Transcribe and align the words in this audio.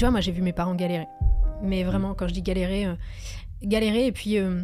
Tu 0.00 0.06
vois, 0.06 0.12
moi, 0.12 0.22
j'ai 0.22 0.32
vu 0.32 0.40
mes 0.40 0.54
parents 0.54 0.74
galérer. 0.74 1.08
Mais 1.60 1.84
vraiment, 1.84 2.14
quand 2.14 2.26
je 2.26 2.32
dis 2.32 2.40
galérer, 2.40 2.86
euh, 2.86 2.94
galérer, 3.62 4.06
et 4.06 4.12
puis, 4.12 4.38
euh, 4.38 4.62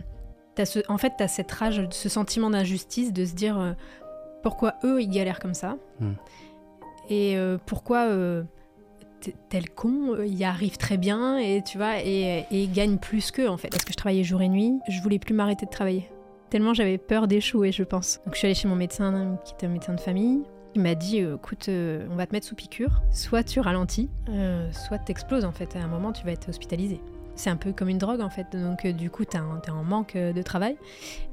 as 0.57 0.65
ce, 0.65 0.79
en 0.89 0.97
fait, 0.97 1.13
tu 1.19 1.23
as 1.23 1.29
cette 1.29 1.53
rage, 1.53 1.87
ce 1.91 2.09
sentiment 2.09 2.49
d'injustice 2.49 3.13
de 3.13 3.27
se 3.27 3.35
dire 3.35 3.61
euh, 3.61 3.73
pourquoi 4.43 4.77
eux, 4.83 5.03
ils 5.03 5.11
galèrent 5.11 5.39
comme 5.39 5.53
ça 5.53 5.77
Mm. 6.01 6.13
Et 7.11 7.37
pourquoi 7.67 8.09
tel 9.51 9.69
con, 9.71 10.17
y 10.23 10.43
arrive 10.43 10.79
très 10.79 10.97
bien, 10.97 11.37
et 11.37 11.63
tu 11.63 11.77
vois, 11.77 12.03
et, 12.03 12.71
gagne 12.73 12.97
plus 12.97 13.31
qu'eux, 13.31 13.51
en 13.51 13.59
fait. 13.59 13.69
Parce 13.69 13.85
que 13.85 13.93
je 13.93 13.97
travaillais 13.99 14.25
jour 14.25 14.41
et 14.41 14.49
nuit, 14.49 14.73
je 14.89 15.03
voulais 15.03 15.19
plus 15.19 15.35
m'arrêter 15.35 15.67
de 15.67 15.71
travailler. 15.71 16.09
Tellement 16.49 16.73
j'avais 16.73 16.97
peur 16.97 17.29
d'échouer, 17.29 17.73
je 17.73 17.83
pense. 17.83 18.21
Donc 18.25 18.33
je 18.33 18.39
suis 18.39 18.47
allée 18.47 18.55
chez 18.55 18.69
mon 18.69 18.75
médecin, 18.75 19.39
qui 19.45 19.53
était 19.53 19.67
un 19.67 19.71
médecin 19.71 19.93
de 19.93 20.01
famille. 20.01 20.45
Il 20.77 20.83
m'a 20.83 20.95
dit, 20.95 21.23
euh, 21.23 21.37
écoute, 21.37 21.71
euh, 21.71 22.07
on 22.11 22.17
va 22.17 22.27
te 22.27 22.35
mettre 22.35 22.47
sous 22.47 22.55
piqûre. 22.55 23.01
Soit 23.11 23.43
tu 23.43 23.61
ralentis, 23.61 24.11
euh, 24.29 24.71
soit 24.73 24.99
t'exploses 24.99 25.47
en 25.47 25.53
fait. 25.53 25.75
À 25.75 25.83
un 25.83 25.87
moment, 25.87 26.13
tu 26.13 26.23
vas 26.27 26.33
être 26.33 26.51
hospitalisé. 26.51 27.01
C'est 27.35 27.49
un 27.49 27.57
peu 27.57 27.73
comme 27.73 27.89
une 27.89 27.97
drogue 27.97 28.21
en 28.21 28.29
fait. 28.29 28.45
Donc 28.55 28.85
euh, 28.85 28.93
du 28.93 29.09
coup, 29.09 29.25
t'es 29.25 29.39
en 29.39 29.85
manque 29.85 30.19
de 30.19 30.43
travail. 30.43 30.77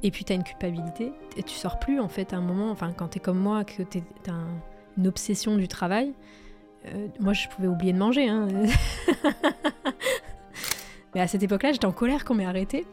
Et 0.02 0.10
puis 0.10 0.24
t'as 0.24 0.34
une 0.34 0.44
culpabilité. 0.44 1.12
Et 1.36 1.42
tu 1.42 1.54
sors 1.54 1.78
plus 1.78 2.00
en 2.00 2.08
fait 2.08 2.32
à 2.32 2.38
un 2.38 2.40
moment. 2.40 2.70
Enfin, 2.70 2.90
quand 2.96 3.08
t'es 3.08 3.20
comme 3.20 3.38
moi, 3.38 3.64
que 3.64 3.82
t'as 3.82 4.32
un- 4.32 4.48
une 4.96 5.08
obsession 5.08 5.56
du 5.58 5.68
travail. 5.68 6.14
moi, 7.20 7.34
je 7.34 7.46
pouvais 7.48 7.68
oublier 7.68 7.92
de 7.92 7.98
manger. 7.98 8.26
hein. 8.28 8.48
Mais 11.14 11.20
à 11.20 11.28
cette 11.28 11.42
époque-là, 11.42 11.72
j'étais 11.72 11.86
en 11.86 11.92
colère 11.92 12.24
qu'on 12.24 12.34
m'ait 12.34 12.46
arrêté. 12.46 12.86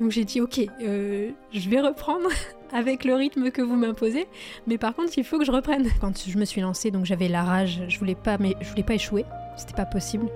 Donc 0.00 0.10
j'ai 0.10 0.24
dit, 0.24 0.40
ok, 0.40 0.60
euh, 0.82 1.30
je 1.52 1.70
vais 1.70 1.80
reprendre 1.80 2.28
avec 2.72 3.04
le 3.04 3.14
rythme 3.14 3.50
que 3.50 3.62
vous 3.62 3.76
m'imposez. 3.76 4.26
Mais 4.66 4.78
par 4.78 4.94
contre, 4.94 5.16
il 5.16 5.24
faut 5.24 5.38
que 5.38 5.44
je 5.44 5.52
reprenne. 5.52 5.88
Quand 6.00 6.12
je 6.26 6.36
me 6.38 6.44
suis 6.44 6.60
lancée, 6.60 6.90
donc 6.90 7.04
j'avais 7.06 7.28
la 7.28 7.42
rage, 7.42 7.82
je 7.88 7.98
voulais 7.98 8.14
pas, 8.14 8.36
mais 8.38 8.56
je 8.60 8.68
voulais 8.68 8.82
pas 8.82 8.94
échouer, 8.94 9.24
c'était 9.56 9.74
pas 9.74 9.86
possible. 9.86 10.26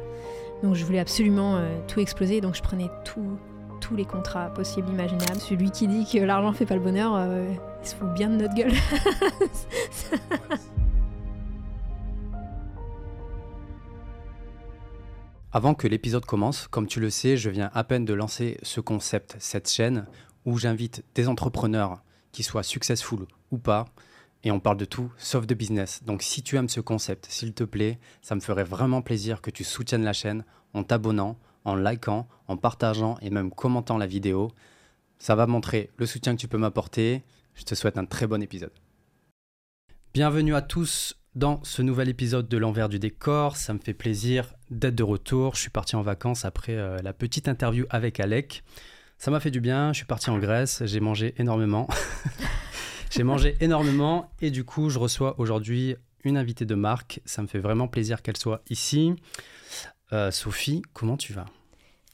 Donc 0.62 0.74
je 0.74 0.84
voulais 0.84 1.00
absolument 1.00 1.56
euh, 1.56 1.78
tout 1.88 2.00
exploser, 2.00 2.40
donc 2.40 2.54
je 2.54 2.62
prenais 2.62 2.88
tout, 3.04 3.38
tous 3.80 3.96
les 3.96 4.04
contrats 4.04 4.52
possibles, 4.52 4.88
imaginables. 4.90 5.40
Celui 5.40 5.70
qui 5.70 5.88
dit 5.88 6.06
que 6.10 6.18
l'argent 6.18 6.52
fait 6.52 6.66
pas 6.66 6.74
le 6.74 6.80
bonheur, 6.80 7.14
euh, 7.16 7.50
il 7.82 7.88
se 7.88 7.94
fout 7.94 8.08
bien 8.14 8.28
de 8.28 8.36
notre 8.36 8.54
gueule. 8.54 8.72
Avant 15.52 15.74
que 15.74 15.88
l'épisode 15.88 16.24
commence, 16.24 16.68
comme 16.68 16.86
tu 16.86 17.00
le 17.00 17.10
sais, 17.10 17.36
je 17.36 17.50
viens 17.50 17.72
à 17.74 17.82
peine 17.82 18.04
de 18.04 18.14
lancer 18.14 18.58
ce 18.62 18.80
concept, 18.80 19.34
cette 19.40 19.68
chaîne, 19.68 20.06
où 20.44 20.58
j'invite 20.58 21.02
des 21.16 21.26
entrepreneurs, 21.26 22.04
qui 22.30 22.44
soient 22.44 22.62
successful 22.62 23.26
ou 23.50 23.58
pas, 23.58 23.86
et 24.44 24.52
on 24.52 24.60
parle 24.60 24.76
de 24.76 24.84
tout 24.84 25.10
sauf 25.18 25.48
de 25.48 25.54
business. 25.54 26.04
Donc 26.04 26.22
si 26.22 26.44
tu 26.44 26.54
aimes 26.54 26.68
ce 26.68 26.80
concept, 26.80 27.26
s'il 27.28 27.52
te 27.52 27.64
plaît, 27.64 27.98
ça 28.22 28.36
me 28.36 28.40
ferait 28.40 28.62
vraiment 28.62 29.02
plaisir 29.02 29.40
que 29.40 29.50
tu 29.50 29.64
soutiennes 29.64 30.04
la 30.04 30.12
chaîne 30.12 30.44
en 30.72 30.84
t'abonnant, 30.84 31.36
en 31.64 31.74
likant, 31.74 32.28
en 32.46 32.56
partageant 32.56 33.18
et 33.20 33.30
même 33.30 33.50
commentant 33.50 33.98
la 33.98 34.06
vidéo. 34.06 34.52
Ça 35.18 35.34
va 35.34 35.48
montrer 35.48 35.90
le 35.96 36.06
soutien 36.06 36.36
que 36.36 36.40
tu 36.40 36.48
peux 36.48 36.58
m'apporter. 36.58 37.24
Je 37.54 37.64
te 37.64 37.74
souhaite 37.74 37.98
un 37.98 38.06
très 38.06 38.28
bon 38.28 38.40
épisode. 38.40 38.72
Bienvenue 40.14 40.54
à 40.54 40.62
tous 40.62 41.19
dans 41.34 41.62
ce 41.62 41.82
nouvel 41.82 42.08
épisode 42.08 42.48
de 42.48 42.56
l'envers 42.58 42.88
du 42.88 42.98
décor. 42.98 43.56
Ça 43.56 43.72
me 43.72 43.78
fait 43.78 43.94
plaisir 43.94 44.54
d'être 44.70 44.94
de 44.94 45.02
retour. 45.02 45.54
Je 45.54 45.60
suis 45.60 45.70
parti 45.70 45.96
en 45.96 46.02
vacances 46.02 46.44
après 46.44 46.74
euh, 46.74 46.98
la 47.02 47.12
petite 47.12 47.48
interview 47.48 47.86
avec 47.90 48.20
Alec. 48.20 48.62
Ça 49.18 49.30
m'a 49.30 49.40
fait 49.40 49.50
du 49.50 49.60
bien. 49.60 49.92
Je 49.92 49.98
suis 49.98 50.06
parti 50.06 50.30
en 50.30 50.38
Grèce. 50.38 50.82
J'ai 50.86 51.00
mangé 51.00 51.34
énormément. 51.38 51.88
J'ai 53.10 53.22
mangé 53.24 53.56
énormément 53.60 54.30
et 54.40 54.50
du 54.50 54.64
coup, 54.64 54.88
je 54.88 54.98
reçois 54.98 55.38
aujourd'hui 55.40 55.96
une 56.24 56.36
invitée 56.36 56.64
de 56.64 56.74
marque. 56.74 57.20
Ça 57.24 57.42
me 57.42 57.48
fait 57.48 57.58
vraiment 57.58 57.88
plaisir 57.88 58.22
qu'elle 58.22 58.36
soit 58.36 58.62
ici. 58.70 59.14
Euh, 60.12 60.30
Sophie, 60.30 60.82
comment 60.92 61.16
tu 61.16 61.32
vas? 61.32 61.46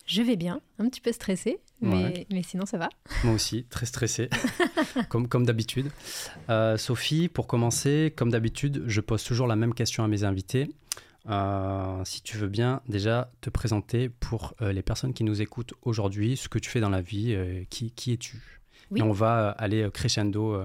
Je 0.06 0.22
vais 0.22 0.36
bien, 0.36 0.60
un 0.78 0.88
petit 0.88 1.00
peu 1.00 1.12
stressée, 1.12 1.58
mais, 1.80 2.26
mais 2.32 2.42
sinon 2.42 2.64
ça 2.64 2.78
va. 2.78 2.88
Moi 3.24 3.34
aussi, 3.34 3.64
très 3.64 3.86
stressé, 3.86 4.30
comme, 5.08 5.28
comme 5.28 5.44
d'habitude. 5.44 5.90
Euh, 6.48 6.76
Sophie, 6.76 7.28
pour 7.28 7.48
commencer, 7.48 8.14
comme 8.16 8.30
d'habitude, 8.30 8.84
je 8.86 9.00
pose 9.00 9.24
toujours 9.24 9.48
la 9.48 9.56
même 9.56 9.74
question 9.74 10.04
à 10.04 10.08
mes 10.08 10.22
invités. 10.22 10.70
Euh, 11.28 12.02
si 12.04 12.22
tu 12.22 12.36
veux 12.36 12.46
bien 12.46 12.82
déjà 12.88 13.32
te 13.40 13.50
présenter 13.50 14.08
pour 14.08 14.54
euh, 14.62 14.72
les 14.72 14.82
personnes 14.82 15.12
qui 15.12 15.24
nous 15.24 15.42
écoutent 15.42 15.74
aujourd'hui, 15.82 16.36
ce 16.36 16.48
que 16.48 16.60
tu 16.60 16.70
fais 16.70 16.80
dans 16.80 16.88
la 16.90 17.00
vie, 17.00 17.36
qui, 17.68 17.90
qui 17.90 18.12
es-tu? 18.12 18.62
Oui. 18.92 19.00
Et 19.00 19.02
on 19.02 19.12
va 19.12 19.50
aller 19.50 19.88
crescendo 19.92 20.62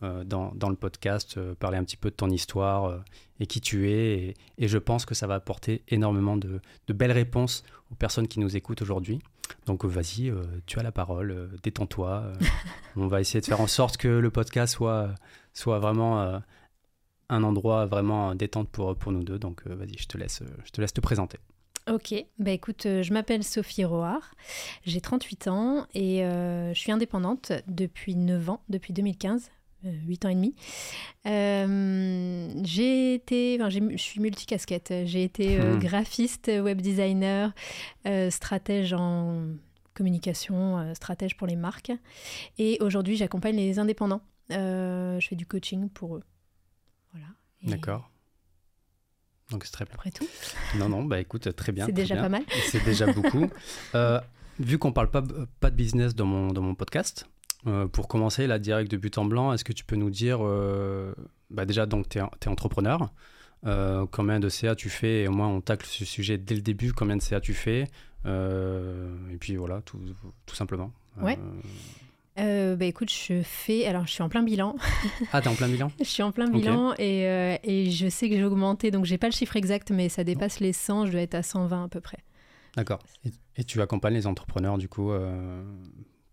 dans, 0.00 0.52
dans 0.54 0.68
le 0.68 0.74
podcast, 0.74 1.38
parler 1.54 1.78
un 1.78 1.84
petit 1.84 1.96
peu 1.96 2.10
de 2.10 2.16
ton 2.16 2.28
histoire 2.28 3.04
et 3.38 3.46
qui 3.46 3.60
tu 3.60 3.88
es. 3.88 4.12
Et, 4.12 4.34
et 4.58 4.66
je 4.66 4.78
pense 4.78 5.06
que 5.06 5.14
ça 5.14 5.28
va 5.28 5.34
apporter 5.36 5.84
énormément 5.88 6.36
de, 6.36 6.60
de 6.88 6.92
belles 6.92 7.12
réponses 7.12 7.62
aux 7.90 7.94
personnes 7.94 8.28
qui 8.28 8.40
nous 8.40 8.56
écoutent 8.56 8.82
aujourd'hui. 8.82 9.20
Donc 9.66 9.84
euh, 9.84 9.88
vas-y, 9.88 10.30
euh, 10.30 10.44
tu 10.66 10.78
as 10.78 10.82
la 10.82 10.92
parole, 10.92 11.30
euh, 11.30 11.48
détends-toi. 11.62 12.24
euh, 12.24 12.34
on 12.96 13.08
va 13.08 13.20
essayer 13.20 13.40
de 13.40 13.46
faire 13.46 13.60
en 13.60 13.66
sorte 13.66 13.96
que 13.96 14.08
le 14.08 14.30
podcast 14.30 14.74
soit, 14.74 15.14
soit 15.52 15.78
vraiment 15.78 16.40
un 17.28 17.42
endroit 17.42 17.86
vraiment 17.86 18.34
détente 18.34 18.68
pour, 18.68 18.96
pour 18.96 19.12
nous 19.12 19.22
deux. 19.24 19.38
Donc 19.38 19.66
vas-y, 19.66 19.98
je 19.98 20.06
te 20.08 20.18
laisse, 20.18 20.42
je 20.64 20.70
te 20.70 20.80
laisse 20.80 20.92
te 20.92 21.00
présenter. 21.00 21.38
Ok, 21.90 22.14
bah 22.38 22.50
écoute, 22.50 22.82
je 22.84 23.12
m'appelle 23.12 23.42
Sophie 23.42 23.84
Roard, 23.84 24.22
j'ai 24.84 25.00
38 25.00 25.48
ans 25.48 25.86
et 25.94 26.18
je 26.20 26.78
suis 26.78 26.92
indépendante 26.92 27.52
depuis 27.66 28.14
9 28.16 28.50
ans, 28.50 28.62
depuis 28.68 28.92
2015. 28.92 29.50
Euh, 29.86 29.90
8 30.06 30.24
ans 30.24 30.28
et 30.30 30.34
demi. 30.34 30.54
Euh, 31.26 32.48
j'ai 32.64 33.14
été, 33.14 33.56
enfin, 33.60 33.70
je 33.70 33.96
suis 33.96 34.20
multicasquette. 34.20 34.92
J'ai 35.04 35.22
été 35.24 35.58
euh, 35.58 35.76
Hmm. 35.76 35.78
graphiste, 35.78 36.46
web 36.62 36.80
designer, 36.80 37.52
euh, 38.06 38.30
stratège 38.30 38.92
en 38.92 39.46
communication, 39.94 40.78
euh, 40.78 40.94
stratège 40.94 41.36
pour 41.36 41.46
les 41.46 41.56
marques. 41.56 41.92
Et 42.58 42.78
aujourd'hui, 42.80 43.16
j'accompagne 43.16 43.56
les 43.56 43.78
indépendants. 43.78 44.22
Euh, 44.50 45.18
je 45.20 45.28
fais 45.28 45.36
du 45.36 45.46
coaching 45.46 45.88
pour 45.90 46.16
eux. 46.16 46.22
Voilà. 47.12 47.26
Et 47.62 47.70
D'accord 47.70 48.10
Donc 49.50 49.64
c'est 49.64 49.72
très 49.72 49.84
bien. 49.84 49.94
Après 49.94 50.10
tout, 50.10 50.26
Non, 50.78 50.88
non, 50.88 51.04
bah 51.04 51.20
écoute, 51.20 51.54
très 51.54 51.72
bien. 51.72 51.86
c'est 51.86 51.92
déjà 51.92 52.14
bien. 52.14 52.22
pas 52.24 52.28
mal. 52.28 52.42
C'est 52.70 52.84
déjà 52.84 53.12
beaucoup. 53.12 53.48
Euh, 53.94 54.20
vu 54.58 54.78
qu'on 54.78 54.92
parle 54.92 55.10
pas, 55.10 55.22
pas 55.60 55.70
de 55.70 55.76
business 55.76 56.14
dans 56.14 56.26
mon, 56.26 56.48
dans 56.48 56.62
mon 56.62 56.74
podcast, 56.74 57.26
euh, 57.66 57.86
pour 57.86 58.08
commencer, 58.08 58.46
là, 58.46 58.58
direct 58.58 58.90
de 58.90 58.96
but 58.96 59.18
en 59.18 59.24
blanc, 59.24 59.52
est-ce 59.52 59.64
que 59.64 59.72
tu 59.72 59.84
peux 59.84 59.96
nous 59.96 60.10
dire, 60.10 60.38
euh, 60.42 61.12
bah 61.50 61.66
déjà, 61.66 61.86
donc, 61.86 62.08
tu 62.08 62.18
es, 62.18 62.48
entrepreneur, 62.48 63.12
euh, 63.66 64.06
combien 64.10 64.40
de 64.40 64.48
CA 64.48 64.74
tu 64.74 64.88
fais, 64.88 65.22
et 65.22 65.28
au 65.28 65.32
moins 65.32 65.48
on 65.48 65.60
tacle 65.60 65.86
ce 65.86 66.04
sujet 66.04 66.38
dès 66.38 66.54
le 66.54 66.62
début, 66.62 66.92
combien 66.92 67.16
de 67.16 67.22
CA 67.22 67.40
tu 67.40 67.52
fais, 67.52 67.86
et 68.26 69.36
puis 69.38 69.56
voilà, 69.56 69.82
tout, 69.82 70.00
tout 70.46 70.54
simplement. 70.54 70.92
Ouais. 71.20 71.38
Bah 72.36 72.86
écoute, 72.86 73.12
je 73.12 73.42
fais. 73.42 73.84
Alors, 73.84 74.06
je 74.06 74.12
suis 74.12 74.22
en 74.22 74.30
plein 74.30 74.42
bilan. 74.42 74.74
Ah, 75.30 75.42
t'es 75.42 75.48
en 75.48 75.54
plein 75.54 75.68
bilan 75.68 75.92
Je 75.98 76.04
suis 76.04 76.22
en 76.22 76.32
plein 76.32 76.48
bilan 76.48 76.94
et, 76.98 77.58
et 77.62 77.90
je 77.90 78.08
sais 78.08 78.30
que 78.30 78.36
j'ai 78.36 78.44
augmenté, 78.44 78.90
donc 78.90 79.04
j'ai 79.04 79.18
pas 79.18 79.26
le 79.26 79.34
chiffre 79.34 79.56
exact, 79.56 79.90
mais 79.90 80.08
ça 80.08 80.24
dépasse 80.24 80.60
les 80.60 80.72
100, 80.72 81.06
je 81.06 81.12
dois 81.12 81.20
être 81.20 81.34
à 81.34 81.42
120 81.42 81.84
à 81.84 81.88
peu 81.88 82.00
près. 82.00 82.18
D'accord. 82.76 83.00
Et, 83.26 83.32
et 83.56 83.64
tu 83.64 83.82
accompagnes 83.82 84.14
les 84.14 84.26
entrepreneurs, 84.26 84.78
du 84.78 84.88
coup, 84.88 85.12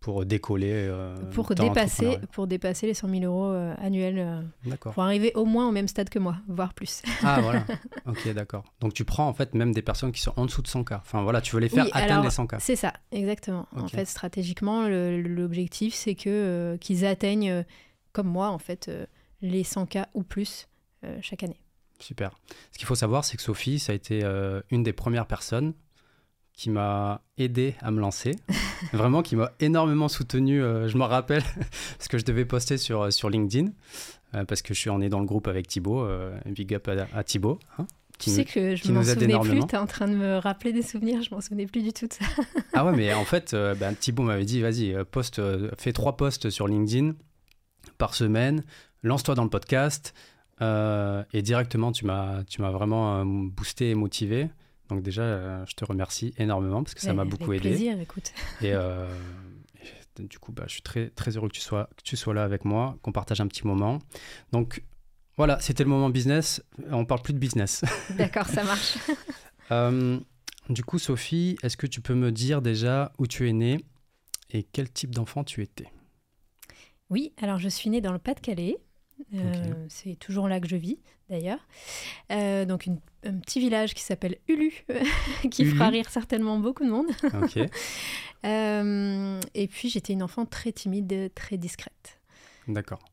pour 0.07 0.25
décoller 0.25 0.71
euh, 0.71 1.17
pour, 1.33 1.53
dépasser, 1.53 2.17
pour 2.31 2.47
dépasser 2.47 2.87
les 2.87 2.93
100 2.93 3.09
000 3.09 3.23
euros 3.25 3.51
euh, 3.51 3.75
annuels, 3.77 4.19
euh, 4.19 4.41
D'accord. 4.63 4.93
pour 4.93 5.03
arriver 5.03 5.33
au 5.35 5.43
moins 5.43 5.67
au 5.67 5.71
même 5.73 5.89
stade 5.89 6.07
que 6.07 6.17
moi, 6.17 6.37
voire 6.47 6.73
plus. 6.73 7.01
Ah 7.23 7.41
voilà, 7.41 7.65
ok 8.05 8.33
d'accord. 8.33 8.63
Donc 8.79 8.93
tu 8.93 9.03
prends 9.03 9.27
en 9.27 9.33
fait 9.33 9.53
même 9.53 9.73
des 9.73 9.81
personnes 9.81 10.13
qui 10.13 10.21
sont 10.21 10.31
en 10.37 10.45
dessous 10.45 10.61
de 10.61 10.67
100K. 10.69 10.99
Enfin 10.99 11.23
voilà, 11.23 11.41
tu 11.41 11.53
veux 11.55 11.59
les 11.59 11.67
faire 11.67 11.83
Oui, 11.83 11.91
atteindre 11.91 12.21
alors, 12.21 12.23
les 12.23 12.29
100K. 12.29 12.55
C'est 12.59 12.77
ça, 12.77 12.93
exactement. 13.11 13.67
En 13.75 13.89
fait, 13.89 14.05
stratégiquement, 14.05 14.87
l'objectif, 14.87 15.93
c'est 15.93 16.15
que 16.15 16.29
euh, 16.29 16.77
qu'ils 16.77 17.05
atteignent, 17.05 17.65
comme 18.13 18.27
moi, 18.27 18.47
en 18.47 18.59
fait, 18.59 18.89
les 19.41 19.63
100K 19.63 20.05
ou 20.13 20.23
plus 20.23 20.69
chaque 21.19 21.43
année. 21.43 21.59
Super. 21.99 22.31
Ce 22.71 22.77
qu'il 22.77 22.87
faut 22.87 22.95
savoir, 22.95 23.25
c'est 23.25 23.35
que 23.35 23.43
Sophie, 23.43 23.77
ça 23.77 23.91
a 23.91 23.95
été 23.95 24.23
une 24.71 24.83
des 24.83 24.93
premières 24.93 25.27
personnes 25.27 25.73
qui 26.57 26.69
m'a 26.71 27.21
aidé 27.37 27.75
à 27.81 27.91
me 27.91 28.01
lancer. 28.01 28.31
Vraiment, 28.91 29.21
qui 29.21 29.35
m'a 29.37 29.51
énormément 29.59 30.07
soutenu. 30.09 30.61
euh, 30.61 30.87
je 30.89 30.97
m'en 30.97 31.07
rappelle, 31.07 31.43
parce 31.97 32.07
que 32.09 32.17
je 32.17 32.25
devais 32.25 32.43
poster 32.45 32.77
sur, 32.77 33.03
euh, 33.03 33.11
sur 33.11 33.29
LinkedIn, 33.29 33.69
euh, 34.35 34.43
parce 34.43 34.61
que 34.61 34.73
je 34.73 34.79
suis 34.79 34.89
en 34.89 34.99
est 34.99 35.07
dans 35.09 35.19
le 35.21 35.25
groupe 35.27 35.47
avec 35.47 35.67
Thibaut. 35.67 36.01
euh, 36.01 36.35
big 36.47 36.73
up 36.73 36.89
à, 36.89 37.07
à 37.17 37.23
Thibaut. 37.23 37.59
hein, 37.77 37.85
qui 38.17 38.25
Tu 38.25 38.29
nous- 38.31 38.35
sais 38.37 38.45
que 38.45 38.75
je 38.75 38.91
m'en 38.91 39.03
souvenais 39.03 39.15
plus, 39.15 39.23
énormément. 39.25 39.67
t'es 39.67 39.77
en 39.77 39.85
train 39.85 40.07
de 40.07 40.15
me 40.15 40.37
rappeler 40.39 40.73
des 40.73 40.81
souvenirs, 40.81 41.21
je 41.21 41.33
m'en 41.33 41.39
souvenais 41.41 41.67
plus 41.67 41.83
du 41.83 41.93
tout 41.93 42.07
de 42.07 42.13
ça. 42.13 42.25
Ah 42.73 42.83
ouais, 42.85 42.91
mais 42.95 43.13
en 43.13 43.23
fait, 43.25 43.55
ben, 43.79 43.93
Thibaut 43.93 44.23
m'avait 44.23 44.45
dit, 44.45 44.59
vas-y, 44.61 44.95
poste, 45.11 45.39
fais 45.77 45.93
trois 45.93 46.17
posts 46.17 46.49
sur 46.49 46.67
LinkedIn 46.67 47.13
par 47.99 48.13
semaine, 48.15 48.63
lance-toi 49.03 49.33
dans 49.35 49.43
le 49.43 49.49
podcast, 49.51 50.13
et 50.61 51.41
directement, 51.43 51.91
tu 51.91 52.05
m'as, 52.05 52.43
tu 52.45 52.61
vraiment 52.61 53.23
boosté 53.25 53.91
et 53.91 53.95
motivé. 53.95 54.49
Donc 54.89 55.01
déjà, 55.03 55.21
euh, 55.23 55.65
je 55.65 55.73
te 55.73 55.83
remercie 55.85 56.33
énormément 56.37 56.83
parce 56.83 56.93
que 56.95 57.01
ça 57.01 57.09
Ouais, 57.09 57.15
m'a 57.15 57.21
avec 57.23 57.31
beaucoup 57.31 57.51
aidé. 57.53 57.61
plaisir, 57.69 57.99
écoute. 57.99 58.31
Et, 58.61 58.73
euh, 58.73 59.07
et 60.19 60.23
du 60.23 60.39
coup, 60.39 60.51
bah, 60.51 60.63
je 60.67 60.73
suis 60.73 60.81
très, 60.81 61.09
très 61.09 61.37
heureux 61.37 61.47
que 61.49 61.53
tu, 61.53 61.61
sois, 61.61 61.89
que 61.95 62.01
tu 62.03 62.15
sois 62.17 62.33
là 62.33 62.43
avec 62.43 62.65
moi, 62.65 62.97
qu'on 63.03 63.11
partage 63.11 63.39
un 63.41 63.47
petit 63.47 63.67
moment. 63.67 63.99
Donc 64.51 64.83
voilà, 65.35 65.59
c'était 65.59 65.83
le 65.83 65.89
moment 65.89 66.09
business. 66.09 66.63
On 66.89 67.05
parle 67.05 67.21
plus 67.21 67.33
de 67.33 67.39
business. 67.39 67.83
D'accord, 68.17 68.47
ça 68.47 68.63
marche. 68.63 68.97
Euh, 69.71 70.17
Du 70.69 70.83
coup, 70.85 70.97
Sophie, 70.97 71.57
est-ce 71.61 71.75
que 71.75 71.87
tu 71.87 71.99
peux 71.99 72.13
me 72.15 72.31
dire 72.31 72.61
déjà 72.61 73.11
où 73.17 73.27
tu 73.27 73.49
es 73.49 73.51
née 73.53 73.83
et 74.49 74.63
quel 74.63 74.89
type 74.89 75.13
d'enfant 75.13 75.43
tu 75.43 75.61
étais? 75.61 75.89
Oui, 77.09 77.33
alors 77.41 77.57
je 77.59 77.67
suis 77.69 77.89
née 77.89 77.99
dans 78.01 78.13
le 78.13 78.17
Pas-de-Calais. 78.19 78.77
Euh, 79.33 79.85
c'est 79.89 80.15
toujours 80.19 80.47
là 80.47 80.59
que 80.59 80.67
je 80.67 80.75
vis, 80.75 80.99
d'ailleurs. 81.29 81.59
Euh, 82.31 82.65
donc, 82.65 82.85
une, 82.85 82.99
un 83.25 83.33
petit 83.39 83.59
village 83.59 83.93
qui 83.93 84.01
s'appelle 84.03 84.37
Ulu, 84.47 84.85
qui 85.51 85.63
Ulu. 85.63 85.71
fera 85.71 85.89
rire 85.89 86.09
certainement 86.09 86.59
beaucoup 86.59 86.83
de 86.85 86.89
monde. 86.89 87.07
Euh, 88.45 89.39
et 89.55 89.67
puis, 89.67 89.89
j'étais 89.89 90.13
une 90.13 90.21
enfant 90.23 90.45
très 90.45 90.71
timide, 90.71 91.31
très 91.33 91.57
discrète. 91.57 92.19
D'accord. 92.67 93.03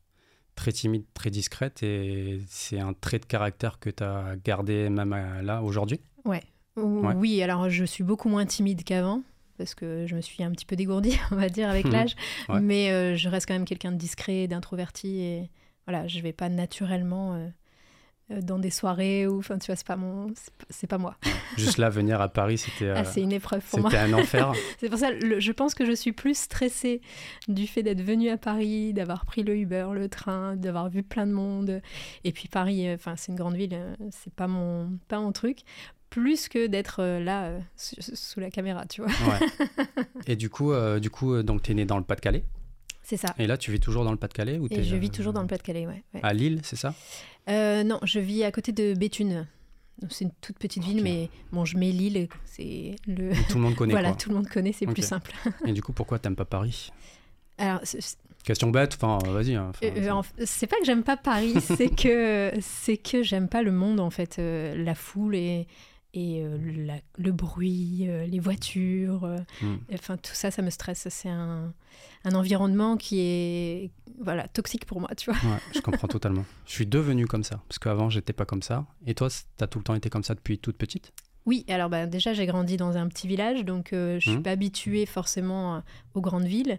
Très 0.55 0.71
timide, 0.71 1.05
très 1.15 1.31
discrète 1.31 1.83
et 1.83 2.41
c'est 2.47 2.79
un 2.79 2.93
trait 2.93 3.19
de 3.19 3.25
caractère 3.25 3.79
que 3.81 3.91
tu 3.91 4.05
as 4.05 4.35
gardé 4.45 4.89
même 4.91 5.11
là 5.43 5.63
aujourd'hui? 5.63 6.01
Ouais. 6.25 6.43
Oui, 6.77 7.43
alors 7.43 7.69
je 7.71 7.85
suis 7.85 8.05
beaucoup 8.05 8.29
moins 8.29 8.47
timide 8.47 8.85
qu'avant. 8.85 9.23
Parce 9.57 9.75
que 9.77 10.05
je 10.07 10.15
me 10.17 10.21
suis 10.21 10.43
un 10.43 10.51
petit 10.51 10.67
peu 10.67 10.75
dégourdie, 10.77 11.17
on 11.31 11.37
va 11.37 11.49
dire, 11.49 11.71
avec 11.71 11.87
Mhm. 11.87 11.93
l'âge. 11.93 12.17
Ouais. 12.49 12.61
Mais 12.61 12.91
euh, 12.91 13.15
je 13.17 13.29
reste 13.29 13.47
quand 13.47 13.55
même 13.55 13.65
quelqu'un 13.65 13.93
de 13.93 13.97
discret, 13.97 14.47
d'introverti. 14.49 15.21
Et 15.21 15.51
voilà, 15.87 16.07
je 16.09 16.21
vais 16.21 16.33
pas 16.33 16.49
naturellement 16.49 17.35
euh, 17.35 17.49
euh, 18.31 18.41
dans 18.41 18.59
des 18.59 18.71
soirées 18.71 19.27
ou. 19.27 19.39
Enfin, 19.39 19.59
tu 19.59 19.67
vois, 19.67 19.77
c'est 19.77 19.87
pas, 19.87 19.97
mon... 19.97 20.33
c'est 20.71 20.87
pas- 20.87 20.99
moi. 20.99 21.17
Juste 21.59 21.77
là, 21.79 21.91
venir 21.91 22.21
à 22.21 22.29
Paris, 22.29 22.59
c'était 22.59 22.87
euh, 22.87 22.95
Ah, 22.97 23.05
c'est 23.05 23.21
une 23.21 23.33
épreuve 23.33 23.63
pour 23.69 23.81
moi. 23.81 23.91
c'était 23.91 24.03
un 24.03 24.13
enfer. 24.15 24.53
C'est 24.81 24.89
pour 24.89 24.99
ça, 24.99 25.11
le- 25.11 25.41
je 25.41 25.53
pense 25.53 25.75
que 25.75 25.85
je 25.85 25.93
suis 25.93 26.13
plus 26.13 26.37
stressée 26.37 27.01
du 27.49 27.67
fait 27.67 27.83
d'être 27.83 28.01
venue 28.03 28.31
à 28.31 28.37
Paris, 28.39 28.93
d'avoir 28.95 29.25
pris 29.27 29.43
le 29.43 29.57
Uber, 29.57 29.89
le 29.93 30.09
train, 30.09 30.57
d'avoir 30.57 30.89
vu 30.89 31.03
plein 31.03 31.27
de 31.27 31.33
monde. 31.33 31.81
Et 32.25 32.33
puis 32.33 32.49
Paris, 32.49 32.89
euh, 32.89 32.95
enfin 32.95 33.15
c'est 33.17 33.31
une 33.33 33.39
grande 33.39 33.57
ville, 33.57 33.75
euh, 33.75 33.95
c'est 34.11 34.33
pas 34.33 34.47
mon, 34.49 34.99
pas 35.09 35.21
mon 35.21 35.33
truc. 35.33 35.61
Plus 36.11 36.49
que 36.49 36.67
d'être 36.69 37.01
euh, 37.03 37.19
là 37.19 37.47
euh, 37.47 37.61
sous, 37.77 38.39
la 38.39 38.49
caméra, 38.51 38.87
tu 38.87 39.03
vois. 39.03 39.11
Ouais. 39.11 39.75
Et 40.29 40.37
du 40.37 40.49
coup, 40.49 40.73
euh, 40.73 41.01
du 41.01 41.11
coup, 41.11 41.35
euh, 41.35 41.43
donc 41.43 41.63
tu 41.63 41.73
es 41.73 41.75
né 41.75 41.85
dans 41.87 41.99
le 41.99 42.05
Pas-de-Calais? 42.05 42.45
C'est 43.05 43.17
ça. 43.19 43.35
et 43.39 43.47
là 43.47 43.57
tu 43.59 43.71
vis 43.71 43.79
toujours 43.81 44.03
dans 44.05 44.11
le 44.11 44.17
Pas-de-Calais 44.17 44.59
ou 44.59 44.67
Et 44.71 44.83
je 44.83 44.97
vis 44.97 45.09
euh, 45.09 45.11
toujours 45.13 45.33
dans 45.33 45.43
le 45.43 45.47
Pas-de-Calais, 45.47 45.87
ouais. 45.87 46.03
ouais. 46.15 46.21
à 46.23 46.33
Lille, 46.33 46.61
c'est 46.65 46.77
ça? 46.77 46.95
Euh, 47.51 47.85
non, 47.85 48.01
je 48.03 48.19
vis 48.19 48.43
à 48.45 48.51
côté 48.51 48.73
de 48.73 48.95
Béthune. 48.95 49.47
C'est 50.11 50.25
une 50.25 50.33
toute 50.41 50.59
petite 50.59 50.83
ville, 50.83 51.03
mais 51.05 51.31
bon, 51.53 51.65
je 51.65 51.77
mets 51.77 51.93
Lille, 51.93 52.29
c'est 52.47 52.97
le. 53.07 53.31
Tout 53.49 53.59
le 53.59 53.61
monde 53.63 53.77
connaît 53.77 53.93
voilà, 53.93 54.09
quoi. 54.09 54.17
tout 54.19 54.31
le 54.31 54.35
monde 54.35 54.49
connaît, 54.49 54.73
c'est 54.73 54.87
plus 54.87 55.05
simple. 55.05 55.33
Et 55.67 55.73
du 55.73 55.83
coup, 55.83 55.93
pourquoi 55.93 56.19
t'aimes 56.19 56.35
pas 56.35 56.45
Paris? 56.45 56.91
Alors, 57.59 57.81
Question 58.43 58.71
bête, 58.71 58.99
enfin, 59.01 59.19
euh, 59.27 59.33
vas-y. 59.33 59.55
hein, 59.55 59.71
Euh, 59.83 60.23
c'est- 60.45 60.67
pas 60.67 60.77
que 60.79 60.85
j'aime 60.85 61.03
pas 61.05 61.17
Paris, 61.17 61.55
c'est 61.61 61.89
que 61.95 62.53
c'est 62.61 62.97
que 62.99 63.23
j'aime 63.23 63.49
pas 63.49 63.63
le 63.63 63.71
monde 63.73 64.01
en 64.01 64.11
fait, 64.11 64.39
euh, 64.39 64.75
la 64.83 64.95
foule 64.95 65.35
et 65.37 65.67
et 66.15 66.43
euh, 66.45 66.57
la- 66.87 67.01
le 67.19 67.33
bruit, 67.33 68.07
euh, 68.09 68.27
les 68.27 68.39
voitures, 68.41 69.25
euh, 69.25 69.39
Hmm. 69.61 69.77
enfin 69.93 70.17
tout 70.17 70.33
ça, 70.35 70.51
ça 70.51 70.63
me 70.63 70.71
stresse. 70.71 71.07
C'est 71.11 71.29
un, 71.29 71.75
un 72.25 72.35
environnement 72.35 72.97
qui 72.97 73.21
est 73.21 73.91
voilà 74.21 74.47
toxique 74.49 74.87
pour 74.87 75.01
moi, 75.01 75.11
tu 75.17 75.31
vois. 75.31 75.39
Ouais, 75.51 75.59
je 75.75 75.81
comprends 75.81 76.09
totalement. 76.09 76.45
Je 76.67 76.73
suis 76.73 76.87
devenu 76.87 77.27
comme 77.27 77.43
ça, 77.45 77.61
parce 77.69 77.79
qu'avant, 77.79 78.09
j'étais 78.11 78.33
pas 78.33 78.45
comme 78.47 78.63
ça. 78.63 78.87
Et 79.07 79.15
toi, 79.15 79.29
t'as 79.57 79.67
tout 79.67 79.79
le 79.79 79.85
temps 79.85 79.95
été 79.95 80.09
comme 80.09 80.23
ça 80.25 80.35
depuis 80.35 80.59
toute 80.59 80.77
petite? 80.77 81.13
Oui, 81.47 81.67
alors 81.69 81.91
bah, 81.91 82.07
déjà 82.07 82.33
j'ai 82.33 82.47
grandi 82.47 82.79
dans 82.79 82.97
un 82.97 83.07
petit 83.07 83.29
village, 83.29 83.65
donc 83.67 83.93
euh, 83.93 84.19
je 84.19 84.29
suis 84.31 84.37
Mhm. 84.39 84.43
pas 84.43 84.51
habituée 84.53 85.05
forcément 85.05 85.77
euh, 85.77 85.81
aux 86.15 86.23
grandes 86.23 86.47
villes. 86.47 86.79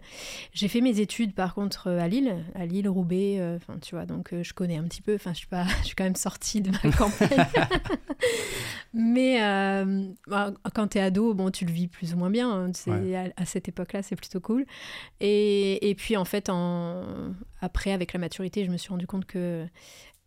J'ai 0.52 0.66
fait 0.66 0.80
mes 0.80 0.98
études 0.98 1.34
par 1.34 1.54
contre 1.54 1.86
euh, 1.88 2.00
à 2.00 2.08
Lille, 2.08 2.34
à 2.56 2.66
Lille, 2.66 2.88
Roubaix, 2.88 3.36
euh, 3.38 3.56
enfin 3.56 3.78
tu 3.80 3.94
vois, 3.94 4.06
donc 4.06 4.32
euh, 4.32 4.42
je 4.42 4.52
connais 4.54 4.76
un 4.76 4.82
petit 4.82 5.02
peu. 5.02 5.14
Enfin 5.14 5.32
je 5.32 5.38
suis 5.38 5.46
pas, 5.46 5.66
je 5.82 5.86
suis 5.86 5.94
quand 5.94 6.02
même 6.02 6.16
sortie 6.16 6.62
de 6.62 6.70
ma 6.72 6.92
campagne. 6.98 7.46
Mais 8.92 9.38
bah, 10.26 10.52
quand 10.74 10.88
t'es 10.88 11.00
ado, 11.00 11.34
bon 11.34 11.50
tu 11.50 11.64
le 11.64 11.72
vis 11.72 11.86
plus 11.88 12.14
ou 12.14 12.16
moins 12.16 12.30
bien. 12.30 12.50
hein, 12.50 12.72
Ouais. 12.86 13.14
à, 13.16 13.24
à 13.36 13.44
cette 13.44 13.68
époque-là, 13.68 14.02
c'est 14.02 14.16
plutôt 14.16 14.40
cool. 14.40 14.66
Et, 15.20 15.90
et 15.90 15.94
puis 15.94 16.16
en 16.16 16.24
fait, 16.24 16.48
en, 16.48 17.04
après 17.60 17.92
avec 17.92 18.12
la 18.12 18.18
maturité, 18.18 18.64
je 18.64 18.70
me 18.70 18.76
suis 18.76 18.90
rendu 18.90 19.06
compte 19.06 19.26
que 19.26 19.66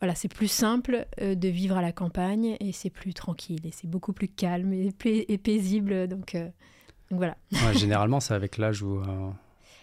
voilà, 0.01 0.15
c'est 0.15 0.27
plus 0.33 0.47
simple 0.47 1.05
euh, 1.21 1.35
de 1.35 1.47
vivre 1.47 1.77
à 1.77 1.81
la 1.81 1.91
campagne 1.91 2.55
et 2.59 2.71
c'est 2.71 2.89
plus 2.89 3.13
tranquille 3.13 3.59
et 3.65 3.71
c'est 3.71 3.87
beaucoup 3.87 4.13
plus 4.13 4.27
calme 4.27 4.73
et, 4.73 4.91
pai- 4.91 5.25
et 5.27 5.37
paisible. 5.37 6.07
Donc, 6.07 6.35
euh, 6.35 6.45
donc 7.11 7.19
voilà. 7.19 7.35
Ouais, 7.51 7.73
Généralement, 7.77 8.19
c'est 8.19 8.33
avec 8.33 8.57
l'âge 8.57 8.81
où 8.81 8.99
euh, 8.99 9.29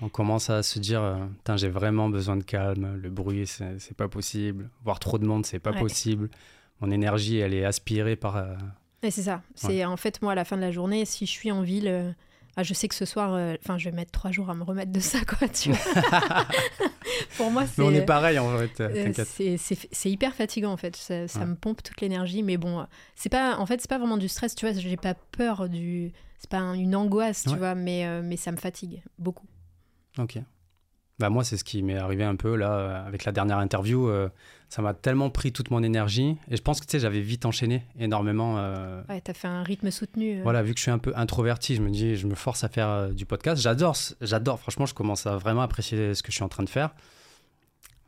on 0.01 0.09
commence 0.09 0.49
à 0.51 0.63
se 0.63 0.79
dire 0.79 1.29
j'ai 1.57 1.69
vraiment 1.69 2.09
besoin 2.09 2.37
de 2.37 2.43
calme, 2.45 2.97
le 2.97 3.11
bruit, 3.11 3.47
c'est 3.47 3.97
pas 3.97 4.09
possible. 4.09 4.71
Voir 4.85 4.99
trop 5.01 5.19
de 5.19 5.27
monde, 5.27 5.45
c'est 5.47 5.59
pas 5.59 5.73
Ouais. 5.73 5.81
possible. 5.81 6.31
Mon 6.81 6.91
énergie, 6.91 7.39
elle 7.39 7.55
est 7.55 7.65
aspirée 7.65 8.17
par. 8.17 8.37
euh, 8.37 8.55
Et 9.03 9.11
c'est 9.11 9.23
ça. 9.23 9.43
C'est 9.55 9.85
en 9.85 9.97
fait 9.97 10.21
moi 10.23 10.33
à 10.33 10.35
la 10.35 10.45
fin 10.45 10.57
de 10.57 10.63
la 10.63 10.71
journée, 10.73 11.05
si 11.05 11.25
je 11.27 11.31
suis 11.31 11.51
en 11.51 11.63
ville, 11.63 12.15
ah, 12.57 12.63
je 12.63 12.73
sais 12.75 12.89
que 12.89 12.95
ce 12.95 13.05
soir, 13.05 13.35
euh, 13.35 13.55
enfin, 13.63 13.77
je 13.79 13.89
vais 13.91 13.95
mettre 13.95 14.13
trois 14.13 14.31
jours 14.31 14.49
à 14.51 14.55
me 14.55 14.65
remettre 14.65 14.91
de 14.93 15.01
ça, 15.01 15.19
quoi. 15.27 15.49
Tu 15.49 15.73
vois. 15.73 15.79
Pour 17.37 17.51
moi, 17.51 17.67
c'est. 17.67 17.79
Mais 17.83 17.89
on 17.89 17.93
est 17.93 18.05
pareil, 18.05 18.39
en 18.39 18.57
fait, 18.59 18.81
euh, 18.81 19.13
c'est- 19.27 20.11
hyper 20.11 20.35
fatigant 20.35 20.73
en 20.73 20.77
fait, 20.77 20.97
ça, 20.97 21.29
ça 21.29 21.41
Ouais. 21.41 21.47
me 21.47 21.55
pompe 21.55 21.83
toute 21.83 22.01
l'énergie, 22.01 22.43
mais 22.43 22.57
bon, 22.57 22.87
c'est 23.15 23.29
pas, 23.29 23.59
en 23.59 23.67
fait, 23.67 23.81
c'est 23.81 23.89
pas 23.91 23.99
vraiment 23.99 24.17
du 24.17 24.29
stress, 24.29 24.55
tu 24.55 24.67
vois, 24.67 24.75
j'ai 24.79 24.97
pas 24.97 25.15
peur 25.15 25.69
du, 25.69 26.13
c'est 26.39 26.51
pas 26.51 26.59
un- 26.59 26.75
une 26.75 26.95
angoisse, 26.97 27.43
tu 27.45 27.51
Ouais. 27.51 27.57
vois, 27.59 27.75
mais, 27.75 28.07
euh, 28.07 28.23
mais 28.25 28.37
ça 28.37 28.53
me 28.53 28.57
fatigue 28.57 29.03
beaucoup. 29.19 29.47
Ok. 30.19 30.39
Bah 31.19 31.31
moi, 31.31 31.45
c'est 31.45 31.57
ce 31.57 31.65
qui 31.65 31.83
m'est 31.83 31.97
arrivé 31.97 32.25
un 32.25 32.37
peu 32.37 32.57
là 32.57 32.73
euh, 32.73 33.07
avec 33.07 33.25
la 33.25 33.33
dernière 33.33 33.57
interview. 33.59 34.09
euh, 34.09 34.29
ça 34.69 34.83
m'a 34.83 34.93
tellement 34.93 35.31
pris 35.31 35.51
toute 35.53 35.71
mon 35.71 35.83
énergie 35.83 36.37
et 36.51 36.57
je 36.57 36.63
pense 36.63 36.81
que 36.81 36.85
tu 36.87 36.91
sais, 36.91 36.99
j'avais 36.99 37.21
vite 37.21 37.47
enchaîné 37.47 37.85
énormément. 37.99 38.57
euh, 38.59 39.01
Ouais, 39.09 39.21
t'as 39.23 39.33
fait 39.33 39.49
un 39.49 39.63
rythme 39.63 39.91
soutenu. 39.91 40.41
euh. 40.41 40.43
Voilà, 40.43 40.63
vu 40.63 40.73
que 40.75 40.79
je 40.79 40.83
suis 40.83 40.91
un 40.91 40.99
peu 40.99 41.13
introverti, 41.17 41.75
je 41.77 41.81
me 41.83 41.89
dis, 41.89 42.17
je 42.17 42.27
me 42.27 42.35
force 42.35 42.65
à 42.65 42.69
faire 42.69 43.11
du 43.15 43.25
podcast. 43.25 43.63
J'adore, 43.63 43.97
j'adore. 44.21 44.59
Franchement, 44.61 44.85
je 44.85 44.93
commence 44.95 45.27
à 45.27 45.37
vraiment 45.39 45.63
apprécier 45.63 46.15
ce 46.15 46.23
que 46.23 46.31
je 46.33 46.35
suis 46.37 46.45
en 46.45 46.49
train 46.51 46.65
de 46.65 46.69
faire. 46.69 46.91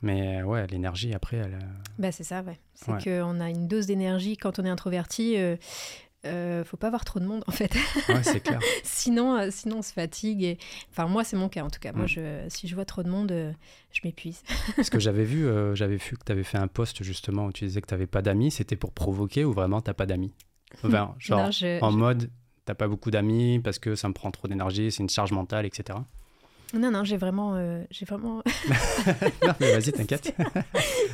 Mais 0.03 0.43
ouais, 0.43 0.67
l'énergie 0.69 1.13
après, 1.15 1.39
elle, 1.39 1.59
Bah 1.99 2.13
c'est 2.13 2.25
ça, 2.25 2.43
ouais. 2.43 2.59
C'est 2.75 2.93
Ouais. 2.93 3.03
qu'on 3.03 3.41
a 3.41 3.49
une 3.51 3.67
dose 3.67 3.87
d'énergie 3.87 4.37
quand 4.37 4.59
on 4.59 4.65
est 4.65 4.69
introverti. 4.71 5.37
Euh, 6.29 6.65
faut 6.65 6.77
pas 6.77 6.87
avoir 6.89 7.05
trop 7.05 7.19
de 7.21 7.25
monde 7.25 7.43
en 7.47 7.53
fait. 7.53 7.73
ouais, 8.09 8.23
c'est 8.23 8.41
clair. 8.41 8.61
sinon, 8.85 9.37
euh, 9.37 9.49
sinon 9.51 9.79
on 9.79 9.83
se 9.83 9.93
fatigue. 9.93 10.43
Et... 10.45 10.59
Enfin 10.91 11.07
moi 11.07 11.25
c'est 11.25 11.37
mon 11.37 11.49
cas 11.49 11.63
en 11.65 11.71
tout 11.71 11.81
cas. 11.81 11.93
Moi 11.93 12.05
Mm. 12.05 12.09
je, 12.09 12.45
si 12.49 12.69
je 12.69 12.75
vois 12.75 12.85
trop 12.85 13.03
de 13.03 13.09
monde, 13.09 13.33
euh, 13.33 13.53
je 13.93 14.01
m'épuise. 14.05 14.43
Parce 14.77 14.91
que 14.91 14.99
j'avais 15.01 15.25
vu, 15.25 15.47
euh, 15.47 15.75
j'avais 15.75 15.97
vu 15.97 16.17
que 16.17 16.25
tu 16.25 16.33
avais 16.33 16.45
fait 16.45 16.59
un 16.59 16.69
post 16.69 17.03
justement 17.03 17.47
où 17.47 17.53
tu 17.53 17.65
disais 17.65 17.81
que 17.81 17.87
tu 17.87 17.95
n'avais 17.95 18.07
pas 18.07 18.23
d'amis. 18.23 18.51
C'était 18.51 18.77
pour 18.77 18.93
provoquer 18.93 19.45
ou 19.45 19.53
vraiment 19.53 19.81
t'as 19.81 19.95
pas 19.95 20.07
d'amis? 20.07 20.33
Enfin, 20.85 21.15
genre 21.19 21.45
Non, 21.47 21.51
je- 21.51 21.83
en 21.83 21.91
je- 21.91 21.97
mode, 21.97 22.31
t'as 22.67 22.75
pas 22.75 22.89
beaucoup 22.89 23.11
d'amis 23.11 23.59
parce 23.61 23.79
que 23.79 23.95
ça 23.95 24.07
me 24.09 24.13
prend 24.13 24.31
trop 24.31 24.47
d'énergie, 24.49 24.93
c'est 24.93 25.03
une 25.03 25.09
charge 25.09 25.33
mentale, 25.33 25.65
etc. 25.67 25.99
non 26.75 26.91
non 26.91 27.03
j'ai 27.03 27.17
vraiment, 27.17 27.55
euh, 27.57 27.83
j'ai 27.91 28.05
vraiment, 28.05 28.43
non, 29.43 29.55
mais 29.61 29.73
vas-y, 29.73 29.91
t'inquiète. 29.93 30.35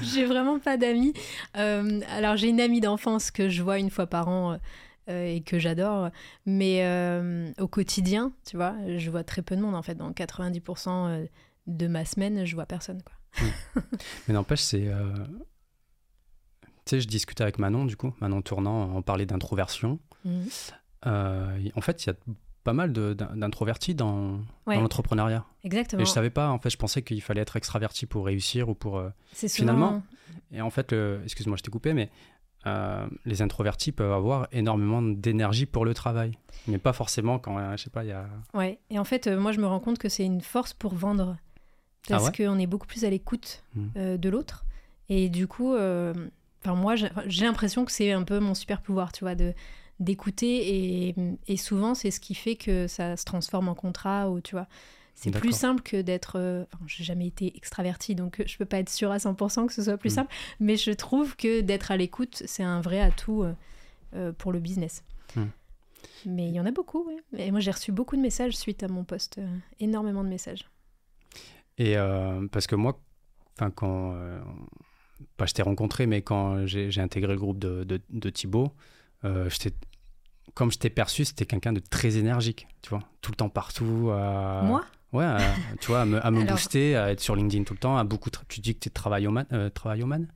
j'ai 0.02 0.24
vraiment 0.24 0.58
pas 0.58 0.76
d'amis. 0.76 1.12
Euh, 1.56 2.00
alors 2.10 2.36
j'ai 2.36 2.48
une 2.48 2.60
amie 2.60 2.80
d'enfance 2.80 3.30
que 3.30 3.48
je 3.48 3.62
vois 3.62 3.78
une 3.78 3.90
fois 3.90 4.06
par 4.08 4.26
an. 4.28 4.58
Euh, 5.08 5.26
et 5.26 5.40
que 5.42 5.58
j'adore, 5.58 6.10
mais 6.46 6.84
euh, 6.84 7.50
au 7.60 7.68
quotidien, 7.68 8.32
tu 8.46 8.56
vois, 8.56 8.74
je 8.96 9.10
vois 9.10 9.24
très 9.24 9.42
peu 9.42 9.56
de 9.56 9.60
monde 9.60 9.74
en 9.74 9.82
fait. 9.82 9.94
Dans 9.94 10.10
90% 10.12 11.28
de 11.66 11.86
ma 11.86 12.04
semaine, 12.04 12.44
je 12.44 12.54
vois 12.54 12.66
personne. 12.66 13.02
Quoi. 13.02 13.14
Mais 14.28 14.34
n'empêche, 14.34 14.60
c'est. 14.60 14.86
euh, 14.88 15.12
Tu 16.84 16.90
sais, 16.90 17.00
je 17.00 17.08
discutais 17.08 17.42
avec 17.42 17.58
Manon, 17.58 17.84
du 17.86 17.96
coup, 17.96 18.12
Manon 18.20 18.42
Tournant, 18.42 18.94
on 18.94 19.02
parlait 19.02 19.26
d'introversion. 19.26 19.98
Mhm. 20.24 20.46
Euh, 21.06 21.68
en 21.74 21.80
fait, 21.80 22.04
il 22.04 22.08
y 22.08 22.10
a 22.10 22.16
pas 22.62 22.72
mal 22.72 22.92
d'introvertis 22.92 23.94
dans, 23.94 24.38
Ouais. 24.66 24.74
dans 24.76 24.80
l'entrepreneuriat. 24.82 25.44
Exactement. 25.64 26.00
Et 26.02 26.06
je 26.06 26.10
savais 26.10 26.30
pas, 26.30 26.48
en 26.50 26.58
fait, 26.58 26.70
je 26.70 26.76
pensais 26.78 27.02
qu'il 27.02 27.20
fallait 27.20 27.42
être 27.42 27.56
extraverti 27.56 28.06
pour 28.06 28.24
réussir 28.26 28.68
ou 28.70 28.74
pour. 28.74 28.98
euh, 28.98 29.10
C'est 29.32 29.48
finalement, 29.48 29.88
souvent- 29.88 30.02
Et 30.52 30.60
en 30.62 30.70
fait, 30.70 30.94
excuse-moi, 31.24 31.56
je 31.58 31.62
t'ai 31.62 31.70
coupé, 31.70 31.92
mais 31.92 32.10
euh, 32.66 33.06
les 33.24 33.42
introvertis 33.42 33.92
peuvent 33.92 34.12
avoir 34.12 34.48
énormément 34.52 35.02
d'énergie 35.02 35.66
pour 35.66 35.84
le 35.84 35.94
travail. 35.94 36.32
Mais 36.66 36.78
pas 36.78 36.92
forcément 36.92 37.38
quand, 37.38 37.58
euh, 37.58 37.76
je 37.76 37.84
sais 37.84 37.90
pas, 37.90 38.04
il 38.04 38.08
y 38.08 38.12
a. 38.12 38.26
Ouais, 38.54 38.78
et 38.90 38.98
en 38.98 39.04
fait, 39.04 39.26
euh, 39.26 39.38
moi 39.38 39.52
je 39.52 39.60
me 39.60 39.66
rends 39.66 39.80
compte 39.80 39.98
que 39.98 40.08
c'est 40.08 40.24
une 40.24 40.40
force 40.40 40.72
pour 40.72 40.94
vendre. 40.94 41.36
Parce 42.08 42.24
Ah 42.24 42.26
ouais 42.30 42.46
qu'on 42.46 42.58
est 42.58 42.66
beaucoup 42.66 42.86
plus 42.86 43.04
à 43.04 43.10
l'écoute 43.10 43.62
Hmm. 43.74 43.86
euh, 43.96 44.16
de 44.16 44.28
l'autre. 44.28 44.64
Et 45.08 45.28
du 45.28 45.46
coup, 45.46 45.74
enfin, 45.74 46.74
moi 46.74 46.96
j'ai 46.96 47.08
j'ai 47.26 47.44
l'impression 47.44 47.84
que 47.84 47.92
c'est 47.92 48.12
un 48.12 48.22
peu 48.24 48.38
mon 48.40 48.54
super 48.54 48.80
pouvoir, 48.80 49.12
tu 49.12 49.24
vois, 49.24 49.34
de 49.34 49.52
d'écouter. 50.00 51.08
Et, 51.08 51.14
et 51.46 51.56
souvent, 51.56 51.94
c'est 51.94 52.10
ce 52.10 52.20
qui 52.20 52.34
fait 52.34 52.56
que 52.56 52.86
ça 52.86 53.16
se 53.16 53.24
transforme 53.24 53.68
en 53.68 53.74
contrat 53.74 54.30
ou 54.30 54.40
tu 54.40 54.54
vois. 54.54 54.66
C'est 55.14 55.30
plus 55.30 55.52
simple 55.52 55.82
que 55.82 56.02
d'être. 56.02 56.38
euh, 56.38 56.64
Enfin, 56.74 56.84
j'ai 56.86 57.04
jamais 57.04 57.26
été 57.26 57.56
extravertie, 57.56 58.14
donc 58.14 58.40
euh, 58.40 58.44
je 58.46 58.56
peux 58.58 58.64
pas 58.64 58.78
être 58.78 58.90
sûre 58.90 59.10
à 59.10 59.18
100% 59.18 59.66
que 59.66 59.72
ce 59.72 59.82
soit 59.82 59.96
plus 59.96 60.10
Hmm. 60.10 60.14
simple. 60.14 60.34
Mais 60.60 60.76
je 60.76 60.90
trouve 60.90 61.36
que 61.36 61.60
d'être 61.60 61.90
à 61.90 61.96
l'écoute, 61.96 62.42
c'est 62.46 62.62
un 62.64 62.80
vrai 62.80 63.00
atout 63.00 63.42
euh, 63.42 63.54
euh, 64.14 64.32
pour 64.32 64.52
le 64.52 64.58
business. 64.60 65.02
Hmm. 65.36 65.44
Mais 66.26 66.48
il 66.48 66.54
y 66.54 66.60
en 66.60 66.66
a 66.66 66.70
beaucoup, 66.72 67.04
oui. 67.06 67.16
Et 67.38 67.50
moi, 67.50 67.60
j'ai 67.60 67.70
reçu 67.70 67.92
beaucoup 67.92 68.16
de 68.16 68.20
messages 68.20 68.56
suite 68.56 68.82
à 68.82 68.88
mon 68.88 69.04
poste. 69.04 69.38
euh, 69.38 69.56
énormément 69.80 70.24
de 70.24 70.28
messages. 70.28 70.68
Et 71.78 71.96
parce 72.52 72.66
que 72.68 72.76
moi, 72.76 73.00
enfin, 73.56 73.70
quand. 73.70 74.14
pas 75.36 75.46
je 75.46 75.54
t'ai 75.54 75.62
rencontré, 75.62 76.06
mais 76.06 76.22
quand 76.22 76.66
j'ai 76.66 77.00
intégré 77.00 77.32
le 77.32 77.38
groupe 77.38 77.58
de, 77.58 77.82
de, 77.84 78.00
de 78.10 78.30
Thibaut, 78.30 78.72
j'étais- 79.24 79.74
comme 80.54 80.70
je 80.70 80.78
t'ai 80.78 80.90
perçu, 80.90 81.24
c'était 81.24 81.46
quelqu'un 81.46 81.72
de 81.72 81.80
très 81.80 82.16
énergique, 82.16 82.68
tu 82.82 82.90
vois, 82.90 83.00
tout 83.22 83.32
le 83.32 83.36
temps 83.36 83.48
partout. 83.48 83.84
Moi? 83.84 84.84
Ouais, 85.14 85.24
euh, 85.24 85.38
tu 85.80 85.86
vois, 85.86 86.02
à 86.02 86.04
me, 86.04 86.24
à 86.24 86.30
me 86.30 86.40
Alors- 86.42 86.52
booster, 86.56 86.96
à 86.96 87.10
être 87.10 87.20
sur 87.20 87.34
LinkedIn 87.36 87.64
tout 87.64 87.72
le 87.74 87.78
temps, 87.78 87.96
à 87.96 88.04
beaucoup. 88.04 88.28
Tu 88.48 88.60
dis 88.60 88.74
que 88.74 88.80
tu 88.80 88.88
es 88.88 88.92
travailloman, 88.92 89.46
euh, 89.52 89.70
travailloman 89.70 90.26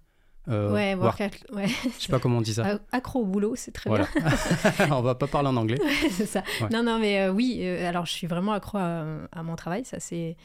Euh, 0.48 0.72
Ouais, 0.72 0.94
work- 0.94 1.20
workout, 1.20 1.44
ouais. 1.52 1.66
Je 1.98 2.04
sais 2.04 2.08
pas 2.10 2.18
comment 2.18 2.38
on 2.38 2.40
dit 2.40 2.54
ça. 2.54 2.64
A- 2.64 2.78
Accro 2.96 3.20
au 3.20 3.26
boulot, 3.26 3.54
c'est 3.54 3.70
très 3.72 3.90
Voilà. 3.90 4.06
on 4.90 5.02
va 5.02 5.14
pas 5.14 5.26
parler 5.26 5.48
en 5.48 5.56
anglais. 5.58 5.76
bien. 5.78 6.08
c'est 6.10 6.24
ça. 6.24 6.42
Ouais. 6.62 6.68
Non, 6.72 6.82
non, 6.82 6.98
mais 6.98 7.20
euh, 7.20 7.30
oui, 7.32 7.58
euh, 7.62 7.86
alors 7.86 8.06
je 8.06 8.12
suis 8.12 8.26
vraiment 8.26 8.52
accro 8.52 8.78
à, 8.78 9.04
à 9.32 9.42
mon 9.42 9.56
travail, 9.56 9.84
ça 9.84 10.00
c'est, 10.00 10.36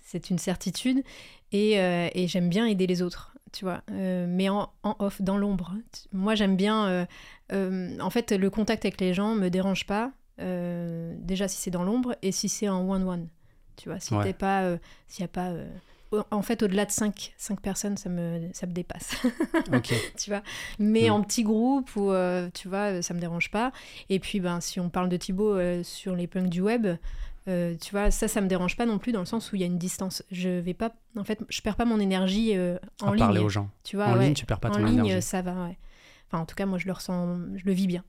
c'est 0.00 0.28
une 0.28 0.38
certitude. 0.38 1.02
Et, 1.52 1.80
euh, 1.80 2.08
et 2.12 2.26
j'aime 2.28 2.48
bien 2.50 2.66
aider 2.66 2.86
les 2.86 3.00
autres, 3.02 3.34
tu 3.52 3.64
vois. 3.64 3.80
Mais 3.90 4.48
en, 4.50 4.68
en 4.82 4.96
off, 4.98 5.22
dans 5.22 5.38
l'ombre. 5.38 5.72
Moi, 6.12 6.34
j'aime 6.34 6.56
bien. 6.56 7.06
en 7.52 8.10
fait, 8.10 8.32
le 8.32 8.50
contact 8.50 8.84
avec 8.84 9.00
les 9.00 9.14
gens 9.14 9.34
me 9.36 9.48
dérange 9.48 9.86
pas. 9.86 10.10
déjà, 10.38 11.48
si 11.48 11.56
c'est 11.56 11.70
dans 11.70 11.84
l'ombre 11.84 12.14
et 12.20 12.32
si 12.32 12.48
c'est 12.48 12.68
en 12.68 12.86
one-one. 12.86 13.28
Tu 13.76 13.88
vois, 13.88 14.00
si 14.00 14.14
Ouais. 14.14 14.24
t'es 14.24 14.32
pas. 14.32 14.62
euh, 14.62 14.78
S'il 15.08 15.22
y 15.22 15.24
a 15.24 15.28
pas. 15.28 15.48
euh, 15.48 15.66
en 16.30 16.40
fait, 16.42 16.62
au-delà 16.62 16.86
de 16.86 16.90
5, 16.92 17.34
cinq 17.36 17.60
personnes, 17.60 17.96
ça 17.96 18.08
me, 18.08 18.48
ça 18.52 18.66
me 18.66 18.72
dépasse. 18.72 19.16
Ok. 19.74 19.92
tu 20.16 20.30
vois. 20.30 20.42
Mais 20.78 21.08
Mm. 21.08 21.12
en 21.12 21.22
petit 21.22 21.42
groupe, 21.42 21.94
ou 21.96 22.10
euh, 22.12 22.48
tu 22.54 22.68
vois, 22.68 23.02
ça 23.02 23.12
me 23.12 23.18
dérange 23.20 23.50
pas. 23.50 23.72
Et 24.08 24.18
puis, 24.20 24.40
ben, 24.40 24.60
si 24.60 24.78
on 24.80 24.88
parle 24.88 25.08
de 25.08 25.16
Thibaut 25.16 25.54
euh, 25.56 25.82
sur 25.82 26.14
les 26.14 26.26
punks 26.26 26.48
du 26.48 26.60
web, 26.60 26.86
euh, 27.48 27.74
tu 27.80 27.90
vois, 27.90 28.10
ça, 28.10 28.28
ça 28.28 28.40
me 28.40 28.46
dérange 28.48 28.76
pas 28.76 28.86
non 28.86 28.98
plus 28.98 29.12
dans 29.12 29.20
le 29.20 29.26
sens 29.26 29.52
où 29.52 29.56
il 29.56 29.60
y 29.60 29.64
a 29.64 29.66
une 29.66 29.78
distance. 29.78 30.22
Je 30.30 30.48
vais 30.48 30.74
pas, 30.74 30.92
en 31.16 31.24
fait, 31.24 31.40
je 31.48 31.60
perds 31.60 31.76
pas 31.76 31.84
mon 31.84 32.00
énergie 32.00 32.56
euh, 32.56 32.78
en 33.02 33.08
à 33.08 33.10
ligne. 33.10 33.18
parler 33.18 33.40
aux 33.40 33.48
gens. 33.48 33.68
Tu 33.84 33.96
vois, 33.96 34.06
en 34.06 34.16
ouais. 34.16 34.24
ligne, 34.26 34.34
tu 34.34 34.46
perds 34.46 34.60
pas 34.60 34.68
en 34.70 34.72
ton 34.72 34.84
ligne, 34.84 34.98
énergie. 35.06 35.22
ça 35.22 35.42
va, 35.42 35.52
ouais. 35.66 35.76
Enfin, 36.28 36.42
en 36.42 36.46
tout 36.46 36.54
cas, 36.56 36.66
moi, 36.66 36.78
je 36.78 36.86
le 36.86 36.92
ressens, 36.92 37.36
je 37.56 37.64
le 37.64 37.72
vis 37.72 37.86
bien. 37.88 38.02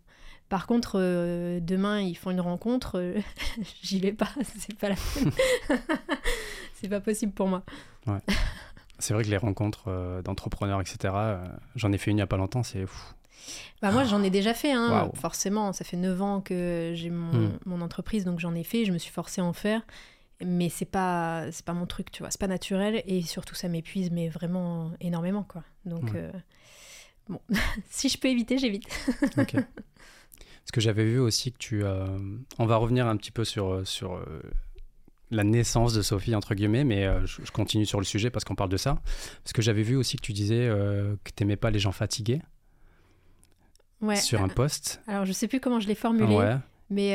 Par 0.49 0.65
contre, 0.67 0.93
euh, 0.95 1.59
demain, 1.59 1.99
ils 1.99 2.15
font 2.15 2.31
une 2.31 2.39
rencontre, 2.41 2.99
euh, 2.99 3.19
j'y 3.83 3.99
vais 3.99 4.13
pas, 4.13 4.29
c'est 4.59 4.77
pas 4.77 4.89
la 4.89 4.95
peine. 4.95 5.31
c'est 6.73 6.87
pas 6.89 7.01
possible 7.01 7.33
pour 7.33 7.47
moi. 7.47 7.63
C'est 8.99 9.13
vrai 9.13 9.23
que 9.23 9.29
les 9.29 9.37
rencontres 9.37 9.85
euh, 9.89 10.21
d'entrepreneurs, 10.21 10.79
etc., 10.81 11.13
j'en 11.75 11.91
ai 11.91 11.97
fait 11.97 12.11
une 12.11 12.17
il 12.17 12.21
y 12.21 12.23
a 12.23 12.27
pas 12.27 12.37
longtemps, 12.37 12.63
c'est 12.63 12.85
fou. 12.85 13.13
Bah 13.81 13.91
moi, 13.91 14.03
j'en 14.03 14.23
ai 14.23 14.29
déjà 14.29 14.53
fait, 14.53 14.71
hein. 14.73 15.11
Forcément. 15.15 15.71
Ça 15.71 15.85
fait 15.85 15.97
9 15.97 16.21
ans 16.21 16.41
que 16.41 16.93
j'ai 16.95 17.09
mon, 17.09 17.31
Hmm. 17.49 17.57
mon 17.65 17.81
entreprise, 17.81 18.25
donc 18.25 18.39
j'en 18.39 18.55
ai 18.55 18.63
fait, 18.63 18.83
je 18.85 18.91
me 18.91 18.97
suis 18.97 19.11
forcée 19.11 19.41
à 19.41 19.45
en 19.45 19.53
faire. 19.53 19.81
Mais 20.43 20.69
c'est 20.69 20.85
pas, 20.85 21.45
c'est 21.51 21.65
pas 21.65 21.73
mon 21.73 21.85
truc, 21.85 22.11
tu 22.11 22.23
vois. 22.23 22.31
C'est 22.31 22.39
pas 22.39 22.47
naturel 22.47 23.01
et 23.05 23.21
surtout, 23.21 23.55
ça 23.55 23.67
m'épuise, 23.69 24.11
mais 24.11 24.29
vraiment 24.29 24.91
énormément, 25.01 25.43
quoi. 25.43 25.63
Donc, 25.85 26.11
Ouais. 26.13 26.31
bon, 27.29 27.39
si 27.89 28.09
je 28.09 28.17
peux 28.17 28.27
éviter, 28.27 28.57
j'évite. 28.57 28.83
Ok. 29.37 29.55
Parce 30.67 30.73
que 30.73 30.81
j'avais 30.81 31.05
vu 31.05 31.17
aussi 31.19 31.53
que 31.53 31.57
tu. 31.57 31.85
euh, 31.85 32.05
on 32.59 32.65
va 32.65 32.75
revenir 32.75 33.07
un 33.07 33.15
petit 33.15 33.31
peu 33.31 33.45
sur, 33.45 33.71
euh, 33.71 33.85
sur 33.85 34.15
euh, 34.15 34.25
la 35.31 35.45
naissance 35.45 35.93
de 35.93 36.01
Sophie, 36.01 36.35
entre 36.35 36.55
guillemets, 36.55 36.83
mais 36.83 37.05
euh, 37.05 37.25
je, 37.25 37.41
je 37.41 37.51
continue 37.51 37.85
sur 37.85 37.99
le 37.99 38.05
sujet 38.05 38.29
parce 38.29 38.43
qu'on 38.43 38.55
parle 38.55 38.69
de 38.69 38.75
ça. 38.75 38.99
Parce 39.45 39.53
que 39.53 39.61
j'avais 39.61 39.81
vu 39.83 39.95
aussi 39.95 40.17
que 40.17 40.21
tu 40.23 40.33
disais 40.33 40.67
que 41.23 41.31
tu 41.33 41.43
n'aimais 41.43 41.55
pas 41.55 41.69
les 41.71 41.79
gens 41.79 41.93
fatigués 41.93 42.41
Ouais. 44.01 44.17
sur 44.17 44.41
un 44.43 44.49
post. 44.49 45.01
Alors, 45.07 45.23
je 45.25 45.31
sais 45.31 45.47
plus 45.47 45.59
comment 45.61 45.79
je 45.79 45.87
l'ai 45.87 45.95
formulé, 45.95 46.35
Ouais, 46.35 46.57
mais 46.89 47.13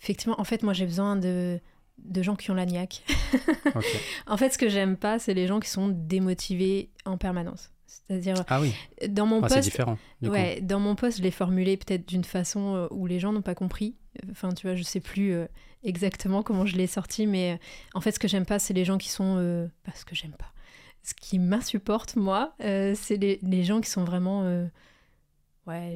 effectivement, 0.00 0.40
en 0.40 0.44
fait, 0.44 0.62
moi, 0.62 0.72
j'ai 0.72 0.86
besoin 0.86 1.16
de, 1.16 1.58
de 1.98 2.22
gens 2.22 2.36
qui 2.36 2.50
ont 2.52 2.54
la 2.54 2.64
niaque. 2.64 3.02
En 4.28 4.36
fait, 4.36 4.50
ce 4.50 4.58
que 4.58 4.68
j'aime 4.68 4.96
pas, 4.96 5.18
c'est 5.18 5.34
les 5.34 5.48
gens 5.48 5.58
qui 5.58 5.68
sont 5.68 5.88
démotivés 5.88 6.90
en 7.04 7.18
permanence. 7.18 7.71
C'est-à-dire, 8.06 8.44
Ah 8.48 8.60
oui, 8.60 8.74
dans 9.08 9.26
mon 9.26 9.42
Ah, 9.42 9.48
poste, 9.48 9.60
différent. 9.64 9.98
Ouais, 10.22 10.60
dans 10.60 10.80
mon 10.80 10.94
poste, 10.94 11.18
je 11.18 11.22
l'ai 11.22 11.30
formulé 11.30 11.76
peut-être 11.76 12.06
d'une 12.08 12.24
façon 12.24 12.74
euh, 12.74 12.88
où 12.90 13.06
les 13.06 13.18
gens 13.20 13.32
n'ont 13.32 13.42
pas 13.42 13.54
compris. 13.54 13.96
Enfin, 14.30 14.52
tu 14.52 14.66
vois, 14.66 14.74
je 14.76 14.82
sais 14.82 15.00
plus 15.00 15.32
euh, 15.32 15.46
exactement 15.84 16.42
comment 16.42 16.64
je 16.66 16.76
l'ai 16.76 16.86
sorti, 16.86 17.26
mais 17.26 17.52
euh, 17.52 17.56
en 17.94 18.00
fait, 18.00 18.12
ce 18.12 18.18
que 18.18 18.28
j'aime 18.28 18.46
pas, 18.46 18.58
c'est 18.58 18.74
les 18.74 18.84
gens 18.84 18.98
qui 18.98 19.08
sont. 19.08 19.36
euh, 19.38 19.66
ce 19.94 20.04
que 20.04 20.14
j'aime 20.14 20.32
pas. 20.32 20.52
Ce 21.02 21.14
qui 21.14 21.38
m'insupporte, 21.38 22.16
moi, 22.16 22.54
euh, 22.62 22.94
c'est 22.96 23.16
les, 23.16 23.38
les 23.42 23.64
gens 23.64 23.80
qui 23.80 23.90
sont 23.90 24.04
vraiment. 24.04 24.42
euh, 24.44 24.66
ouais, 25.66 25.94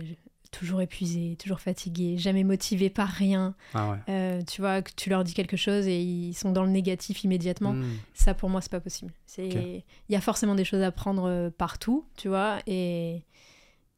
toujours 0.59 0.81
épuisés, 0.81 1.37
toujours 1.39 1.61
fatigués, 1.61 2.19
jamais 2.19 2.45
motivés 2.45 2.91
par 2.91 3.09
rien. 3.09 3.55
Ah 3.75 3.91
ouais. 3.91 3.99
Euh, 4.09 4.43
tu 4.43 4.61
vois, 4.61 4.83
que 4.83 4.91
tu 4.97 5.11
leur 5.11 5.25
dis 5.25 5.35
quelque 5.35 5.57
chose 5.57 5.87
et 5.87 6.01
ils 6.01 6.35
sont 6.35 6.53
dans 6.53 6.65
le 6.65 6.71
négatif 6.71 7.25
immédiatement. 7.25 7.73
Hmm. 7.73 7.85
Ça, 8.15 8.35
pour 8.35 8.51
moi, 8.51 8.61
c'est 8.61 8.71
pas 8.71 8.81
possible. 8.81 9.13
Il 9.39 9.83
y 10.09 10.17
a 10.17 10.21
forcément 10.21 10.55
des 10.55 10.65
choses 10.65 10.83
à 10.83 10.93
prendre 10.93 11.25
euh, 11.29 11.51
partout, 11.51 12.05
tu 12.17 12.29
vois, 12.29 12.59
et 12.67 13.23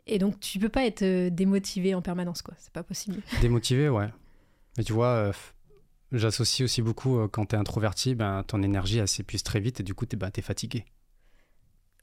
et 0.09 0.19
donc 0.19 0.41
tu 0.41 0.59
peux 0.59 0.71
pas 0.71 0.85
être 0.87 1.03
euh, 1.03 1.31
démotivé 1.31 1.95
en 1.95 2.03
permanence, 2.03 2.43
quoi. 2.43 2.55
C'est 2.59 2.73
pas 2.73 2.83
possible. 2.83 3.21
Démotivé, 3.43 3.89
ouais. 3.89 4.09
Mais 4.77 4.85
tu 4.85 4.93
vois, 4.93 5.09
euh, 5.09 5.33
j'associe 6.13 6.65
aussi 6.65 6.83
beaucoup 6.83 7.19
euh, 7.19 7.29
quand 7.29 7.47
tu 7.47 7.57
es 7.57 7.59
introverti, 7.59 8.15
ben, 8.15 8.43
ton 8.43 8.63
énergie 8.63 8.99
elle 8.99 9.09
s'épuise 9.09 9.43
très 9.43 9.61
vite 9.61 9.81
et 9.81 9.83
du 9.83 9.95
coup, 9.95 10.07
tu 10.07 10.17
es, 10.17 10.43
fatigué. 10.43 10.87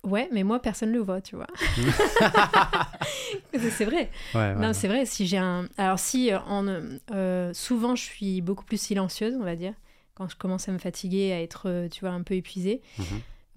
Ouais, 0.06 0.30
mais 0.32 0.44
moi, 0.44 0.62
personne 0.62 0.92
le 0.92 1.00
voit, 1.00 1.20
tu 1.22 1.36
vois. 1.36 1.48
c'est 3.54 3.86
vrai. 3.86 4.10
Ouais, 4.34 4.40
ouais, 4.40 4.56
Non, 4.56 4.68
ouais. 4.68 4.74
c'est 4.74 4.88
vrai. 4.88 5.06
Si 5.06 5.26
j'ai 5.28 5.38
un, 5.38 5.68
alors 5.78 6.00
si 6.00 6.32
euh, 6.32 6.40
en 6.42 6.66
euh, 7.12 7.54
souvent 7.54 7.96
je 7.96 8.04
suis 8.04 8.42
beaucoup 8.42 8.66
plus 8.66 8.80
silencieuse, 8.80 9.36
on 9.40 9.44
va 9.44 9.56
dire, 9.56 9.74
quand 10.14 10.30
je 10.30 10.36
commence 10.36 10.70
à 10.70 10.72
me 10.72 10.78
fatiguer, 10.78 11.34
à 11.34 11.42
être, 11.42 11.70
euh, 11.70 11.90
tu 11.90 12.02
vois, 12.02 12.12
un 12.12 12.24
peu 12.24 12.36
épuisée. 12.36 12.82
Mhm. 13.00 13.06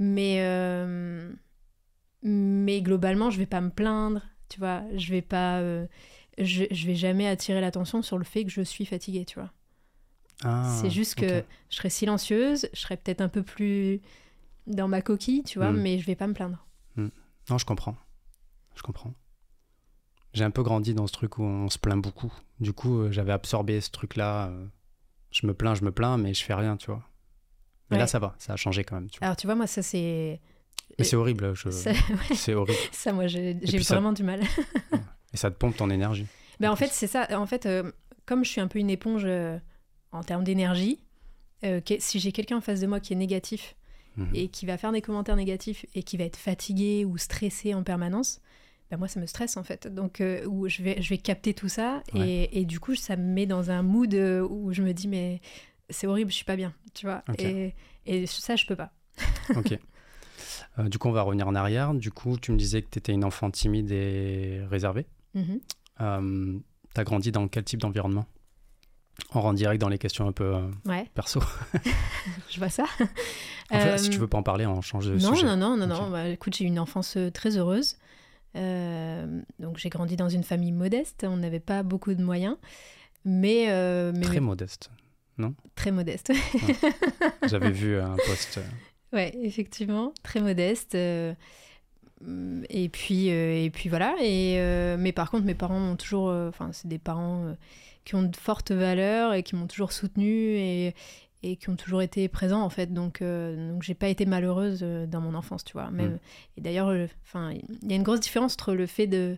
Mais, 0.01 0.37
euh, 0.41 1.33
mais 2.23 2.83
globalement, 2.83 3.31
je 3.31 3.39
vais 3.39 3.47
pas 3.47 3.61
me 3.61 3.71
plaindre, 3.71 4.23
tu 4.49 4.59
vois. 4.59 4.83
Je 4.97 5.11
vais 5.11 5.23
pas, 5.23 5.59
euh, 5.59 5.87
je, 6.39 6.65
je 6.71 6.87
vais 6.87 6.95
jamais 6.95 7.29
attirer 7.29 7.61
l'attention 7.61 8.03
sur 8.03 8.17
le 8.19 8.25
fait 8.25 8.45
que 8.45 8.51
je 8.51 8.63
suis 8.63 8.87
fatiguée, 8.87 9.25
tu 9.25 9.39
vois. 9.39 9.51
Ah, 10.45 10.79
C'est 10.81 10.91
juste 10.91 11.17
que 11.17 11.43
je 11.69 11.77
serai 11.77 11.91
silencieuse, 11.91 12.69
je 12.73 12.79
serai 12.81 12.97
peut-être 12.97 13.21
un 13.21 13.29
peu 13.29 13.43
plus 13.43 14.01
dans 14.69 14.89
ma 14.89 15.03
coquille, 15.03 15.43
tu 15.43 15.59
vois, 15.59 15.71
Mm. 15.73 15.81
mais 15.81 15.99
je 15.99 16.07
vais 16.07 16.15
pas 16.17 16.27
me 16.27 16.35
plaindre. 16.35 16.65
Non, 17.51 17.57
je 17.57 17.65
comprends. 17.65 17.97
Je 18.75 18.83
comprends. 18.83 19.15
J'ai 20.35 20.45
un 20.45 20.51
peu 20.51 20.63
grandi 20.63 20.93
dans 20.95 21.07
ce 21.07 21.13
truc 21.15 21.39
où 21.39 21.43
on 21.43 21.71
se 21.71 21.79
plaint 21.79 22.01
beaucoup. 22.01 22.33
Du 22.61 22.75
coup, 22.75 22.99
euh, 23.01 23.11
j'avais 23.11 23.33
absorbé 23.33 23.81
ce 23.81 23.91
truc-là. 23.91 24.49
euh, 24.49 24.67
je 25.31 25.47
me 25.47 25.55
plains, 25.55 25.75
je 25.75 25.83
me 25.85 25.91
plains, 25.91 26.19
mais 26.19 26.35
je 26.35 26.45
fais 26.45 26.53
rien, 26.55 26.77
tu 26.77 26.91
vois. 26.91 27.03
Mais 27.91 27.97
là, 27.97 28.07
ça 28.07 28.19
va, 28.19 28.35
ça 28.39 28.53
a 28.53 28.57
changé 28.57 28.85
quand 28.85 28.97
même. 28.97 29.09
Tu 29.09 29.19
vois. 29.19 29.27
Alors, 29.29 29.37
tu 29.39 29.47
vois, 29.47 29.55
moi, 29.57 29.67
ça, 29.67 29.83
c'est. 29.83 30.41
Mais 30.99 31.05
c'est 31.05 31.17
horrible, 31.17 31.55
je... 31.55 31.71
Ça, 31.71 31.91
ouais, 31.93 31.97
c'est 32.35 32.53
horrible. 32.55 32.79
ça, 32.93 33.13
moi, 33.15 33.27
j'ai 33.29 33.59
ça- 33.83 33.95
vraiment 33.95 34.13
du 34.13 34.23
mal. 34.25 34.41
Et 35.33 35.37
ça 35.39 35.51
te 35.51 35.57
pompe 35.57 35.77
ton 35.77 35.89
énergie. 35.89 36.27
Ben, 36.61 36.71
en 36.71 36.77
fait, 36.77 36.89
c'est 36.89 37.07
ça. 37.07 37.27
En 37.39 37.47
fait, 37.47 37.65
euh, 37.65 37.91
comme 38.27 38.45
je 38.45 38.51
suis 38.51 38.61
un 38.61 38.69
peu 38.69 38.79
une 38.79 38.91
éponge 38.91 39.27
en 40.13 40.23
termes 40.23 40.45
d'énergie, 40.45 41.01
si 41.99 42.21
j'ai 42.21 42.33
quelqu'un 42.33 42.59
en 42.59 42.61
face 42.61 42.81
de 42.81 42.87
moi 42.87 43.01
qui 43.01 43.15
est 43.15 43.17
négatif 43.17 43.75
Mhm. 44.19 44.35
et 44.35 44.49
qui 44.49 44.67
va 44.67 44.77
faire 44.77 44.93
des 44.93 45.01
commentaires 45.01 45.37
négatifs 45.37 45.87
et 45.95 46.03
qui 46.03 46.17
va 46.17 46.25
être 46.25 46.37
fatigué 46.37 47.05
ou 47.05 47.17
stressé 47.19 47.73
en 47.73 47.83
permanence, 47.83 48.41
ben 48.91 48.97
moi, 48.97 49.09
ça 49.09 49.21
me 49.21 49.27
stresse 49.27 49.57
en 49.57 49.63
fait. 49.63 49.87
Donc, 49.87 50.21
euh, 50.21 50.45
où 50.47 50.69
je 50.69 50.83
vais, 50.83 51.01
je 51.01 51.09
vais 51.09 51.19
capter 51.19 51.55
tout 51.55 51.69
ça 51.69 52.03
et, 52.15 52.61
et 52.61 52.65
du 52.65 52.81
coup, 52.81 52.95
ça 52.95 53.17
me 53.17 53.23
met 53.33 53.47
dans 53.47 53.71
un 53.71 53.83
mood 53.83 54.13
euh, 54.15 54.47
où 54.49 54.73
je 54.73 54.83
me 54.83 54.93
dis, 54.93 55.09
mais 55.09 55.41
c'est 55.91 56.07
horrible, 56.07 56.31
je 56.31 56.37
suis 56.37 56.45
pas 56.45 56.57
bien, 56.57 56.75
tu 56.95 57.07
vois. 57.07 57.23
Et, 57.39 57.75
et 58.07 58.27
ça, 58.27 58.57
je 58.57 58.67
peux 58.67 58.77
pas. 58.77 58.93
Ok. 59.57 59.79
Euh, 60.79 60.89
du 60.89 60.99
coup, 60.99 61.09
on 61.09 61.13
va 61.13 61.23
revenir 61.23 61.49
en 61.49 61.55
arrière. 61.55 61.95
Du 61.95 62.11
coup, 62.11 62.39
tu 62.39 62.53
me 62.53 62.57
disais 62.57 62.83
que 62.83 62.89
tu 62.91 62.99
étais 62.99 63.13
une 63.13 63.25
enfant 63.25 63.51
timide 63.51 63.91
et 63.91 64.61
réservée. 64.71 65.07
Euh, 66.01 66.59
tu 66.95 67.01
as 67.01 67.05
grandi 67.05 67.33
dans 67.33 67.49
quel 67.49 67.65
type 67.65 67.81
d'environnement? 67.81 68.27
On 69.35 69.41
rentre 69.41 69.57
direct 69.57 69.81
dans 69.81 69.89
les 69.89 69.99
questions 69.99 70.27
un 70.27 70.33
peu 70.33 70.55
euh, 70.55 70.71
Ouais, 70.87 71.07
perso. 71.15 71.41
je 72.51 72.59
vois 72.59 72.71
ça. 72.71 72.85
En 73.71 73.79
fait, 73.79 73.99
si 73.99 74.09
Euh, 74.09 74.11
tu 74.13 74.19
veux 74.19 74.27
pas 74.29 74.39
en 74.39 74.43
parler, 74.43 74.65
on 74.67 74.81
change 74.81 75.07
de 75.07 75.19
non, 75.19 75.35
sujet. 75.35 75.45
non, 75.47 75.57
non, 75.57 75.77
non, 75.77 75.85
Ok. 75.95 76.01
non. 76.01 76.11
Bah, 76.11 76.29
écoute, 76.29 76.57
j'ai 76.57 76.65
eu 76.65 76.69
une 76.69 76.79
enfance 76.79 77.17
euh, 77.17 77.31
très 77.31 77.57
heureuse. 77.59 77.97
Euh, 78.57 79.43
donc 79.61 79.77
j'ai 79.77 79.91
grandi 79.91 80.17
dans 80.17 80.29
une 80.31 80.43
famille 80.45 80.73
modeste. 80.73 81.27
On 81.29 81.37
n'avait 81.37 81.61
pas 81.61 81.83
beaucoup 81.83 82.15
de 82.15 82.23
moyens, 82.23 82.57
mais, 83.25 83.67
euh, 83.69 84.13
mais- 84.15 84.25
Très 84.25 84.41
modeste. 84.41 84.91
très 85.75 85.91
modeste. 85.93 86.33
J'avais 87.47 87.71
vu 87.71 87.99
un 88.01 88.17
post. 88.17 88.59
euh, 88.59 88.63
ouais, 89.13 89.33
effectivement, 89.43 90.13
très 90.23 90.41
modeste. 90.41 90.95
euh, 90.95 91.35
et 92.71 92.89
puis 92.89 93.31
euh, 93.31 93.63
et 93.65 93.71
puis 93.71 93.89
voilà. 93.91 94.17
Et 94.21 94.55
euh, 94.59 94.97
mais 94.99 95.13
par 95.13 95.31
contre, 95.31 95.45
mes 95.45 95.55
parents 95.55 95.79
m'ont 95.79 95.97
toujours. 95.97 96.31
euh, 96.31 96.49
Enfin, 96.49 96.71
c'est 96.73 96.89
des 96.89 96.99
parents 96.99 97.45
euh, 97.45 97.55
qui 98.09 98.15
ont 98.15 98.23
de 98.23 98.37
fortes 98.37 98.73
valeurs 98.73 99.35
et 99.35 99.43
qui 99.43 99.55
m'ont 99.55 99.67
toujours 99.67 99.93
soutenue 99.93 100.57
et 100.57 100.95
et 101.45 101.57
qui 101.57 101.69
ont 101.71 101.77
toujours 101.77 102.01
été 102.03 102.27
présents 102.29 102.63
en 102.63 102.71
fait 102.71 102.93
donc 102.93 103.21
euh, 103.23 103.71
donc 103.73 103.83
j'ai 103.85 103.95
pas 103.95 104.09
été 104.09 104.25
malheureuse 104.27 104.81
euh, 104.83 105.07
dans 105.07 105.21
mon 105.21 105.35
enfance 105.35 105.63
tu 105.63 105.75
vois 105.75 105.91
même 105.91 106.13
Mm. 106.15 106.19
et 106.57 106.61
d'ailleurs 106.63 107.09
enfin 107.23 107.53
il 107.53 107.89
y 107.91 107.93
a 107.93 107.97
une 107.97 108.03
grosse 108.03 108.21
différence 108.21 108.55
entre 108.55 108.73
le 108.75 108.87
fait 108.87 109.07
de 109.07 109.37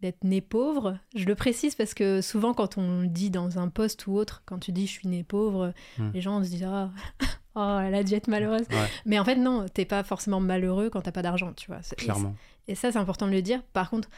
d'être 0.00 0.24
né 0.24 0.40
pauvre 0.40 0.98
je 1.14 1.24
le 1.26 1.34
précise 1.36 1.74
parce 1.76 1.94
que 1.94 2.20
souvent 2.22 2.54
quand 2.54 2.76
on 2.76 3.02
le 3.02 3.06
dit 3.06 3.30
dans 3.30 3.58
un 3.60 3.68
poste 3.68 4.06
ou 4.08 4.14
autre 4.16 4.42
quand 4.46 4.58
tu 4.58 4.72
dis 4.72 4.86
je 4.88 4.92
suis 4.92 5.08
né 5.08 5.22
pauvre 5.22 5.72
Mm. 5.98 6.10
les 6.14 6.20
gens 6.20 6.42
se 6.42 6.48
disent 6.48 6.64
ah 6.66 6.90
oh 7.54 7.78
elle 7.82 7.94
a 7.94 8.02
dû 8.02 8.14
être 8.14 8.26
malheureuse 8.28 8.66
Ouais, 8.70 8.88
mais 9.06 9.18
en 9.20 9.24
fait 9.24 9.36
non 9.36 9.66
t'es 9.72 9.84
pas 9.84 10.02
forcément 10.02 10.40
malheureux 10.40 10.90
quand 10.90 11.02
t'as 11.02 11.12
pas 11.12 11.22
d'argent 11.22 11.52
tu 11.52 11.68
vois 11.68 11.82
C'est- 11.82 12.00
et 12.00 12.04
clairement. 12.04 12.34
et 12.66 12.74
ça, 12.74 12.90
c'est 12.90 12.98
important 12.98 13.26
de 13.26 13.32
le 13.32 13.42
dire. 13.42 13.60
Par 13.72 13.90
contre, 13.90 14.08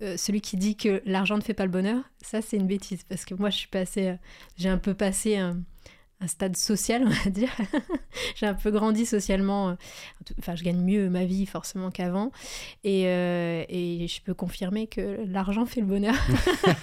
celui 0.00 0.40
qui 0.40 0.56
dit 0.56 0.76
que 0.76 1.02
l'argent 1.06 1.36
ne 1.36 1.42
fait 1.42 1.54
pas 1.54 1.64
le 1.64 1.70
bonheur, 1.70 2.02
ça 2.22 2.42
c'est 2.42 2.56
une 2.56 2.66
bêtise 2.66 3.02
parce 3.04 3.24
que 3.24 3.34
moi 3.34 3.50
je 3.50 3.56
suis 3.56 3.68
passée, 3.68 4.16
j'ai 4.56 4.68
un 4.68 4.78
peu 4.78 4.94
passé 4.94 5.36
un, 5.36 5.58
un 6.20 6.26
stade 6.26 6.56
social, 6.56 7.04
on 7.06 7.10
va 7.10 7.30
dire. 7.30 7.50
j'ai 8.36 8.46
un 8.46 8.54
peu 8.54 8.70
grandi 8.70 9.04
socialement. 9.04 9.70
Euh, 9.70 9.74
enfin, 10.38 10.54
je 10.54 10.64
gagne 10.64 10.80
mieux 10.80 11.10
ma 11.10 11.24
vie 11.24 11.46
forcément 11.46 11.90
qu'avant. 11.90 12.32
Et, 12.84 13.04
euh, 13.06 13.64
et, 13.68 14.06
je 14.08 14.22
peux 14.22 14.34
confirmer 14.34 14.86
que 14.86 15.18
l'argent 15.26 15.66
fait 15.66 15.80
le 15.80 15.86
bonheur. 15.86 16.14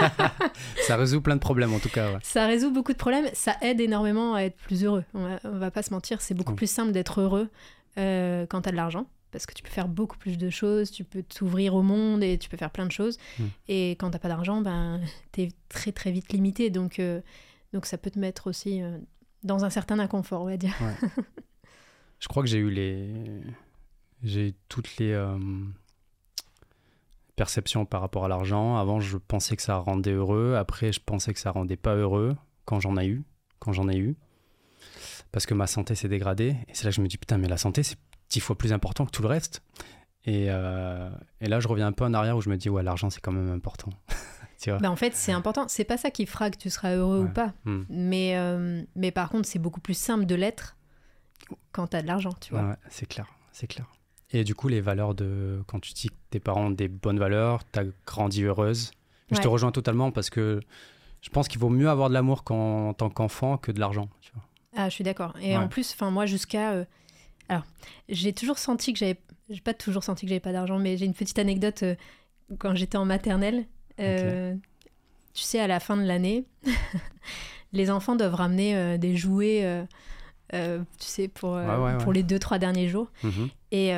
ça 0.88 0.98
résout 0.98 1.22
plein 1.22 1.36
de 1.36 1.42
problèmes 1.42 1.74
en 1.74 1.80
tout 1.80 1.90
cas. 1.90 2.20
Ça 2.22 2.46
résout 2.46 2.72
beaucoup 2.72 2.94
de 2.94 2.98
problèmes. 2.98 3.30
Ça 3.34 3.56
aide 3.62 3.82
énormément 3.82 4.36
à 4.36 4.42
être 4.42 4.58
plus 4.58 4.84
heureux. 4.84 5.04
On 5.14 5.24
va, 5.24 5.40
va 5.44 5.72
pas 5.72 5.82
se 5.82 5.92
mentir, 5.94 6.22
c'est 6.22 6.36
beaucoup 6.36 6.56
plus 6.56 6.70
simple 6.70 6.92
d'être 6.92 7.22
heureux 7.22 7.50
euh, 7.98 8.46
quand 8.48 8.62
tu 8.62 8.70
as 8.70 8.72
de 8.72 8.78
l'argent. 8.78 9.08
Parce 9.34 9.46
que 9.46 9.54
tu 9.54 9.64
peux 9.64 9.70
faire 9.70 9.90
beaucoup 9.90 10.18
plus 10.18 10.38
de 10.38 10.50
choses, 10.50 10.92
tu 10.92 11.04
peux 11.04 11.24
t'ouvrir 11.24 11.76
au 11.76 11.82
monde 11.82 12.24
et 12.24 12.38
tu 12.38 12.48
peux 12.48 12.56
faire 12.56 12.72
plein 12.72 12.86
de 12.86 12.92
choses. 12.92 13.18
Mm. 13.38 13.44
Et 13.68 13.92
quand 13.92 14.12
t'as 14.12 14.20
pas 14.20 14.30
d'argent, 14.30 14.62
ben, 14.62 15.02
tu 15.34 15.42
es 15.42 15.50
très 15.68 15.92
très 15.92 16.12
vite 16.12 16.32
limité. 16.32 16.70
Donc, 16.70 17.02
donc 17.74 17.86
ça 17.86 17.98
peut 17.98 18.12
te 18.12 18.20
mettre 18.20 18.48
aussi 18.48 18.82
dans 19.44 19.66
un 19.66 19.70
certain 19.70 20.00
inconfort, 20.00 20.44
on 20.44 20.46
va 20.46 20.58
dire. 20.58 20.76
Je 22.24 22.30
crois 22.30 22.42
que 22.42 22.48
j'ai 22.48 22.60
eu 22.60 22.70
les. 22.70 23.14
J'ai 24.24 24.56
toutes 24.70 24.96
les 24.96 25.12
euh, 25.12 25.38
perceptions 27.36 27.86
par 27.86 28.00
rapport 28.00 28.24
à 28.24 28.30
l'argent. 28.30 28.78
Avant, 28.78 29.02
je 29.02 29.18
pensais 29.18 29.58
que 29.58 29.62
ça 29.62 29.76
rendait 29.76 30.14
heureux. 30.14 30.56
Après, 30.56 30.94
je 30.94 31.02
pensais 31.02 31.34
que 31.34 31.40
ça 31.42 31.52
rendait 31.52 31.76
pas 31.76 31.96
heureux 31.96 32.38
quand 32.64 32.80
j'en 32.80 32.96
ai 32.96 33.08
eu. 33.08 33.26
Quand 33.60 33.74
j'en 33.74 33.90
ai 33.90 33.98
eu. 33.98 34.16
Parce 35.34 35.46
que 35.46 35.54
ma 35.54 35.68
santé 35.68 35.96
s'est 35.96 36.08
dégradée. 36.08 36.56
Et 36.70 36.74
c'est 36.74 36.86
là 36.86 36.92
que 36.92 36.96
je 36.96 37.02
me 37.02 37.08
dis, 37.10 37.18
putain, 37.18 37.38
mais 37.38 37.50
la 37.50 37.58
santé, 37.58 37.84
c'est 37.84 37.98
dix 38.34 38.40
fois 38.40 38.58
plus 38.58 38.74
important 38.74 39.06
que 39.06 39.12
tout 39.12 39.22
le 39.22 39.28
reste. 39.28 39.62
Et, 40.26 40.48
euh, 40.50 41.10
et 41.42 41.48
là, 41.48 41.60
je 41.60 41.68
reviens 41.68 41.88
un 41.88 41.92
peu 41.92 42.06
en 42.06 42.14
arrière 42.14 42.36
où 42.38 42.42
je 42.42 42.50
me 42.50 42.58
dis, 42.58 42.70
ouais, 42.70 42.84
l'argent, 42.84 43.10
c'est 43.10 43.22
quand 43.22 43.32
même 43.32 43.52
important. 43.52 43.92
Bah, 44.80 44.90
en 44.90 44.96
fait, 44.96 45.14
c'est 45.14 45.34
important. 45.34 45.66
C'est 45.68 45.84
pas 45.84 45.98
ça 45.98 46.10
qui 46.10 46.26
fera 46.26 46.50
que 46.50 46.56
tu 46.56 46.70
seras 46.70 46.96
heureux 46.96 47.26
ou 47.26 47.28
pas. 47.28 47.52
Hmm. 47.66 47.84
Mais, 47.90 48.38
euh, 48.38 48.82
mais 48.96 49.12
par 49.12 49.30
contre, 49.30 49.46
c'est 49.46 49.60
beaucoup 49.60 49.82
plus 49.82 49.94
simple 49.94 50.26
de 50.26 50.36
l'être 50.36 50.78
quand 51.74 51.88
tu 51.88 51.98
as 51.98 52.02
de 52.02 52.08
l'argent, 52.08 52.32
tu 52.40 52.54
vois. 52.54 52.78
c'est 52.88 53.06
clair, 53.06 53.28
c'est 53.52 53.68
clair. 53.68 53.92
Et 54.32 54.46
du 54.46 54.56
coup, 54.56 54.70
les 54.70 54.80
valeurs 54.80 55.16
de. 55.16 55.62
Quand 55.68 55.82
tu 55.82 55.92
dis 55.92 56.08
que 56.08 56.16
tes 56.30 56.40
parents 56.40 56.68
ont 56.68 56.72
des 56.72 56.88
bonnes 56.88 57.20
valeurs, 57.20 57.70
tu 57.74 57.80
as 57.80 57.84
grandi 58.06 58.44
heureuse. 58.44 58.92
Je 59.32 59.42
te 59.42 59.48
rejoins 59.50 59.74
totalement 59.74 60.12
parce 60.12 60.30
que 60.30 60.62
je 61.20 61.30
pense 61.30 61.50
qu'il 61.50 61.60
vaut 61.60 61.70
mieux 61.70 61.90
avoir 61.90 62.08
de 62.08 62.14
l'amour 62.14 62.44
en 62.50 62.94
tant 62.94 63.10
qu'enfant 63.10 63.58
que 63.58 63.74
de 63.74 63.82
l'argent. 63.82 64.10
Ah, 64.78 64.88
je 64.88 64.96
suis 64.96 65.04
d'accord. 65.04 65.34
Et 65.42 65.58
en 65.58 65.68
plus, 65.68 65.92
enfin 65.92 66.10
moi, 66.10 66.26
jusqu'à. 66.26 66.72
Euh, 66.72 66.86
alors, 67.54 67.66
j'ai 68.10 68.34
toujours 68.34 68.58
senti 68.58 68.94
que 68.94 69.00
j'avais. 69.00 69.20
J'ai 69.50 69.62
pas 69.62 69.74
toujours 69.74 70.04
senti 70.04 70.26
que 70.26 70.30
j'avais 70.30 70.40
pas 70.40 70.54
d'argent, 70.54 70.80
mais 70.80 70.98
j'ai 70.98 71.06
une 71.06 71.14
petite 71.14 71.38
anecdote. 71.38 71.84
Euh, 71.84 71.96
quand 72.58 72.76
j'étais 72.76 72.98
en 72.98 73.06
maternelle, 73.06 73.66
euh, 74.00 74.56
tu 75.34 75.44
sais, 75.44 75.60
à 75.60 75.68
la 75.68 75.80
fin 75.80 75.98
de 75.98 76.04
l'année, 76.04 76.46
les 77.74 77.92
enfants 77.92 78.16
doivent 78.16 78.36
ramener 78.36 78.76
euh, 78.76 78.98
des 78.98 79.16
jouets, 79.16 79.86
tu 80.52 80.58
sais, 80.98 81.28
pour, 81.28 81.60
pour 82.00 82.14
les 82.14 82.24
deux, 82.24 82.40
trois 82.40 82.58
derniers 82.58 82.88
jours. 82.88 83.12
Mhm. 83.24 83.50
Et 83.72 83.92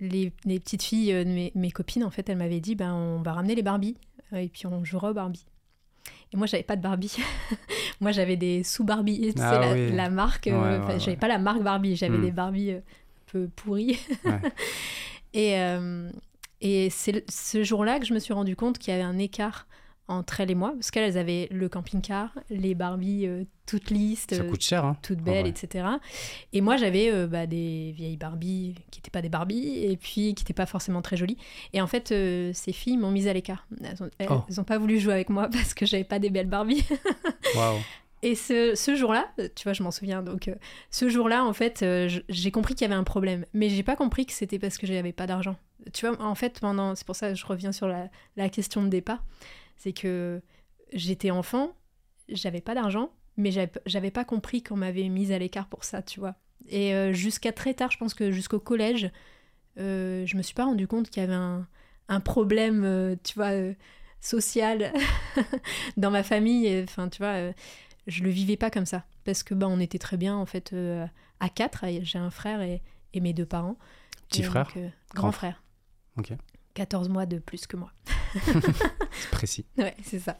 les, 0.00 0.32
les, 0.44 0.60
petites 0.60 0.82
filles 0.82 1.12
de 1.12 1.24
mes, 1.24 1.52
mes, 1.54 1.70
copines, 1.70 2.04
en 2.04 2.10
fait, 2.10 2.28
elles 2.28 2.36
m'avaient 2.36 2.60
dit, 2.60 2.74
ben, 2.74 2.92
on 2.92 3.22
va 3.22 3.32
ramener 3.32 3.54
les 3.54 3.62
Barbies 3.62 3.96
et 4.32 4.48
puis 4.48 4.66
on 4.66 4.84
jouera 4.84 5.10
aux 5.10 5.14
Barbie. 5.14 5.46
Et 6.32 6.36
moi, 6.36 6.46
j'avais 6.46 6.62
pas 6.62 6.76
de 6.76 6.82
Barbie. 6.82 7.16
moi, 8.00 8.12
j'avais 8.12 8.36
des 8.36 8.62
sous-Barbie. 8.64 9.32
Tu 9.34 9.42
ah 9.42 9.74
la, 9.74 10.10
marque. 10.10 10.50
j'avais 10.98 11.16
pas 11.16 11.28
la 11.28 11.38
marque 11.38 11.62
Barbie. 11.62 11.96
J'avais 11.96 12.18
hmm. 12.18 12.22
des 12.22 12.30
Barbie 12.30 12.72
un 12.72 12.82
peu 13.26 13.48
pourries. 13.54 13.98
et, 15.34 15.56
et 16.60 16.90
c'est 16.90 17.30
ce 17.30 17.62
jour-là 17.62 17.98
que 18.00 18.06
je 18.06 18.14
me 18.14 18.18
suis 18.18 18.34
rendu 18.34 18.56
compte 18.56 18.78
qu'il 18.78 18.92
y 18.92 18.96
avait 18.96 19.04
un 19.04 19.18
écart 19.18 19.66
entre 20.08 20.40
elles 20.40 20.50
et 20.50 20.54
moi, 20.54 20.72
parce 20.72 20.90
qu'elles 20.90 21.18
avaient 21.18 21.48
le 21.50 21.68
camping-car, 21.68 22.30
les 22.48 22.74
Barbies 22.74 23.26
euh, 23.26 23.44
toutes 23.66 23.90
coûte 24.48 24.62
cher, 24.62 24.84
hein. 24.84 24.96
toutes 25.02 25.20
belles, 25.20 25.46
etc. 25.46 25.86
Et 26.52 26.60
moi, 26.60 26.76
j'avais 26.76 27.12
euh, 27.12 27.26
bah, 27.26 27.46
des 27.46 27.92
vieilles 27.96 28.16
Barbies 28.16 28.74
qui 28.90 29.00
n'étaient 29.00 29.10
pas 29.10 29.22
des 29.22 29.28
Barbies, 29.28 29.84
et 29.84 29.96
puis 29.96 30.34
qui 30.34 30.42
n'étaient 30.42 30.52
pas 30.52 30.66
forcément 30.66 31.02
très 31.02 31.16
jolies. 31.16 31.36
Et 31.72 31.80
en 31.80 31.88
fait, 31.88 32.12
euh, 32.12 32.52
ces 32.54 32.72
filles 32.72 32.96
m'ont 32.96 33.10
mise 33.10 33.26
à 33.26 33.32
l'écart. 33.32 33.66
Elles 33.82 33.96
n'ont 34.28 34.46
oh. 34.58 34.62
pas 34.62 34.78
voulu 34.78 35.00
jouer 35.00 35.14
avec 35.14 35.28
moi 35.28 35.48
parce 35.52 35.74
que 35.74 35.86
j'avais 35.86 36.04
pas 36.04 36.18
des 36.18 36.30
belles 36.30 36.48
Barbies. 36.48 36.84
Et 38.22 38.34
ce, 38.34 38.74
ce 38.74 38.94
jour-là, 38.96 39.28
tu 39.54 39.64
vois, 39.64 39.72
je 39.72 39.82
m'en 39.82 39.90
souviens. 39.90 40.22
Donc, 40.22 40.50
ce 40.90 41.08
jour-là, 41.08 41.44
en 41.44 41.52
fait, 41.52 41.84
j'ai 42.28 42.50
compris 42.50 42.74
qu'il 42.74 42.84
y 42.84 42.90
avait 42.90 42.98
un 42.98 43.04
problème. 43.04 43.44
Mais 43.54 43.68
j'ai 43.68 43.82
pas 43.82 43.94
compris 43.94 44.26
que 44.26 44.32
c'était 44.32 44.58
parce 44.58 44.78
que 44.78 44.86
j'avais 44.86 45.12
pas 45.12 45.26
d'argent 45.26 45.56
tu 45.92 46.06
vois, 46.06 46.20
en 46.20 46.34
fait, 46.34 46.60
pendant, 46.60 46.94
c'est 46.94 47.06
pour 47.06 47.16
ça 47.16 47.30
que 47.30 47.34
je 47.34 47.46
reviens 47.46 47.72
sur 47.72 47.88
la, 47.88 48.08
la 48.36 48.48
question 48.48 48.82
de 48.82 48.88
départ, 48.88 49.22
c'est 49.76 49.92
que 49.92 50.42
j'étais 50.92 51.30
enfant, 51.30 51.74
j'avais 52.28 52.60
pas 52.60 52.74
d'argent, 52.74 53.12
mais 53.36 53.50
j'avais 53.86 54.10
pas 54.10 54.24
compris 54.24 54.62
qu'on 54.62 54.76
m'avait 54.76 55.08
mise 55.08 55.32
à 55.32 55.38
l'écart 55.38 55.68
pour 55.68 55.84
ça, 55.84 56.02
tu 56.02 56.20
vois. 56.20 56.34
Et 56.68 56.94
euh, 56.94 57.12
jusqu'à 57.12 57.52
très 57.52 57.74
tard, 57.74 57.90
je 57.90 57.98
pense 57.98 58.14
que 58.14 58.32
jusqu'au 58.32 58.58
collège, 58.58 59.10
euh, 59.78 60.24
je 60.26 60.36
me 60.36 60.42
suis 60.42 60.54
pas 60.54 60.64
rendu 60.64 60.88
compte 60.88 61.10
qu'il 61.10 61.22
y 61.22 61.24
avait 61.24 61.34
un, 61.34 61.66
un 62.08 62.20
problème, 62.20 62.82
euh, 62.84 63.14
tu 63.22 63.34
vois, 63.34 63.52
social 64.20 64.92
dans 65.96 66.10
ma 66.10 66.22
famille. 66.22 66.82
Enfin, 66.82 67.08
tu 67.08 67.18
vois, 67.18 67.52
je 68.06 68.22
le 68.22 68.30
vivais 68.30 68.56
pas 68.56 68.70
comme 68.70 68.86
ça. 68.86 69.04
Parce 69.24 69.42
que, 69.42 69.54
bah, 69.54 69.66
on 69.68 69.80
était 69.80 69.98
très 69.98 70.16
bien, 70.16 70.34
en 70.36 70.46
fait, 70.46 70.74
à 71.40 71.48
quatre. 71.48 71.84
J'ai 72.02 72.18
un 72.18 72.30
frère 72.30 72.62
et, 72.62 72.82
et, 73.12 73.20
mes 73.20 73.32
deux 73.32 73.46
parents. 73.46 73.76
Petit 74.28 74.42
frère 74.42 74.72
Grand 75.14 75.32
frère. 75.32 75.62
14 76.76 77.08
mois 77.08 77.24
de 77.24 77.38
plus 77.38 77.66
que 77.66 77.76
moi. 77.76 77.90
c'est 78.34 79.30
précis. 79.30 79.64
Ouais, 79.78 79.94
c'est 80.02 80.18
ça. 80.18 80.36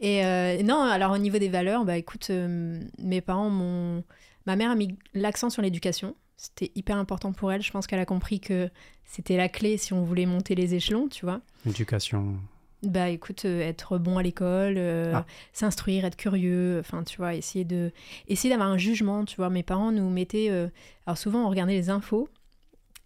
Et 0.00 0.24
euh, 0.24 0.62
non, 0.62 0.80
alors 0.80 1.12
au 1.12 1.18
niveau 1.18 1.38
des 1.38 1.48
valeurs, 1.48 1.84
bah 1.84 1.98
écoute, 1.98 2.28
euh, 2.30 2.80
mes 2.98 3.20
parents 3.20 3.50
m'ont. 3.50 4.04
Ma 4.46 4.56
mère 4.56 4.70
a 4.70 4.76
mis 4.76 4.96
l'accent 5.14 5.50
sur 5.50 5.62
l'éducation. 5.62 6.14
C'était 6.36 6.70
hyper 6.74 6.96
important 6.96 7.32
pour 7.32 7.50
elle. 7.50 7.62
Je 7.62 7.72
pense 7.72 7.86
qu'elle 7.86 7.98
a 7.98 8.06
compris 8.06 8.38
que 8.38 8.70
c'était 9.04 9.36
la 9.36 9.48
clé 9.48 9.76
si 9.76 9.92
on 9.92 10.04
voulait 10.04 10.26
monter 10.26 10.54
les 10.54 10.74
échelons, 10.74 11.08
tu 11.08 11.24
vois. 11.24 11.40
L'éducation. 11.66 12.36
Bah 12.82 13.08
écoute, 13.08 13.44
euh, 13.44 13.60
être 13.60 13.98
bon 13.98 14.18
à 14.18 14.22
l'école, 14.22 14.78
ah. 14.78 15.24
s'instruire, 15.52 16.04
être 16.04 16.16
curieux, 16.16 16.78
enfin 16.78 17.02
tu 17.02 17.16
vois, 17.16 17.34
essayer 17.34 17.64
de 17.64 17.90
essayer 18.28 18.50
d'avoir 18.50 18.68
un 18.68 18.78
jugement, 18.78 19.24
tu 19.24 19.36
vois. 19.36 19.50
Mes 19.50 19.62
parents 19.64 19.90
nous 19.90 20.08
mettaient, 20.08 20.50
alors 21.06 21.18
souvent 21.18 21.46
on 21.46 21.48
regardait 21.48 21.74
les 21.74 21.90
infos 21.90 22.28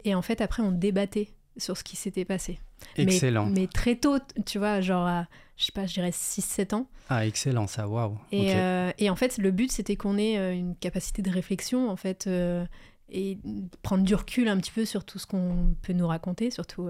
et 0.03 0.13
en 0.13 0.21
fait 0.21 0.41
après 0.41 0.61
on 0.61 0.71
débattait 0.71 1.29
sur 1.57 1.77
ce 1.77 1.83
qui 1.83 1.95
s'était 1.95 2.25
passé. 2.25 2.59
Excellent. 2.95 3.47
Mais, 3.47 3.67
très 3.67 3.95
tôt, 3.95 4.17
tu 4.45 4.57
vois, 4.57 4.81
genre 4.81 5.05
à, 5.05 5.27
je 5.57 5.65
sais 5.65 5.71
pas, 5.73 5.85
je 5.85 5.93
dirais 5.93 6.11
6-7 6.11 6.73
ans. 6.73 6.87
Ah, 7.09 7.25
excellent, 7.25 7.67
ça, 7.67 7.87
waouh. 7.87 8.17
Et, 8.31 8.55
euh, 8.55 8.91
et, 8.97 9.09
en 9.09 9.15
fait, 9.15 9.37
le 9.37 9.51
but, 9.51 9.71
c'était 9.71 9.97
qu'on 9.97 10.17
ait 10.17 10.37
euh, 10.37 10.53
une 10.53 10.75
capacité 10.75 11.21
de 11.21 11.29
réflexion, 11.29 11.89
en 11.89 11.97
fait, 11.97 12.27
euh, 12.27 12.65
et 13.09 13.37
prendre 13.81 14.05
du 14.05 14.15
recul 14.15 14.47
un 14.47 14.57
petit 14.57 14.71
peu 14.71 14.85
sur 14.85 15.03
tout 15.03 15.19
ce 15.19 15.27
qu'on 15.27 15.75
peut 15.81 15.93
nous 15.93 16.07
raconter, 16.07 16.49
surtout 16.51 16.87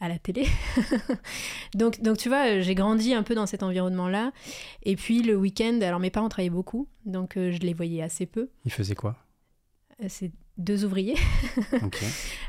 à 0.00 0.08
la 0.08 0.18
télé. 0.18 0.46
donc, 1.74 2.00
donc, 2.00 2.18
tu 2.18 2.28
vois, 2.28 2.60
j'ai 2.60 2.74
grandi 2.74 3.14
un 3.14 3.22
peu 3.22 3.34
dans 3.34 3.46
cet 3.46 3.62
environnement-là. 3.62 4.32
Et 4.82 4.94
puis, 4.94 5.22
le 5.22 5.34
week-end, 5.34 5.80
alors 5.82 5.98
mes 5.98 6.10
parents 6.10 6.28
travaillaient 6.28 6.50
beaucoup, 6.50 6.88
donc 7.06 7.32
je 7.34 7.58
les 7.58 7.72
voyais 7.72 8.02
assez 8.02 8.26
peu. 8.26 8.50
Ils 8.64 8.72
faisaient 8.72 8.94
quoi? 8.94 9.16
C'est 10.08 10.30
deux 10.58 10.84
ouvriers. 10.84 11.16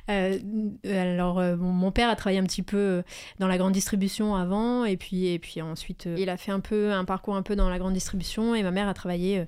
Euh, 0.09 0.39
alors, 0.85 1.37
euh, 1.37 1.57
mon 1.57 1.91
père 1.91 2.07
a 2.07 2.15
travaillé 2.15 2.39
un 2.39 2.45
petit 2.45 2.63
peu 2.63 2.77
euh, 2.77 3.01
dans 3.39 3.47
la 3.49 3.57
grande 3.57 3.73
distribution 3.73 4.37
avant, 4.37 4.85
et 4.85 4.95
puis, 4.95 5.27
et 5.27 5.37
puis 5.37 5.61
ensuite, 5.61 6.07
il 6.17 6.29
a 6.29 6.37
fait 6.37 6.53
un 6.53 6.61
peu 6.61 6.93
un 6.93 7.03
parcours 7.03 7.35
un 7.35 7.41
peu 7.41 7.57
dans 7.57 7.69
la 7.69 7.77
grande 7.77 7.91
distribution, 7.91 8.55
et 8.55 8.63
ma 8.63 8.71
mère 8.71 8.87
a 8.87 8.93
travaillé 8.93 9.45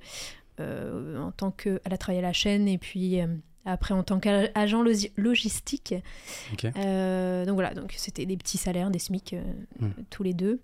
en 0.60 1.32
tant 1.32 1.52
que, 1.52 1.80
elle 1.86 1.94
a 1.94 1.98
travaillé 1.98 2.20
à 2.20 2.28
la 2.28 2.34
chaîne, 2.34 2.68
et 2.68 2.78
puis 2.78 3.20
après 3.64 3.94
en 3.94 4.04
tant 4.04 4.20
qu'agent 4.20 4.84
logistique. 5.16 5.96
donc 6.62 7.54
voilà, 7.54 7.74
donc 7.74 7.94
c'était 7.96 8.26
des 8.26 8.36
petits 8.36 8.58
salaires, 8.58 8.92
des 8.92 9.00
SMIC 9.00 9.38
hmm. 9.80 9.92
tous 10.10 10.24
les 10.24 10.34
deux, 10.34 10.60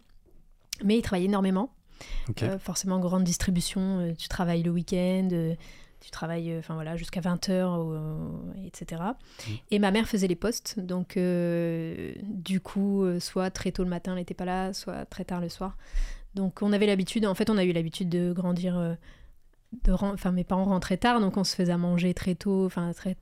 mais 0.84 0.97
il 0.97 1.01
travaillait 1.03 1.29
énormément. 1.29 1.73
forcément, 2.60 2.99
grande 2.99 3.23
distribution, 3.23 4.13
tu 4.17 4.27
travailles 4.27 4.63
le 4.63 4.71
week-end 4.71 5.55
tu 5.99 6.12
travailles 6.12 6.51
euh, 6.51 6.60
enfin 6.60 6.75
voilà, 6.75 6.95
jusqu'à 6.95 7.21
20h, 7.21 8.65
etc. 8.65 9.01
Mm. 9.05 9.51
Et 9.71 9.79
ma 9.79 9.91
mère 9.91 10.08
faisait 10.08 10.27
les 10.27 10.36
postes, 10.36 10.79
donc 10.79 11.17
euh, 11.17 12.13
du 12.23 12.60
coup, 12.60 13.03
euh, 13.03 13.19
soit 13.19 13.49
très 13.49 13.71
tôt 13.71 13.84
le 13.84 13.89
matin, 13.89 14.12
elle 14.12 14.19
n'était 14.19 14.34
pas 14.34 14.45
là, 14.45 14.73
soit 14.73 15.05
très 15.05 15.25
tard 15.25 15.41
le 15.41 15.49
soir. 15.49 15.77
Donc 16.36 16.62
on 16.62 16.73
avait 16.73 16.86
l'habitude, 16.86 17.25
en 17.25 17.36
fait, 17.36 17.49
on 17.49 17.58
a 17.58 17.63
eu 17.63 17.71
l'habitude 17.71 18.10
de 18.10 18.34
grandir. 18.34 18.97
de, 19.84 19.91
enfin, 19.91 20.31
mes 20.31 20.43
parents 20.43 20.65
rentraient 20.65 20.97
tard, 20.97 21.19
donc 21.21 21.38
on 21.38 21.43
se 21.43 21.55
faisait 21.55 21.71
à 21.71 21.77
manger 21.77 22.13
très 22.13 22.36
tôt. 22.36 22.65
Enfin, 22.65 22.91
très, 22.93 23.15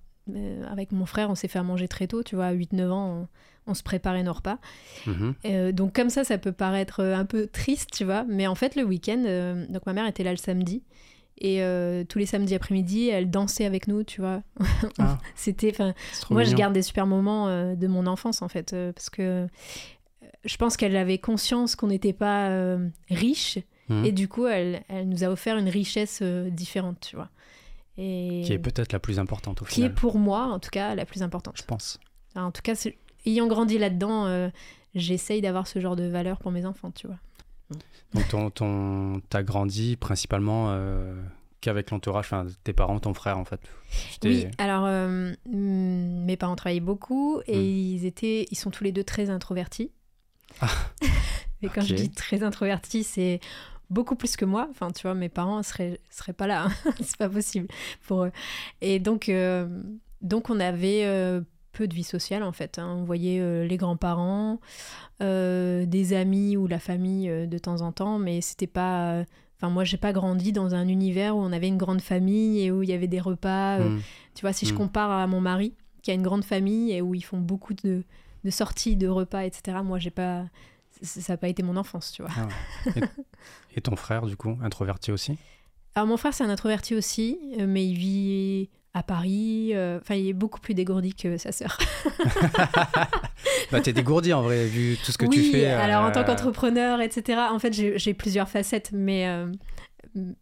avec 0.69 0.91
mon 0.91 1.05
frère, 1.05 1.29
on 1.29 1.35
s'est 1.35 1.47
fait 1.47 1.59
à 1.59 1.63
manger 1.63 1.87
très 1.87 2.07
tôt, 2.07 2.23
tu 2.23 2.35
vois, 2.35 2.47
à 2.47 2.53
8-9 2.53 2.89
ans, 2.89 3.27
on, 3.67 3.73
se 3.75 3.83
préparait 3.83 4.23
nos 4.23 4.33
repas. 4.33 4.57
Mm-hmm. 5.05 5.71
donc 5.73 5.93
comme 5.93 6.09
ça, 6.09 6.23
ça 6.23 6.37
peut 6.39 6.51
paraître 6.51 7.03
un 7.03 7.25
peu 7.25 7.47
triste, 7.47 7.91
tu 7.93 8.03
vois, 8.03 8.23
mais 8.23 8.47
en 8.47 8.55
fait, 8.55 8.75
le 8.75 8.83
week-end, 8.83 9.65
donc 9.69 9.85
ma 9.85 9.93
mère 9.93 10.07
était 10.07 10.23
là 10.23 10.31
le 10.31 10.37
samedi, 10.37 10.81
et 11.39 11.61
euh, 11.63 12.03
tous 12.03 12.19
les 12.19 12.25
samedis 12.25 12.55
après-midi, 12.55 13.09
elle 13.09 13.29
dansait 13.29 13.65
avec 13.65 13.87
nous, 13.87 14.03
tu 14.03 14.21
vois. 14.21 14.41
Ah. 14.99 15.17
C'était, 15.35 15.71
enfin, 15.71 15.93
moi, 16.29 16.43
je 16.43 16.55
garde 16.55 16.73
des 16.73 16.81
super 16.81 17.07
moments 17.07 17.47
euh, 17.47 17.75
de 17.75 17.87
mon 17.87 18.05
enfance 18.07 18.41
en 18.41 18.47
fait, 18.47 18.73
euh, 18.73 18.91
parce 18.93 19.09
que 19.09 19.47
je 20.45 20.57
pense 20.57 20.77
qu'elle 20.77 20.95
avait 20.95 21.17
conscience 21.17 21.75
qu'on 21.75 21.87
n'était 21.87 22.13
pas 22.13 22.77
riche 23.09 23.59
Mhm. 23.89 24.05
et 24.05 24.11
du 24.13 24.29
coup, 24.29 24.47
elle, 24.47 24.83
elle 24.87 25.09
nous 25.09 25.25
a 25.25 25.27
offert 25.27 25.57
une 25.57 25.67
richesse 25.67 26.21
différente, 26.21 26.99
tu 27.01 27.17
vois. 27.17 27.27
Et 27.97 28.43
Qui 28.45 28.53
est 28.53 28.57
peut-être 28.59 28.93
la 28.93 28.99
plus 28.99 29.19
importante 29.19 29.61
au 29.61 29.65
qui 29.65 29.81
est 29.81 29.83
final. 29.83 29.93
pour 29.93 30.17
moi, 30.17 30.45
en 30.45 30.59
tout 30.59 30.69
cas, 30.69 30.95
la 30.95 31.05
plus 31.05 31.21
importante. 31.21 31.55
Je 31.57 31.63
pense. 31.63 31.99
En 32.35 32.51
tout 32.51 32.61
cas, 32.61 32.73
ayant 33.25 33.47
grandi 33.47 33.77
là-dedans, 33.77 34.49
j'essaye 34.95 35.41
d'avoir 35.41 35.67
ce 35.67 35.79
genre 35.79 35.97
de 35.97 36.05
valeur 36.05 36.37
pour 36.39 36.51
mes 36.51 36.65
enfants, 36.65 36.91
tu 36.91 37.07
vois. 37.07 37.17
Donc, 38.13 38.27
ton, 38.29 38.49
ton, 38.49 39.21
t'as 39.29 39.41
grandi 39.43 39.95
principalement 39.95 40.67
euh, 40.69 41.15
qu'avec 41.61 41.89
l'entourage, 41.91 42.25
enfin, 42.25 42.45
tes 42.63 42.73
parents, 42.73 42.99
ton 42.99 43.13
frère, 43.13 43.37
en 43.39 43.45
fait. 43.45 43.59
Oui, 44.23 44.45
alors 44.57 44.85
euh, 44.85 45.33
mes 45.45 46.37
parents 46.37 46.55
travaillaient 46.55 46.79
beaucoup 46.79 47.41
et 47.47 47.57
Hmm. 47.57 47.61
ils 47.61 48.05
étaient, 48.05 48.45
ils 48.51 48.57
sont 48.57 48.69
tous 48.69 48.83
les 48.83 48.91
deux 48.91 49.03
très 49.03 49.29
introvertis. 49.29 49.91
Ah. 50.61 50.67
et 51.61 51.69
quand 51.69 51.81
je 51.81 51.95
dis 51.95 52.09
très 52.11 52.43
introvertis, 52.43 53.03
c'est 53.03 53.39
beaucoup 53.89 54.15
plus 54.15 54.35
que 54.35 54.45
moi. 54.45 54.67
Enfin, 54.69 54.91
tu 54.91 55.03
vois, 55.03 55.15
mes 55.15 55.29
parents 55.29 55.63
seraient, 55.63 55.99
seraient 56.09 56.33
pas 56.33 56.47
là, 56.47 56.65
hein. 56.65 56.91
c'est 57.01 57.17
pas 57.17 57.29
possible 57.29 57.67
pour 58.05 58.25
eux. 58.25 58.31
Et 58.81 58.99
donc, 58.99 59.29
euh, 59.29 59.67
donc 60.21 60.49
on 60.49 60.59
avait 60.59 61.41
peu 61.73 61.87
de 61.87 61.93
vie 61.93 62.03
sociale 62.05 62.43
en 62.43 62.53
fait. 62.53 62.79
hein. 62.79 62.87
On 62.97 63.03
voyait 63.03 63.39
euh, 63.41 63.65
les 63.67 63.75
grands-parents, 63.77 64.59
euh, 65.21 65.85
des 65.85 66.13
amis 66.13 66.55
ou 66.57 66.67
la 66.67 66.79
famille 66.79 67.29
euh, 67.29 67.45
de 67.45 67.57
temps 67.57 67.81
en 67.81 67.91
temps, 67.91 68.19
mais 68.19 68.41
c'était 68.41 68.67
pas. 68.67 69.23
Enfin, 69.57 69.69
moi, 69.69 69.83
j'ai 69.83 69.97
pas 69.97 70.11
grandi 70.13 70.51
dans 70.51 70.75
un 70.75 70.87
univers 70.87 71.35
où 71.37 71.39
on 71.39 71.51
avait 71.51 71.67
une 71.67 71.77
grande 71.77 72.01
famille 72.01 72.61
et 72.61 72.71
où 72.71 72.83
il 72.83 72.89
y 72.89 72.93
avait 72.93 73.07
des 73.07 73.19
repas. 73.21 73.79
Mhm. 73.79 74.01
tu 74.35 74.41
vois, 74.41 74.53
si 74.53 74.65
je 74.65 74.73
Mm. 74.73 74.77
compare 74.77 75.11
à 75.11 75.27
mon 75.27 75.39
mari, 75.41 75.73
qui 76.01 76.11
a 76.11 76.13
une 76.13 76.21
grande 76.23 76.43
famille 76.43 76.91
et 76.91 77.01
où 77.01 77.15
ils 77.15 77.21
font 77.23 77.39
beaucoup 77.39 77.73
de, 77.73 78.03
de 78.43 78.49
sorties, 78.49 78.95
de 78.97 79.07
repas, 79.07 79.43
etc., 79.45 79.77
moi, 79.83 79.99
j'ai 79.99 80.09
pas. 80.11 80.45
Ça 81.01 81.33
n'a 81.33 81.37
pas 81.37 81.47
été 81.47 81.63
mon 81.63 81.75
enfance, 81.77 82.11
tu 82.11 82.21
vois. 82.21 82.31
Ah 82.37 82.47
ouais. 82.95 83.01
et, 83.73 83.77
et 83.77 83.81
ton 83.81 83.95
frère, 83.95 84.25
du 84.25 84.35
coup, 84.37 84.57
introverti 84.61 85.11
aussi? 85.11 85.37
Alors, 85.95 86.07
mon 86.07 86.17
frère, 86.17 86.33
c'est 86.33 86.43
un 86.43 86.49
introverti 86.49 86.93
aussi, 86.95 87.37
mais 87.59 87.85
il 87.87 87.95
vit 87.97 88.69
à 88.93 89.03
Paris. 89.03 89.71
euh, 89.73 89.99
Enfin, 90.01 90.15
il 90.15 90.27
est 90.27 90.33
beaucoup 90.33 90.59
plus 90.59 90.73
dégourdi 90.73 91.13
que 91.13 91.37
sa 91.37 91.51
sœur. 91.51 91.77
Bah, 93.71 93.81
t'es 93.81 93.93
dégourdi 93.93 94.33
en 94.33 94.41
vrai, 94.43 94.65
vu 94.65 94.97
tout 95.03 95.11
ce 95.11 95.17
que 95.17 95.25
oui, 95.25 95.35
tu 95.35 95.51
fais. 95.51 95.65
alors 95.65 96.03
en 96.05 96.11
tant 96.11 96.19
euh, 96.21 96.23
qu'entrepreneur, 96.23 97.01
etc., 97.01 97.39
en 97.51 97.59
fait, 97.59 97.73
j'ai 97.73 98.13
plusieurs 98.13 98.47
facettes, 98.49 98.91
mais. 98.93 99.27
euh, 99.27 99.51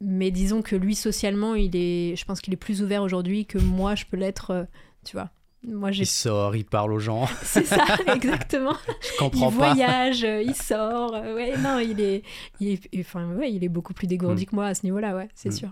mais 0.01 0.31
disons 0.31 0.61
que 0.61 0.75
lui, 0.75 0.95
socialement, 0.95 1.55
il 1.55 1.75
est, 1.77 2.15
je 2.17 2.25
pense 2.25 2.41
qu'il 2.41 2.53
est 2.53 2.57
plus 2.57 2.81
ouvert 2.81 3.03
aujourd'hui 3.03 3.45
que 3.45 3.57
moi, 3.57 3.95
je 3.95 4.03
peux 4.05 4.17
l'être, 4.17 4.51
euh, 4.51 4.63
tu 5.05 5.15
vois. 5.15 5.29
Moi, 5.65 5.91
Il 5.91 6.05
sort, 6.07 6.55
il 6.57 6.65
parle 6.65 6.91
aux 6.91 6.99
gens. 6.99 7.25
C'est 7.43 7.65
ça, 7.65 7.85
exactement. 8.15 8.75
Je 9.01 9.17
comprends 9.17 9.49
il 9.51 9.57
pas. 9.57 9.73
voyage, 9.73 10.23
euh, 10.25 10.41
il 10.41 10.55
sort. 10.55 11.15
euh, 11.15 11.35
ouais, 11.35 11.55
non, 11.57 11.79
il 11.79 12.01
est, 12.01 12.23
il 12.59 12.69
est, 12.73 12.99
enfin, 12.99 13.27
ouais, 13.35 13.51
il 13.53 13.63
est 13.63 13.69
beaucoup 13.69 13.93
plus 13.93 14.07
dégourdi 14.07 14.43
Mm. 14.43 14.45
que 14.47 14.55
moi 14.55 14.65
à 14.65 14.73
ce 14.73 14.83
niveau-là, 14.83 15.15
ouais, 15.15 15.29
c'est 15.35 15.49
Mm. 15.49 15.53
sûr. 15.53 15.69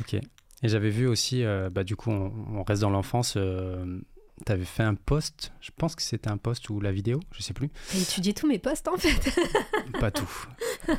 Ok. 0.00 0.20
Et 0.62 0.68
j'avais 0.68 0.90
vu 0.90 1.06
aussi, 1.06 1.44
euh, 1.44 1.70
bah, 1.70 1.84
du 1.84 1.94
coup, 1.96 2.10
on, 2.10 2.32
on 2.52 2.62
reste 2.64 2.82
dans 2.82 2.90
l'enfance. 2.90 3.34
euh, 3.36 4.00
T'avais 4.44 4.64
fait 4.64 4.84
un 4.84 4.94
post, 4.94 5.52
je 5.60 5.70
pense 5.76 5.96
que 5.96 6.02
c'était 6.02 6.30
un 6.30 6.36
post 6.36 6.70
ou 6.70 6.80
la 6.80 6.92
vidéo, 6.92 7.18
je 7.32 7.42
sais 7.42 7.52
plus. 7.54 7.70
J'ai 7.92 8.02
étudié 8.02 8.32
tous 8.32 8.46
mes 8.46 8.60
postes 8.60 8.86
en 8.86 8.96
fait. 8.96 9.36
Pas 9.98 10.12
tout. 10.12 10.30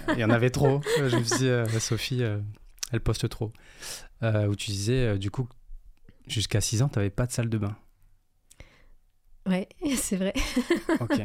Il 0.10 0.20
y 0.20 0.26
en 0.26 0.30
avait 0.30 0.50
trop. 0.50 0.82
Je 0.98 1.16
me 1.16 1.24
suis 1.24 1.38
dit, 1.38 1.48
euh, 1.48 1.66
Sophie, 1.80 2.22
euh, 2.22 2.40
elle 2.92 3.00
poste 3.00 3.30
trop. 3.30 3.54
Où 4.22 4.56
tu 4.58 4.72
disais, 4.72 5.18
du 5.18 5.32
coup, 5.32 5.48
jusqu'à 6.28 6.60
6 6.60 6.82
ans, 6.82 6.90
t'avais 6.90 7.10
pas 7.10 7.26
de 7.28 7.32
salle 7.32 7.48
de 7.48 7.58
bain. 7.58 7.78
Ouais, 9.48 9.70
c'est 9.96 10.18
vrai. 10.18 10.34
Ok. 11.00 11.22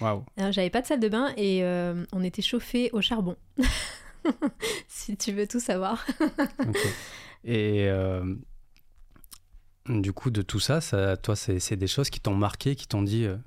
Waouh. 0.00 0.24
J'avais 0.50 0.70
pas 0.70 0.82
de 0.82 0.86
salle 0.86 0.98
de 1.00 1.08
bain 1.08 1.32
et 1.36 1.62
euh, 1.62 2.04
on 2.12 2.24
était 2.24 2.42
chauffé 2.42 2.90
au 2.92 3.00
charbon. 3.00 3.36
si 4.88 5.16
tu 5.16 5.30
veux 5.30 5.46
tout 5.46 5.60
savoir. 5.60 6.04
Ok. 6.58 6.76
Et 7.44 7.86
euh, 7.88 8.34
du 9.88 10.12
coup, 10.12 10.30
de 10.30 10.42
tout 10.42 10.60
ça, 10.60 10.80
ça 10.80 11.16
toi, 11.16 11.36
c'est 11.36 11.76
des 11.76 11.86
choses 11.86 12.10
qui 12.10 12.20
t'ont 12.20 12.34
marqué, 12.34 12.74
qui 12.74 12.88
t'ont 12.88 13.02
dit 13.02 13.22
il 13.24 13.40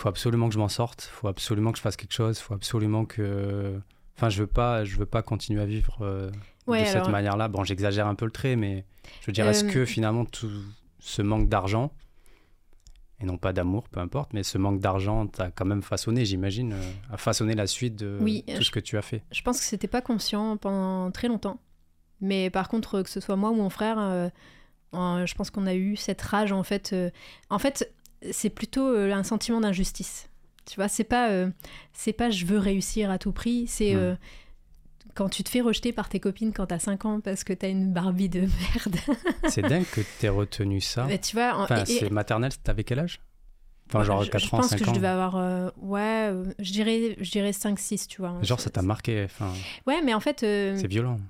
faut 0.00 0.08
absolument 0.08 0.48
que 0.48 0.54
je 0.54 0.58
m'en 0.58 0.68
sorte, 0.68 1.02
faut 1.02 1.28
absolument 1.28 1.72
que 1.72 1.78
je 1.78 1.82
fasse 1.82 1.96
quelque 1.96 2.12
chose, 2.14 2.38
faut 2.38 2.54
absolument 2.54 3.04
que. 3.04 3.80
Enfin, 4.16 4.28
je 4.28 4.40
veux 4.40 4.46
pas, 4.46 4.84
je 4.84 4.96
veux 4.96 5.06
pas 5.06 5.22
continuer 5.22 5.60
à 5.62 5.66
vivre 5.66 5.98
euh, 6.02 6.30
Ouais, 6.66 6.80
de 6.80 6.84
cette 6.86 7.08
manière-là. 7.08 7.48
Bon, 7.48 7.64
j'exagère 7.64 8.06
un 8.06 8.14
peu 8.14 8.24
le 8.24 8.30
trait, 8.30 8.56
mais 8.56 8.84
je 9.20 9.26
veux 9.26 9.32
dire, 9.32 9.46
est-ce 9.48 9.64
Euh, 9.64 9.70
que 9.70 9.84
finalement 9.84 10.24
tout 10.24 10.50
ce 10.98 11.22
manque 11.22 11.48
d'argent 11.48 11.92
et 13.20 13.24
non 13.24 13.38
pas 13.38 13.52
d'amour, 13.54 13.88
peu 13.88 14.00
importe, 14.00 14.32
mais 14.34 14.42
ce 14.42 14.58
manque 14.58 14.80
d'argent 14.80 15.26
t'a 15.26 15.50
quand 15.50 15.64
même 15.64 15.82
façonné, 15.82 16.24
j'imagine, 16.26 16.72
euh, 16.74 16.92
a 17.10 17.16
façonné 17.16 17.54
la 17.54 17.66
suite 17.66 17.96
de 17.96 18.18
Oui, 18.20 18.42
tout 18.46 18.56
je- 18.60 18.64
ce 18.64 18.70
que 18.70 18.80
tu 18.80 18.98
as 18.98 19.02
fait? 19.02 19.22
Je 19.32 19.40
pense 19.42 19.58
que 19.58 19.64
c'était 19.64 19.88
pas 19.88 20.02
conscient 20.02 20.56
pendant 20.58 21.10
très 21.12 21.28
longtemps. 21.28 21.58
Mais 22.20 22.50
par 22.50 22.68
contre, 22.68 23.02
que 23.02 23.10
ce 23.10 23.20
soit 23.20 23.36
moi 23.36 23.50
ou 23.50 23.54
mon 23.54 23.70
frère, 23.70 23.98
euh, 23.98 24.28
euh, 24.94 25.26
je 25.26 25.34
pense 25.34 25.50
qu'on 25.50 25.66
a 25.66 25.74
eu 25.74 25.96
cette 25.96 26.22
rage 26.22 26.52
en 26.52 26.62
fait. 26.62 26.92
euh, 26.92 27.10
en 27.50 27.58
fait, 27.58 27.92
c'est 28.30 28.50
plutôt 28.50 28.86
euh, 28.88 29.12
un 29.12 29.22
sentiment 29.22 29.60
d'injustice. 29.60 30.28
Tu 30.64 30.76
vois, 30.76 30.88
c'est 30.88 31.04
pas, 31.04 31.30
euh, 31.30 31.50
c'est 31.92 32.12
pas 32.12 32.30
je 32.30 32.44
veux 32.46 32.58
réussir 32.58 33.10
à 33.10 33.18
tout 33.18 33.32
prix. 33.32 33.66
C'est 33.68 33.94
euh, 33.94 34.14
quand 35.14 35.28
tu 35.28 35.42
te 35.44 35.48
fais 35.48 35.60
rejeter 35.60 35.92
par 35.92 36.08
tes 36.08 36.18
copines 36.20 36.52
quand 36.52 36.66
t'as 36.66 36.78
5 36.78 37.04
ans 37.04 37.20
parce 37.20 37.44
que 37.44 37.52
t'as 37.52 37.68
une 37.70 37.92
Barbie 37.92 38.28
de 38.28 38.40
merde. 38.74 38.96
C'est 39.48 39.62
dingue 39.62 39.84
que 39.92 40.00
t'aies 40.18 40.28
retenu 40.28 40.80
ça. 40.80 41.04
Mais 41.06 41.18
tu 41.18 41.36
vois, 41.36 41.54
en- 41.54 41.62
Enfin, 41.64 41.84
c'est 41.84 42.10
maternel, 42.10 42.50
t'avais 42.64 42.84
quel 42.84 42.98
âge? 43.00 43.20
Enfin, 43.88 44.02
genre 44.02 44.24
je, 44.24 44.30
4 44.30 44.42
je 44.42 44.46
ans, 44.48 44.50
pense 44.58 44.70
5 44.70 44.78
que 44.78 44.84
ans. 44.84 44.88
je 44.88 44.94
devais 44.94 45.06
avoir, 45.06 45.36
euh, 45.36 45.70
ouais, 45.80 46.30
euh, 46.32 46.44
je 46.58 46.72
dirais, 46.72 47.16
je 47.20 47.30
dirais 47.30 47.52
5-6, 47.52 48.08
tu 48.08 48.20
vois. 48.20 48.34
Genre, 48.42 48.58
ça 48.60 48.68
t'a 48.70 48.82
marqué. 48.82 49.22
Enfin, 49.24 49.52
Ouais, 49.86 50.02
mais 50.02 50.12
en 50.12 50.18
fait, 50.20 50.42
euh, 50.42 50.76
c'est 50.76 50.88
violent. 50.88 51.20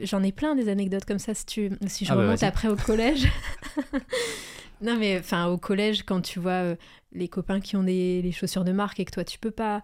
J'en 0.00 0.22
ai 0.22 0.32
plein 0.32 0.54
des 0.54 0.68
anecdotes 0.68 1.04
comme 1.04 1.18
ça 1.18 1.34
si, 1.34 1.44
tu, 1.46 1.70
si 1.86 2.04
je 2.04 2.12
Ah 2.12 2.16
bah 2.16 2.22
remonte 2.22 2.42
après 2.42 2.68
au 2.68 2.76
collège. 2.76 3.28
non 4.80 4.96
mais 4.98 5.18
enfin 5.18 5.46
au 5.46 5.58
collège 5.58 6.02
quand 6.04 6.20
tu 6.22 6.38
vois 6.40 6.52
euh, 6.62 6.76
les 7.12 7.28
copains 7.28 7.60
qui 7.60 7.76
ont 7.76 7.82
des 7.84 8.20
les 8.22 8.32
chaussures 8.32 8.64
de 8.64 8.72
marque 8.72 8.98
et 9.00 9.04
que 9.04 9.12
toi 9.12 9.24
tu 9.24 9.38
peux 9.38 9.50
pas 9.50 9.82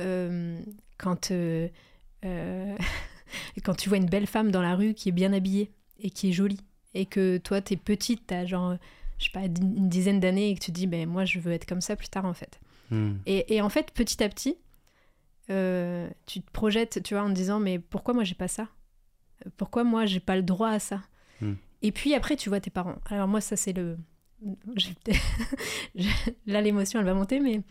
euh, 0.00 0.58
quand 0.98 1.30
euh, 1.30 1.68
quand 3.64 3.74
tu 3.74 3.88
vois 3.88 3.98
une 3.98 4.08
belle 4.08 4.26
femme 4.26 4.50
dans 4.50 4.62
la 4.62 4.74
rue 4.74 4.94
qui 4.94 5.08
est 5.10 5.12
bien 5.12 5.32
habillée 5.32 5.70
et 6.00 6.10
qui 6.10 6.30
est 6.30 6.32
jolie 6.32 6.60
et 6.94 7.06
que 7.06 7.38
toi 7.38 7.60
t'es 7.60 7.76
petite 7.76 8.26
t'as 8.26 8.46
genre 8.46 8.76
je 9.18 9.24
sais 9.26 9.30
pas 9.32 9.44
une 9.44 9.88
dizaine 9.88 10.18
d'années 10.20 10.50
et 10.50 10.54
que 10.54 10.60
tu 10.64 10.72
te 10.72 10.76
dis 10.76 10.86
ben 10.86 11.08
moi 11.08 11.24
je 11.24 11.38
veux 11.38 11.52
être 11.52 11.66
comme 11.66 11.80
ça 11.82 11.96
plus 11.96 12.08
tard 12.08 12.24
en 12.24 12.34
fait 12.34 12.58
Hmm. 12.92 13.18
et, 13.24 13.54
et 13.54 13.60
en 13.60 13.68
fait, 13.68 13.92
petit 13.92 14.20
à 14.20 14.28
petit, 14.28 14.56
euh, 15.48 16.10
tu 16.26 16.40
te 16.40 16.50
projettes, 16.50 17.00
tu 17.04 17.14
vois, 17.14 17.22
en 17.22 17.28
te 17.28 17.34
disant, 17.34 17.60
mais 17.60 17.78
pourquoi 17.78 18.14
moi 18.14 18.24
j'ai 18.24 18.34
pas 18.34 18.48
ça? 18.48 18.66
Pourquoi 19.56 19.84
moi 19.84 20.06
j'ai 20.06 20.20
pas 20.20 20.36
le 20.36 20.42
droit 20.42 20.70
à 20.70 20.78
ça 20.78 21.02
Hmm. 21.40 21.54
Et 21.80 21.90
puis 21.90 22.14
après, 22.14 22.36
tu 22.36 22.50
vois 22.50 22.60
tes 22.60 22.68
parents. 22.68 22.96
Alors 23.06 23.26
moi, 23.26 23.40
ça 23.40 23.56
c'est 23.56 23.72
le... 23.72 23.96
Là, 26.46 26.60
l'émotion, 26.60 27.00
elle 27.00 27.06
va 27.06 27.14
monter, 27.14 27.40
mais 27.40 27.62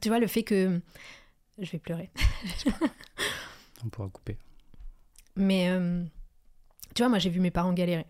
tu 0.00 0.08
vois, 0.08 0.18
le 0.18 0.26
fait 0.26 0.42
que... 0.42 0.80
Je 1.58 1.70
vais 1.70 1.78
pleurer. 1.78 2.10
On 3.84 3.88
pourra 3.88 4.08
couper. 4.08 4.36
Mais 5.36 5.68
euh, 5.70 6.02
tu 6.94 7.02
vois, 7.02 7.08
moi 7.08 7.18
j'ai 7.18 7.30
vu 7.30 7.38
mes 7.40 7.50
parents 7.50 7.72
galérer. 7.72 8.06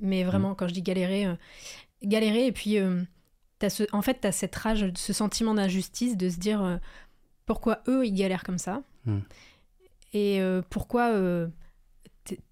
Mais 0.00 0.24
vraiment, 0.24 0.52
Mm. 0.52 0.56
quand 0.56 0.68
je 0.68 0.74
dis 0.74 0.82
galérer, 0.82 1.26
euh, 1.26 1.34
galérer, 2.02 2.46
et 2.46 2.52
puis 2.52 2.78
euh, 2.78 3.02
ce, 3.68 3.82
en 3.92 4.00
fait, 4.02 4.20
tu 4.22 4.26
as 4.26 4.32
cette 4.32 4.54
rage, 4.56 4.90
ce 4.96 5.12
sentiment 5.12 5.54
d'injustice 5.54 6.16
de 6.16 6.28
se 6.30 6.38
dire 6.38 6.80
pourquoi 7.46 7.82
eux 7.88 8.06
ils 8.06 8.12
galèrent 8.14 8.44
comme 8.44 8.58
ça 8.58 8.82
Mm. 9.06 9.18
et 10.14 10.40
pourquoi 10.70 11.10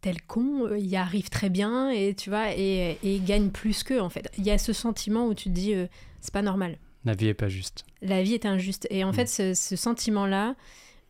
tel 0.01 0.21
con 0.23 0.67
euh, 0.67 0.79
il 0.79 0.95
arrive 0.97 1.29
très 1.31 1.49
bien 1.51 1.91
et 1.91 2.15
tu 2.15 2.31
vois, 2.31 2.55
et, 2.57 2.99
gagne 3.25 3.51
plus 3.51 3.83
qu'eux 3.83 4.01
en 4.01 4.11
fait. 4.11 4.31
Il 4.39 4.45
y 4.45 4.51
a 4.51 4.59
ce 4.59 4.73
sentiment 4.73 5.27
où 5.27 5.35
tu 5.35 5.45
te 5.45 5.55
dis 5.55 5.75
euh, 5.75 5.87
c'est 6.21 6.33
pas 6.33 6.43
normal 6.43 6.79
La 7.05 7.15
vie 7.15 7.29
est 7.29 7.35
pas 7.35 7.49
juste. 7.49 7.85
la 8.03 8.23
vie 8.23 8.35
est 8.35 8.47
injuste. 8.47 8.87
Et 8.91 9.03
en 9.05 9.11
Mm. 9.11 9.15
fait, 9.15 9.27
ce, 9.27 9.55
ce 9.55 9.77
sentiment-là, 9.77 10.55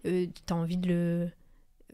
euh, 0.07 0.27
tu 0.47 0.53
as 0.53 0.57
envie 0.57 0.77
de 0.77 0.89
le. 0.89 1.29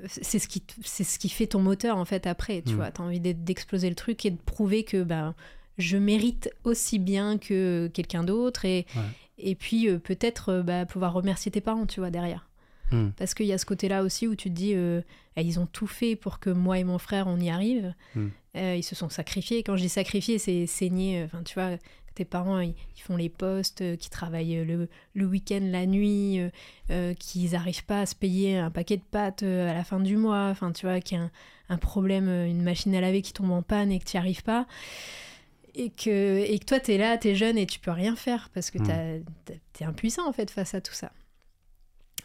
C'est 0.07 0.39
ce, 0.39 0.47
qui, 0.47 0.63
c'est 0.85 1.03
ce 1.03 1.19
qui 1.19 1.29
fait 1.29 1.49
ton 1.49 1.61
moteur, 1.61 1.97
en 1.97 2.05
fait, 2.05 2.27
après. 2.29 2.63
Tu 2.63 2.73
Mm. 2.75 2.77
vois, 2.77 2.91
tu 2.93 3.01
as 3.01 3.05
envie 3.05 3.19
d'exploser 3.21 3.89
le 3.89 3.97
truc 3.97 4.25
et 4.27 4.31
de 4.31 4.37
prouver 4.37 4.85
que 4.85 5.03
ben, 5.03 5.35
je 5.77 5.97
mérite 5.97 6.51
aussi 6.65 7.01
bien 7.01 7.37
que 7.39 7.91
quelqu'un 7.93 8.23
d'autre. 8.23 8.65
Et, 8.65 8.87
Ouais. 8.95 9.03
et 9.39 9.55
puis, 9.57 9.89
euh, 9.89 9.99
peut-être 9.99 10.51
euh, 10.51 10.63
bah, 10.63 10.87
pouvoir 10.87 11.13
remercier 11.15 11.51
tes 11.51 11.61
parents, 11.61 11.87
tu 11.87 11.99
vois, 11.99 12.11
derrière. 12.11 12.48
Hmm. 12.91 13.11
Parce 13.17 13.35
qu'il 13.35 13.47
y 13.47 13.53
a 13.53 13.59
ce 13.59 13.67
côté-là 13.67 14.03
aussi 14.03 14.27
où 14.27 14.35
tu 14.35 14.49
te 14.51 14.55
dis, 14.55 14.73
euh, 14.75 15.03
eh, 15.37 15.43
ils 15.43 15.59
ont 15.61 15.67
tout 15.67 15.87
fait 15.87 16.17
pour 16.17 16.39
que 16.39 16.51
moi 16.51 16.79
et 16.79 16.85
mon 16.85 16.99
frère, 16.99 17.27
on 17.27 17.39
y 17.39 17.51
arrive. 17.51 17.95
Mm. 18.15 18.27
Euh, 18.57 18.77
ils 18.77 18.83
se 18.83 18.95
sont 18.95 19.09
sacrifiés. 19.09 19.63
Quand 19.63 19.77
je 19.77 19.83
dis 19.83 19.89
sacrifiés, 19.89 20.39
c'est 20.39 20.67
saigner. 20.67 21.23
Enfin, 21.25 21.43
tu 21.43 21.55
vois, 21.55 21.77
tes 22.15 22.25
parents, 22.25 22.59
ils, 22.61 22.75
ils 22.97 23.01
font 23.01 23.17
les 23.17 23.29
postes, 23.29 23.83
euh, 23.83 23.95
qui 23.97 24.11
travaillent 24.11 24.65
le, 24.65 24.89
le 25.15 25.27
week-end, 25.27 25.61
la 25.63 25.87
nuit, 25.87 26.41
euh, 26.41 26.49
euh, 26.91 27.15
qu'ils 27.15 27.53
n'arrivent 27.53 27.85
pas 27.85 28.01
à 28.01 28.07
se 28.07 28.15
payer 28.17 28.57
un 28.59 28.71
paquet 28.71 28.97
de 28.97 29.03
pâtes 29.09 29.43
euh, 29.45 29.71
à 29.71 29.75
la 29.75 29.85
fin 29.85 30.01
du 30.01 30.17
mois. 30.17 30.49
Enfin, 30.51 30.73
tu 30.73 30.87
vois, 30.87 31.01
qu'il 31.01 31.19
y 31.19 31.21
a 31.21 31.25
un, 31.25 31.31
un 31.69 31.77
problème, 31.79 32.29
euh, 32.29 32.47
une 32.49 32.63
machine 32.63 32.95
à 32.97 33.01
laver 33.01 33.23
qui 33.23 33.33
tombe 33.33 33.51
en 33.53 33.63
panne 33.63 33.93
et 33.93 33.99
que 34.01 34.05
tu 34.05 34.17
n'y 34.17 34.21
arrives 34.21 34.43
pas. 34.43 34.67
et 35.75 35.91
que, 35.91 36.39
et 36.39 36.59
que 36.59 36.65
toi, 36.65 36.81
t'es 36.81 36.99
là, 36.99 37.17
t'es 37.19 37.35
jeune 37.37 37.57
et 37.57 37.67
tu 37.67 37.79
peux 37.79 37.93
rien 37.93 38.17
faire 38.17 38.51
parce 38.53 38.71
que 38.73 38.79
Mm. 38.79 39.23
t'as- 39.45 39.55
t'es 39.75 39.85
impuissant 39.85 40.27
en 40.29 40.33
fait 40.33 40.51
face 40.51 40.75
à 40.75 40.81
tout 40.81 40.95
ça. 40.95 41.13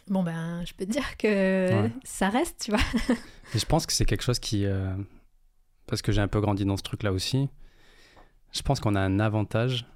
Bon 0.08 0.22
ben, 0.22 0.64
je 0.66 0.74
peux 0.74 0.84
te 0.84 0.90
dire 0.90 1.16
que 1.16 1.82
Ouais. 1.84 1.92
ça 2.04 2.28
reste, 2.28 2.62
tu 2.64 2.70
vois. 2.70 2.80
Et 3.54 3.58
je 3.58 3.64
pense 3.66 3.86
que 3.86 3.92
c'est 3.92 4.04
quelque 4.04 4.22
chose 4.22 4.38
qui. 4.38 4.66
euh, 4.66 4.94
Parce 5.86 6.02
que 6.02 6.12
j'ai 6.12 6.20
un 6.20 6.28
peu 6.28 6.40
grandi 6.40 6.64
dans 6.64 6.76
ce 6.76 6.82
truc-là 6.82 7.12
aussi. 7.12 7.48
Je 8.52 8.62
pense 8.62 8.80
qu'on 8.80 8.94
a 8.94 9.00
un 9.00 9.18
avantage 9.20 9.86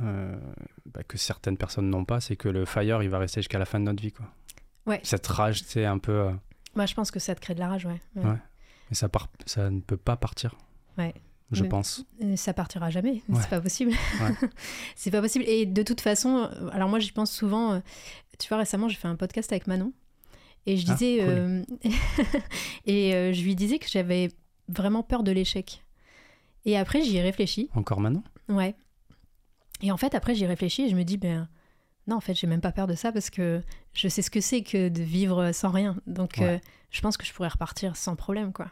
euh, 0.00 0.38
bah, 0.86 1.02
que 1.02 1.18
certaines 1.18 1.56
personnes 1.56 1.90
n'ont 1.90 2.04
pas, 2.04 2.20
c'est 2.20 2.36
que 2.36 2.48
le 2.48 2.64
fire, 2.64 3.02
il 3.02 3.10
va 3.10 3.18
rester 3.18 3.40
jusqu'à 3.40 3.58
la 3.58 3.64
fin 3.66 3.80
de 3.80 3.84
notre 3.84 4.00
vie. 4.02 4.12
Quoi. 4.12 4.26
Ouais. 4.86 5.00
Cette 5.02 5.26
rage, 5.26 5.62
c'est 5.64 5.84
un 5.84 5.98
peu. 5.98 6.12
euh, 6.12 6.32
Moi, 6.74 6.86
je 6.86 6.94
pense 6.94 7.10
que 7.10 7.18
ça 7.18 7.34
te 7.34 7.40
crée 7.40 7.54
de 7.54 7.60
la 7.60 7.68
rage, 7.68 7.86
ouais. 7.86 8.00
Ouais. 8.16 8.24
Ouais. 8.24 8.38
Et 8.90 8.94
ça, 8.94 9.08
part, 9.08 9.28
ça 9.46 9.68
ne 9.70 9.80
peut 9.80 9.96
pas 9.96 10.16
partir. 10.16 10.56
Ouais. 10.96 11.14
Je 11.52 11.64
pense. 11.64 12.04
Euh, 12.22 12.36
Ça 12.36 12.54
partira 12.54 12.90
jamais, 12.90 13.22
Ouais. 13.28 13.40
c'est 13.40 13.48
pas 13.50 13.60
possible. 13.60 13.90
Ouais. 14.20 14.48
c'est 14.96 15.10
pas 15.10 15.20
possible. 15.20 15.44
Et 15.48 15.66
de 15.66 15.82
toute 15.82 16.00
façon, 16.00 16.48
euh, 16.50 16.68
alors 16.72 16.88
moi 16.88 16.98
j'y 16.98 17.12
pense 17.12 17.32
souvent. 17.32 17.72
euh, 17.72 17.80
Tu 18.38 18.48
vois, 18.48 18.58
récemment 18.58 18.88
j'ai 18.88 18.96
fait 18.96 19.08
un 19.08 19.16
podcast 19.16 19.50
avec 19.52 19.66
Manon 19.66 19.92
et 20.66 20.76
je 20.76 20.86
Ah, 20.88 20.94
disais 20.94 21.18
cool. 21.18 21.28
euh, 21.28 21.62
et 22.86 23.14
euh, 23.14 23.32
je 23.32 23.42
lui 23.42 23.54
disais 23.56 23.78
que 23.78 23.88
j'avais 23.88 24.28
vraiment 24.68 25.02
peur 25.02 25.22
de 25.22 25.32
l'échec. 25.32 25.82
Et 26.64 26.76
après 26.76 27.02
j'y 27.02 27.16
ai 27.16 27.22
réfléchi. 27.22 27.68
Encore 27.74 28.00
maintenant 28.00 28.22
Ouais. 28.48 28.74
Et 29.82 29.90
en 29.92 29.96
fait 29.96 30.14
après 30.14 30.34
j'y 30.34 30.46
réfléchi 30.46 30.82
et 30.82 30.88
je 30.90 30.94
me 30.96 31.02
dis 31.04 31.16
ben 31.16 31.48
non 32.06 32.16
en 32.16 32.20
fait 32.20 32.34
j'ai 32.34 32.46
même 32.46 32.60
pas 32.60 32.72
peur 32.72 32.86
de 32.86 32.94
ça 32.94 33.12
parce 33.12 33.30
que 33.30 33.62
je 33.92 34.08
sais 34.08 34.22
ce 34.22 34.30
que 34.30 34.40
c'est 34.40 34.62
que 34.62 34.88
de 34.88 35.02
vivre 35.02 35.52
sans 35.52 35.70
rien. 35.70 35.96
Donc 36.06 36.34
Ouais. 36.38 36.44
euh, 36.46 36.58
je 36.90 37.00
pense 37.00 37.16
que 37.16 37.24
je 37.26 37.32
pourrais 37.32 37.48
repartir 37.48 37.96
sans 37.96 38.14
problème 38.16 38.52
quoi. 38.52 38.68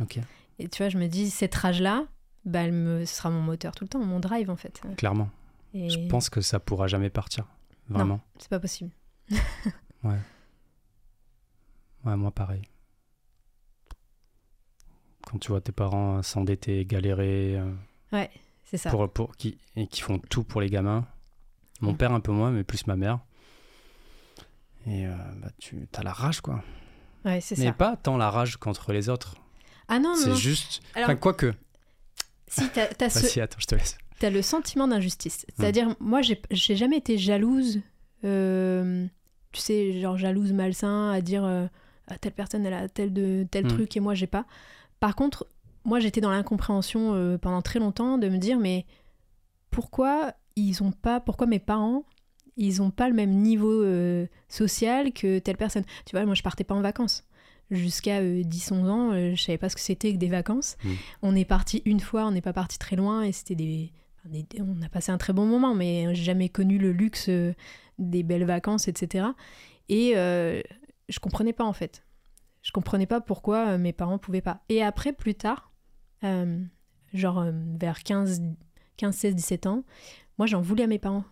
Ok. 0.00 0.18
Et 0.60 0.68
tu 0.68 0.82
vois, 0.82 0.88
je 0.88 0.98
me 0.98 1.06
dis, 1.06 1.30
cette 1.30 1.54
rage-là, 1.54 2.06
bah, 2.48 2.60
elle 2.64 2.72
me, 2.72 3.04
ce 3.04 3.14
sera 3.14 3.30
mon 3.30 3.40
moteur 3.42 3.74
tout 3.74 3.84
le 3.84 3.88
temps, 3.88 3.98
mon 4.00 4.20
drive 4.20 4.50
en 4.50 4.56
fait. 4.56 4.80
Clairement. 4.96 5.30
Et 5.74 5.88
Je 5.90 5.98
pense 6.08 6.30
que 6.30 6.40
ça 6.40 6.58
pourra 6.60 6.86
jamais 6.88 7.10
partir. 7.10 7.46
Vraiment. 7.88 8.20
c'est 8.38 8.48
pas 8.50 8.60
possible. 8.60 8.90
Ouais, 12.04 12.16
moi 12.16 12.30
pareil. 12.30 12.62
Quand 15.26 15.38
tu 15.38 15.48
vois 15.48 15.60
tes 15.60 15.72
parents 15.72 16.22
s'endetter, 16.22 16.84
galérer, 16.86 17.58
euh, 17.58 18.26
C'est 18.64 18.78
ça. 18.78 18.90
pour, 18.90 19.10
pour, 19.12 19.36
qui, 19.36 19.58
et 19.76 19.86
qui 19.86 20.00
font 20.00 20.18
tout 20.18 20.44
pour 20.44 20.60
les 20.60 20.70
gamins. 20.70 21.06
Mon 21.80 21.92
Mm. 21.92 21.96
père 21.96 22.12
un 22.12 22.20
peu 22.20 22.32
moins, 22.32 22.50
mais 22.50 22.64
plus 22.64 22.86
ma 22.86 22.96
mère. 22.96 23.18
Et 24.86 25.06
euh, 25.06 25.14
bah, 25.42 25.48
tu 25.58 25.86
as 25.94 26.02
la 26.02 26.12
rage, 26.12 26.40
quoi. 26.40 26.62
Ouais, 27.24 27.40
c'est 27.40 27.58
Mais 27.58 27.66
ça. 27.66 27.72
pas 27.72 27.96
tant 27.96 28.16
la 28.16 28.30
rage 28.30 28.56
contre 28.56 28.92
les 28.92 29.08
autres. 29.10 29.34
Ah 29.88 29.98
non, 29.98 30.10
non, 30.10 30.16
C'est 30.16 30.34
juste... 30.36 30.80
Alors- 30.94 31.08
Enfin, 31.10 31.16
quoique. 31.16 31.52
Si, 32.48 32.68
t'as 32.70 32.84
attends, 32.84 33.08
je 33.58 33.66
te 33.66 33.74
laisse. 33.74 33.98
le 34.22 34.42
sentiment 34.42 34.88
d'injustice. 34.88 35.44
Mm. 35.48 35.52
C'est-à-dire, 35.56 35.96
moi, 36.00 36.22
j'ai 36.22 36.40
j'ai 36.50 36.76
jamais 36.76 36.96
été 36.98 37.18
jalouse. 37.18 37.80
euh, 38.24 39.06
tu 39.52 39.60
sais, 39.60 40.00
genre 40.00 40.16
jalouse 40.18 40.52
malsain 40.52 41.10
à 41.10 41.20
dire 41.20 41.44
euh, 41.44 41.66
Ah, 42.08 42.18
telle 42.18 42.32
personne, 42.32 42.64
elle 42.66 42.74
a 42.74 42.88
tel, 42.88 43.12
de, 43.12 43.46
tel 43.50 43.64
Mm. 43.66 43.68
truc 43.68 43.96
et 43.96 44.00
moi, 44.00 44.14
j'ai 44.14 44.26
pas. 44.26 44.44
Par 45.00 45.14
contre, 45.14 45.46
moi, 45.84 46.00
j'étais 46.00 46.20
dans 46.20 46.30
l'incompréhension 46.30 47.14
euh, 47.14 47.38
pendant 47.38 47.62
très 47.62 47.78
longtemps 47.78 48.18
de 48.18 48.28
me 48.28 48.38
dire 48.38 48.58
Mais 48.58 48.84
pourquoi 49.70 50.32
ils 50.56 50.82
ont 50.82 50.92
pas. 50.92 51.20
Pourquoi 51.20 51.46
mes 51.46 51.58
parents 51.60 52.04
ils 52.60 52.82
ont 52.82 52.90
pas 52.90 53.08
le 53.08 53.14
même 53.14 53.30
niveau 53.30 53.84
social 54.48 55.12
que 55.12 55.38
telle 55.38 55.56
personne? 55.56 55.84
Tu 56.06 56.16
vois, 56.16 56.24
moi 56.26 56.34
je 56.34 56.42
partais 56.42 56.64
pas 56.64 56.74
en 56.74 56.80
vacances. 56.80 57.22
Jusqu'à 57.70 58.22
10-11 58.22 58.88
ans, 58.88 59.12
euh, 59.12 59.34
je 59.34 59.42
savais 59.42 59.58
pas 59.58 59.68
ce 59.68 59.76
que 59.76 59.82
c'était 59.82 60.12
que 60.12 60.18
des 60.18 60.28
vacances. 60.28 60.76
Mm. 60.84 60.90
On 61.22 61.36
est 61.36 61.44
parti 61.44 61.82
une 61.84 62.00
fois, 62.00 62.26
on 62.26 62.30
n'est 62.30 62.40
pas 62.40 62.52
parti 62.54 62.78
très 62.78 62.96
loin 62.96 63.22
et 63.22 63.32
c'était 63.32 63.54
des, 63.54 63.92
On 64.60 64.80
a 64.82 64.88
passé 64.88 65.12
un 65.12 65.18
très 65.18 65.32
bon 65.32 65.46
moment, 65.46 65.74
mais 65.74 66.14
j'ai 66.14 66.24
jamais 66.24 66.48
connu 66.48 66.78
le 66.78 66.92
luxe 66.92 67.28
euh, 67.28 67.54
des 67.98 68.22
belles 68.22 68.44
vacances, 68.44 68.88
etc. 68.88 69.26
Et 69.88 70.12
euh, 70.16 70.62
je 71.08 71.18
comprenais 71.18 71.52
pas 71.52 71.64
en 71.64 71.72
fait. 71.72 72.04
Je 72.62 72.72
comprenais 72.72 73.06
pas 73.06 73.20
pourquoi 73.20 73.68
euh, 73.68 73.78
mes 73.78 73.92
parents 73.92 74.18
pouvaient 74.18 74.40
pas. 74.40 74.62
Et 74.68 74.82
après, 74.82 75.12
plus 75.12 75.34
tard, 75.34 75.72
euh, 76.24 76.58
genre 77.14 77.38
euh, 77.38 77.52
vers 77.78 78.02
15, 78.02 78.42
15, 78.96 79.14
16, 79.14 79.34
17 79.34 79.66
ans, 79.66 79.84
moi 80.36 80.46
j'en 80.46 80.60
voulais 80.60 80.84
à 80.84 80.86
mes 80.86 80.98
parents. 80.98 81.24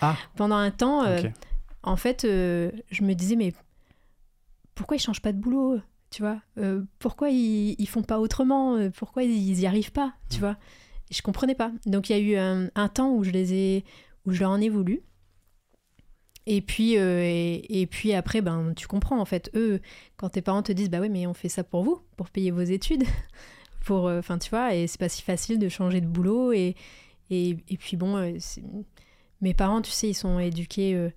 Ah. 0.00 0.16
Pendant 0.36 0.56
un 0.56 0.70
temps, 0.70 1.04
euh, 1.04 1.20
en 1.82 1.96
fait, 1.96 2.24
euh, 2.24 2.70
je 2.90 3.02
me 3.02 3.14
disais, 3.14 3.36
mais 3.36 3.52
pourquoi 4.74 4.96
ils 4.96 5.00
changent 5.00 5.22
pas 5.22 5.32
de 5.32 5.38
boulot 5.38 5.80
Tu 6.10 6.22
vois? 6.22 6.40
Euh, 6.58 6.82
Pourquoi 6.98 7.30
ils, 7.30 7.74
ils 7.78 7.88
font 7.88 8.02
pas 8.02 8.18
autrement? 8.20 8.76
Euh, 8.76 8.90
Pourquoi 8.90 9.22
ils 9.24 9.60
y 9.60 9.66
arrivent 9.66 9.92
pas 9.92 10.14
Tu 10.30 10.36
Mm. 10.38 10.40
vois? 10.40 10.56
Et 11.10 11.14
je 11.14 11.22
comprenais 11.22 11.54
pas. 11.54 11.72
Donc 11.86 12.08
il 12.10 12.12
y 12.12 12.14
a 12.16 12.18
eu 12.18 12.36
un, 12.36 12.70
un 12.74 12.88
temps 12.88 13.12
où 13.14 13.22
je 13.24 13.30
les 13.30 13.52
ai, 13.54 13.84
où 14.26 14.32
je 14.32 14.40
leur 14.40 14.50
en 14.50 14.60
ai 14.60 14.68
voulu. 14.68 15.02
Et 16.46 16.60
puis, 16.60 16.98
euh, 16.98 17.22
et, 17.22 17.82
et 17.82 17.86
puis 17.86 18.12
après, 18.14 18.40
ben, 18.40 18.72
tu 18.74 18.88
comprends 18.88 19.20
en 19.20 19.24
fait. 19.24 19.50
Eux, 19.54 19.80
quand 20.16 20.30
tes 20.30 20.42
parents 20.42 20.62
te 20.62 20.72
disent, 20.72 20.90
bah 20.90 21.00
ouais, 21.00 21.08
mais 21.08 21.26
on 21.26 21.34
fait 21.34 21.48
ça 21.48 21.62
pour 21.62 21.84
vous, 21.84 22.00
pour 22.16 22.30
payer 22.30 22.50
vos 22.50 22.62
études, 22.62 23.04
pour, 23.84 24.08
euh, 24.08 24.18
enfin, 24.18 24.38
tu 24.38 24.50
vois, 24.50 24.74
et 24.74 24.86
c'est 24.88 24.98
pas 24.98 25.08
si 25.08 25.22
facile 25.22 25.58
de 25.60 25.68
changer 25.68 26.00
de 26.00 26.06
boulot. 26.06 26.52
Et, 26.52 26.74
et, 27.30 27.50
et 27.68 27.76
puis 27.76 27.96
bon, 27.96 28.16
euh, 28.16 28.32
mes 29.40 29.54
parents, 29.54 29.82
tu 29.82 29.92
sais, 29.92 30.08
ils 30.08 30.14
sont 30.14 30.40
éduqués 30.40 30.94
euh, 30.96 31.10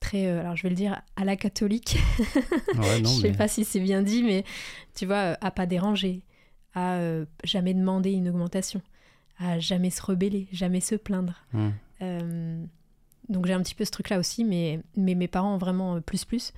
très, 0.00 0.26
euh, 0.26 0.40
alors 0.40 0.56
je 0.56 0.64
vais 0.64 0.70
le 0.70 0.74
dire, 0.74 1.00
à 1.16 1.24
la 1.24 1.36
catholique. 1.36 1.98
Ouais, 2.78 3.00
non, 3.00 3.10
je 3.10 3.20
sais 3.20 3.30
mais... 3.30 3.36
pas 3.36 3.48
si 3.48 3.64
c'est 3.64 3.80
bien 3.80 4.02
dit, 4.02 4.22
mais 4.22 4.44
tu 4.94 5.06
vois, 5.06 5.32
euh, 5.32 5.34
à 5.40 5.50
pas 5.50 5.66
déranger, 5.66 6.22
à 6.74 6.94
euh, 6.94 7.26
jamais 7.44 7.74
demander 7.74 8.12
une 8.12 8.28
augmentation, 8.28 8.80
à 9.38 9.58
jamais 9.58 9.90
se 9.90 10.02
rebeller, 10.02 10.48
jamais 10.52 10.80
se 10.80 10.94
plaindre. 10.94 11.44
Euh, 12.00 12.64
donc 13.28 13.46
j'ai 13.46 13.52
un 13.52 13.62
petit 13.62 13.74
peu 13.74 13.84
ce 13.84 13.90
truc-là 13.90 14.18
aussi, 14.18 14.44
mais, 14.44 14.80
mais 14.96 15.14
mes 15.14 15.28
parents 15.28 15.54
ont 15.54 15.58
vraiment 15.58 16.00
plus 16.00 16.24
plus. 16.24 16.52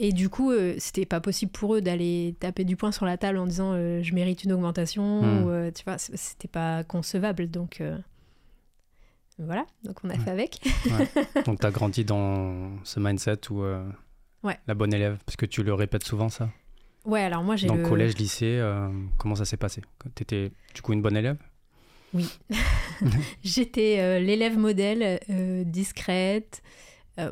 Et 0.00 0.12
du 0.12 0.28
coup, 0.28 0.52
c'était 0.78 1.06
pas 1.06 1.20
possible 1.20 1.50
pour 1.50 1.74
eux 1.74 1.80
d'aller 1.80 2.36
taper 2.38 2.64
du 2.64 2.76
poing 2.76 2.92
sur 2.92 3.04
la 3.04 3.16
table 3.16 3.36
en 3.38 3.46
disant 3.46 3.74
je 3.74 4.14
mérite 4.14 4.44
une 4.44 4.52
augmentation, 4.52 5.20
ou 5.20 5.50
euh, 5.50 5.72
tu 5.72 5.82
vois, 5.82 5.98
c'était 5.98 6.46
pas 6.46 6.84
concevable. 6.84 7.50
Donc 7.50 7.82
voilà, 9.38 9.66
donc 9.84 9.96
on 10.04 10.10
a 10.10 10.14
Ouais. 10.14 10.18
fait 10.20 10.30
avec. 10.30 10.60
Donc, 11.46 11.60
tu 11.60 11.66
as 11.66 11.70
grandi 11.70 12.04
dans 12.04 12.70
ce 12.84 12.98
mindset 13.00 13.50
où 13.50 13.62
euh, 13.62 13.88
Ouais. 14.42 14.58
la 14.66 14.74
bonne 14.74 14.92
élève, 14.94 15.18
parce 15.26 15.36
que 15.36 15.46
tu 15.46 15.62
le 15.62 15.74
répètes 15.74 16.04
souvent, 16.04 16.28
ça? 16.28 16.48
Ouais, 17.04 17.22
alors 17.22 17.42
moi 17.42 17.56
j'ai 17.56 17.66
Dans 17.68 17.74
le 17.76 17.82
collège, 17.88 18.16
lycée, 18.18 18.58
euh, 18.60 18.88
comment 19.16 19.34
ça 19.36 19.44
s'est 19.44 19.56
passé? 19.56 19.82
Tu 20.14 20.22
étais 20.22 20.52
du 20.74 20.82
coup 20.82 20.92
une 20.92 21.02
bonne 21.02 21.16
élève? 21.16 21.36
J'étais 23.42 23.96
euh, 24.00 24.18
l'élève 24.20 24.58
modèle, 24.58 25.20
discrète, 25.66 26.62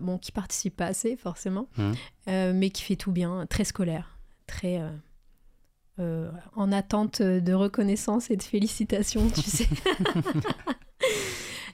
bon, 0.00 0.18
qui 0.18 0.32
participe 0.32 0.76
pas 0.76 0.86
assez 0.86 1.16
forcément, 1.16 1.68
euh, 2.28 2.52
mais 2.54 2.70
qui 2.70 2.82
fait 2.82 2.96
tout 2.96 3.12
bien, 3.12 3.46
très 3.46 3.64
scolaire, 3.64 4.18
très 4.46 4.80
euh, 5.98 6.30
en 6.54 6.72
attente 6.72 7.22
de 7.22 7.52
reconnaissance 7.52 8.30
et 8.30 8.36
de 8.36 8.42
félicitations, 8.42 9.28
tu 9.30 9.42
sais. 9.42 9.68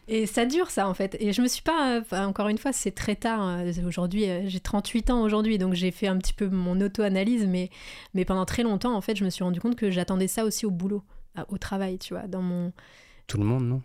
Et 0.09 0.27
ça 0.27 0.47
dure 0.47 0.71
ça 0.71 0.89
en 0.89 0.95
fait. 0.95 1.17
Et 1.21 1.33
je 1.33 1.41
me 1.43 1.47
suis 1.49 1.63
pas, 1.63 1.99
euh, 2.13 2.25
encore 2.25 2.49
une 2.49 2.59
fois, 2.59 2.73
c'est 2.73 2.91
très 2.91 3.15
tard. 3.15 3.41
hein. 3.41 3.65
Aujourd'hui, 3.87 4.29
euh, 4.29 4.43
j'ai 4.47 4.59
38 4.61 5.11
ans 5.11 5.23
aujourd'hui, 5.23 5.59
donc 5.59 5.75
j'ai 5.75 5.91
fait 5.93 6.09
un 6.09 6.19
petit 6.19 6.33
peu 6.33 6.49
mon 6.49 6.81
auto-analyse, 6.81 7.47
mais, 7.47 7.71
mais 8.15 8.25
pendant 8.25 8.45
très 8.45 8.63
longtemps, 8.65 8.95
en 8.97 9.01
fait, 9.01 9.17
je 9.17 9.25
me 9.25 9.31
suis 9.31 9.45
rendu 9.45 9.61
compte 9.61 9.77
que 9.77 9.91
j'attendais 9.91 10.27
ça 10.29 10.45
aussi 10.45 10.67
au 10.67 10.71
boulot, 10.71 11.03
au 11.49 11.57
travail, 11.59 11.99
tu 11.99 12.15
vois, 12.15 12.27
dans 12.27 12.43
mon. 12.43 12.73
Tout 13.29 13.39
le 13.39 13.45
monde, 13.45 13.65
non? 13.65 13.83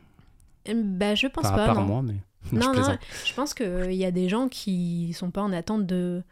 Euh, 0.70 0.74
Bah, 0.84 1.14
je 1.16 1.28
pense 1.28 1.46
Enfin, 1.46 1.56
pas. 1.56 1.64
à 1.64 1.68
part 1.68 1.76
non. 1.82 1.86
moi, 1.86 2.02
mais. 2.02 2.16
je 2.52 2.56
Non, 2.56 2.68
non, 2.68 2.74
plaisante. 2.74 3.00
je 3.26 3.34
pense 3.36 3.54
qu'il 3.54 3.94
y 3.94 4.06
a 4.06 4.12
des 4.12 4.28
gens 4.28 4.48
qui 4.50 5.14
sont 5.14 5.30
pas 5.32 5.42
en 5.44 5.54
attente 5.54 5.86
de, 5.86 6.24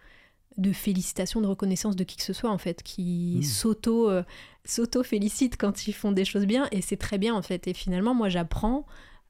de 0.58 0.72
félicitations, 0.74 1.42
de 1.42 1.48
reconnaissance 1.48 1.96
de 1.96 2.04
qui 2.04 2.18
que 2.18 2.24
ce 2.24 2.34
soit, 2.34 2.50
en 2.50 2.58
fait, 2.58 2.82
qui 2.82 3.36
Mm. 3.40 3.44
s'auto, 3.44 4.10
euh, 4.10 4.24
s'auto-félicitent 4.66 5.58
quand 5.58 5.88
ils 5.88 5.94
font 5.94 6.12
des 6.12 6.26
choses 6.26 6.46
bien, 6.46 6.68
et 6.72 6.82
c'est 6.82 6.98
très 6.98 7.18
bien, 7.18 7.34
en 7.36 7.42
fait. 7.42 7.68
Et 7.68 7.74
finalement, 7.74 8.14
moi, 8.16 8.30
j'apprends 8.30 8.86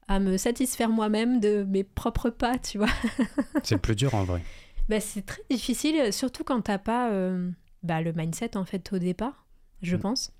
à 0.08 0.18
me 0.20 0.36
satisfaire 0.36 0.88
moi-même 0.88 1.40
de 1.40 1.64
mes 1.64 1.84
propres 1.84 2.30
pas, 2.30 2.58
tu 2.58 2.78
vois. 2.78 2.88
C'est 3.62 3.74
le 3.74 3.80
plus 3.80 3.96
dur 3.96 4.14
en 4.14 4.24
vrai. 4.24 4.42
Bah, 4.88 5.00
c'est 5.00 5.26
très 5.26 5.42
difficile, 5.50 6.12
surtout 6.12 6.44
quand 6.44 6.60
t'as 6.60 6.78
pas 6.78 7.10
euh, 7.10 7.50
bah, 7.82 8.00
le 8.02 8.12
mindset, 8.12 8.56
en 8.56 8.64
fait, 8.64 8.92
au 8.92 8.98
départ, 8.98 9.44
je 9.82 9.96
Mm. 9.96 10.00
pense. 10.00 10.32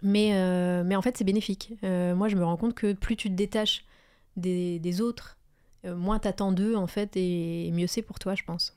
Mais, 0.00 0.30
euh, 0.34 0.84
mais 0.84 0.94
en 0.94 1.02
fait, 1.02 1.16
c'est 1.18 1.24
bénéfique. 1.24 1.72
Euh, 1.82 2.14
moi, 2.14 2.28
je 2.28 2.36
me 2.36 2.44
rends 2.44 2.56
compte 2.56 2.74
que 2.74 2.92
plus 2.92 3.16
tu 3.16 3.28
te 3.28 3.34
détaches 3.34 3.84
des, 4.36 4.78
des 4.78 5.00
autres, 5.00 5.36
moins 5.84 6.18
t'attends 6.20 6.52
d'eux, 6.52 6.76
en 6.76 6.86
fait, 6.86 7.16
et 7.16 7.70
mieux 7.72 7.86
c'est 7.88 8.02
pour 8.02 8.18
toi, 8.20 8.34
je 8.36 8.44
pense. 8.44 8.76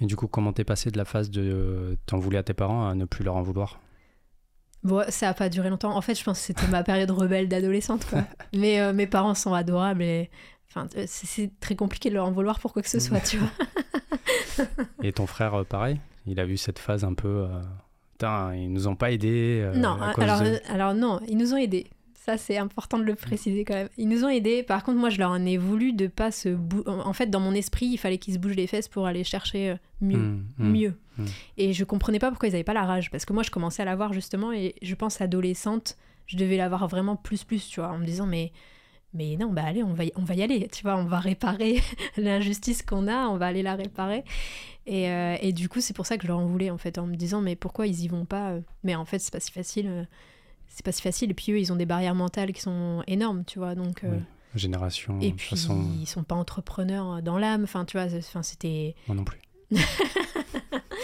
Et 0.00 0.04
du 0.06 0.14
coup, 0.16 0.26
comment 0.26 0.52
t'es 0.52 0.64
passé 0.64 0.90
de 0.90 0.98
la 0.98 1.06
phase 1.06 1.30
de 1.30 1.96
t'en 2.04 2.18
voulais 2.18 2.36
à 2.38 2.42
tes 2.42 2.52
parents 2.52 2.86
à 2.88 2.94
ne 2.94 3.06
plus 3.06 3.24
leur 3.24 3.36
en 3.36 3.42
vouloir? 3.42 3.80
Bon, 4.84 5.04
ça 5.08 5.28
a 5.28 5.34
pas 5.34 5.48
duré 5.48 5.70
longtemps. 5.70 5.96
En 5.96 6.00
fait, 6.00 6.18
je 6.18 6.24
pense 6.24 6.38
que 6.40 6.44
c'était 6.46 6.66
ma 6.68 6.82
période 6.82 7.10
rebelle 7.10 7.48
d'adolescente, 7.48 8.04
quoi. 8.08 8.24
mais 8.52 8.80
euh, 8.80 8.92
mes 8.92 9.06
parents 9.06 9.34
sont 9.34 9.54
adorables 9.54 10.02
et... 10.02 10.28
Enfin, 10.68 10.88
euh, 10.96 11.04
c'est- 11.06 11.50
très 11.60 11.76
compliqué 11.76 12.08
de 12.08 12.14
leur 12.14 12.26
en 12.26 12.32
vouloir 12.32 12.58
pour 12.58 12.72
quoi 12.72 12.80
que 12.82 12.88
ce 12.88 12.98
soit, 12.98 13.20
tu 13.20 13.36
vois. 13.36 13.50
Et 15.02 15.12
ton 15.12 15.26
frère, 15.26 15.54
euh, 15.54 15.64
pareil 15.64 16.00
Il 16.26 16.40
a 16.40 16.46
vu 16.46 16.56
cette 16.56 16.78
phase 16.78 17.04
un 17.04 17.14
peu. 17.14 17.28
euh, 17.28 17.60
Putain, 18.12 18.54
ils 18.54 18.72
nous 18.72 18.88
ont 18.88 18.94
pas 18.96 19.10
aidés. 19.10 19.60
euh, 19.62 19.74
non, 19.74 19.96
cause 20.14 20.24
alors, 20.24 20.40
de- 20.40 20.60
alors 20.70 20.94
non, 20.94 21.20
ils 21.28 21.36
nous 21.36 21.52
ont 21.54 21.56
aidés. 21.58 21.86
Ça, 22.14 22.36
c'est 22.38 22.56
important 22.56 22.98
de 22.98 23.02
le 23.04 23.16
préciser 23.16 23.64
quand 23.64 23.74
même. 23.74 23.88
Ils 23.98 24.08
nous 24.08 24.24
ont 24.24 24.28
aidés. 24.28 24.62
Par 24.62 24.84
contre, 24.84 24.98
moi, 24.98 25.10
je 25.10 25.18
leur 25.18 25.30
en 25.30 25.44
ai 25.44 25.56
voulu 25.58 25.92
de 25.92 26.06
pas 26.06 26.30
se. 26.30 26.48
bou- 26.50 26.84
En 26.86 27.12
fait, 27.12 27.26
dans 27.26 27.40
mon 27.40 27.52
esprit, 27.52 27.86
il 27.86 27.96
fallait 27.98 28.18
qu'ils 28.18 28.34
se 28.34 28.38
bougent 28.38 28.54
les 28.56 28.68
fesses 28.68 28.86
pour 28.86 29.06
aller 29.08 29.24
chercher 29.24 29.74
mieux. 30.00 30.18
Mm, 30.18 30.44
mm. 30.58 30.70
mieux. 30.72 30.94
Mm. 31.18 31.24
Et 31.58 31.72
je 31.72 31.84
comprenais 31.84 32.18
pas 32.18 32.30
pourquoi 32.30 32.48
ils 32.48 32.54
avaient 32.54 32.64
pas 32.64 32.74
la 32.74 32.84
rage. 32.84 33.10
Parce 33.10 33.24
que 33.24 33.32
moi, 33.32 33.42
je 33.42 33.50
commençais 33.50 33.82
à 33.82 33.84
l'avoir 33.84 34.12
justement. 34.12 34.52
Et 34.52 34.74
je 34.82 34.94
pense, 34.94 35.20
adolescente, 35.20 35.96
je 36.26 36.36
devais 36.36 36.56
l'avoir 36.56 36.88
vraiment 36.88 37.16
plus, 37.16 37.44
plus, 37.44 37.68
tu 37.68 37.80
vois, 37.80 37.90
en 37.90 37.98
me 37.98 38.04
disant, 38.06 38.26
mais. 38.26 38.52
Mais 39.14 39.36
non, 39.36 39.52
bah 39.52 39.64
allez, 39.66 39.82
on 39.82 39.92
va 39.92 40.04
y, 40.04 40.12
on 40.16 40.24
va 40.24 40.34
y 40.34 40.42
aller, 40.42 40.68
tu 40.72 40.84
vois, 40.84 40.96
on 40.96 41.04
va 41.04 41.20
réparer 41.20 41.82
l'injustice 42.16 42.80
qu'on 42.82 43.08
a, 43.08 43.26
on 43.28 43.36
va 43.36 43.44
aller 43.48 43.62
la 43.62 43.74
réparer. 43.74 44.24
Et, 44.86 45.10
euh, 45.10 45.36
et 45.42 45.52
du 45.52 45.68
coup, 45.68 45.82
c'est 45.82 45.92
pour 45.92 46.06
ça 46.06 46.16
que 46.16 46.22
je 46.22 46.28
leur 46.28 46.38
en 46.38 46.46
voulais, 46.46 46.70
en 46.70 46.78
fait, 46.78 46.96
en 46.96 47.06
me 47.06 47.14
disant, 47.14 47.42
mais 47.42 47.54
pourquoi 47.54 47.86
ils 47.86 48.00
y 48.04 48.08
vont 48.08 48.24
pas 48.24 48.52
euh 48.52 48.60
Mais 48.84 48.94
en 48.94 49.04
fait, 49.04 49.18
c'est 49.18 49.30
pas 49.30 49.38
si 49.38 49.52
facile. 49.52 49.86
euh, 49.86 50.04
C'est 50.66 50.82
pas 50.82 50.92
si 50.92 51.02
facile. 51.02 51.30
Et 51.30 51.34
puis 51.34 51.52
eux, 51.52 51.58
ils 51.60 51.74
ont 51.74 51.76
des 51.76 51.84
barrières 51.84 52.14
mentales 52.14 52.54
qui 52.54 52.62
sont 52.62 53.02
énormes, 53.06 53.44
tu 53.44 53.58
vois. 53.58 53.74
Donc, 53.74 54.02
euh, 54.02 54.12
Oui. 54.12 54.22
Génération, 54.54 55.20
et 55.20 55.32
puis, 55.32 55.50
façon, 55.50 55.84
ils 56.00 56.06
sont 56.06 56.24
pas 56.24 56.34
entrepreneurs 56.34 57.20
dans 57.20 57.36
l'âme. 57.36 57.64
Enfin, 57.64 57.84
tu 57.84 57.98
vois, 57.98 58.06
enfin, 58.16 58.42
c'était. 58.42 58.94
moi 59.08 59.14
non 59.16 59.24
plus. 59.24 59.40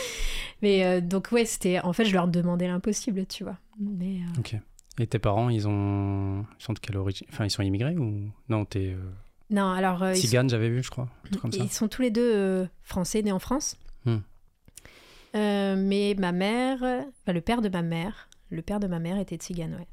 Mais 0.63 0.85
euh, 0.85 1.01
donc, 1.01 1.29
ouais, 1.33 1.45
c'était. 1.45 1.81
En 1.81 1.93
fait, 1.93 2.05
je 2.05 2.13
leur 2.13 2.27
demandais 2.29 2.67
l'impossible, 2.67 3.27
tu 3.27 3.45
vois. 3.45 3.59
Mais. 3.81 4.17
euh, 4.37 4.41
Ok. 4.41 4.57
Et 5.01 5.07
tes 5.07 5.19
parents, 5.21 5.49
ils 5.49 5.69
ont, 5.69 6.45
ils 6.59 6.63
sont 6.63 6.73
de 6.73 6.81
quelle 6.81 6.97
origine? 6.97 7.27
Enfin, 7.33 7.45
ils 7.45 7.51
sont 7.51 7.63
immigrés 7.63 7.97
ou? 7.97 8.31
Non 8.49 8.65
T'es 8.65 8.89
euh, 8.95 9.11
Non, 9.51 9.71
alors. 9.71 10.13
Tzigane, 10.15 10.51
j'avais 10.51 10.69
vu, 10.71 10.83
je 10.83 10.91
crois, 10.91 11.05
un 11.25 11.29
truc 11.29 11.41
comme 11.41 11.53
ça. 11.53 11.63
ils 11.63 11.71
sont 11.71 11.87
tous 11.87 12.03
les 12.03 12.11
deux 12.11 12.69
français, 12.83 13.23
nés 13.23 13.31
en 13.33 13.39
France. 13.39 13.77
Hmm. 14.05 14.19
Mais 15.35 16.17
ma 16.19 16.33
mère, 16.33 16.79
enfin, 16.83 17.33
le 17.33 17.41
père 17.41 17.63
de 17.63 17.69
ma 17.69 17.83
mère, 17.83 18.29
le 18.51 18.61
père 18.63 18.81
de 18.81 18.89
ma 18.89 18.99
mère 18.99 19.19
était 19.19 19.37
tzigane, 19.37 19.75
ouais. 19.75 19.87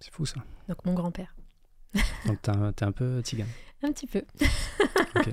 C'est 0.00 0.12
fou 0.12 0.26
ça. 0.26 0.42
Donc 0.68 0.84
mon 0.84 0.92
grand-père. 0.94 1.34
Donc 2.26 2.42
t'es 2.42 2.50
un, 2.50 2.72
un 2.78 2.92
peu 2.92 3.20
tzigane. 3.22 3.48
Un 3.84 3.90
petit 3.92 4.06
peu. 4.06 4.22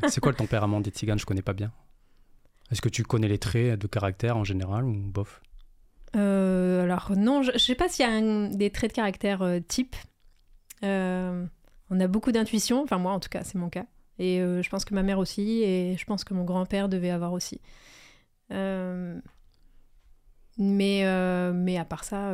C'est 0.07 0.21
quoi 0.21 0.31
le 0.31 0.37
tempérament 0.37 0.81
des 0.81 0.89
tziganes? 0.89 1.19
Je 1.19 1.25
connais 1.25 1.43
pas 1.43 1.53
bien. 1.53 1.71
Est-ce 2.71 2.81
que 2.81 2.89
tu 2.89 3.03
connais 3.03 3.27
les 3.27 3.39
traits 3.39 3.79
de 3.79 3.87
caractère 3.87 4.37
en 4.37 4.43
général 4.43 4.83
ou 4.85 4.93
bof? 4.93 5.41
Euh, 6.15 6.83
alors 6.83 7.11
non, 7.15 7.41
je, 7.43 7.51
je 7.53 7.57
sais 7.59 7.75
pas 7.75 7.87
s'il 7.89 8.05
y 8.05 8.09
a 8.09 8.11
un- 8.11 8.49
des 8.49 8.69
traits 8.71 8.91
de 8.91 8.95
caractère 8.95 9.41
euh, 9.41 9.59
type. 9.59 9.95
Euh, 10.83 11.45
on 11.89 11.99
a 11.99 12.07
beaucoup 12.07 12.31
d'intuition, 12.31 12.83
enfin 12.83 12.97
moi 12.97 13.11
en 13.11 13.19
tout 13.19 13.29
cas, 13.29 13.43
c'est 13.43 13.57
mon 13.57 13.69
cas. 13.69 13.85
Et 14.17 14.39
je 14.39 14.69
pense 14.69 14.83
que 14.83 14.93
ma 14.93 15.01
mère 15.01 15.17
aussi, 15.17 15.63
et 15.63 15.95
je 15.97 16.03
pense 16.05 16.25
que 16.25 16.33
mon 16.33 16.43
grand-père 16.43 16.89
devait 16.89 17.09
avoir 17.09 17.31
aussi. 17.31 17.61
Mais, 20.57 21.03
mais 21.53 21.77
à 21.77 21.85
part 21.85 22.03
ça, 22.03 22.33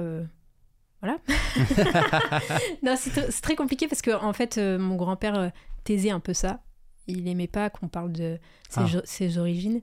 voilà. 1.01 1.17
non, 2.83 2.95
c'est 2.97 3.31
c'est 3.31 3.41
très 3.41 3.55
compliqué 3.55 3.87
parce 3.87 4.01
que 4.01 4.11
en 4.11 4.33
fait, 4.33 4.57
mon 4.57 4.95
grand-père 4.95 5.51
taisait 5.83 6.09
un 6.09 6.19
peu 6.19 6.33
ça. 6.33 6.61
Il 7.07 7.27
aimait 7.27 7.47
pas 7.47 7.69
qu'on 7.69 7.87
parle 7.87 8.11
de 8.11 8.39
ses, 8.69 8.79
Ah. 8.97 9.01
ses 9.03 9.37
origines 9.37 9.81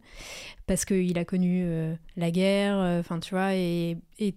parce 0.67 0.85
qu'il 0.85 1.17
a 1.19 1.25
connu 1.25 1.63
euh, 1.65 1.95
la 2.17 2.31
guerre, 2.31 2.77
euh, 2.79 3.01
enfin 3.01 3.21
tu 3.21 3.35
vois, 3.35 3.55
et, 3.55 3.97
et 4.19 4.35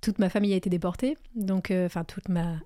toute 0.00 0.18
ma 0.18 0.28
famille 0.30 0.52
a 0.52 0.56
été 0.56 0.70
déportée. 0.70 1.16
Donc, 1.34 1.70
euh, 1.70 1.86
enfin, 1.86 2.04
toute 2.04 2.28
ma. 2.28 2.56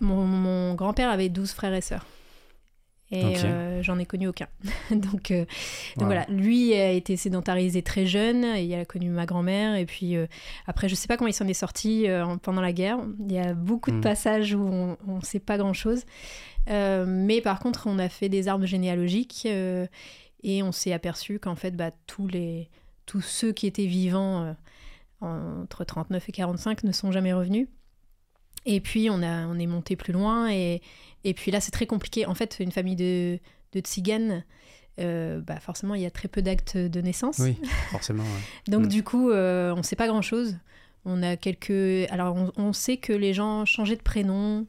Mon, 0.00 0.26
mon 0.26 0.74
grand-père 0.74 1.08
avait 1.10 1.28
12 1.30 1.52
frères 1.52 1.72
et 1.74 1.80
sœurs. 1.80 2.04
Et 3.12 3.24
euh, 3.44 3.82
j'en 3.84 3.98
ai 4.00 4.04
connu 4.06 4.26
aucun. 4.26 4.48
donc, 4.90 5.30
euh, 5.30 5.44
donc 5.44 5.48
Wow. 5.98 6.04
voilà, 6.06 6.26
lui 6.28 6.74
a 6.74 6.90
été 6.90 7.16
sédentarisé 7.16 7.82
très 7.82 8.04
jeune, 8.04 8.44
et 8.44 8.64
il 8.64 8.74
a 8.74 8.84
connu 8.84 9.10
ma 9.10 9.26
grand-mère, 9.26 9.76
et 9.76 9.86
puis 9.86 10.16
euh, 10.16 10.26
après, 10.66 10.88
je 10.88 10.94
sais 10.96 11.06
pas 11.06 11.16
comment 11.16 11.28
il 11.28 11.32
s'en 11.32 11.46
est 11.46 11.54
sorti 11.54 12.06
en- 12.10 12.36
pendant 12.38 12.60
la 12.62 12.72
guerre. 12.72 12.98
Il 13.20 13.30
y 13.32 13.38
a 13.38 13.54
beaucoup 13.54 13.92
de 13.92 13.96
Mm. 13.98 14.00
passages 14.00 14.54
où 14.54 14.60
on 15.06 15.16
ne 15.16 15.20
sait 15.22 15.38
pas 15.40 15.56
grand-chose. 15.56 16.02
Mais 16.68 17.40
par 17.42 17.60
contre, 17.60 17.86
on 17.86 17.98
a 18.00 18.08
fait 18.08 18.28
des 18.28 18.48
arbres 18.48 18.66
généalogiques, 18.66 19.46
et 20.42 20.62
on 20.62 20.72
s'est 20.72 20.92
aperçu 20.92 21.38
qu'en 21.38 21.54
fait, 21.54 21.72
bah, 21.76 21.90
tous, 22.08 22.26
les, 22.26 22.68
tous 23.06 23.20
ceux 23.20 23.52
qui 23.52 23.66
étaient 23.68 23.86
vivants 23.86 24.56
entre 25.20 25.84
39 25.84 26.28
et 26.28 26.32
45 26.32 26.82
ne 26.84 26.92
sont 26.92 27.12
jamais 27.12 27.32
revenus. 27.32 27.68
Et 28.66 28.80
puis, 28.80 29.08
on, 29.10 29.22
a, 29.22 29.46
on 29.46 29.58
est 29.58 29.66
monté 29.66 29.96
plus 29.96 30.12
loin, 30.12 30.50
et, 30.50 30.82
et 31.24 31.32
puis 31.34 31.50
là, 31.50 31.60
c'est 31.60 31.70
très 31.70 31.86
compliqué. 31.86 32.26
En 32.26 32.34
fait, 32.34 32.56
une 32.60 32.72
famille 32.72 32.96
de, 32.96 33.38
de 33.72 33.80
tziganes, 33.80 34.44
euh, 34.98 35.40
bah 35.40 35.60
forcément, 35.60 35.94
il 35.94 36.02
y 36.02 36.06
a 36.06 36.10
très 36.10 36.28
peu 36.28 36.42
d'actes 36.42 36.76
de 36.76 37.00
naissance. 37.00 37.38
Oui, 37.38 37.56
forcément. 37.90 38.22
ouais. 38.24 38.70
Donc 38.72 38.84
Mm. 38.84 38.88
du 38.88 39.02
coup, 39.04 39.30
euh, 39.30 39.72
on 39.72 39.78
ne 39.78 39.82
sait 39.82 39.96
pas 39.96 40.08
grand-chose. 40.08 40.56
On 41.04 41.22
a 41.22 41.36
quelques... 41.36 42.10
Alors 42.10 42.34
on, 42.34 42.50
on 42.56 42.72
sait 42.72 42.96
que 42.96 43.12
les 43.12 43.32
gens 43.34 43.64
changeaient 43.64 43.96
de 43.96 44.02
prénom. 44.02 44.66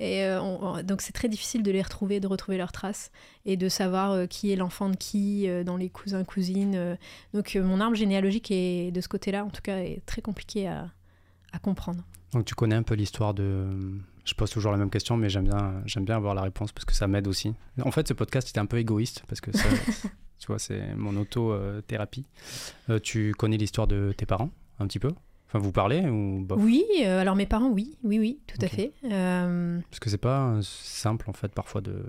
Et 0.00 0.24
euh, 0.24 0.40
on- 0.42 0.62
on- 0.78 0.82
donc 0.82 1.00
c'est 1.02 1.12
très 1.12 1.28
difficile 1.28 1.62
de 1.62 1.70
les 1.70 1.80
retrouver, 1.82 2.18
de 2.20 2.26
retrouver 2.26 2.56
leurs 2.58 2.72
traces 2.72 3.10
et 3.44 3.56
de 3.56 3.68
savoir 3.68 4.26
qui 4.28 4.50
est 4.50 4.56
l'enfant 4.56 4.88
de 4.90 4.96
qui 4.96 5.46
dans 5.64 5.76
les 5.76 5.88
cousins 5.90 6.24
cousines. 6.24 6.98
Donc 7.34 7.54
mon 7.54 7.80
arbre 7.80 7.96
généalogique 7.96 8.50
est 8.50 8.90
de 8.90 9.00
ce 9.00 9.08
côté-là, 9.08 9.44
en 9.44 9.50
tout 9.50 9.62
cas, 9.62 9.78
est 9.78 10.02
très 10.06 10.22
compliqué 10.22 10.66
à, 10.66 10.90
à 11.52 11.58
comprendre. 11.58 12.02
Donc 12.36 12.44
tu 12.44 12.54
connais 12.54 12.74
un 12.74 12.82
peu 12.82 12.94
l'histoire 12.94 13.32
de. 13.32 13.66
Je 14.26 14.34
pose 14.34 14.50
toujours 14.50 14.70
la 14.70 14.76
même 14.76 14.90
question, 14.90 15.16
mais 15.16 15.30
j'aime 15.30 15.44
bien, 15.44 15.80
j'aime 15.86 16.04
bien 16.04 16.16
avoir 16.16 16.34
la 16.34 16.42
réponse 16.42 16.70
parce 16.70 16.84
que 16.84 16.92
ça 16.92 17.06
m'aide 17.06 17.26
aussi. 17.28 17.54
En 17.82 17.90
fait, 17.90 18.06
ce 18.06 18.12
podcast 18.12 18.50
était 18.50 18.58
un 18.58 18.66
peu 18.66 18.76
égoïste 18.76 19.22
parce 19.26 19.40
que 19.40 19.56
ça, 19.56 19.66
tu 20.38 20.46
vois, 20.46 20.58
c'est 20.58 20.94
mon 20.96 21.16
auto-thérapie. 21.16 22.26
Euh, 22.90 22.98
tu 22.98 23.32
connais 23.32 23.56
l'histoire 23.56 23.86
de 23.86 24.12
tes 24.14 24.26
parents 24.26 24.50
un 24.78 24.86
petit 24.86 24.98
peu? 24.98 25.08
Enfin, 25.48 25.60
vous 25.60 25.72
parlez 25.72 26.00
ou 26.10 26.44
bof? 26.44 26.60
Oui, 26.60 26.84
euh, 27.04 27.22
alors 27.22 27.36
mes 27.36 27.46
parents, 27.46 27.70
oui, 27.70 27.96
oui, 28.04 28.18
oui, 28.18 28.38
tout 28.46 28.58
à 28.60 28.68
fait. 28.68 28.92
Euh, 29.04 29.80
Parce 29.88 30.00
que 30.00 30.10
c'est 30.10 30.18
pas 30.18 30.58
simple 30.60 31.30
en 31.30 31.32
fait 31.32 31.52
parfois 31.54 31.80
de. 31.80 32.04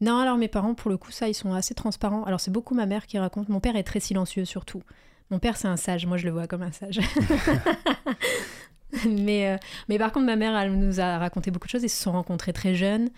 Non, 0.00 0.18
alors 0.18 0.38
mes 0.38 0.48
parents, 0.48 0.74
pour 0.74 0.90
le 0.90 0.96
coup, 0.96 1.12
ça, 1.12 1.28
ils 1.28 1.34
sont 1.34 1.52
assez 1.52 1.74
transparents. 1.74 2.24
Alors 2.24 2.40
c'est 2.40 2.50
beaucoup 2.50 2.74
ma 2.74 2.86
mère 2.86 3.06
qui 3.06 3.16
raconte. 3.16 3.48
Mon 3.48 3.60
père 3.60 3.76
est 3.76 3.84
très 3.84 4.00
silencieux 4.00 4.44
surtout. 4.44 4.82
Mon 5.30 5.38
père, 5.38 5.56
c'est 5.56 5.68
un 5.68 5.76
sage. 5.76 6.06
Moi, 6.06 6.16
je 6.16 6.24
le 6.24 6.32
vois 6.32 6.48
comme 6.48 6.62
un 6.62 6.72
sage. 6.72 6.98
mais, 9.08 9.48
euh, 9.48 9.56
mais 9.88 9.98
par 9.98 10.12
contre, 10.12 10.26
ma 10.26 10.36
mère, 10.36 10.56
elle 10.56 10.72
nous 10.78 11.00
a 11.00 11.18
raconté 11.18 11.50
beaucoup 11.50 11.66
de 11.66 11.70
choses. 11.70 11.82
Ils 11.82 11.88
se 11.88 12.02
sont 12.02 12.12
rencontrés 12.12 12.52
très 12.52 12.74
jeunes. 12.74 13.10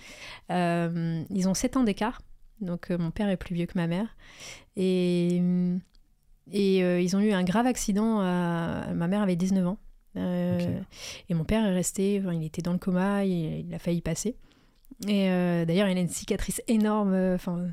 Euh, 0.50 1.22
ils 1.30 1.48
ont 1.48 1.54
7 1.54 1.76
ans 1.76 1.82
d'écart. 1.84 2.20
Donc 2.60 2.90
euh, 2.90 2.98
mon 2.98 3.10
père 3.10 3.28
est 3.28 3.36
plus 3.36 3.54
vieux 3.54 3.66
que 3.66 3.76
ma 3.76 3.86
mère. 3.86 4.06
Et, 4.76 5.42
et 6.52 6.78
ils 7.02 7.16
ont 7.16 7.20
eu 7.20 7.32
un 7.32 7.44
grave 7.44 7.66
accident. 7.66 8.20
à- 8.20 8.86
Ma 8.94 9.08
mère 9.08 9.22
avait 9.22 9.36
19 9.36 9.66
ans. 9.66 9.78
Et 10.16 11.34
mon 11.34 11.44
père 11.44 11.64
est 11.64 11.72
resté, 11.74 12.20
enfin, 12.22 12.34
il 12.34 12.44
était 12.44 12.60
dans 12.62 12.72
le 12.72 12.78
coma, 12.78 13.24
il, 13.24 13.66
il 13.66 13.74
a 13.74 13.78
failli 13.78 14.02
passer. 14.02 14.36
Et 15.08 15.30
euh, 15.30 15.64
d'ailleurs, 15.64 15.88
il 15.88 15.96
a 15.96 16.00
une 16.00 16.08
cicatrice 16.08 16.60
énorme. 16.68 17.12
euh, 17.14 17.34
Enfin, 17.34 17.66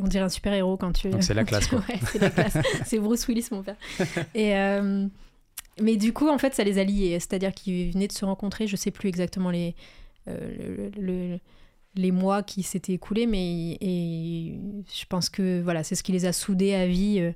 on 0.00 0.08
dirait 0.08 0.24
un 0.24 0.28
super 0.30 0.52
héros 0.54 0.76
quand 0.78 0.92
tu. 0.92 1.10
Donc 1.10 1.22
c'est 1.22 1.34
la 1.34 1.44
classe, 1.44 1.70
ouais, 1.70 1.80
c'est 2.10 2.18
la 2.18 2.30
classe. 2.30 2.56
c'est 2.86 2.98
Bruce 2.98 3.26
Willis, 3.28 3.48
mon 3.52 3.62
père. 3.62 3.76
Et 4.34 4.56
euh, 4.56 5.06
mais 5.80 5.96
du 5.96 6.12
coup, 6.12 6.28
en 6.28 6.38
fait, 6.38 6.54
ça 6.54 6.64
les 6.64 6.78
a 6.78 6.84
liés. 6.84 7.18
C'est-à-dire 7.20 7.52
qu'ils 7.54 7.92
venaient 7.92 8.08
de 8.08 8.12
se 8.12 8.24
rencontrer. 8.24 8.66
Je 8.66 8.76
sais 8.76 8.90
plus 8.90 9.08
exactement 9.08 9.50
les 9.50 9.74
euh, 10.28 10.90
le- 10.96 11.02
le- 11.32 11.38
les 11.96 12.10
mois 12.10 12.42
qui 12.42 12.62
s'étaient 12.64 12.94
écoulés, 12.94 13.26
mais 13.26 13.76
et 13.80 14.58
je 14.92 15.04
pense 15.08 15.28
que 15.28 15.60
voilà, 15.62 15.84
c'est 15.84 15.94
ce 15.94 16.02
qui 16.02 16.10
les 16.12 16.24
a 16.26 16.32
soudés 16.32 16.74
à 16.74 16.86
vie, 16.88 17.20
euh, 17.20 17.32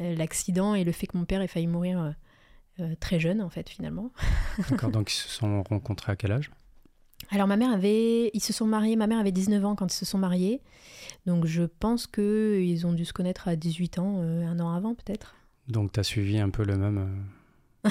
euh, 0.00 0.14
l'accident 0.16 0.74
et 0.74 0.84
le 0.84 0.92
fait 0.92 1.06
que 1.06 1.16
mon 1.16 1.24
père 1.24 1.40
ait 1.40 1.46
failli 1.48 1.66
mourir 1.68 2.14
euh, 2.80 2.94
très 3.00 3.18
jeune, 3.20 3.40
en 3.40 3.48
fait, 3.48 3.68
finalement. 3.70 4.10
D'accord. 4.68 4.90
donc 4.90 5.10
ils 5.10 5.16
se 5.16 5.28
sont 5.28 5.62
rencontrés 5.62 6.12
à 6.12 6.16
quel 6.16 6.32
âge? 6.32 6.50
Alors 7.30 7.46
ma 7.46 7.56
mère 7.56 7.70
avait, 7.70 8.30
ils 8.34 8.42
se 8.42 8.52
sont 8.52 8.66
mariés, 8.66 8.96
ma 8.96 9.06
mère 9.06 9.18
avait 9.20 9.32
19 9.32 9.64
ans 9.64 9.74
quand 9.76 9.90
ils 9.90 9.96
se 9.96 10.04
sont 10.04 10.18
mariés, 10.18 10.60
donc 11.24 11.46
je 11.46 11.62
pense 11.62 12.06
que 12.06 12.60
ils 12.62 12.86
ont 12.86 12.92
dû 12.92 13.06
se 13.06 13.14
connaître 13.14 13.48
à 13.48 13.56
18 13.56 13.98
ans, 14.00 14.18
un 14.20 14.60
an 14.60 14.70
avant 14.74 14.94
peut-être. 14.94 15.34
Donc 15.68 15.92
tu 15.92 16.00
as 16.00 16.02
suivi 16.02 16.38
un 16.38 16.50
peu 16.50 16.64
le 16.64 16.76
même. 16.76 17.24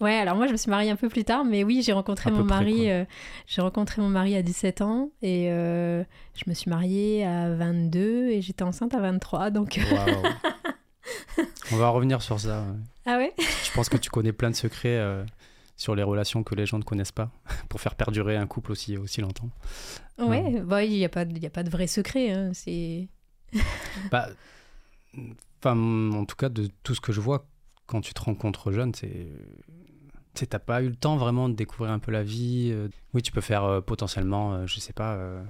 Ouais, 0.00 0.16
alors 0.16 0.36
moi 0.36 0.46
je 0.48 0.52
me 0.52 0.56
suis 0.56 0.70
mariée 0.70 0.90
un 0.90 0.96
peu 0.96 1.08
plus 1.08 1.22
tard, 1.22 1.44
mais 1.44 1.62
oui 1.62 1.82
j'ai 1.82 1.92
rencontré 1.92 2.30
À 2.30 2.32
mon 2.32 2.44
mari, 2.44 2.90
euh, 2.90 3.04
j'ai 3.46 3.62
rencontré 3.62 4.02
mon 4.02 4.08
mari 4.08 4.34
à 4.34 4.42
17 4.42 4.80
ans 4.80 5.10
et 5.22 5.50
euh, 5.52 6.02
je 6.34 6.44
me 6.48 6.54
suis 6.54 6.70
mariée 6.70 7.24
à 7.24 7.54
22 7.54 8.30
et 8.30 8.42
j'étais 8.42 8.64
enceinte 8.64 8.94
à 8.94 9.00
23, 9.00 9.50
donc. 9.50 9.78
On 11.72 11.76
va 11.76 11.90
revenir 11.90 12.20
sur 12.20 12.40
ça. 12.40 12.62
ouais. 12.62 12.76
ah 13.06 13.16
ouais? 13.18 13.32
Je 13.38 13.72
pense 13.72 13.88
que 13.88 13.96
tu 13.96 14.10
connais 14.10 14.32
plein 14.32 14.50
de 14.50 14.56
secrets 14.56 14.98
euh, 14.98 15.24
sur 15.76 15.94
les 15.94 16.02
relations 16.02 16.42
que 16.42 16.54
les 16.54 16.66
gens 16.66 16.78
ne 16.78 16.84
connaissent 16.84 17.12
pas 17.12 17.30
pour 17.68 17.80
faire 17.80 17.94
perdurer 17.94 18.36
un 18.36 18.46
couple 18.46 18.72
aussi, 18.72 18.96
aussi 18.96 19.20
longtemps. 19.20 19.50
Ouais, 20.18 20.60
bah, 20.62 20.82
il 20.84 20.90
n'y 20.90 21.04
a, 21.04 21.08
pas 21.08 21.24
y 21.24 21.46
a 21.46 21.50
pas 21.50 21.62
de 21.62 21.70
vrai 21.70 21.86
secret, 21.86 22.30
hein, 22.30 22.50
c'est... 22.54 23.08
Bah, 24.10 24.28
en 25.64 26.24
tout 26.24 26.36
cas, 26.36 26.48
de 26.48 26.68
tout 26.82 26.94
ce 26.94 27.00
que 27.00 27.12
je 27.12 27.20
vois 27.20 27.46
quand 27.86 28.00
tu 28.00 28.14
te 28.14 28.20
rencontres 28.20 28.72
jeune, 28.72 28.94
c'est. 28.94 29.28
Tu 30.34 30.46
t'as 30.46 30.58
pas 30.58 30.82
eu 30.82 30.88
le 30.88 30.96
temps 30.96 31.16
vraiment 31.18 31.48
de 31.50 31.54
découvrir 31.54 31.92
un 31.92 31.98
peu 31.98 32.10
la 32.10 32.22
vie. 32.22 32.70
euh. 32.72 32.88
Oui, 33.12 33.20
tu 33.22 33.32
peux 33.32 33.40
faire 33.42 33.64
euh, 33.64 33.80
potentiellement, 33.82 34.54
euh, 34.54 34.66
je 34.66 34.80
sais 34.80 34.94
pas, 34.94 35.14
euh, 35.16 35.42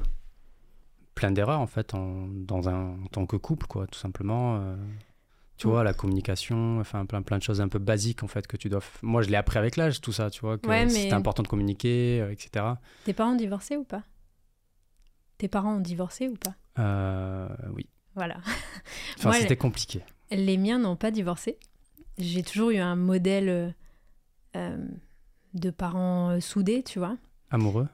plein 1.15 1.31
d'erreurs 1.31 1.61
en 1.61 1.67
fait 1.69 1.95
en, 1.95 2.27
dans 2.29 2.69
un, 2.69 3.01
en 3.03 3.07
tant 3.07 3.27
que 3.27 3.37
couple, 3.37 3.67
quoi, 3.67 3.87
tout 3.87 3.99
simplement. 3.99 4.77
Tu 5.59 5.69
vois, 5.69 5.85
la 5.85 5.95
communication, 5.95 6.81
enfin 6.81 7.07
plein, 7.07 7.23
plein 7.23 7.39
de 7.39 7.43
choses 7.45 7.61
un 7.61 7.69
peu 7.69 7.79
basiques 7.79 8.25
en 8.25 8.27
fait 8.27 8.49
que 8.49 8.57
tu 8.57 8.69
dois. 8.69 8.81
Moi, 9.03 9.23
je 9.23 9.29
l'ai 9.29 9.37
appris 9.37 9.59
avec 9.59 9.77
l'âge, 9.77 10.01
tout 10.01 10.11
ça, 10.13 10.29
tu 10.29 10.41
vois, 10.41 10.59
que 10.59 10.67
Ouais, 10.67 10.85
mais- 10.87 10.91
c'était 10.91 11.13
important 11.13 11.45
de 11.45 11.49
communiquer, 11.49 12.19
etc. 12.33 12.65
Tes 13.05 13.13
parents 13.13 13.33
ont 13.35 13.37
divorcé 13.37 13.77
ou 13.77 13.85
pas? 13.85 14.03
Tes 15.39 15.47
parents 15.47 15.77
ont 15.77 15.81
divorcé 15.81 16.27
ou 16.29 16.35
pas? 16.35 16.55
Euh, 16.81 17.49
oui. 17.75 17.89
Voilà. 18.17 18.39
Enfin, 19.19 19.31
c'était 19.33 19.57
compliqué. 19.57 20.03
Les 20.33 20.57
miens 20.57 20.79
n'ont 20.79 20.97
pas 20.97 21.13
divorcé. 21.13 21.59
J'ai 22.19 22.43
toujours 22.43 22.71
eu 22.71 22.79
un 22.79 22.97
modèle 22.97 23.49
euh, 23.49 23.71
euh, 24.57 24.77
de 25.55 25.71
parents 25.71 26.31
euh, 26.31 26.41
soudés, 26.41 26.83
tu 26.83 26.99
vois. 26.99 27.17
Amoureux? 27.51 27.89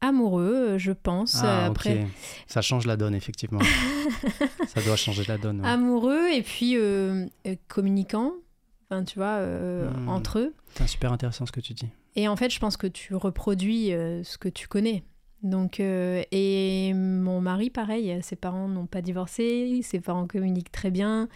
Amoureux, 0.00 0.78
je 0.78 0.90
pense. 0.92 1.40
Ah, 1.44 1.66
après. 1.66 2.06
Ça 2.48 2.60
change 2.60 2.86
la 2.86 2.96
donne, 2.96 3.14
effectivement. 3.14 3.60
ça 4.66 4.82
doit 4.82 4.96
changer 4.96 5.22
la 5.28 5.38
donne. 5.38 5.60
ouais. 5.60 5.66
amoureux 5.68 6.28
et 6.32 6.42
puis 6.42 6.76
euh. 6.76 7.26
Enfin, 7.46 9.04
tu 9.04 9.18
vois, 9.18 9.36
euh, 9.38 9.88
Hmm. 9.90 10.08
entre 10.08 10.38
eux. 10.40 10.54
C'est 10.74 10.86
super 10.88 11.12
intéressant 11.12 11.46
ce 11.46 11.52
que 11.52 11.60
tu 11.60 11.72
dis. 11.72 11.88
Et 12.16 12.26
en 12.28 12.36
fait, 12.36 12.50
je 12.50 12.58
pense 12.58 12.76
que 12.76 12.86
tu 12.88 13.14
reproduis 13.14 13.86
ce 13.90 14.36
que 14.38 14.48
tu 14.48 14.66
connais. 14.68 15.02
Donc, 15.42 15.80
euh, 15.80 16.22
et 16.30 16.92
mon 16.94 17.40
mari, 17.40 17.68
pareil, 17.70 18.16
ses 18.22 18.36
parents 18.36 18.68
n'ont 18.68 18.86
pas 18.86 19.02
divorcé, 19.02 19.80
ses 19.82 20.00
parents 20.00 20.26
communiquent 20.26 20.70
très 20.72 20.90
bien. 20.90 21.28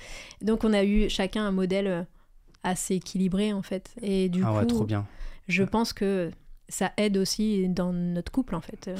Donc, 0.42 0.62
on 0.64 0.72
a 0.72 0.84
eu 0.84 1.08
chacun 1.10 1.44
un 1.44 1.50
modèle 1.52 2.06
assez 2.62 2.94
équilibré, 2.96 3.52
en 3.52 3.62
fait. 3.62 3.94
Et 4.02 4.28
du 4.28 4.42
ah 4.44 4.52
coup, 4.52 4.58
ouais, 4.58 4.66
trop 4.66 4.84
bien. 4.84 5.06
je 5.48 5.64
pense 5.64 5.92
que 5.92 6.30
ça 6.68 6.92
aide 6.96 7.16
aussi 7.16 7.68
dans 7.68 7.92
notre 7.92 8.30
couple, 8.30 8.54
en 8.54 8.60
fait. 8.60 8.90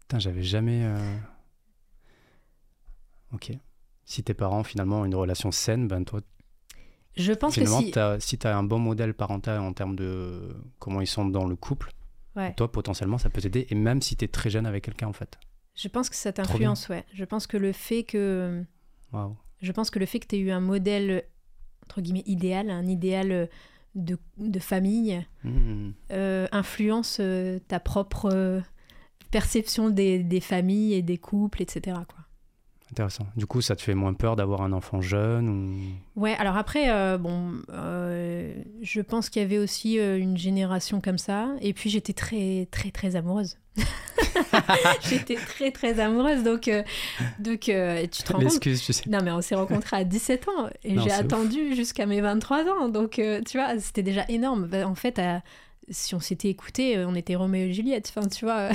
Putain, 0.00 0.18
j'avais 0.18 0.42
jamais. 0.42 0.82
euh, 0.84 1.16
Ok. 3.32 3.52
Si 4.04 4.22
tes 4.22 4.34
parents 4.34 4.62
finalement 4.64 5.00
ont 5.00 5.04
une 5.04 5.14
relation 5.14 5.50
saine, 5.50 5.88
ben 5.88 6.04
toi, 6.04 6.20
Je 7.16 7.32
pense 7.32 7.54
que 7.54 7.64
si. 7.66 7.90
t'as- 7.90 8.20
si 8.20 8.38
tu 8.38 8.46
as 8.46 8.56
un 8.56 8.62
bon 8.62 8.78
modèle 8.78 9.14
parental 9.14 9.60
en 9.60 9.72
termes 9.72 9.96
de 9.96 10.54
comment 10.78 11.00
ils 11.00 11.06
sont 11.06 11.24
dans 11.26 11.46
le 11.46 11.56
couple, 11.56 11.90
Ouais. 12.34 12.54
toi 12.54 12.70
potentiellement 12.72 13.18
ça 13.18 13.28
peut 13.30 13.40
t'aider, 13.42 13.66
et 13.70 13.74
même 13.74 14.00
si 14.00 14.16
tu 14.16 14.24
es 14.24 14.28
très 14.28 14.48
jeune 14.50 14.64
avec 14.66 14.84
quelqu'un 14.84 15.08
en 15.08 15.12
fait. 15.12 15.38
Je 15.74 15.88
pense 15.88 16.08
que 16.10 16.16
ça 16.16 16.32
t'influence, 16.32 16.88
ouais. 16.88 17.04
Je 17.14 17.24
pense 17.24 17.46
que 17.46 17.56
le 17.56 17.72
fait 17.72 18.04
que. 18.04 18.62
Waouh. 19.12 19.36
Je 19.60 19.72
pense 19.72 19.90
que 19.90 19.98
le 19.98 20.06
fait 20.06 20.18
que 20.20 20.26
tu 20.26 20.36
aies 20.36 20.40
eu 20.40 20.50
un 20.50 20.60
modèle, 20.60 21.24
entre 21.84 22.00
guillemets, 22.00 22.24
idéal, 22.26 22.68
un 22.70 22.86
idéal 22.86 23.48
de, 23.94 24.18
de 24.38 24.58
famille, 24.58 25.24
Hmm. 25.44 25.90
euh, 26.10 26.46
influence 26.52 27.18
euh, 27.20 27.58
ta 27.68 27.80
propre 27.80 28.30
euh, 28.32 28.60
perception 29.30 29.90
des, 29.90 30.22
des 30.22 30.40
familles 30.40 30.94
et 30.94 31.02
des 31.02 31.18
couples, 31.18 31.62
etc. 31.62 31.96
Quoi. 32.08 32.24
Intéressant. 32.92 33.26
Du 33.36 33.46
coup, 33.46 33.62
ça 33.62 33.74
te 33.74 33.80
fait 33.80 33.94
moins 33.94 34.12
peur 34.12 34.36
d'avoir 34.36 34.60
un 34.60 34.72
enfant 34.72 35.00
jeune 35.00 35.48
ou... 35.48 36.20
Ouais, 36.20 36.34
alors 36.34 36.58
après, 36.58 36.90
euh, 36.90 37.16
bon, 37.16 37.52
euh, 37.72 38.52
je 38.82 39.00
pense 39.00 39.30
qu'il 39.30 39.40
y 39.40 39.44
avait 39.46 39.56
aussi 39.56 39.98
euh, 39.98 40.18
une 40.18 40.36
génération 40.36 41.00
comme 41.00 41.16
ça, 41.16 41.48
et 41.62 41.72
puis 41.72 41.88
j'étais 41.88 42.12
très, 42.12 42.68
très, 42.70 42.90
très 42.90 43.16
amoureuse. 43.16 43.56
j'étais 45.08 45.36
très, 45.36 45.70
très 45.70 45.98
amoureuse, 46.00 46.42
donc, 46.42 46.70
donc 47.38 47.60
tu 47.60 47.70
te 47.70 48.32
rends 48.32 48.40
compte? 48.40 48.60
Tu 48.60 48.76
sais. 48.76 49.08
Non, 49.08 49.20
mais 49.24 49.30
on 49.30 49.40
s'est 49.40 49.54
rencontrés 49.54 49.96
à 49.96 50.04
17 50.04 50.48
ans 50.48 50.68
et 50.84 50.98
j'ai 50.98 51.10
attendu 51.12 51.74
jusqu'à 51.74 52.04
mes 52.04 52.20
23 52.20 52.64
ans. 52.68 52.88
Donc, 52.90 53.12
tu 53.12 53.56
vois, 53.58 53.78
c'était 53.78 54.02
déjà 54.02 54.24
énorme. 54.28 54.66
Bah, 54.66 54.86
En 54.86 54.94
fait, 54.94 55.18
à- 55.18 55.42
si 55.88 56.14
on 56.14 56.20
s'était 56.20 56.48
écouté, 56.48 57.02
on 57.06 57.14
était 57.14 57.34
Roméo 57.34 57.66
et 57.68 57.72
Juliette. 57.72 58.12
Enfin, 58.14 58.28
tu 58.28 58.44
vois, 58.44 58.68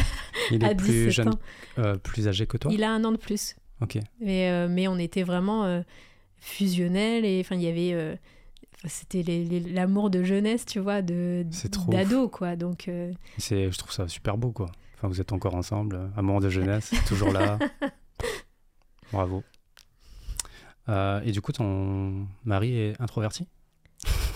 Il 0.51 0.65
à 0.65 0.71
est 0.71 0.75
plus 0.75 1.05
17 1.07 1.11
jeune, 1.11 1.29
ans. 1.29 1.97
plus 2.01 2.27
âgé 2.27 2.47
que 2.47 2.57
toi? 2.57 2.71
Il 2.73 2.83
a 2.83 2.89
un 2.91 3.03
an 3.03 3.11
de 3.11 3.17
plus. 3.17 3.55
Ok. 3.81 3.97
Mais, 4.19 4.49
euh, 4.49 4.67
mais 4.69 4.87
on 4.87 4.97
était 4.97 5.23
vraiment 5.23 5.65
euh, 5.65 5.81
fusionnels 6.37 7.25
et 7.25 7.39
enfin, 7.41 7.55
il 7.55 7.61
y 7.61 7.67
avait. 7.67 7.93
euh, 7.93 8.15
c'était 8.85 9.23
l'amour 9.73 10.09
de 10.11 10.23
jeunesse, 10.23 10.65
tu 10.65 10.79
vois, 10.79 11.01
de 11.01 11.45
d'ado, 11.87 12.29
quoi. 12.29 12.55
Donc, 12.55 12.87
euh, 12.87 13.11
C'est, 13.39 13.71
je 13.71 13.77
trouve 13.77 13.91
ça 13.91 14.07
super 14.07 14.37
beau, 14.37 14.51
quoi. 14.51 14.67
Enfin, 14.95 15.07
vous 15.07 15.19
êtes 15.19 15.31
encore 15.31 15.55
ensemble, 15.55 16.11
amour 16.15 16.41
de 16.41 16.49
jeunesse, 16.49 16.91
toujours 17.07 17.31
là. 17.33 17.57
Bravo. 19.11 19.43
Euh, 20.89 21.21
et 21.25 21.31
du 21.31 21.41
coup, 21.41 21.51
ton 21.51 22.27
mari 22.45 22.77
est 22.79 23.01
introverti? 23.01 23.47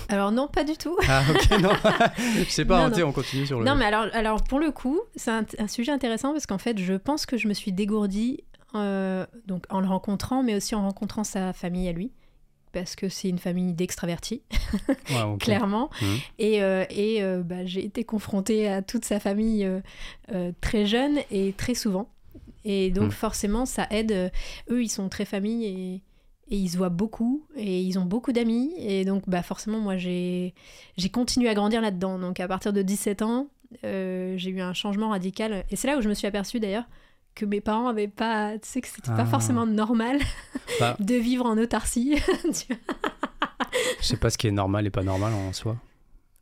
Alors 0.10 0.32
non, 0.32 0.48
pas 0.48 0.64
du 0.64 0.76
tout. 0.76 0.98
Ah, 1.08 1.24
ok, 1.30 1.62
non. 1.62 1.72
je 2.18 2.50
sais 2.50 2.66
pas, 2.66 2.80
Non, 2.90 2.94
hein, 2.96 3.00
non. 3.00 3.08
on 3.08 3.12
continue 3.14 3.46
sur 3.46 3.60
le. 3.60 3.66
Non, 3.66 3.76
mais 3.76 3.86
alors, 3.86 4.08
alors 4.14 4.44
pour 4.44 4.60
le 4.60 4.72
coup, 4.72 5.00
c'est 5.16 5.32
un, 5.32 5.46
un 5.60 5.68
sujet 5.68 5.92
intéressant 5.92 6.34
parce 6.34 6.46
qu'en 6.48 6.58
fait, 6.58 6.78
je 6.80 6.94
pense 6.96 7.26
que 7.26 7.38
je 7.38 7.48
me 7.48 7.54
suis 7.54 7.72
dégourdie 7.72 8.44
euh, 8.76 9.26
donc 9.48 9.66
en 9.70 9.80
le 9.82 9.88
rencontrant, 9.88 10.44
mais 10.44 10.56
aussi 10.56 10.76
en 10.76 10.82
rencontrant 10.84 11.24
sa 11.24 11.54
famille 11.54 11.88
à 11.88 11.92
lui. 11.92 12.12
Parce 12.74 12.96
que 12.96 13.10
c'est 13.10 13.28
une 13.28 13.38
famille 13.40 13.74
d'extravertis, 13.74 14.44
Ouais, 15.10 15.38
clairement. 15.40 15.90
Mhm. 16.02 16.18
Et, 16.40 16.64
euh, 16.64 16.86
et 16.90 17.22
euh, 17.22 17.44
bah, 17.44 17.66
j'ai 17.66 17.84
été 17.84 18.06
confrontée 18.06 18.70
à 18.70 18.82
toute 18.82 19.04
sa 19.04 19.20
famille 19.20 19.70
très 20.62 20.86
jeune 20.86 21.20
et 21.32 21.52
très 21.54 21.74
souvent. 21.74 22.10
Et 22.64 22.90
donc, 22.92 23.06
Mhm. 23.06 23.12
forcément, 23.12 23.66
ça 23.66 23.88
aide. 23.90 24.32
Eux, 24.70 24.84
ils 24.84 24.90
sont 24.90 25.10
très 25.10 25.26
famille 25.26 25.66
et, 25.66 25.94
et 26.48 26.58
ils 26.58 26.70
se 26.70 26.78
voient 26.78 26.88
beaucoup 26.90 27.46
et 27.58 27.82
ils 27.82 28.00
ont 28.00 28.06
beaucoup 28.06 28.32
d'amis. 28.32 28.72
Et 28.78 29.04
donc, 29.04 29.24
bah, 29.28 29.44
forcément, 29.44 29.80
moi, 29.80 29.98
j'ai 29.98 30.54
j'ai 30.96 31.10
continué 31.10 31.50
à 31.50 31.54
grandir 31.54 31.82
là-dedans. 31.82 32.20
Donc, 32.20 32.40
à 32.40 32.48
partir 32.48 32.72
de 32.72 32.82
17 32.82 33.22
ans, 33.22 33.48
euh, 33.84 34.36
j'ai 34.38 34.50
eu 34.52 34.62
un 34.62 34.74
changement 34.74 35.10
radical. 35.10 35.66
Et 35.72 35.76
c'est 35.76 35.88
là 35.88 35.98
où 35.98 36.02
je 36.02 36.08
me 36.08 36.14
suis 36.14 36.28
aperçue 36.28 36.62
d'ailleurs 36.62 36.86
que 37.36 37.46
mes 37.46 37.62
parents 37.62 37.88
avaient 37.88 38.08
pas. 38.08 38.54
Tu 38.60 38.68
sais, 38.68 38.82
que 38.82 38.88
c'était 38.88 39.10
Ah. 39.12 39.18
pas 39.18 39.26
forcément 39.26 39.66
normal 39.66 40.20
Bah. 40.80 40.96
de 41.00 41.16
vivre 41.16 41.46
en 41.46 41.58
autarcie. 41.58 42.18
Je 44.02 44.06
sais 44.06 44.18
pas 44.18 44.30
ce 44.30 44.38
qui 44.38 44.48
est 44.48 44.52
normal 44.52 44.86
et 44.86 44.90
pas 44.90 45.04
normal 45.04 45.34
en 45.34 45.54
soi. 45.54 45.78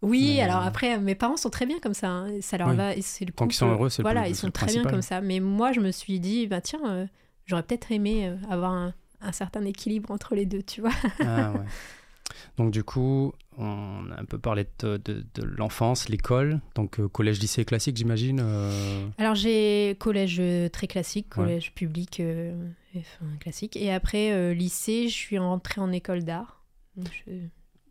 Oui, 0.01 0.35
Mais- 0.37 0.41
alors 0.41 0.61
après, 0.63 0.97
mes 0.97 1.15
parents 1.15 1.35
sont 1.37 1.49
très 1.49 1.65
bien 1.65 1.79
comme 1.79 1.93
ça. 1.93 2.07
hein, 2.09 2.27
Ça 2.41 2.57
leur 2.57 2.69
Oui. 2.69 2.75
va. 2.75 2.93
C'est 3.01 3.25
le 3.25 3.33
Tant 3.33 3.47
qu'ils 3.47 3.55
sont 3.57 3.69
heureux, 3.69 3.89
c'est 3.89 4.01
le 4.01 4.05
Voilà, 4.05 4.27
ils 4.27 4.35
sont 4.35 4.49
très 4.49 4.67
bien 4.67 4.83
comme 4.83 5.01
ça. 5.01 5.21
Mais 5.21 5.39
moi, 5.39 5.71
je 5.73 5.79
me 5.81 5.91
suis 5.91 6.19
dit, 6.19 6.47
bah 6.47 6.61
tiens, 6.61 6.79
euh, 6.85 7.05
j'aurais 7.45 7.63
peut-être 7.63 7.91
aimé 7.91 8.27
euh, 8.27 8.35
avoir 8.49 8.71
un, 8.71 8.93
un 9.21 9.31
certain 9.33 9.65
équilibre 9.65 10.11
entre 10.11 10.35
les 10.35 10.45
deux, 10.45 10.63
tu 10.63 10.81
vois. 10.81 10.91
Ah, 11.19 11.51
ouais. 11.51 11.59
Donc, 12.57 12.71
du 12.71 12.83
coup, 12.83 13.33
on 13.59 14.09
a 14.11 14.19
un 14.21 14.25
peu 14.25 14.39
parlé 14.39 14.65
de, 14.79 14.97
de- 14.97 15.25
de 15.35 15.43
l'enfance, 15.43 16.07
l'école. 16.09 16.61
Donc, 16.75 16.99
euh, 16.99 17.07
collège, 17.07 17.39
lycée 17.39 17.65
classique, 17.65 17.97
j'imagine. 17.97 18.39
euh, 18.41 19.05
Alors 19.17 19.35
j'ai 19.35 19.95
collège 19.99 20.37
euh, 20.39 20.69
très 20.69 20.87
classique, 20.87 21.27
Ouais. 21.37 21.43
collège 21.43 21.73
public 21.75 22.19
euh, 22.21 22.53
enfin, 22.95 23.25
classique. 23.39 23.75
Et 23.75 23.91
après 23.91 24.31
euh, 24.31 24.53
lycée, 24.53 25.09
je 25.09 25.13
suis 25.15 25.37
rentrée 25.37 25.81
en 25.81 25.91
école 25.91 26.23
d'art. 26.23 26.63
Je- 26.97 27.31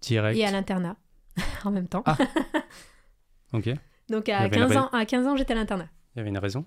direct. 0.01 0.39
Et 0.39 0.45
à 0.47 0.51
l'internat 0.51 0.97
en 1.65 1.71
même 1.71 1.89
temps. 1.89 2.03
Ah. 2.07 2.17
Ok. 3.53 3.67
Il 3.67 3.79
Donc 4.11 4.29
à 4.29 4.39
avait 4.41 4.57
une 4.57 4.63
15 4.63 4.71
rai- 4.73 4.77
ans, 4.79 4.89
à 4.93 5.05
15 5.07 5.27
ans, 5.27 5.37
j'étais 5.37 5.53
à 5.53 5.57
l'internat. 5.57 5.89
y 6.17 6.21
avait 6.21 6.29
une 6.29 6.39
raison. 6.39 6.65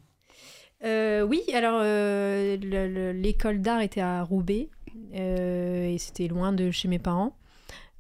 Oui, 0.84 1.41
alors 1.54 1.80
le- 1.82 2.58
le- 2.88 3.12
l'école 3.12 3.62
d'art 3.62 3.82
était 3.82 4.02
à 4.02 4.24
Roubaix 4.24 4.70
et 5.14 5.95
c'était 5.99 6.28
loin 6.28 6.54
de 6.54 6.72
chez 6.72 6.88
mes 6.88 6.97
parents. 6.99 7.38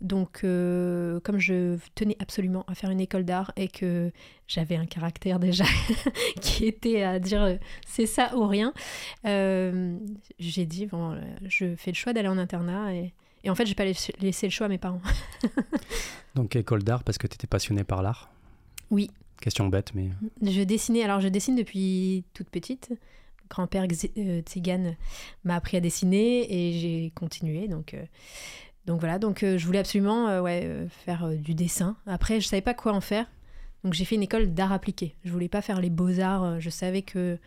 Donc, 0.01 0.41
euh, 0.43 1.19
comme 1.19 1.37
je 1.37 1.77
tenais 1.95 2.17
absolument 2.19 2.65
à 2.67 2.73
faire 2.73 2.89
une 2.89 2.99
école 2.99 3.23
d'art 3.23 3.51
et 3.55 3.67
que 3.67 4.11
j'avais 4.47 4.75
un 4.75 4.87
caractère 4.87 5.39
déjà 5.39 5.63
qui 6.41 6.65
était 6.65 7.03
à 7.03 7.19
dire 7.19 7.43
euh, 7.43 7.55
c'est 7.85 8.07
ça 8.07 8.35
ou 8.35 8.47
rien, 8.47 8.73
euh, 9.25 9.95
j'ai 10.39 10.65
dit 10.65 10.87
bon, 10.87 11.17
je 11.45 11.75
fais 11.75 11.91
le 11.91 11.95
choix 11.95 12.13
d'aller 12.13 12.27
en 12.27 12.39
internat 12.39 12.93
et, 12.93 13.13
et 13.43 13.49
en 13.49 13.55
fait, 13.55 13.65
j'ai 13.65 13.75
pas 13.75 13.85
laissé 13.85 14.47
le 14.47 14.51
choix 14.51 14.65
à 14.65 14.69
mes 14.69 14.77
parents. 14.77 15.01
Donc, 16.35 16.55
école 16.55 16.83
d'art 16.83 17.03
parce 17.03 17.17
que 17.17 17.27
tu 17.27 17.35
étais 17.35 17.47
passionné 17.47 17.83
par 17.83 18.01
l'art? 18.01 18.31
Oui. 18.89 19.09
Question 19.39 19.67
bête, 19.67 19.93
mais. 19.95 20.09
Je 20.43 20.61
dessinais, 20.61 21.03
alors 21.03 21.19
je 21.19 21.27
dessine 21.27 21.55
depuis 21.55 22.23
toute 22.33 22.49
petite. 22.49 22.93
Grand-père 23.49 23.85
Tzigane 23.85 24.95
m'a 25.43 25.55
appris 25.55 25.75
à 25.77 25.81
dessiner 25.81 26.47
et 26.49 26.79
j'ai 26.79 27.11
continué. 27.15 27.67
Donc, 27.67 27.93
euh, 27.93 28.03
donc 28.85 28.99
voilà, 28.99 29.19
donc 29.19 29.43
euh, 29.43 29.57
je 29.57 29.65
voulais 29.65 29.79
absolument 29.79 30.27
euh, 30.27 30.41
ouais, 30.41 30.61
euh, 30.65 30.87
faire 31.05 31.29
du 31.29 31.53
dessin. 31.53 31.95
Après, 32.07 32.41
je 32.41 32.47
savais 32.47 32.61
pas 32.61 32.73
quoi 32.73 32.93
en 32.93 33.01
faire. 33.01 33.25
Donc 33.83 33.93
j'ai 33.93 34.05
fait 34.05 34.15
une 34.15 34.23
école 34.23 34.53
d'art 34.53 34.71
appliqué. 34.71 35.15
Je 35.25 35.31
voulais 35.31 35.49
pas 35.49 35.61
faire 35.61 35.79
les 35.81 35.89
beaux-arts. 35.89 36.59
Je 36.59 36.69
savais 36.69 37.01
que 37.01 37.37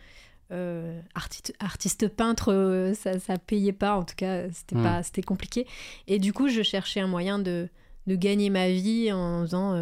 artiste, 1.13 1.53
artiste 1.59 2.07
peintre, 2.07 2.91
ça, 2.95 3.19
ça 3.19 3.37
payait 3.37 3.73
pas. 3.73 3.95
En 3.97 4.03
tout 4.03 4.15
cas, 4.15 4.49
c'était 4.51 4.75
Hmm. 4.75 4.83
pas, 4.83 5.03
c'était 5.03 5.21
compliqué. 5.23 5.65
Et 6.07 6.19
du 6.19 6.33
coup, 6.33 6.49
je 6.49 6.61
cherchais 6.61 6.99
un 6.99 7.07
moyen 7.07 7.39
de, 7.39 7.69
de 8.07 8.15
gagner 8.15 8.49
ma 8.49 8.69
vie 8.69 9.11
en 9.11 9.41
faisant 9.41 9.79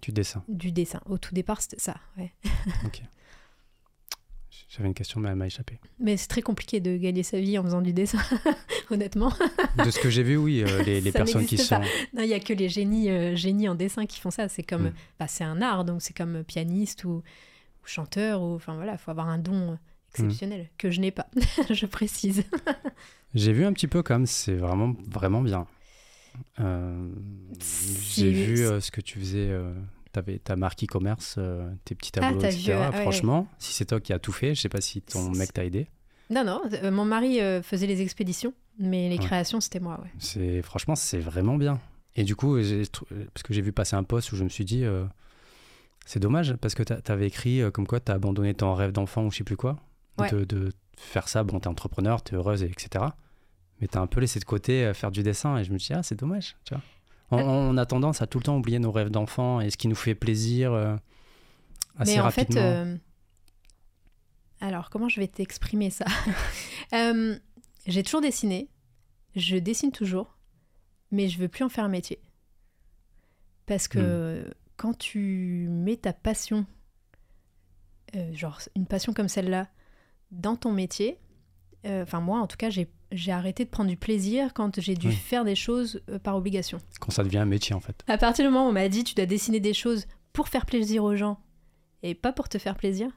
Tu 0.00 0.12
dessins. 0.12 0.42
du 0.48 0.72
dessin. 0.72 1.00
Au 1.06 1.18
tout 1.18 1.34
départ, 1.34 1.60
c'était 1.62 1.78
ça. 1.80 1.96
Ouais. 2.18 2.32
J'avais 4.74 4.88
une 4.88 4.94
question, 4.94 5.20
mais 5.20 5.28
elle 5.28 5.36
m'a 5.36 5.46
échappé. 5.46 5.78
Mais 5.98 6.16
c'est 6.16 6.28
très 6.28 6.40
compliqué 6.40 6.80
de 6.80 6.96
gagner 6.96 7.22
sa 7.22 7.38
vie 7.38 7.58
en 7.58 7.62
faisant 7.62 7.82
du 7.82 7.92
dessin, 7.92 8.18
honnêtement. 8.90 9.30
De 9.84 9.90
ce 9.90 10.00
que 10.00 10.08
j'ai 10.08 10.22
vu, 10.22 10.38
oui, 10.38 10.62
euh, 10.66 10.82
les, 10.86 11.12
personnes 11.12 11.44
qui 11.44 11.56
n'existe 11.56 11.68
sont. 11.68 11.76
pas. 11.76 11.86
Non, 12.14 12.22
il 12.22 12.28
y 12.28 12.32
a 12.32 12.40
que 12.40 12.54
les 12.54 12.70
génies, 12.70 13.10
euh, 13.10 13.36
génies 13.36 13.68
en 13.68 13.74
dessin 13.74 14.06
qui 14.06 14.18
font 14.18 14.30
ça. 14.30 14.48
C'est 14.48 14.62
comme, 14.62 14.84
Mm. 14.84 14.94
bah, 15.20 15.26
c'est 15.28 15.44
un 15.44 15.60
art, 15.60 15.84
donc 15.84 16.00
c'est 16.00 16.16
comme 16.16 16.42
pianiste 16.42 17.04
ou, 17.04 17.10
ou 17.10 17.22
chanteur 17.86 18.40
ou, 18.40 18.54
enfin 18.54 18.74
voilà, 18.76 18.96
faut 18.96 19.10
avoir 19.10 19.28
un 19.28 19.36
don 19.38 19.78
exceptionnel 20.14 20.70
que 20.78 20.90
je 20.90 21.00
n'ai 21.00 21.10
pas, 21.10 21.26
je 21.70 21.84
précise. 21.84 22.44
J'ai 23.34 23.52
vu 23.52 23.66
un 23.66 23.74
petit 23.74 23.88
peu 23.88 24.02
comme 24.02 24.24
c'est 24.26 24.56
vraiment 24.56 24.94
vraiment 25.06 25.42
bien. 25.42 25.66
Euh, 26.60 27.08
J'ai 28.14 28.30
vu 28.30 28.64
euh, 28.64 28.80
ce 28.80 28.90
que 28.90 29.02
tu 29.02 29.18
faisais. 29.18 29.50
Euh, 30.16 30.22
tu 30.22 30.30
avais 30.30 30.38
ta 30.38 30.56
marque 30.56 30.82
e-commerce, 30.84 31.36
euh, 31.38 31.70
tes 31.84 31.94
petits 31.94 32.12
tableaux, 32.12 32.40
t'as 32.40 32.48
etc. 32.50 32.72
vu, 32.72 32.72
ah 32.72 32.90
ouais, 32.90 33.00
Franchement, 33.02 33.46
si 33.58 33.72
c'est 33.72 33.86
toi 33.86 34.00
qui 34.00 34.12
as 34.12 34.18
tout 34.18 34.32
fait, 34.32 34.54
je 34.54 34.60
sais 34.60 34.68
pas 34.68 34.80
si 34.80 35.00
ton 35.02 35.30
mec 35.30 35.52
t'a 35.52 35.64
aidé. 35.64 35.88
Non, 36.30 36.44
non, 36.44 36.62
euh, 36.72 36.90
mon 36.90 37.04
mari 37.04 37.40
euh, 37.40 37.62
faisait 37.62 37.86
les 37.86 38.00
expéditions, 38.02 38.54
mais 38.78 39.08
les 39.08 39.18
Ouais. 39.18 39.24
créations, 39.24 39.60
c'était 39.60 39.80
moi, 39.80 40.00
ouais. 40.02 40.10
C'est 40.18 40.62
franchement, 40.62 40.94
c'est 40.96 41.18
vraiment 41.18 41.56
bien. 41.56 41.80
Et 42.16 42.24
du 42.24 42.36
coup, 42.36 42.56
parce 42.56 43.42
que 43.42 43.54
j'ai 43.54 43.62
vu 43.62 43.72
passer 43.72 43.96
un 43.96 44.02
post 44.02 44.32
où 44.32 44.36
je 44.36 44.44
me 44.44 44.48
suis 44.50 44.64
dit, 44.66 44.84
c'est 46.04 46.20
dommage 46.20 46.54
parce 46.56 46.74
que 46.74 46.82
tu 46.82 47.12
avais 47.12 47.26
écrit 47.26 47.62
comme 47.72 47.86
quoi 47.86 48.00
tu 48.00 48.12
as 48.12 48.14
abandonné 48.16 48.52
ton 48.54 48.74
rêve 48.74 48.92
d'enfant 48.92 49.24
ou 49.24 49.30
je 49.30 49.38
sais 49.38 49.44
plus 49.44 49.56
quoi, 49.56 49.76
de, 50.30 50.44
de 50.44 50.72
faire 50.98 51.28
ça. 51.28 51.42
Bon, 51.42 51.58
t'es 51.58 51.68
entrepreneur, 51.68 52.22
t'es 52.22 52.36
heureuse, 52.36 52.62
et 52.62 52.66
etc. 52.66 53.06
Mais 53.80 53.88
t'as 53.88 54.00
un 54.00 54.06
peu 54.06 54.20
laissé 54.20 54.38
de 54.40 54.44
côté 54.44 54.92
faire 54.94 55.10
du 55.10 55.22
dessin 55.22 55.56
et 55.56 55.64
je 55.64 55.72
me 55.72 55.78
dis, 55.78 55.88
ah, 55.94 56.02
c'est 56.02 56.18
dommage, 56.18 56.54
tu 56.66 56.74
vois. 56.74 56.82
On, 57.32 57.74
on 57.74 57.76
a 57.76 57.86
tendance 57.86 58.22
à 58.22 58.26
tout 58.26 58.38
le 58.38 58.44
temps 58.44 58.56
oublier 58.56 58.78
nos 58.78 58.92
rêves 58.92 59.10
d'enfant 59.10 59.60
et 59.60 59.70
ce 59.70 59.76
qui 59.76 59.88
nous 59.88 59.94
fait 59.94 60.14
plaisir 60.14 60.72
euh, 60.72 60.96
assez 61.98 62.14
mais 62.16 62.20
en 62.20 62.30
fait, 62.30 62.56
euh, 62.56 62.96
alors 64.60 64.90
comment 64.90 65.08
je 65.08 65.20
vais 65.20 65.28
t'exprimer 65.28 65.90
ça 65.90 66.04
Euh, 66.94 67.38
J'ai 67.86 68.02
toujours 68.02 68.20
dessiné, 68.20 68.68
je 69.34 69.56
dessine 69.56 69.92
toujours, 69.92 70.36
mais 71.10 71.28
je 71.28 71.38
veux 71.38 71.48
plus 71.48 71.64
en 71.64 71.68
faire 71.70 71.84
un 71.84 71.88
métier. 71.88 72.20
Parce 73.66 73.88
que 73.88 74.44
Hmm. 74.46 74.50
quand 74.76 74.98
tu 74.98 75.68
mets 75.70 75.96
ta 75.96 76.12
passion, 76.12 76.66
euh, 78.14 78.32
genre 78.34 78.60
une 78.76 78.86
passion 78.86 79.14
comme 79.14 79.28
celle-là, 79.28 79.68
dans 80.32 80.56
ton 80.56 80.72
métier, 80.72 81.18
euh, 81.86 82.02
enfin 82.02 82.20
moi 82.20 82.40
en 82.40 82.46
tout 82.46 82.56
cas, 82.58 82.68
j'ai 82.68 82.88
j'ai 83.12 83.32
arrêté 83.32 83.64
de 83.64 83.70
prendre 83.70 83.90
du 83.90 83.96
plaisir 83.96 84.52
quand 84.54 84.80
j'ai 84.80 84.94
dû 84.94 85.12
faire 85.12 85.44
des 85.44 85.54
choses 85.54 86.00
euh, 86.08 86.18
par 86.18 86.36
obligation. 86.36 86.78
Quand 87.00 87.10
ça 87.10 87.22
devient 87.24 87.38
un 87.38 87.44
métier, 87.44 87.74
en 87.74 87.80
fait. 87.80 88.02
À 88.08 88.18
partir 88.18 88.44
du 88.44 88.50
moment 88.50 88.66
où 88.66 88.70
on 88.70 88.72
m'a 88.72 88.88
dit 88.88 89.04
tu 89.04 89.14
dois 89.14 89.26
dessiner 89.26 89.60
des 89.60 89.74
choses 89.74 90.06
pour 90.32 90.48
faire 90.48 90.66
plaisir 90.66 91.04
aux 91.04 91.14
gens 91.16 91.38
et 92.02 92.14
pas 92.14 92.32
pour 92.32 92.48
te 92.48 92.58
faire 92.58 92.74
plaisir, 92.76 93.08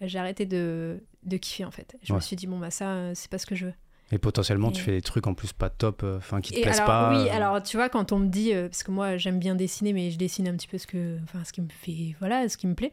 j'ai 0.00 0.18
arrêté 0.18 0.44
de, 0.46 1.02
de 1.22 1.36
kiffer 1.36 1.64
en 1.64 1.70
fait. 1.70 1.96
Je 2.02 2.12
me 2.12 2.20
suis 2.20 2.36
dit 2.36 2.46
bon 2.46 2.58
bah 2.58 2.70
ça 2.70 2.90
euh, 2.90 3.12
c'est 3.14 3.30
pas 3.30 3.38
ce 3.38 3.46
que 3.46 3.54
je 3.54 3.66
veux. 3.66 3.74
Et 4.12 4.18
potentiellement, 4.18 4.70
tu 4.70 4.82
fais 4.82 4.92
des 4.92 5.00
trucs 5.02 5.26
en 5.26 5.32
plus 5.34 5.52
pas 5.54 5.70
top, 5.70 6.02
euh, 6.02 6.18
enfin 6.18 6.40
qui 6.42 6.52
te 6.52 6.58
Et 6.58 6.62
plaisent 6.62 6.76
alors 6.80 6.86
pas. 6.86 7.10
oui, 7.22 7.28
euh, 7.28 7.32
alors 7.32 7.62
tu 7.62 7.76
vois 7.78 7.88
quand 7.88 8.12
on 8.12 8.18
me 8.18 8.28
dit 8.28 8.52
euh, 8.52 8.68
parce 8.68 8.82
que 8.82 8.90
moi 8.90 9.16
j'aime 9.16 9.38
bien 9.38 9.54
dessiner 9.54 9.92
mais 9.94 10.10
je 10.10 10.18
dessine 10.18 10.46
un 10.46 10.52
petit 10.56 10.68
peu 10.68 10.76
ce 10.76 10.86
que 10.86 11.18
enfin 11.24 11.42
ce 11.44 11.52
qui 11.52 11.62
me 11.62 11.68
fait 11.70 12.14
voilà, 12.20 12.48
ce 12.48 12.56
qui 12.58 12.66
me 12.66 12.74
plaît. 12.74 12.92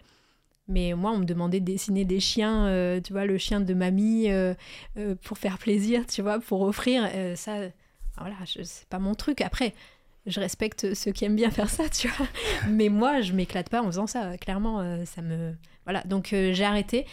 Mais 0.71 0.93
moi, 0.93 1.11
on 1.11 1.19
me 1.19 1.25
demandait 1.25 1.59
de 1.59 1.65
dessiner 1.65 2.05
des 2.05 2.21
chiens, 2.21 2.65
euh, 2.67 3.01
tu 3.01 3.11
vois, 3.11 3.25
le 3.25 3.37
chien 3.37 3.59
de 3.59 3.73
mamie, 3.73 4.31
euh, 4.31 4.53
euh, 4.97 5.15
pour 5.21 5.37
faire 5.37 5.57
plaisir, 5.57 6.07
tu 6.07 6.21
vois, 6.21 6.39
pour 6.39 6.61
offrir. 6.61 7.09
ça, 7.35 7.59
voilà, 8.17 8.35
c'est 8.45 8.87
pas 8.87 8.99
mon 8.99 9.13
truc. 9.13 9.41
Après, 9.41 9.73
je 10.25 10.39
respecte 10.39 10.93
ceux 10.93 11.11
qui 11.11 11.25
aiment 11.25 11.35
bien 11.35 11.51
faire 11.51 11.69
ça, 11.69 11.89
tu 11.89 12.07
vois. 12.07 12.27
Mais 12.69 12.87
moi, 12.87 13.19
je 13.19 13.33
m'éclate 13.33 13.69
pas 13.69 13.81
en 13.81 13.87
faisant 13.87 14.07
ça. 14.07 14.37
Clairement, 14.37 15.05
ça 15.05 15.21
me. 15.21 15.53
Voilà. 15.83 16.03
Donc, 16.03 16.29
j'ai 16.31 16.63
arrêté. 16.63 17.05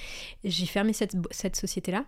J'ai 0.44 0.66
fermé 0.66 0.92
cette, 0.92 1.16
cette 1.32 1.56
société-là. 1.56 2.04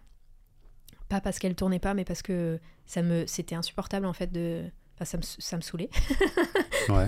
Pas 1.09 1.21
parce 1.21 1.41
qu'elle 1.41 1.57
tournait 1.57 1.81
pas, 1.81 1.95
mais 1.95 2.05
parce 2.05 2.23
que 2.23 2.61
ça 2.87 3.03
me, 3.03 3.27
c'était 3.27 3.57
insupportable, 3.57 4.07
en 4.07 4.13
fait, 4.13 4.31
de. 4.31 4.63
Enfin, 4.95 5.05
ça 5.05 5.17
me, 5.17 5.23
ça 5.23 5.57
me 5.57 5.63
saoulait. 5.63 5.91
Ouais. 6.89 7.07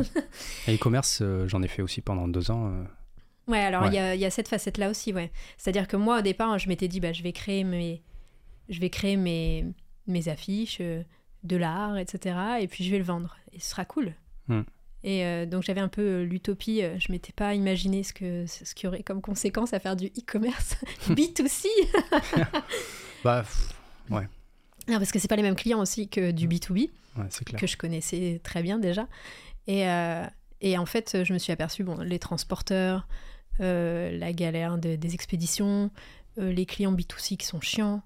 Et 0.68 0.76
e-commerce, 0.76 1.22
j'en 1.46 1.62
ai 1.62 1.66
fait 1.66 1.82
aussi 1.82 2.02
pendant 2.02 2.28
deux 2.28 2.50
ans. 2.50 2.84
Ouais, 3.48 3.58
alors 3.58 3.84
il 3.86 3.90
Ouais. 3.90 4.16
y, 4.18 4.24
a, 4.24 4.28
y 4.28 4.30
cette 4.30 4.48
facette-là 4.48 4.88
aussi, 4.90 5.12
ouais. 5.12 5.30
C'est-à-dire 5.56 5.88
que 5.88 5.96
moi, 5.96 6.18
au 6.18 6.22
départ, 6.22 6.58
je 6.58 6.68
m'étais 6.68 6.88
dit, 6.88 7.00
bah, 7.00 7.12
je 7.12 7.22
vais 7.22 7.32
créer 7.32 7.64
mes, 7.64 8.02
je 8.68 8.78
vais 8.80 8.90
créer 8.90 9.16
mes, 9.16 9.64
mes 10.06 10.28
affiches, 10.28 10.78
euh, 10.80 11.02
de 11.42 11.56
l'art, 11.56 11.98
etc. 11.98 12.36
Et 12.60 12.68
puis 12.68 12.84
je 12.84 12.90
vais 12.90 12.98
le 12.98 13.04
vendre. 13.04 13.36
Et 13.52 13.58
ce 13.58 13.70
sera 13.70 13.84
cool. 13.84 14.14
Hmm. 14.48 14.62
Et 15.04 15.24
euh, 15.26 15.44
donc 15.46 15.64
j'avais 15.64 15.80
un 15.80 15.88
peu 15.88 16.02
euh, 16.02 16.24
l'utopie. 16.24 16.82
je 16.98 17.10
m'étais 17.10 17.32
pas 17.32 17.54
imaginé 17.54 18.04
ce 18.04 18.12
que 18.12 18.46
ce 18.46 18.72
qui 18.74 18.86
aurait 18.86 19.02
comme 19.02 19.20
conséquence 19.20 19.72
à 19.72 19.80
faire 19.80 19.96
du 19.96 20.06
e-commerce 20.06 20.76
B2C. 21.08 21.66
Bah, 23.24 23.42
pff, 23.42 23.72
Non, 24.10 24.98
parce 24.98 25.10
que 25.12 25.18
c'est 25.18 25.28
pas 25.28 25.36
les 25.36 25.42
mêmes 25.42 25.54
clients 25.56 25.80
aussi 25.80 26.08
que 26.08 26.30
du 26.30 26.48
B2B 26.48 26.90
ouais, 27.16 27.24
c'est 27.30 27.44
clair. 27.44 27.60
que 27.60 27.66
je 27.66 27.76
connaissais 27.76 28.40
très 28.42 28.62
bien 28.62 28.78
déjà. 28.78 29.06
Et, 29.66 29.88
euh, 29.88 30.24
et 30.62 30.78
en 30.78 30.86
fait, 30.86 31.24
je 31.24 31.32
me 31.34 31.38
suis 31.38 31.52
aperçue, 31.52 31.84
bon, 31.84 31.98
les 32.00 32.18
transporteurs, 32.18 33.06
euh, 33.60 34.16
la 34.16 34.32
galère 34.32 34.78
de- 34.78 34.96
des 34.96 35.12
expéditions, 35.14 35.90
euh, 36.38 36.50
les 36.52 36.64
clients 36.64 36.92
B2C 36.92 37.36
qui 37.36 37.44
sont 37.46 37.60
chiants. 37.60 38.02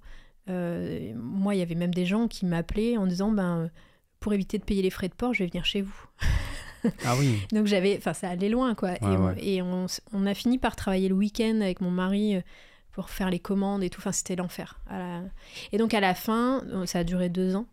Euh, 0.49 1.13
moi, 1.17 1.55
il 1.55 1.59
y 1.59 1.63
avait 1.63 1.75
même 1.77 1.95
des 1.95 2.07
gens 2.07 2.27
qui 2.29 2.47
m'appelaient 2.47 2.97
en 2.97 3.07
disant, 3.07 3.31
ben, 3.31 3.71
pour 4.21 4.33
éviter 4.33 4.59
de 4.59 4.65
payer 4.65 4.83
les 4.83 4.91
frais 4.91 5.09
de 5.09 5.15
port, 5.15 5.35
je 5.35 5.45
vais 5.45 5.51
venir 5.51 5.65
chez 5.65 5.83
vous. 5.83 6.07
Ah 7.05 7.17
oui, 7.19 7.41
Donc 7.53 7.67
j'avais, 7.67 7.97
enfin, 7.99 8.13
ça 8.13 8.29
allait 8.31 8.49
loin, 8.49 8.77
quoi. 8.77 8.93
et 8.95 8.99
on, 9.03 9.27
ouais. 9.27 9.35
et 9.45 9.61
on, 9.63 9.87
s- 9.87 10.01
on 10.13 10.25
a 10.25 10.35
fini 10.35 10.57
par 10.59 10.77
travailler 10.77 11.09
le 11.09 11.17
week-end 11.17 11.59
avec 11.61 11.81
mon 11.81 11.91
mari 11.91 12.37
euh, 12.37 12.41
pour 12.93 13.11
faire 13.11 13.29
les 13.29 13.41
commandes 13.41 13.83
et 13.83 13.91
tout. 13.91 14.01
Enfin, 14.01 14.13
c'était 14.13 14.37
l'enfer. 14.37 14.79
La- 14.89 15.23
Et 15.73 15.79
donc 15.79 15.95
à 15.95 16.01
la 16.01 16.15
fin, 16.15 16.63
euh, 16.69 16.87
ça 16.87 17.01
a 17.01 17.05
duré 17.05 17.29
deux 17.29 17.57
ans. 17.57 17.67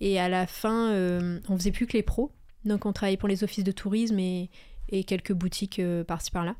Et 0.00 0.18
à 0.18 0.30
la 0.30 0.46
fin, 0.46 0.92
euh, 0.92 1.40
on 1.50 1.58
faisait 1.58 1.72
plus 1.72 1.86
que 1.86 1.92
les 1.92 2.02
pros. 2.02 2.32
Donc 2.68 2.86
on 2.86 2.92
travaillait 2.92 3.16
pour 3.16 3.28
les 3.28 3.42
offices 3.44 3.64
de 3.64 3.72
tourisme 3.72 4.18
et, 4.18 4.50
et 4.90 5.02
quelques 5.04 5.32
boutiques 5.32 5.78
euh, 5.80 6.04
par-ci 6.04 6.30
par-là. 6.30 6.54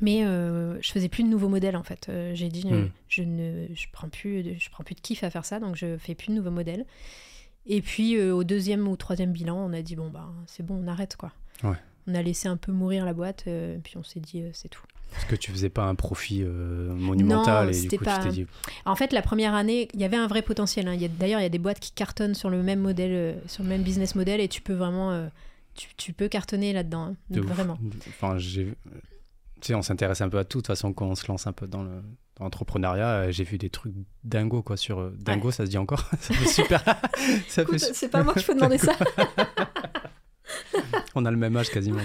Mais 0.00 0.24
euh, 0.24 0.80
je 0.80 0.92
faisais 0.92 1.08
plus 1.08 1.24
de 1.24 1.28
nouveaux 1.28 1.48
modèles 1.48 1.76
en 1.76 1.82
fait. 1.82 2.08
Euh, 2.08 2.32
J'ai 2.34 2.48
dit, 2.48 2.64
Hmm. 2.66 2.88
je 3.08 3.22
ne, 3.22 3.66
je 3.74 3.86
prends 3.92 4.08
plus, 4.08 4.42
de- 4.42 4.54
je 4.58 4.70
prends 4.70 4.84
plus 4.84 4.94
de 4.94 5.00
kiff 5.00 5.24
à 5.24 5.30
faire 5.30 5.44
ça, 5.44 5.58
donc 5.60 5.74
je 5.76 5.96
fais 5.98 6.14
plus 6.14 6.28
de 6.28 6.34
nouveaux 6.34 6.50
modèles. 6.52 6.86
Et 7.66 7.82
puis 7.82 8.16
euh, 8.16 8.32
au 8.34 8.44
deuxième 8.44 8.86
ou 8.88 8.96
troisième 8.96 9.32
bilan, 9.32 9.56
on 9.56 9.72
a 9.72 9.82
dit 9.82 9.96
bon 9.96 10.08
bah 10.08 10.28
c'est 10.46 10.64
bon, 10.64 10.82
on 10.82 10.86
arrête 10.88 11.16
quoi. 11.16 11.32
Ouais. 11.64 11.76
On 12.06 12.14
a 12.14 12.22
laissé 12.22 12.48
un 12.48 12.56
peu 12.56 12.72
mourir 12.72 13.04
la 13.04 13.12
boîte, 13.12 13.46
puis 13.84 13.96
on 13.96 14.02
s'est 14.02 14.20
dit 14.20 14.42
c'est 14.52 14.68
tout. 14.68 14.84
Parce 15.12 15.24
que 15.24 15.36
tu 15.36 15.50
faisais 15.50 15.70
pas 15.70 15.84
un 15.84 15.94
profit 15.94 16.42
euh, 16.42 16.92
monumental 16.94 17.66
Non, 17.66 17.72
et 17.72 17.86
du 17.86 17.98
coup 17.98 18.04
pas- 18.04 18.18
tu 18.18 18.28
dit 18.28 18.46
En 18.84 18.96
fait, 18.96 19.12
la 19.12 19.22
première 19.22 19.54
année, 19.54 19.88
il 19.94 20.00
y 20.00 20.04
avait 20.04 20.16
un 20.16 20.26
vrai 20.26 20.42
potentiel. 20.42 20.88
hein. 20.88 20.96
D'ailleurs, 21.18 21.40
il 21.40 21.44
y 21.44 21.46
a 21.46 21.50
des 21.50 21.58
boîtes 21.58 21.80
qui 21.80 21.92
cartonnent 21.92 22.34
sur 22.34 22.50
le 22.50 22.62
même 22.62 22.80
modèle, 22.80 23.12
euh, 23.12 23.34
sur 23.46 23.62
le 23.62 23.68
même 23.68 23.82
business 23.82 24.14
model, 24.14 24.40
et 24.40 24.48
tu 24.48 24.60
peux 24.60 24.74
vraiment, 24.74 25.12
euh, 25.12 25.28
tu, 25.74 25.88
tu 25.96 26.12
peux 26.12 26.28
cartonner 26.28 26.72
là-dedans, 26.72 27.06
hein. 27.06 27.14
de 27.30 27.40
vraiment. 27.40 27.78
Enfin, 28.08 28.36
j'ai, 28.38 28.66
tu 29.60 29.62
sais, 29.62 29.74
on 29.74 29.82
s'intéresse 29.82 30.20
un 30.20 30.28
peu 30.28 30.38
à 30.38 30.44
tout 30.44 30.58
de 30.58 30.62
toute 30.62 30.66
façon 30.68 30.92
quand 30.92 31.06
on 31.06 31.14
se 31.14 31.26
lance 31.28 31.46
un 31.46 31.52
peu 31.52 31.66
dans 31.66 31.82
le 31.82 32.02
J'ai 33.30 33.44
vu 33.44 33.58
des 33.58 33.70
trucs 33.70 33.94
dingo 34.22 34.62
quoi 34.62 34.76
sur 34.76 35.10
dingo, 35.10 35.50
ça 35.50 35.66
se 35.66 35.70
dit 35.70 35.78
encore. 35.78 36.04
ça 36.20 36.34
fait 36.34 36.48
super. 36.48 36.84
ça 37.48 37.62
Écoute, 37.62 37.80
c'est 37.80 38.08
pas 38.08 38.22
moi 38.22 38.34
qui 38.34 38.44
peux 38.44 38.54
demander 38.54 38.78
ça. 38.78 38.92
On 41.14 41.24
a 41.24 41.30
le 41.30 41.36
même 41.36 41.56
âge 41.56 41.70
quasiment. 41.70 42.00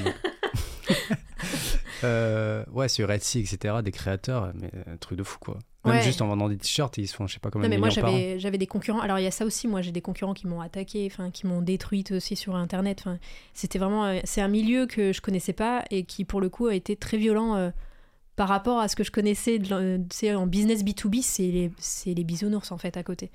Euh, 2.04 2.64
ouais, 2.72 2.89
sur 2.89 3.12
Etsy, 3.12 3.39
etc., 3.39 3.76
des 3.84 3.91
créateurs, 3.91 4.51
mais 4.60 4.72
un 4.91 4.97
truc 4.97 5.18
de 5.18 5.24
fou, 5.24 5.38
quoi. 5.39 5.58
Même 5.86 5.95
Ouais. 5.95 6.01
juste 6.01 6.22
en 6.22 6.28
vendant 6.28 6.47
des 6.47 6.56
t-shirts, 6.58 6.97
ils 6.97 7.08
se 7.10 7.14
font, 7.16 7.28
je 7.28 7.34
sais 7.34 7.39
pas 7.41 7.49
combien 7.51 7.68
Non, 7.68 7.76
de 7.76 7.82
mais 7.82 7.88
moi, 7.88 7.89
j'avais 7.89 8.39
j'avais 8.39 8.58
des 8.58 8.68
concurrents. 8.68 9.01
Alors, 9.01 9.20
il 9.20 9.24
y 9.24 9.28
a 9.28 9.32
ça 9.32 9.43
aussi. 9.45 9.68
Moi, 9.68 9.82
j'ai 9.82 9.91
des 9.91 9.99
concurrents 10.01 10.34
qui 10.34 10.47
m'ont 10.47 10.62
attaqué, 10.62 11.08
enfin, 11.12 11.30
qui 11.30 11.45
m'ont 11.45 11.62
détruite 11.62 12.12
aussi 12.14 12.38
sur 12.38 12.56
Internet. 12.56 12.99
Enfin, 13.01 13.18
c'était 13.54 13.80
vraiment. 13.80 14.06
euh, 14.06 14.20
C'est 14.24 14.39
un 14.41 14.47
milieu 14.47 14.86
que 14.86 15.12
je 15.12 15.20
connaissais 15.20 15.51
pas 15.51 15.84
et 15.91 16.06
qui, 16.06 16.24
pour 16.24 16.39
le 16.39 16.47
coup, 16.49 16.68
a 16.68 16.76
été 16.76 16.95
très 16.95 17.18
violent 17.18 17.56
euh, 17.56 17.70
par 18.38 18.47
rapport 18.47 18.80
à 18.80 18.88
ce 18.88 18.95
que 18.95 19.04
je 19.04 19.12
connaissais 19.12 19.60
de 19.60 20.36
en 20.36 20.47
business 20.47 20.86
B2B. 20.86 21.22
C'est 21.22 21.43
les, 21.43 21.72
c'est 21.80 22.14
les 22.14 22.24
bisounours, 22.24 22.72
en 22.72 22.78
fait, 22.78 22.95
à 22.95 23.04
côté. 23.04 23.30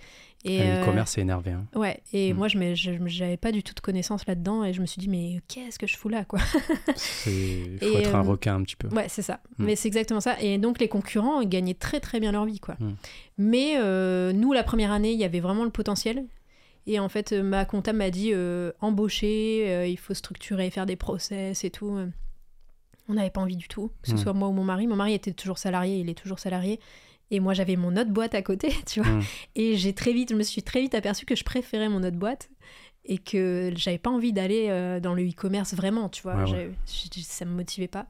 Et, 0.45 0.59
Le 0.59 0.64
euh, 0.64 0.82
e-commerce, 0.82 1.11
c'est 1.12 1.20
énervé. 1.20 1.51
hein. 1.51 1.66
Ouais, 1.74 2.01
et 2.12 2.32
Mm. 2.32 2.36
moi, 2.36 2.47
je 2.49 2.59
j'avais 3.07 3.36
pas 3.36 3.51
du 3.51 3.62
tout 3.64 3.74
de 3.74 3.80
connaissances 3.80 4.24
là-dedans 4.26 4.62
et 4.64 4.72
je 4.72 4.80
me 4.80 4.86
suis 4.86 5.01
dit, 5.01 5.09
mais 5.09 5.41
qu'est-ce 5.49 5.78
que 5.80 5.86
je 5.89 5.97
fous 5.97 6.09
là, 6.09 6.24
quoi? 6.24 6.39
Il 7.26 7.78
faut 7.80 7.86
Et, 7.86 7.95
être 8.03 8.14
un 8.14 8.20
euh, 8.24 8.30
requin 8.30 8.55
un 8.55 8.62
petit 8.62 8.76
peu. 8.76 8.89
Ouais, 8.89 9.09
c'est 9.09 9.22
ça. 9.22 9.41
Mm. 9.59 9.64
Mais 9.64 9.76
c'est 9.76 9.89
exactement 9.89 10.20
ça. 10.20 10.41
Et 10.41 10.59
donc, 10.59 10.78
les 10.78 10.89
concurrents 10.89 11.43
gagnaient 11.43 11.74
très, 11.74 11.99
très 12.01 12.20
bien 12.20 12.30
leur 12.32 12.45
vie, 12.45 12.61
quoi. 12.61 12.76
Mm. 12.78 12.93
Mais 13.39 13.72
euh, 13.78 14.32
nous, 14.32 14.53
la 14.53 14.62
première 14.62 14.93
année, 14.93 15.12
il 15.12 15.18
y 15.18 15.24
avait 15.24 15.41
vraiment 15.41 15.64
le 15.64 15.70
potentiel. 15.70 16.24
Et 16.86 16.99
en 17.01 17.09
fait, 17.09 17.32
ma 17.32 17.64
comptable 17.64 17.99
m'a 17.99 18.11
dit, 18.11 18.30
euh, 18.32 18.70
embaucher, 18.80 19.91
il 19.91 19.99
faut 19.99 20.14
structurer, 20.14 20.70
faire 20.70 20.86
des 20.86 20.97
process 20.97 21.64
et 21.64 21.70
tout. 21.70 21.99
On 23.11 23.14
n'avait 23.14 23.30
pas 23.30 23.41
envie 23.41 23.57
du 23.57 23.68
tout, 23.68 23.91
que 24.03 24.09
ce 24.11 24.16
soit 24.16 24.32
moi 24.34 24.49
ou 24.49 24.53
mon 24.53 24.64
mari. 24.64 24.86
Mon 24.86 24.97
mari 24.97 25.14
était 25.14 25.32
toujours 25.32 25.59
salarié, 25.59 25.99
il 25.99 26.09
est 26.09 26.14
toujours 26.14 26.39
salarié. 26.39 26.78
Et 27.31 27.41
moi, 27.41 27.53
j'avais 27.55 27.76
mon 27.76 27.97
autre 27.97 28.11
boîte 28.11 28.35
à 28.35 28.43
côté, 28.43 28.72
tu 28.87 29.01
vois. 29.01 29.11
Mm. 29.12 29.22
Et 29.57 29.76
j'ai 29.76 29.93
très 29.93 30.12
vite, 30.12 30.31
je 30.31 30.35
me 30.35 30.43
suis 30.43 30.62
très 30.62 30.81
vite 30.81 30.95
aperçue 30.95 31.26
que 31.26 31.37
je 31.37 31.45
préférais 31.45 31.89
mon 31.89 32.03
autre 32.03 32.16
boîte 32.16 32.49
et 33.05 33.18
que 33.18 33.72
j'avais 33.76 33.99
pas 33.99 34.11
envie 34.11 34.33
d'aller 34.33 34.66
euh, 34.68 35.01
dans 35.01 35.14
le 35.14 35.26
e-commerce 35.29 35.74
vraiment, 35.74 36.09
tu 36.09 36.22
vois. 36.22 36.37
Ouais, 36.45 36.51
ouais. 36.53 36.70
Ça 36.87 37.45
me 37.45 37.53
motivait 37.53 37.89
pas. 37.89 38.07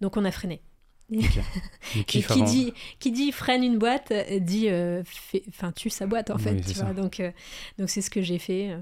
Donc 0.00 0.16
on 0.16 0.24
a 0.24 0.30
freiné. 0.30 0.62
Et 1.10 2.04
qui 2.04 2.24
avant- 2.24 2.44
dit, 2.44 2.72
qui 2.98 3.12
dit 3.12 3.32
freine 3.32 3.62
une 3.62 3.76
boîte, 3.78 4.12
euh, 4.12 4.38
dit 4.38 4.68
euh, 4.70 5.02
fait- 5.04 5.44
tue 5.76 5.90
sa 5.90 6.06
boîte 6.06 6.30
en 6.30 6.38
fait, 6.38 6.60
tu 6.62 6.72
vois. 6.74 6.94
Donc 6.94 7.20
euh, 7.20 7.30
donc 7.78 7.90
c'est 7.90 8.00
ce 8.00 8.08
que 8.08 8.22
j'ai 8.22 8.38
fait 8.38 8.70
euh, 8.70 8.78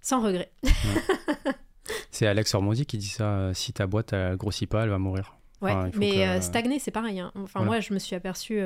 sans 0.00 0.22
regret. 0.22 0.50
C'est 2.10 2.26
Alex 2.26 2.54
Ormondi 2.54 2.84
qui 2.86 2.98
dit 2.98 3.08
ça. 3.08 3.52
Si 3.54 3.72
ta 3.72 3.86
boîte 3.86 4.12
elle 4.12 4.36
grossit 4.36 4.68
pas, 4.68 4.82
elle 4.84 4.90
va 4.90 4.98
mourir. 4.98 5.36
Ouais, 5.60 5.72
Enfin, 5.72 5.90
mais 5.96 6.10
que- 6.38 6.40
stagner 6.40 6.78
c'est 6.78 6.90
pareil. 6.90 7.20
hein. 7.20 7.32
Enfin 7.34 7.60
Voilà. 7.60 7.66
moi 7.66 7.80
je 7.80 7.92
me 7.92 7.98
suis 7.98 8.14
aperçue 8.14 8.60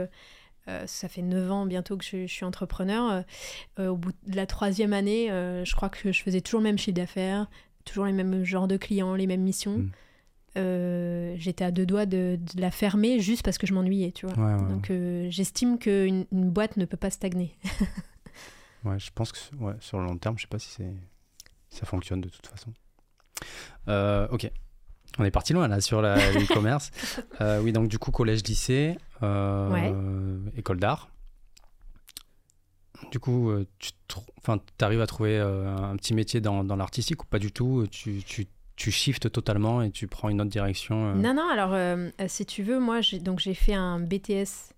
euh, 0.69 0.87
ça 0.87 1.09
fait 1.09 1.23
9 1.23 1.51
ans 1.51 1.67
bientôt 1.67 1.97
que 1.97 2.05
je, 2.05 2.27
je 2.27 2.33
suis 2.33 2.45
entrepreneur. 2.45 3.25
Euh, 3.79 3.89
au 3.89 3.97
bout 3.97 4.13
de 4.27 4.37
la 4.37 4.47
troisième 4.47 4.93
année, 4.93 5.31
euh, 5.31 5.65
je 5.65 5.75
crois 5.75 5.89
que 5.89 6.13
je 6.13 6.23
faisais 6.23 6.41
toujours 6.41 6.61
le 6.61 6.65
même 6.65 6.79
chiffre 6.79 6.97
d'affaires, 6.97 7.49
toujours 7.85 8.05
les 8.05 8.13
mêmes 8.13 8.45
genres 8.45 8.69
de 8.69 8.77
clients, 8.77 9.15
les 9.15 9.27
mêmes 9.27 9.43
missions. 9.43 9.79
Mm. 9.79 9.91
Euh, 10.59 11.35
J'étais 11.39 11.65
à 11.65 11.71
deux 11.71 11.87
doigts 11.87 12.07
de, 12.07 12.39
de 12.39 12.61
la 12.61 12.71
fermer 12.71 13.19
juste 13.21 13.43
parce 13.43 13.59
que 13.59 13.67
je 13.67 13.75
m'ennuyais, 13.75 14.13
tu 14.13 14.27
vois. 14.27 14.37
Ouais, 14.37 14.63
ouais, 14.63 14.69
Donc 14.69 14.93
j'estime 15.31 15.79
qu'une 15.79 16.27
une 16.31 16.51
boîte 16.51 16.77
ne 16.77 16.85
peut 16.85 16.97
pas 16.97 17.11
stagner. 17.11 17.57
ouais, 18.85 18.99
je 18.99 19.11
pense 19.15 19.33
que 19.33 19.39
ouais, 19.57 19.75
sur 19.81 19.99
le 19.99 20.05
long 20.05 20.19
terme, 20.19 20.37
je 20.37 20.43
sais 20.43 20.49
pas 20.49 20.59
si 20.59 20.83
ça 21.71 21.87
fonctionne 21.87 22.21
de 22.21 22.29
toute 22.29 22.47
façon. 22.47 22.73
Ok. 24.31 24.51
On 25.19 25.25
est 25.25 25.31
parti 25.31 25.53
loin 25.53 25.69
là 25.69 25.81
sur 25.81 26.03
l'e-commerce. 26.03 26.91
Euh, 27.41 27.61
oui, 27.61 27.73
donc 27.73 27.89
du 27.89 27.99
coup, 27.99 28.11
collège, 28.13 28.45
lycée, 28.45 28.97
euh, 28.97 29.12
Ouais. 29.23 29.95
école 30.57 30.79
d'art. 30.79 31.09
Du 33.11 33.19
coup, 33.19 33.51
euh, 33.51 33.67
tu 33.81 34.17
arrives 34.81 35.01
à 35.01 35.07
trouver 35.07 35.39
euh, 35.39 35.77
un 35.77 35.97
petit 35.97 36.15
métier 36.15 36.41
dans, 36.41 36.65
dans 36.65 36.77
l'artistique 36.77 37.23
ou 37.25 37.27
pas 37.27 37.39
du 37.39 37.51
tout? 37.51 37.87
Tu, 37.91 38.23
tu, 38.25 38.47
tu 38.77 38.91
shiftes 38.91 39.31
totalement 39.31 39.83
et 39.83 39.91
tu 39.91 40.07
prends 40.07 40.29
une 40.29 40.41
autre 40.41 40.51
direction 40.51 41.11
euh, 41.11 41.15
Non, 41.15 41.35
non, 41.35 41.49
alors 41.51 41.73
euh, 41.73 42.11
euh, 42.21 42.27
si 42.29 42.47
tu 42.47 42.63
veux, 42.63 42.79
moi 42.79 43.01
j'ai 43.01 43.19
donc 43.19 43.39
j'ai 43.39 43.55
fait 43.55 43.75
un 43.75 44.01
BTS. 44.01 44.73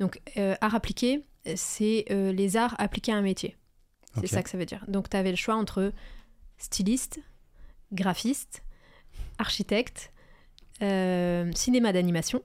Donc 0.00 0.20
euh, 0.36 0.54
art 0.60 0.74
appliqué, 0.74 1.24
c'est 1.56 2.04
euh, 2.10 2.32
les 2.32 2.56
arts 2.56 2.74
appliqués 2.78 3.12
à 3.12 3.16
un 3.16 3.22
métier. 3.22 3.56
C'est 4.20 4.26
ça 4.26 4.42
que 4.42 4.50
ça 4.50 4.58
veut 4.58 4.66
dire. 4.66 4.84
Donc 4.88 5.08
tu 5.08 5.16
avais 5.16 5.30
le 5.30 5.36
choix 5.36 5.54
entre 5.54 5.92
styliste, 6.56 7.20
graphiste, 7.92 8.64
architecte, 9.38 10.12
euh, 10.82 11.50
cinéma 11.54 11.92
d'animation 11.92 12.42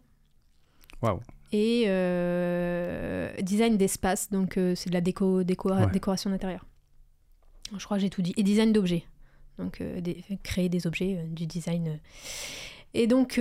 Waouh. 1.01 1.20
Et 1.54 1.84
euh, 1.88 3.32
design 3.41 3.78
d'espace. 3.78 4.30
Donc 4.30 4.58
euh, 4.58 4.76
c'est 4.76 4.89
de 4.89 4.93
la 4.95 5.01
déco, 5.01 5.43
déco- 5.43 5.72
Ouais. 5.74 5.88
décoration 5.91 6.30
d'intérieur. 6.30 6.66
Je 7.78 7.84
crois 7.86 7.97
que 7.97 8.01
j'ai 8.01 8.10
tout 8.10 8.22
dit. 8.22 8.34
Et 8.36 8.43
design 8.43 8.74
d'objets. 8.74 9.06
Donc 9.58 9.80
euh, 9.82 10.01
des- 10.01 10.24
créer 10.43 10.68
des 10.70 10.86
objets, 10.88 11.24
du 11.30 11.45
design. 11.47 11.99
Et 12.93 13.08
donc, 13.08 13.39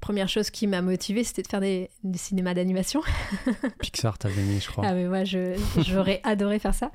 première 0.00 0.28
chose 0.28 0.50
qui 0.50 0.66
m'a 0.66 0.82
motivée, 0.82 1.24
c'était 1.24 1.40
de 1.42 1.46
faire 1.48 1.60
des, 1.60 1.88
des 2.04 2.18
cinémas 2.18 2.52
d'animation. 2.52 3.00
Pixar, 3.80 4.18
t'avais 4.18 4.42
mis, 4.42 4.60
je 4.60 4.68
crois. 4.68 4.84
Ah 4.86 4.92
mais 4.94 5.06
moi, 5.06 5.22
j'aurais 5.24 6.20
adoré 6.24 6.58
faire 6.58 6.74
ça. 6.74 6.90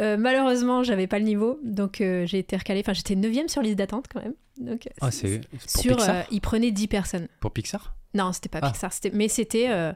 Euh, 0.00 0.16
malheureusement, 0.16 0.82
j'avais 0.84 1.06
pas 1.08 1.18
le 1.18 1.24
niveau, 1.24 1.58
donc 1.64 2.00
euh, 2.00 2.24
j'ai 2.26 2.38
été 2.38 2.56
recalée. 2.56 2.80
Enfin, 2.80 2.92
j'étais 2.92 3.16
9 3.16 3.48
sur 3.48 3.62
liste 3.62 3.76
d'attente 3.78 4.06
quand 4.12 4.22
même. 4.22 4.34
Donc, 4.58 4.88
Ah, 5.00 5.10
c'est 5.10 5.40
pour 5.48 5.60
sur, 5.82 5.96
Pixar 5.96 6.16
euh, 6.16 6.22
ils 6.30 6.40
prenaient 6.40 6.70
10 6.70 6.86
personnes. 6.86 7.26
Pour 7.40 7.50
Pixar? 7.50 7.96
Non, 8.16 8.32
c'était 8.32 8.48
pas 8.48 8.60
Ah. 8.62 8.70
Pixar, 8.70 8.92
c'était- 8.92 9.10
mais 9.12 9.28
c'était 9.28 9.68
euh, 9.70 9.92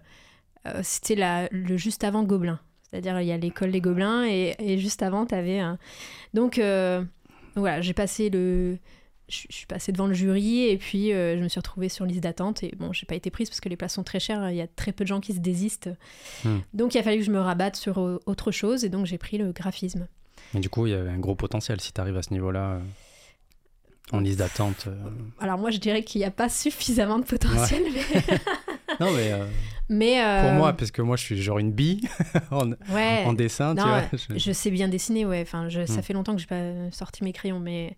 euh, 0.67 0.81
c'était 0.83 1.15
la- 1.17 1.49
le 1.51 1.77
juste 1.77 2.05
avant 2.05 2.23
Gobelin. 2.23 2.61
C'est-à-dire, 2.91 3.21
il 3.21 3.27
y 3.29 3.33
a 3.33 3.37
l'école 3.37 3.71
des 3.71 3.81
Gobelins 3.81 4.25
et, 4.27 4.55
et 4.59 4.79
juste 4.79 5.03
avant, 5.03 5.25
tu 5.25 5.35
avais 5.35 5.61
un. 5.61 5.79
Donc, 6.35 6.59
euh, 6.59 7.03
voilà, 7.57 7.81
j'ai 7.81 7.93
passé 7.95 8.31
le. 8.31 8.79
Je 9.29 9.47
suis 9.49 9.67
passée 9.67 9.93
devant 9.93 10.09
le 10.09 10.13
jury 10.13 10.65
et 10.65 10.77
puis 10.77 11.13
euh, 11.13 11.37
je 11.39 11.43
me 11.45 11.47
suis 11.49 11.61
retrouvée 11.61 11.89
sur 11.89 12.05
liste 12.05 12.21
d'attente. 12.25 12.65
Et 12.65 12.75
bon, 12.77 12.93
j'ai 12.93 13.07
pas 13.07 13.15
été 13.15 13.31
prise 13.31 13.49
parce 13.49 13.61
que 13.61 13.69
les 13.69 13.77
places 13.77 13.95
sont 13.95 14.03
très 14.03 14.19
chères. 14.19 14.51
Il 14.51 14.57
y 14.57 14.61
a 14.61 14.67
très 14.67 14.91
peu 14.91 15.05
de 15.05 15.09
gens 15.09 15.21
qui 15.21 15.33
se 15.35 15.39
désistent. 15.39 15.89
Hmm. 16.45 16.59
Donc, 16.75 16.97
il 16.97 16.99
a 16.99 17.05
fallu 17.05 17.19
que 17.19 17.25
je 17.25 17.31
me 17.31 17.39
rabatte 17.39 17.77
sur 17.77 17.99
autre 18.27 18.51
chose 18.51 18.85
et 18.85 18.89
donc 18.89 19.07
j'ai 19.07 19.19
pris 19.19 19.39
le 19.39 19.53
graphisme. 19.53 20.09
Mais 20.53 20.59
du 20.59 20.69
coup, 20.69 20.87
il 20.89 20.91
y 20.91 20.95
avait 20.95 21.11
un 21.11 21.19
gros 21.21 21.37
potentiel 21.37 21.81
si 21.81 21.93
t'arrives 21.93 22.17
à 22.17 22.23
ce 22.23 22.33
niveau-là. 22.33 22.81
Euh, 24.13 24.17
en 24.17 24.21
liste 24.21 24.39
d'attente. 24.39 24.85
euh. 24.87 24.95
Alors, 25.41 25.59
moi, 25.59 25.71
je 25.71 25.79
dirais 25.79 26.03
qu'il 26.03 26.21
n'y 26.21 26.25
a 26.25 26.31
pas 26.31 26.49
suffisamment 26.49 27.19
de 27.19 27.25
potentiel. 27.25 27.83
Mais, 27.93 28.01
Non, 29.01 29.13
mais 29.13 29.33
euh, 29.33 29.47
mais, 29.89 30.23
euh, 30.23 30.43
pour 30.43 30.53
moi, 30.53 30.73
parce 30.75 30.91
que 30.91 31.01
moi, 31.03 31.17
je 31.17 31.23
suis 31.23 31.41
genre 31.41 31.59
une 31.59 31.73
bille 31.73 32.09
en, 32.51 32.73
ouais. 32.93 33.25
en 33.25 33.33
dessin, 33.33 33.75
tu 33.75 33.81
Non, 33.81 33.89
vois. 33.89 33.99
ouais, 33.99 34.09
je- 34.13 34.39
Je 34.39 34.53
sais 34.53 34.71
bien 34.71 34.89
dessiner, 34.89 35.25
ouais. 35.25 35.41
Enfin, 35.43 35.69
je, 35.69 35.87
ça 35.87 36.01
Hmm. 36.01 36.03
fait 36.03 36.13
longtemps 36.13 36.35
que 36.35 36.41
j'ai 36.41 36.47
pas 36.47 36.91
sorti 36.93 37.25
mes 37.25 37.33
crayons, 37.33 37.61
mais. 37.61 37.97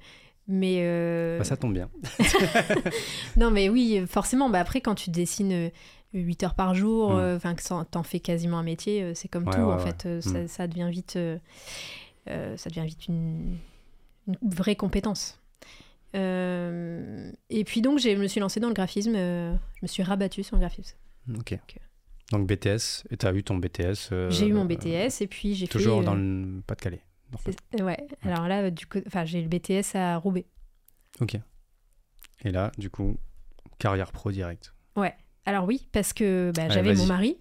Mais. 0.49 0.79
euh, 0.81 1.39
Bah, 1.39 1.45
ça 1.45 1.57
tombe 1.57 1.73
bien. 1.75 1.89
Non, 3.37 3.51
mais 3.51 3.69
oui, 3.69 4.03
forcément. 4.09 4.49
Bah, 4.51 4.61
après, 4.61 4.81
quand 4.81 4.95
tu 4.95 5.11
dessines 5.11 5.71
8 6.15 6.43
heures 6.45 6.55
par 6.55 6.75
jour, 6.75 7.13
euh, 7.17 7.37
enfin, 7.37 7.55
que 7.55 7.63
t'en 7.91 8.03
fais 8.03 8.21
quasiment 8.21 8.59
un 8.59 8.63
métier, 8.63 9.03
euh, 9.03 9.13
c'est 9.15 9.29
comme 9.29 9.47
Ouais, 9.49 9.55
tout, 9.55 9.61
en 9.63 9.79
fait. 9.79 10.05
euh, 10.07 10.21
Ça, 10.21 10.31
Hmm. 10.43 10.49
ça 10.49 10.67
devient 10.67 10.89
vite. 10.91 11.15
euh, 11.17 11.39
euh, 12.29 12.57
ça 12.57 12.71
devient 12.71 12.87
vite 12.87 13.07
une, 13.09 13.57
une 14.29 14.37
vraie 14.43 14.77
compétence. 14.77 15.39
Euh, 16.15 17.31
et 17.51 17.65
puis 17.65 17.81
donc, 17.83 17.99
je 17.99 18.11
me 18.11 18.27
suis 18.27 18.41
lancée 18.41 18.61
dans 18.61 18.69
le 18.69 18.75
graphisme. 18.75 19.15
euh, 19.15 19.55
je 19.77 19.81
me 19.83 19.87
suis 19.87 20.03
rabattue 20.03 20.43
sur 20.43 20.57
le 20.57 20.61
graphisme. 20.61 20.97
Ok. 21.39 21.59
Donc 22.31 22.47
BTS, 22.47 23.05
et 23.11 23.17
t'as 23.19 23.33
eu 23.35 23.45
ton 23.45 23.59
BTS 23.59 24.09
euh, 24.13 24.31
j'ai 24.31 24.47
eu 24.47 24.55
mon 24.55 24.65
euh, 24.65 24.69
BTS 24.69 25.21
et 25.21 25.27
puis 25.27 25.55
j'ai 25.55 25.67
fait. 25.67 25.73
Toujours 25.73 26.01
euh, 26.01 26.05
dans 26.05 26.15
le 26.15 26.63
Pas-de-Calais. 26.67 27.03
Ouais. 27.81 28.07
Alors 28.23 28.49
là, 28.49 28.71
du 28.71 28.87
coup, 28.87 29.01
enfin, 29.07 29.25
j'ai 29.25 29.41
eu 29.41 29.43
le 29.43 29.49
BTS 29.49 29.95
à 29.97 30.17
Roubaix. 30.17 30.47
Ok. 31.21 31.37
Et 32.45 32.51
là, 32.51 32.73
du 32.79 32.89
coup, 32.91 33.17
carrière 33.79 34.13
pro 34.13 34.31
direct. 34.31 34.73
Alors 35.45 35.65
oui, 35.65 35.89
parce 35.91 36.13
que 36.13 36.53
bah, 36.55 36.69
j'avais 36.69 36.95
mon 36.95 37.07
mari. 37.07 37.37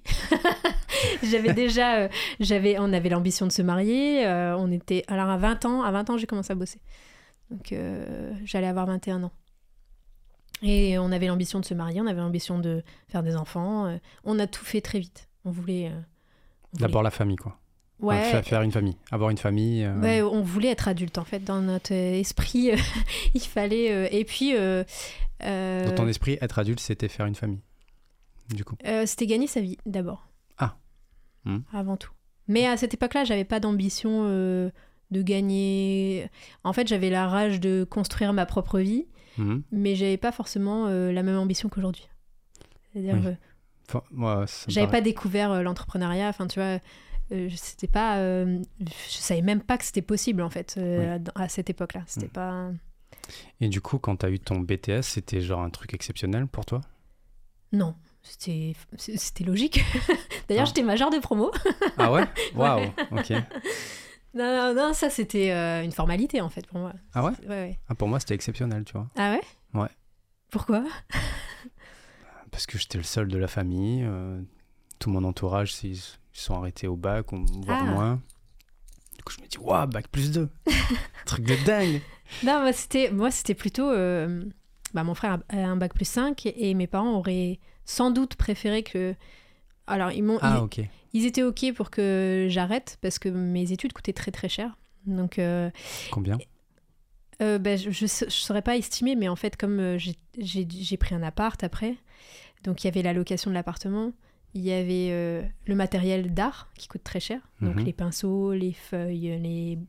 j'avais 1.24 1.54
déjà, 1.54 1.98
euh, 2.00 2.10
j'avais, 2.40 2.80
on 2.80 2.94
avait 2.94 3.10
l'ambition 3.10 3.46
de 3.46 3.52
se 3.52 3.62
marier. 3.62 4.26
euh, 4.26 4.58
on 4.58 4.72
était, 4.72 5.04
alors 5.08 5.30
à 5.30 5.38
20 5.38 5.66
ans, 5.66 5.84
à 5.84 5.92
20 5.92 6.10
ans, 6.10 6.18
j'ai 6.18 6.26
commencé 6.26 6.52
à 6.52 6.56
bosser. 6.56 6.80
Donc 7.52 7.72
euh, 7.74 8.34
j'allais 8.46 8.68
avoir 8.68 8.86
21 8.88 9.24
ans. 9.24 9.32
Et 10.64 10.98
on 11.00 11.12
avait 11.12 11.28
l'ambition 11.28 11.60
de 11.60 11.66
se 11.66 11.74
marier, 11.74 12.02
on 12.02 12.08
avait 12.08 12.20
l'ambition 12.22 12.60
de 12.60 12.84
faire 13.08 13.24
des 13.24 13.36
enfants. 13.36 13.86
euh, 13.88 13.98
on 14.24 14.38
a 14.40 14.48
tout 14.48 14.64
fait 14.64 14.82
très 14.82 15.00
vite. 15.00 15.28
On 15.44 15.52
voulait. 15.52 15.88
euh, 15.88 15.90
voulait- 16.74 16.82
D'abord 16.88 17.04
la 17.04 17.12
famille, 17.12 17.36
quoi. 17.36 17.58
Ouais. 18.00 18.32
fa- 18.32 18.42
faire 18.44 18.62
une 18.64 18.72
famille. 18.72 18.96
Avoir 19.12 19.30
une 19.32 19.38
famille. 19.38 19.84
euh, 19.84 20.00
Ouais, 20.00 20.22
on 20.22 20.42
voulait 20.42 20.70
être 20.70 20.88
adulte 20.88 21.18
en 21.20 21.24
fait 21.24 21.40
dans 21.44 21.62
notre 21.62 21.92
esprit. 21.94 22.72
il 23.36 23.42
fallait 23.42 24.16
et 24.16 24.24
puis 24.26 24.56
euh, 24.56 24.84
Dans 25.44 25.96
ton 25.96 26.08
esprit, 26.08 26.38
être 26.42 26.58
adulte, 26.60 26.80
c'était 26.80 27.08
faire 27.10 27.26
une 27.26 27.36
famille. 27.36 27.62
Du 28.50 28.64
coup. 28.66 28.76
C'était 29.06 29.28
gagner 29.28 29.48
sa 29.48 29.62
vie 29.62 29.78
d'abord. 29.86 30.28
Ah. 30.58 30.76
Hmm. 31.46 31.60
Avant 31.74 31.98
tout. 31.98 32.12
Mais 32.48 32.68
à 32.68 32.76
cette 32.78 32.94
époque-là, 32.94 33.24
j'avais 33.24 33.46
pas 33.46 33.60
d'ambition 33.60 34.24
de 35.12 35.22
gagner. 35.22 36.30
En 36.64 36.74
fait, 36.74 36.88
j'avais 36.88 37.10
la 37.10 37.28
rage 37.28 37.60
de 37.60 37.84
construire 37.90 38.34
ma 38.34 38.46
propre 38.46 38.80
vie, 38.80 39.06
Mhm. 39.38 39.64
mais 39.72 39.96
j'avais 39.96 40.18
pas 40.18 40.32
forcément 40.32 40.88
euh, 40.88 41.12
la 41.12 41.24
même 41.24 41.38
ambition 41.38 41.70
qu'aujourd'hui. 41.70 42.08
C'est-à-dire, 42.94 43.16
Oui. 43.16 43.28
euh, 43.28 43.36
Enfin, 43.94 44.46
j'avais 44.70 44.88
pas 44.90 45.02
découvert 45.02 45.52
euh, 45.52 45.62
l'entrepreneuriat. 45.64 46.30
Enfin, 46.30 46.48
tu 46.48 46.60
vois, 46.60 46.80
euh, 47.34 47.50
c'était 47.56 47.88
pas. 47.88 48.18
je 48.18 48.64
savais 49.10 49.42
même 49.42 49.62
pas 49.62 49.78
que 49.78 49.84
c'était 49.84 50.02
possible 50.02 50.42
en 50.42 50.50
fait 50.50 50.80
à 51.36 51.50
cette 51.50 51.70
époque-là. 51.70 52.04
C'était 52.08 52.28
Hmm. 52.28 52.30
pas. 52.30 52.70
Et 53.60 53.68
du 53.68 53.82
coup, 53.82 54.00
quand 54.00 54.16
t'as 54.18 54.30
eu 54.30 54.40
ton 54.40 54.60
BTS, 54.60 55.02
c'était 55.04 55.42
genre 55.42 55.62
un 55.62 55.70
truc 55.70 55.94
exceptionnel 55.94 56.48
pour 56.48 56.66
toi? 56.66 56.80
Non. 57.74 57.96
C'était 58.24 58.76
c'était 58.98 59.44
logique. 59.44 59.82
D'ailleurs, 60.48 60.64
Ah. 60.64 60.66
j'étais 60.68 60.84
majeure 60.84 61.10
de 61.10 61.18
promo. 61.20 61.52
Ah 61.98 62.12
ouais 62.14 62.24
Waouh 62.56 62.86
Ok. 63.12 63.34
Non, 64.34 64.74
non, 64.74 64.74
non, 64.74 64.94
ça 64.94 65.10
c'était 65.10 65.52
euh, 65.52 65.84
une 65.84 65.92
formalité 65.92 66.40
en 66.42 66.50
fait 66.50 66.66
pour 66.68 66.80
moi. 66.80 66.94
Ah 67.14 67.24
ouais 67.26 67.32
Ouais, 67.42 67.48
ouais. 67.48 67.80
Ah, 67.90 67.96
Pour 67.96 68.08
moi, 68.08 68.20
c'était 68.20 68.34
exceptionnel, 68.36 68.84
tu 68.86 68.94
vois. 68.94 69.10
Ah 69.18 69.32
ouais 69.34 69.42
Ouais. 69.82 69.90
Pourquoi? 70.50 70.84
Parce 72.52 72.66
que 72.66 72.78
j'étais 72.78 72.98
le 72.98 73.04
seul 73.04 73.28
de 73.28 73.38
la 73.38 73.48
famille. 73.48 74.04
euh, 74.04 74.42
tout 75.00 75.10
mon 75.10 75.24
entourage, 75.24 75.74
ils, 75.84 75.94
ils 75.96 76.00
sont 76.34 76.56
arrêtés 76.56 76.88
au 76.88 76.96
bac, 76.96 77.28
voire 77.32 77.80
Ah. 77.82 77.86
moins. 77.86 78.22
Du 79.18 79.24
coup, 79.24 79.34
je 79.38 79.42
me 79.42 79.48
dis, 79.48 79.58
waouh, 79.58 79.88
bac 79.88 80.08
plus 80.10 80.32
2 80.32 80.50
Truc 81.26 81.46
de 81.46 81.56
dingue 81.66 82.02
Non, 82.44 82.60
moi 82.62 82.74
c'était, 82.74 83.12
moi, 83.12 83.32
c'était 83.32 83.54
plutôt. 83.56 83.90
euh, 83.90 84.44
bah, 84.94 85.04
mon 85.04 85.14
frère 85.16 85.40
a 85.50 85.56
un 85.58 85.76
bac 85.78 85.94
plus 85.94 86.08
5 86.08 86.46
et 86.46 86.74
mes 86.74 86.88
parents 86.88 87.14
auraient 87.16 87.60
sans 87.86 88.12
doute 88.12 88.36
préféré 88.36 88.84
que. 88.84 89.16
Alors, 89.92 90.12
ils, 90.12 90.24
m'ont, 90.24 90.40
Ah, 90.42 90.58
ils, 90.60 90.64
ok. 90.64 90.82
ils 91.14 91.26
étaient 91.26 91.44
OK 91.44 91.66
pour 91.76 91.90
que 91.92 92.48
j'arrête 92.50 92.98
parce 93.02 93.20
que 93.20 93.30
mes 93.30 93.72
études 93.72 93.94
coûtaient 93.94 94.14
très 94.14 94.32
très 94.32 94.50
cher. 94.50 94.78
Donc, 95.06 95.38
euh, 95.40 95.70
Combien? 96.12 96.38
euh, 97.42 97.58
bah, 97.58 97.76
je 97.76 97.90
ne 98.04 98.30
saurais 98.30 98.62
pas 98.62 98.78
estimer, 98.78 99.16
mais 99.16 99.28
en 99.28 99.36
fait, 99.36 99.58
comme 99.58 99.80
euh, 99.80 99.98
j'ai, 100.38 100.98
pris 100.98 101.16
un 101.16 101.24
appart 101.24 101.64
après, 101.64 101.96
donc 102.64 102.84
il 102.84 102.88
y 102.88 102.90
avait 102.90 103.02
la 103.02 103.14
location 103.14 103.50
de 103.50 103.56
l'appartement, 103.56 104.12
il 104.54 104.62
y 104.62 104.72
avait 104.72 105.10
euh, 105.12 105.42
le 105.66 105.76
matériel 105.76 106.34
d'art 106.34 106.70
qui 106.78 106.88
coûte 106.88 107.04
très 107.04 107.20
cher, 107.20 107.42
donc 107.62 107.78
Mhm. 107.78 107.86
les 107.86 107.94
pinceaux, 107.94 108.54
les 108.54 108.74
feuilles, 108.74 109.40
les 109.42 109.80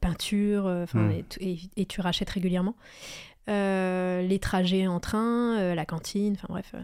peintures, 0.00 0.66
Mhm. 0.94 1.10
et, 1.10 1.24
et- 1.40 1.58
et 1.76 1.86
tu 1.86 2.00
rachètes 2.00 2.30
régulièrement. 2.30 2.76
Les 3.48 4.38
trajets 4.40 4.86
en 4.86 5.00
train, 5.00 5.74
la 5.74 5.84
cantine, 5.86 6.34
enfin 6.34 6.46
bref. 6.50 6.74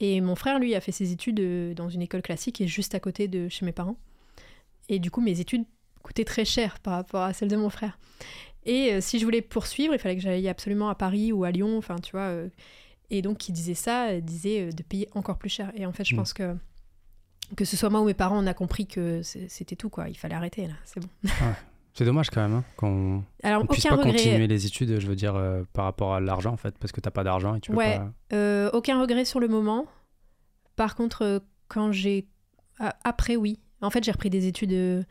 Et 0.00 0.20
mon 0.20 0.34
frère, 0.36 0.58
lui, 0.58 0.74
a 0.74 0.80
fait 0.80 0.92
ses 0.92 1.12
études 1.12 1.40
euh, 1.40 1.74
dans 1.74 1.88
une 1.88 2.02
école 2.02 2.22
classique 2.22 2.60
et 2.60 2.66
juste 2.68 2.94
à 2.94 3.00
côté 3.00 3.26
de 3.28 3.48
chez 3.48 3.64
mes 3.66 3.72
parents. 3.72 3.96
Et 4.88 4.98
du 4.98 5.10
coup, 5.10 5.20
mes 5.20 5.40
études 5.40 5.64
coûtaient 6.02 6.24
très 6.24 6.44
cher 6.44 6.78
par 6.80 6.94
rapport 6.94 7.22
à 7.22 7.32
celles 7.32 7.48
de 7.48 7.56
mon 7.56 7.68
frère. 7.70 7.98
Et 8.64 8.92
euh, 8.94 9.00
si 9.00 9.18
je 9.18 9.24
voulais 9.24 9.42
poursuivre, 9.42 9.92
il 9.94 9.98
fallait 9.98 10.16
que 10.16 10.22
j'aille 10.22 10.48
absolument 10.48 10.88
à 10.88 10.94
Paris 10.94 11.32
ou 11.32 11.44
à 11.44 11.50
Lyon, 11.50 11.76
enfin, 11.78 11.96
tu 11.96 12.12
vois. 12.12 12.28
euh, 12.28 12.48
et 13.10 13.22
donc, 13.22 13.38
qui 13.38 13.52
disait 13.52 13.74
ça, 13.74 14.20
disait 14.20 14.70
de 14.70 14.82
payer 14.82 15.08
encore 15.14 15.38
plus 15.38 15.48
cher. 15.50 15.72
Et 15.74 15.86
en 15.86 15.92
fait, 15.92 16.04
je 16.04 16.14
Mm. 16.14 16.18
pense 16.18 16.32
que 16.32 16.56
que 17.56 17.64
ce 17.64 17.78
soit 17.78 17.88
moi 17.88 18.02
ou 18.02 18.04
mes 18.04 18.12
parents, 18.12 18.42
on 18.44 18.46
a 18.46 18.52
compris 18.52 18.86
que 18.86 19.22
c'était 19.22 19.74
tout, 19.76 19.88
quoi. 19.88 20.10
Il 20.10 20.16
fallait 20.18 20.34
arrêter, 20.34 20.66
là. 20.66 20.74
C'est 20.84 21.00
bon. 21.00 21.08
C'est 21.98 22.04
dommage 22.04 22.30
quand 22.30 22.40
même 22.40 22.54
hein, 22.54 22.64
qu'on 22.76 23.24
ne 23.42 23.66
puisse 23.66 23.82
pas 23.82 23.96
regret. 23.96 24.12
continuer 24.12 24.46
les 24.46 24.66
études, 24.66 25.00
je 25.00 25.06
veux 25.08 25.16
dire, 25.16 25.34
euh, 25.34 25.64
par 25.72 25.84
rapport 25.84 26.14
à 26.14 26.20
l'argent 26.20 26.52
en 26.52 26.56
fait, 26.56 26.78
parce 26.78 26.92
que 26.92 27.00
t'as 27.00 27.10
pas 27.10 27.24
d'argent 27.24 27.56
et 27.56 27.60
tu 27.60 27.72
peux 27.72 27.76
Ouais. 27.76 27.98
pas. 27.98 28.12
Euh, 28.32 28.70
aucun 28.72 29.00
regret 29.00 29.24
sur 29.24 29.40
le 29.40 29.48
moment. 29.48 29.84
Par 30.76 30.94
contre, 30.94 31.22
euh, 31.22 31.40
quand 31.66 31.90
j'ai. 31.90 32.28
Après, 33.02 33.34
oui. 33.34 33.58
En 33.80 33.90
fait, 33.90 34.04
j'ai 34.04 34.12
repris 34.12 34.30
des 34.30 34.46
études 34.46 34.74
euh, 34.74 35.02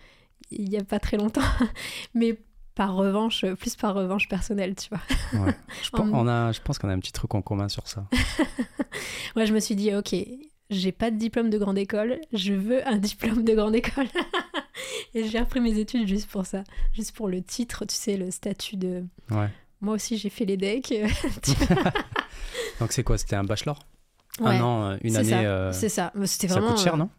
il 0.49 0.69
y 0.69 0.77
a 0.77 0.83
pas 0.85 0.97
très 0.99 1.17
longtemps. 1.17 1.41
Mais 2.13 2.39
par 2.73 2.95
revanche, 2.95 3.45
plus 3.55 3.75
par 3.75 3.93
revanche 3.93 4.29
personnelle, 4.29 4.73
tu 4.75 4.87
vois. 4.87 5.43
Ouais. 5.45 5.53
Je, 5.83 5.89
pense, 5.89 6.09
on 6.13 6.25
a, 6.25 6.53
je 6.53 6.61
pense 6.61 6.79
qu'on 6.79 6.87
a 6.87 6.93
un 6.93 6.99
petit 6.99 7.11
truc 7.11 7.35
en 7.35 7.41
commun 7.41 7.67
sur 7.67 7.85
ça. 7.85 8.07
Moi, 9.35 9.43
je 9.43 9.53
me 9.53 9.59
suis 9.59 9.75
dit, 9.75 9.93
ok, 9.93 10.15
j'ai 10.69 10.93
pas 10.93 11.11
de 11.11 11.17
diplôme 11.17 11.49
de 11.49 11.57
grande 11.57 11.77
école, 11.77 12.21
je 12.31 12.53
veux 12.53 12.87
un 12.87 12.95
diplôme 12.95 13.43
de 13.43 13.53
grande 13.55 13.75
école. 13.75 14.07
Et 15.13 15.27
j'ai 15.27 15.39
repris 15.39 15.59
mes 15.59 15.77
études 15.79 16.07
juste 16.07 16.29
pour 16.29 16.45
ça. 16.45 16.63
Juste 16.93 17.15
pour 17.15 17.27
le 17.27 17.41
titre, 17.41 17.85
tu 17.85 17.95
sais, 17.95 18.17
le 18.17 18.31
statut 18.31 18.77
de. 18.77 19.03
Ouais. 19.31 19.49
Moi 19.81 19.95
aussi, 19.95 20.17
j'ai 20.17 20.29
fait 20.29 20.45
les 20.45 20.57
decks. 20.57 20.93
Donc 22.79 22.91
c'est 22.91 23.03
quoi? 23.03 23.17
C'était 23.17 23.35
un 23.35 23.43
bachelor? 23.43 23.79
Ouais, 24.39 24.57
Un 24.57 24.61
an, 24.61 24.83
euh, 24.91 24.97
une 25.03 25.15
année. 25.17 25.29
ça. 25.29 25.39
euh, 25.41 25.71
C'est 25.71 25.89
ça. 25.89 26.11
C'était 26.25 26.47
ça 26.47 26.55
vraiment. 26.59 26.69
coûte 26.73 26.83
cher, 26.83 26.93
euh, 26.93 26.97
non? 26.97 27.09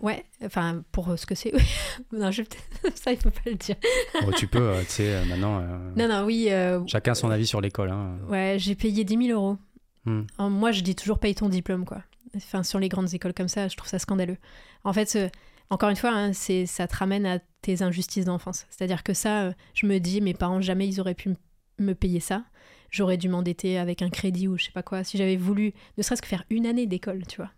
Ouais, 0.00 0.24
enfin, 0.44 0.82
pour 0.92 1.18
ce 1.18 1.24
que 1.24 1.34
c'est. 1.34 1.52
non, 2.12 2.30
je... 2.30 2.42
ça, 2.94 3.12
il 3.12 3.18
faut 3.18 3.30
pas 3.30 3.40
le 3.46 3.54
dire. 3.54 3.76
Oh, 4.26 4.30
Tu 4.36 4.46
peux, 4.46 4.74
tu 4.80 4.90
sais, 4.90 5.24
maintenant. 5.26 5.60
euh, 5.60 5.78
Non, 5.96 6.08
non, 6.08 6.24
oui. 6.26 6.48
euh, 6.50 6.80
Chacun 6.86 7.14
son 7.14 7.30
avis 7.30 7.46
sur 7.46 7.60
l'école. 7.60 7.90
Hein. 7.90 8.18
Ouais, 8.28 8.56
j'ai 8.58 8.74
payé 8.74 9.04
10 9.04 9.26
000 9.28 9.38
euros. 9.40 9.56
Hmm. 10.04 10.22
Moi, 10.38 10.72
je 10.72 10.82
dis 10.82 10.94
toujours 10.94 11.18
paye 11.18 11.34
ton 11.34 11.48
diplôme, 11.48 11.84
quoi. 11.86 12.02
Enfin, 12.36 12.62
sur 12.62 12.78
les 12.80 12.88
grandes 12.88 13.14
écoles 13.14 13.32
comme 13.32 13.48
ça, 13.48 13.68
je 13.68 13.76
trouve 13.76 13.88
ça 13.88 13.98
scandaleux. 13.98 14.36
En 14.82 14.92
fait, 14.92 15.16
encore 15.74 15.90
une 15.90 15.96
fois, 15.96 16.10
hein, 16.10 16.32
c'est 16.32 16.66
ça 16.66 16.86
te 16.86 16.96
ramène 16.96 17.26
à 17.26 17.38
tes 17.60 17.82
injustices 17.82 18.24
d'enfance. 18.24 18.66
C'est-à-dire 18.70 19.02
que 19.02 19.12
ça, 19.14 19.42
euh, 19.44 19.52
je 19.74 19.86
me 19.86 19.98
dis, 19.98 20.20
mes 20.20 20.34
parents, 20.34 20.60
jamais 20.60 20.86
ils 20.88 21.00
auraient 21.00 21.14
pu 21.14 21.30
me 21.78 21.94
payer 21.94 22.20
ça. 22.20 22.44
J'aurais 22.90 23.16
dû 23.16 23.28
m'endetter 23.28 23.78
avec 23.78 24.00
un 24.02 24.10
crédit 24.10 24.46
ou 24.48 24.56
je 24.56 24.64
sais 24.66 24.70
pas 24.72 24.82
quoi. 24.82 25.02
Si 25.04 25.18
j'avais 25.18 25.36
voulu, 25.36 25.72
ne 25.98 26.02
serait-ce 26.02 26.22
que 26.22 26.28
faire 26.28 26.44
une 26.50 26.66
année 26.66 26.86
d'école, 26.86 27.26
tu 27.26 27.36
vois. 27.38 27.50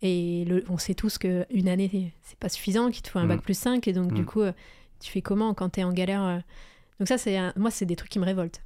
Et 0.00 0.44
le- 0.46 0.64
on 0.68 0.78
sait 0.78 0.94
tous 0.94 1.18
que 1.18 1.44
une 1.50 1.68
année, 1.68 2.12
c'est 2.22 2.38
pas 2.38 2.48
suffisant, 2.48 2.90
qu'il 2.90 3.02
te 3.02 3.08
faut 3.10 3.18
un 3.18 3.24
Mm. 3.26 3.28
bac 3.28 3.42
plus 3.42 3.58
5. 3.58 3.86
Et 3.88 3.92
donc, 3.92 4.12
du 4.14 4.22
Mm. 4.22 4.26
coup, 4.26 4.40
euh, 4.42 4.52
tu 5.00 5.10
fais 5.10 5.20
comment 5.22 5.52
quand 5.54 5.68
t'es 5.70 5.84
en 5.84 5.92
galère 5.92 6.22
euh? 6.22 6.38
Donc, 6.98 7.08
ça, 7.08 7.18
c'est 7.18 7.36
un- 7.36 7.52
moi, 7.56 7.70
c'est 7.70 7.84
des 7.86 7.96
trucs 7.96 8.10
qui 8.10 8.18
me 8.18 8.24
révoltent, 8.24 8.62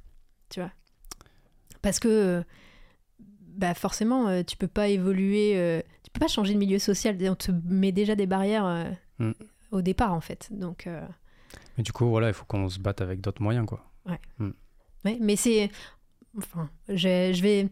tu 0.49 0.59
vois. 0.61 0.71
Parce 1.81 1.99
que, 1.99 2.43
bah, 3.19 3.73
forcément, 3.73 4.43
tu 4.43 4.55
peux 4.57 4.67
pas 4.67 4.87
évoluer, 4.87 5.83
peux 6.13 6.19
pas 6.19 6.27
changer 6.27 6.53
de 6.53 6.59
milieu 6.59 6.79
social. 6.79 7.17
On 7.29 7.35
te 7.35 7.51
met 7.65 7.91
déjà 7.91 8.15
des 8.15 8.25
barrières 8.27 8.65
euh, 8.65 8.91
Mm. 9.19 9.31
au 9.71 9.81
départ, 9.81 10.13
en 10.13 10.21
fait. 10.21 10.49
Donc, 10.51 10.87
euh, 10.87 11.05
Mais 11.77 11.83
du 11.83 11.91
coup, 11.91 12.07
voilà, 12.09 12.27
il 12.29 12.33
faut 12.33 12.45
qu'on 12.45 12.67
se 12.69 12.79
batte 12.79 13.01
avec 13.01 13.21
d'autres 13.21 13.41
moyens, 13.43 13.65
quoi. 13.67 13.83
ouais, 14.07 15.17
mais 15.19 15.35
c'est. 15.35 15.69
Enfin, 16.37 16.69
je, 16.89 17.31
je 17.33 17.41
vais. 17.41 17.69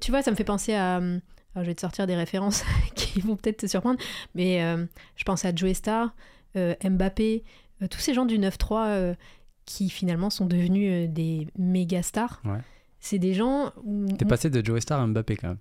Tu 0.00 0.10
vois, 0.10 0.22
ça 0.22 0.30
me 0.30 0.36
fait 0.36 0.44
penser 0.44 0.74
à. 0.74 0.98
euh, 0.98 1.18
alors, 1.54 1.64
je 1.64 1.70
vais 1.70 1.74
te 1.74 1.80
sortir 1.80 2.06
des 2.06 2.16
références 2.16 2.64
qui 2.96 3.20
vont 3.20 3.36
peut-être 3.36 3.58
te 3.58 3.66
surprendre, 3.66 3.98
mais 4.34 4.62
euh, 4.64 4.84
je 5.16 5.24
pense 5.24 5.44
à 5.44 5.54
Joe 5.54 5.72
Star, 5.74 6.14
euh, 6.56 6.74
Mbappé, 6.84 7.44
euh, 7.82 7.86
tous 7.88 7.98
ces 8.00 8.14
gens 8.14 8.26
du 8.26 8.38
9-3 8.38 8.86
euh, 8.88 9.14
qui 9.64 9.90
finalement 9.90 10.30
sont 10.30 10.46
devenus 10.46 11.08
des 11.10 11.46
méga 11.56 12.02
stars. 12.02 12.40
Ouais. 12.44 12.58
C'est 13.00 13.18
des 13.20 13.32
gens. 13.34 13.72
où- 13.84 14.06
T'es 14.16 14.24
passé 14.24 14.50
de 14.50 14.64
Joe 14.64 14.80
Star 14.80 15.00
à 15.00 15.06
Mbappé 15.06 15.36
quand 15.36 15.48
même. 15.48 15.58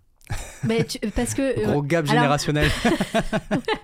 Mais 0.63 0.83
tu- 0.83 0.99
parce 1.15 1.33
que. 1.33 1.41
euh, 1.41 1.71
Gros 1.71 1.81
gap 1.83 2.03
alors- 2.05 2.15
générationnel. 2.15 2.69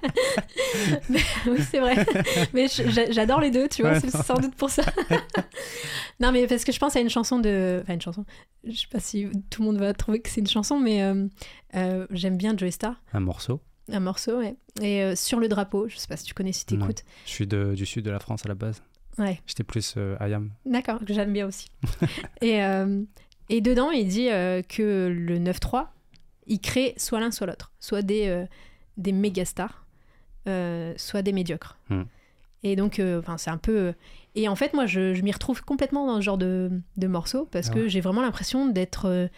oui, 1.48 1.60
c'est 1.70 1.80
vrai. 1.80 2.06
mais 2.54 2.68
j'adore 3.12 3.40
les 3.42 3.52
deux, 3.52 3.68
tu 3.68 3.82
vois, 3.82 3.92
Ouais, 3.94 4.00
c'est 4.00 4.10
sans 4.12 4.36
doute 4.40 4.56
pour 4.56 4.70
ça. 4.70 4.84
non, 6.20 6.32
mais 6.32 6.48
parce 6.48 6.64
que 6.64 6.72
je 6.72 6.80
pense 6.80 6.96
à 6.96 7.00
une 7.00 7.10
chanson 7.10 7.40
de. 7.40 7.80
Enfin, 7.84 7.94
une 7.94 8.02
chanson. 8.02 8.26
Je 8.66 8.72
sais 8.78 8.88
pas 8.92 9.00
si 9.00 9.28
tout 9.50 9.62
le 9.62 9.68
monde 9.68 9.78
va 9.78 9.94
trouver 9.94 10.20
que 10.22 10.30
c'est 10.30 10.42
une 10.42 10.48
chanson, 10.48 10.80
mais 10.80 11.04
euh, 11.04 11.28
euh, 11.76 12.08
j'aime 12.12 12.38
bien 12.38 12.56
Joey 12.58 12.72
Star, 12.72 13.02
un 13.14 13.20
morceau. 13.20 13.62
un 13.92 14.00
morceau, 14.00 14.40
ouais. 14.40 14.56
Et 14.82 15.02
euh, 15.04 15.16
Sur 15.16 15.40
le 15.40 15.48
drapeau, 15.48 15.88
je 15.88 15.98
sais 15.98 16.08
pas 16.08 16.18
si 16.18 16.24
tu 16.26 16.34
connais, 16.34 16.52
si 16.54 16.66
Non. 16.72 16.80
t'écoutes. 16.88 17.04
Je 17.26 17.32
suis 17.32 17.48
de- 17.48 17.74
du 17.76 17.86
sud 17.86 18.04
de 18.06 18.12
la 18.12 18.20
France 18.20 18.46
à 18.46 18.50
la 18.50 18.56
base. 18.56 18.82
Ouais, 19.20 19.40
J'étais 19.46 19.64
plus 19.64 19.94
euh, 19.98 20.16
Ayam. 20.20 20.50
d'accord, 20.66 21.00
que 21.06 21.14
j'aime 21.14 21.32
bien 21.34 21.46
aussi. 21.46 21.68
et, 22.42 22.64
euh, 22.64 23.04
et 23.50 23.62
dedans, 23.62 23.92
il 23.92 24.08
dit 24.08 24.30
euh, 24.32 24.64
que 24.64 25.08
le 25.16 25.38
9-3, 25.38 25.86
il 26.48 26.60
crée 26.60 26.94
soit 26.98 27.20
l'un, 27.20 27.32
soit 27.32 27.48
l'autre. 27.48 27.72
Soit 27.80 28.02
des, 28.02 28.28
euh, 28.28 28.46
des 28.98 29.12
méga 29.12 29.46
stars, 29.46 29.86
euh, 30.48 30.94
soit 30.98 31.22
des 31.22 31.32
médiocres. 31.34 31.78
Hmm. 31.90 32.04
Et 32.66 32.76
donc, 32.78 33.00
euh, 33.00 33.22
c'est 33.38 33.50
un 33.50 33.58
peu. 33.58 33.76
euh, 33.78 33.94
Et 34.36 34.48
en 34.48 34.56
fait, 34.56 34.74
moi, 34.74 34.86
je, 34.86 35.14
je 35.14 35.22
m'y 35.22 35.32
retrouve 35.34 35.64
complètement 35.64 36.08
dans 36.08 36.16
ce 36.18 36.22
genre 36.22 36.38
de, 36.38 36.72
de 36.98 37.08
morceaux 37.08 37.46
parce 37.52 37.68
Ah 37.70 37.74
que 37.74 37.88
j'ai 37.90 38.00
vraiment 38.02 38.22
l'impression 38.22 38.68
d'être. 38.68 39.30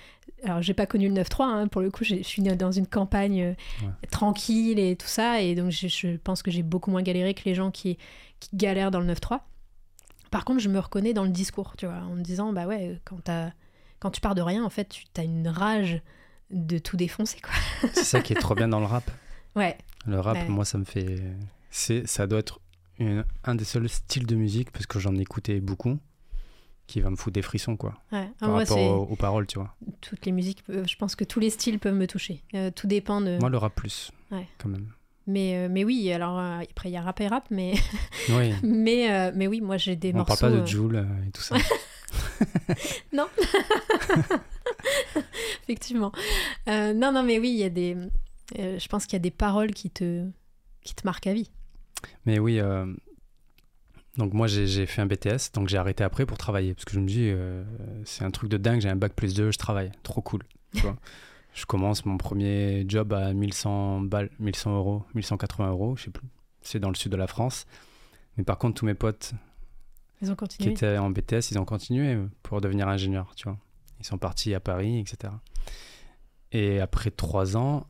Alors, 0.44 0.62
j'ai 0.62 0.76
pas 0.76 0.86
connu 0.86 1.08
le 1.10 1.16
9-3, 1.16 1.44
hein, 1.46 1.68
pour 1.68 1.82
le 1.82 1.90
coup, 1.90 2.04
je 2.04 2.22
suis 2.22 2.42
dans 2.44 2.72
une 2.72 2.86
campagne 2.86 3.56
Ouais. 3.82 4.08
tranquille 4.12 4.78
et 4.78 4.96
tout 4.96 5.08
ça. 5.08 5.42
Et 5.42 5.56
donc, 5.56 5.72
je, 5.72 5.88
je 5.88 6.18
pense 6.18 6.44
que 6.44 6.52
j'ai 6.52 6.62
beaucoup 6.62 6.92
moins 6.92 7.02
galéré 7.02 7.34
que 7.34 7.42
les 7.46 7.56
gens 7.56 7.72
qui, 7.72 7.98
qui 8.40 8.50
galèrent 8.56 8.92
dans 8.92 9.00
le 9.00 9.12
9-3. 9.12 9.40
Par 10.30 10.46
contre, 10.46 10.60
je 10.60 10.70
me 10.70 10.80
reconnais 10.80 11.14
dans 11.14 11.24
le 11.24 11.30
discours, 11.30 11.74
tu 11.78 11.86
vois, 11.88 11.96
en 12.00 12.16
me 12.16 12.22
disant, 12.22 12.52
bah 12.54 12.68
ouais, 12.68 13.00
quand, 13.06 13.24
t'as- 13.24 13.54
quand 14.00 14.12
tu 14.12 14.22
pars 14.22 14.36
de 14.36 14.42
rien, 14.42 14.64
en 14.64 14.70
fait, 14.70 14.90
tu 14.90 15.06
as 15.18 15.24
une 15.24 15.48
rage 15.48 16.02
de 16.52 16.78
tout 16.78 16.98
défoncer, 16.98 17.40
quoi. 17.42 17.54
C'est 17.94 18.04
ça 18.04 18.22
qui 18.22 18.34
est 18.34 18.40
trop 18.40 18.56
bien 18.56 18.68
dans 18.68 18.80
le 18.80 18.86
rap. 18.86 19.10
Ouais, 19.56 19.78
Le 20.06 20.20
rap, 20.20 20.36
Ouais. 20.36 20.48
moi, 20.50 20.66
ça 20.66 20.78
me 20.78 20.84
fait. 20.84 21.22
C'est, 21.70 22.06
ça 22.08 22.28
doit 22.28 22.40
être 22.40 22.60
une- 23.00 23.24
un 23.46 23.56
des 23.56 23.64
seuls 23.64 23.88
styles 23.88 24.26
de 24.26 24.36
musique, 24.36 24.70
parce 24.72 24.86
que 24.86 25.00
j'en 25.00 25.16
écoutais 25.16 25.62
beaucoup, 25.62 25.98
qui 26.88 27.00
va 27.00 27.10
me 27.10 27.16
foutre 27.16 27.36
des 27.36 27.42
frissons, 27.42 27.78
quoi. 27.78 27.94
ouais. 28.12 28.28
Ah, 28.28 28.40
Par 28.42 28.50
moi, 28.50 28.60
rapport 28.60 28.78
aux, 28.78 29.04
aux 29.12 29.16
paroles, 29.16 29.48
tu 29.48 29.58
vois. 29.58 29.74
toutes 30.02 30.26
les 30.26 30.34
musiques, 30.34 30.62
je 30.68 30.96
pense 30.98 31.16
que 31.16 31.24
tous 31.24 31.40
les 31.40 31.50
styles 31.50 31.80
peuvent 31.80 31.96
me 31.96 32.06
toucher. 32.06 32.44
Euh, 32.54 32.70
tout 32.70 32.86
dépend 32.86 33.22
de. 33.22 33.38
Moi, 33.40 33.50
le 33.50 33.58
rap 33.58 33.74
plus, 33.76 34.12
Ouais. 34.30 34.46
quand 34.58 34.68
même. 34.70 34.92
Mais, 35.26 35.56
euh, 35.56 35.70
mais 35.72 35.84
oui, 35.86 36.12
alors 36.12 36.38
euh, 36.38 36.60
après, 36.70 36.90
il 36.90 36.92
y 36.92 36.98
a 36.98 37.02
rap 37.02 37.20
et 37.22 37.28
rap, 37.30 37.46
mais, 37.50 37.76
Oui. 38.30 38.54
mais, 38.64 39.32
mais 39.34 39.48
oui, 39.48 39.62
moi, 39.62 39.78
j'ai 39.78 39.96
des 39.96 40.12
On 40.14 40.18
morceaux. 40.18 40.36
parle 40.36 40.54
pas 40.56 40.60
de 40.62 40.66
Joule 40.68 41.08
et 41.26 41.32
tout 41.32 41.42
ça. 41.42 41.56
Effectivement. 45.64 46.12
Euh, 46.68 46.94
non, 46.94 47.12
non, 47.12 47.24
mais 47.24 47.40
oui, 47.40 47.50
il 47.50 47.58
y 47.58 47.64
a 47.64 47.70
des. 47.70 47.96
euh, 48.60 48.80
je 48.80 48.88
pense 48.88 49.06
qu'il 49.06 49.14
y 49.14 49.18
a 49.18 49.20
des 49.20 49.32
paroles 49.32 49.74
qui 49.74 49.90
te, 49.90 50.28
qui 50.84 50.96
te 50.96 51.02
marquent 51.06 51.28
à 51.28 51.34
vie. 51.34 51.50
Mais 52.26 52.40
oui, 52.40 52.60
euh, 52.60 52.86
donc 54.18 54.34
moi 54.34 54.48
j'ai 54.48 54.86
fait 54.86 55.02
un 55.02 55.06
BTS, 55.08 55.52
donc 55.54 55.70
j'ai 55.70 55.78
arrêté 55.78 56.04
après 56.04 56.26
pour 56.26 56.38
travailler, 56.38 56.74
parce 56.74 56.86
que 56.86 56.94
je 56.94 57.00
me 57.00 57.08
dis, 57.08 57.34
c'est 58.06 58.24
un 58.24 58.32
truc 58.32 58.50
de 58.50 58.58
dingue, 58.58 58.82
j'ai 58.82 58.90
un 58.90 58.96
bac 58.96 59.14
plus 59.14 59.34
2, 59.34 59.52
je 59.52 59.58
travaille, 59.58 59.92
trop 60.04 60.22
cool. 60.22 60.44
tu 60.74 60.82
vois. 60.82 60.98
je 61.54 61.66
commence 61.66 62.06
mon 62.06 62.18
premier 62.18 62.86
job 62.88 63.14
à 63.14 63.34
1100 63.34 64.02
balles, 64.02 64.30
1100 64.40 64.76
euros, 64.76 65.04
1180 65.16 65.70
euros, 65.70 65.96
je 65.96 66.04
sais 66.04 66.12
plus, 66.12 66.28
c'est 66.62 66.80
dans 66.80 66.90
le 66.90 66.96
sud 66.96 67.12
de 67.12 67.18
la 67.18 67.28
France. 67.28 67.66
Mais 68.38 68.44
par 68.44 68.58
contre, 68.58 68.80
tous 68.80 68.86
mes 68.86 68.94
potes 68.94 69.34
Ils 70.22 70.30
ont 70.32 70.36
qui 70.36 70.40
continué. 70.40 70.72
étaient 70.72 70.98
en 70.98 71.10
BTS, 71.10 71.52
ils 71.52 71.60
ont 71.60 71.66
continué 71.66 72.18
pour 72.44 72.62
devenir 72.62 72.88
ingénieurs, 72.88 73.34
tu 73.36 73.44
vois. 73.50 73.58
Ils 74.00 74.06
sont 74.06 74.18
partis 74.18 74.54
à 74.54 74.60
Paris, 74.60 75.00
etc. 75.00 75.34
Et 76.52 76.80
après 76.80 77.12
trois 77.12 77.58
ans, 77.58 77.86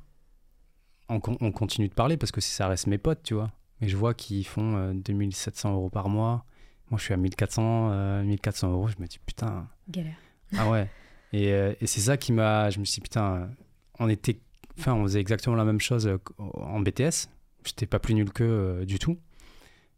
on, 1.09 1.19
con- 1.19 1.37
on 1.41 1.51
continue 1.51 1.87
de 1.87 1.93
parler 1.93 2.17
parce 2.17 2.31
que 2.31 2.41
ça 2.41 2.67
reste 2.67 2.87
mes 2.87 2.97
potes, 2.97 3.21
tu 3.23 3.33
vois. 3.35 3.51
Mais 3.81 3.87
je 3.87 3.97
vois 3.97 4.13
qu'ils 4.13 4.45
font 4.45 4.75
euh, 4.77 4.93
2700 4.93 5.73
euros 5.73 5.89
par 5.89 6.09
mois. 6.09 6.45
Moi, 6.89 6.97
je 6.97 7.03
suis 7.03 7.13
à 7.13 7.17
1400, 7.17 7.89
euh, 7.91 8.23
1400 8.23 8.71
euros. 8.71 8.87
Je 8.87 8.95
me 8.99 9.07
dis, 9.07 9.19
putain, 9.25 9.67
Galère. 9.89 10.15
ah 10.57 10.69
ouais. 10.69 10.89
Et, 11.33 11.51
euh, 11.53 11.73
et 11.81 11.87
c'est 11.87 11.99
ça 12.01 12.17
qui 12.17 12.31
m'a. 12.31 12.69
Je 12.69 12.79
me 12.79 12.85
suis 12.85 12.95
dit, 12.95 13.01
putain, 13.01 13.49
on 13.99 14.07
était. 14.09 14.39
Enfin, 14.79 14.93
on 14.93 15.03
faisait 15.03 15.19
exactement 15.19 15.55
la 15.55 15.65
même 15.65 15.79
chose 15.79 16.07
euh, 16.07 16.17
en 16.37 16.79
BTS. 16.79 17.27
J'étais 17.65 17.85
pas 17.87 17.99
plus 17.99 18.13
nul 18.13 18.31
qu'eux 18.31 18.45
euh, 18.45 18.85
du 18.85 18.99
tout. 18.99 19.17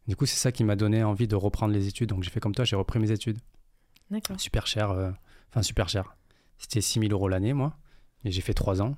Du 0.08 0.16
coup, 0.16 0.26
c'est 0.26 0.38
ça 0.38 0.52
qui 0.52 0.64
m'a 0.64 0.76
donné 0.76 1.04
envie 1.04 1.28
de 1.28 1.36
reprendre 1.36 1.74
les 1.74 1.88
études. 1.88 2.10
Donc, 2.10 2.24
j'ai 2.24 2.30
fait 2.30 2.40
comme 2.40 2.56
toi, 2.56 2.64
j'ai 2.66 2.76
repris 2.76 3.00
mes 3.00 3.12
études. 3.12 3.40
D'accord. 4.10 4.40
Super 4.40 4.66
cher. 4.68 4.92
euh, 4.92 5.12
Enfin, 5.50 5.62
super 5.64 5.90
cher. 5.90 6.16
C'était 6.58 6.82
6000 6.82 7.12
euros 7.14 7.28
l'année, 7.28 7.54
moi. 7.54 7.78
Et 8.24 8.32
j'ai 8.32 8.42
fait 8.42 8.54
trois 8.54 8.82
ans. 8.82 8.96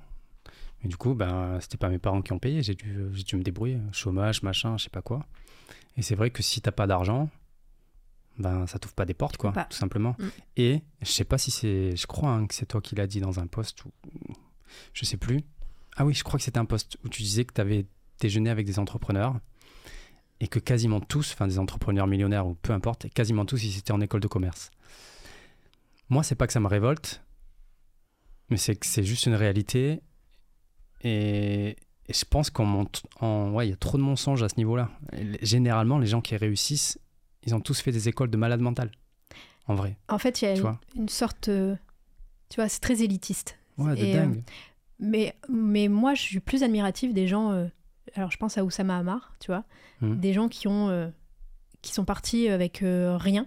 Et 0.82 0.88
du 0.88 0.96
coup, 0.96 1.14
ben, 1.14 1.58
c'était 1.60 1.76
pas 1.76 1.88
mes 1.88 1.98
parents 1.98 2.22
qui 2.22 2.32
ont 2.32 2.38
payé. 2.38 2.62
J'ai 2.62 2.74
dû, 2.74 3.06
j'ai 3.12 3.22
dû 3.24 3.36
me 3.36 3.42
débrouiller. 3.42 3.78
Chômage, 3.92 4.42
machin, 4.42 4.76
je 4.78 4.84
sais 4.84 4.90
pas 4.90 5.02
quoi. 5.02 5.26
Et 5.96 6.02
c'est 6.02 6.14
vrai 6.14 6.30
que 6.30 6.42
si 6.42 6.60
t'as 6.60 6.70
pas 6.72 6.86
d'argent, 6.86 7.28
ben, 8.38 8.66
ça 8.66 8.78
t'ouvre 8.78 8.94
pas 8.94 9.04
des 9.04 9.14
portes, 9.14 9.36
quoi, 9.36 9.52
Pas. 9.52 9.64
tout 9.64 9.76
simplement. 9.76 10.16
Mm. 10.18 10.24
Et 10.56 10.82
je 11.02 11.10
sais 11.10 11.24
pas 11.24 11.38
si 11.38 11.50
c'est. 11.50 11.94
Je 11.96 12.06
crois 12.06 12.30
hein, 12.30 12.46
que 12.46 12.54
c'est 12.54 12.66
toi 12.66 12.80
qui 12.80 12.94
l'as 12.94 13.06
dit 13.06 13.20
dans 13.20 13.38
un 13.40 13.46
post 13.46 13.84
ou. 13.84 13.92
Je 14.94 15.04
sais 15.04 15.16
plus. 15.16 15.42
Ah 15.96 16.06
oui, 16.06 16.14
je 16.14 16.22
crois 16.24 16.38
que 16.38 16.44
c'était 16.44 16.58
un 16.58 16.64
post 16.64 16.96
où 17.04 17.08
tu 17.08 17.22
disais 17.22 17.44
que 17.44 17.52
tu 17.52 17.60
avais 17.60 17.86
déjeuné 18.20 18.48
avec 18.50 18.64
des 18.66 18.78
entrepreneurs 18.78 19.34
et 20.40 20.48
que 20.48 20.58
quasiment 20.58 21.00
tous, 21.00 21.32
enfin 21.32 21.46
des 21.46 21.58
entrepreneurs 21.58 22.06
millionnaires 22.06 22.46
ou 22.46 22.54
peu 22.54 22.72
importe, 22.72 23.08
quasiment 23.10 23.44
tous, 23.44 23.62
ils 23.62 23.78
étaient 23.78 23.92
en 23.92 24.00
école 24.00 24.20
de 24.20 24.28
commerce. 24.28 24.70
Moi, 26.08 26.22
c'est 26.22 26.34
pas 26.34 26.46
que 26.46 26.52
ça 26.52 26.60
me 26.60 26.66
révolte, 26.66 27.22
mais 28.48 28.56
c'est 28.56 28.74
que 28.74 28.86
c'est 28.86 29.04
juste 29.04 29.26
une 29.26 29.34
réalité. 29.34 30.00
Et, 31.02 31.76
Et 32.08 32.12
je 32.12 32.24
pense 32.24 32.50
qu'on 32.50 32.64
monte 32.64 33.02
en. 33.20 33.52
Ouais, 33.52 33.66
il 33.66 33.70
y 33.70 33.72
a 33.72 33.76
trop 33.76 33.96
de 33.96 34.02
mensonges 34.02 34.42
à 34.42 34.48
ce 34.48 34.56
niveau-là. 34.56 34.90
Généralement, 35.42 35.98
les 35.98 36.06
gens 36.06 36.20
qui 36.20 36.36
réussissent, 36.36 36.98
ils 37.44 37.54
ont 37.54 37.60
tous 37.60 37.80
fait 37.80 37.92
des 37.92 38.08
écoles 38.08 38.30
de 38.30 38.36
malade 38.36 38.60
mental. 38.60 38.90
En 39.66 39.74
vrai. 39.74 39.96
En 40.08 40.18
fait, 40.18 40.42
il 40.42 40.46
y 40.46 40.48
a 40.48 40.56
une, 40.56 40.76
une, 40.96 41.08
sorte. 41.08 41.48
Euh, 41.48 41.76
tu 42.48 42.56
vois, 42.56 42.68
c'est 42.68 42.80
très 42.80 43.02
élitiste. 43.02 43.56
Ouais, 43.78 43.94
de 43.94 44.12
dingue. 44.12 44.38
Euh, 44.38 44.52
mais, 44.98 45.36
mais 45.48 45.86
moi, 45.88 46.14
je 46.14 46.22
suis 46.22 46.40
plus 46.40 46.62
admirative 46.62 47.12
des 47.12 47.28
gens. 47.28 47.52
Euh, 47.52 47.66
alors, 48.14 48.30
je 48.30 48.36
pense 48.36 48.58
à 48.58 48.64
Oussama 48.64 48.98
Hamar, 48.98 49.34
tu 49.40 49.48
vois. 49.48 49.64
Mmh. 50.00 50.16
Des 50.16 50.32
gens 50.32 50.48
qui, 50.48 50.68
ont, 50.68 51.12
qui 51.82 51.92
sont 51.92 52.04
partis 52.04 52.48
avec 52.48 52.82
rien, 52.82 53.46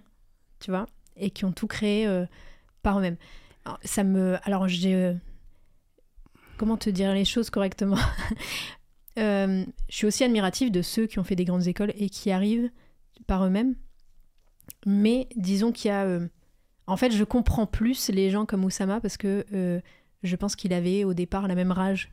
tu 0.59 0.71
vois, 0.71 0.85
et 1.17 1.29
qui 1.29 1.45
ont 1.45 1.51
tout 1.51 1.67
créé 1.67 2.07
par 2.81 2.99
eux-mêmes. 2.99 3.17
Ça 3.83 4.03
me. 4.03 4.37
Alors, 4.43 4.67
j'ai 4.67 5.15
comment 6.57 6.77
te 6.77 6.89
dire 6.89 7.13
les 7.13 7.25
choses 7.25 7.49
correctement 7.49 7.97
euh, 9.19 9.65
Je 9.89 9.95
suis 9.95 10.07
aussi 10.07 10.23
admirative 10.23 10.71
de 10.71 10.81
ceux 10.81 11.07
qui 11.07 11.19
ont 11.19 11.23
fait 11.23 11.35
des 11.35 11.45
grandes 11.45 11.67
écoles 11.67 11.93
et 11.97 12.09
qui 12.09 12.31
arrivent 12.31 12.69
par 13.27 13.45
eux-mêmes. 13.45 13.75
Mais 14.85 15.27
disons 15.35 15.71
qu'il 15.71 15.89
y 15.89 15.91
a... 15.91 16.05
Euh, 16.05 16.27
en 16.87 16.97
fait, 16.97 17.11
je 17.11 17.23
comprends 17.23 17.65
plus 17.65 18.09
les 18.09 18.29
gens 18.29 18.45
comme 18.45 18.65
Oussama 18.65 18.99
parce 18.99 19.17
que 19.17 19.45
euh, 19.53 19.79
je 20.23 20.35
pense 20.35 20.55
qu'il 20.55 20.73
avait 20.73 21.03
au 21.03 21.13
départ 21.13 21.47
la 21.47 21.55
même 21.55 21.71
rage 21.71 22.11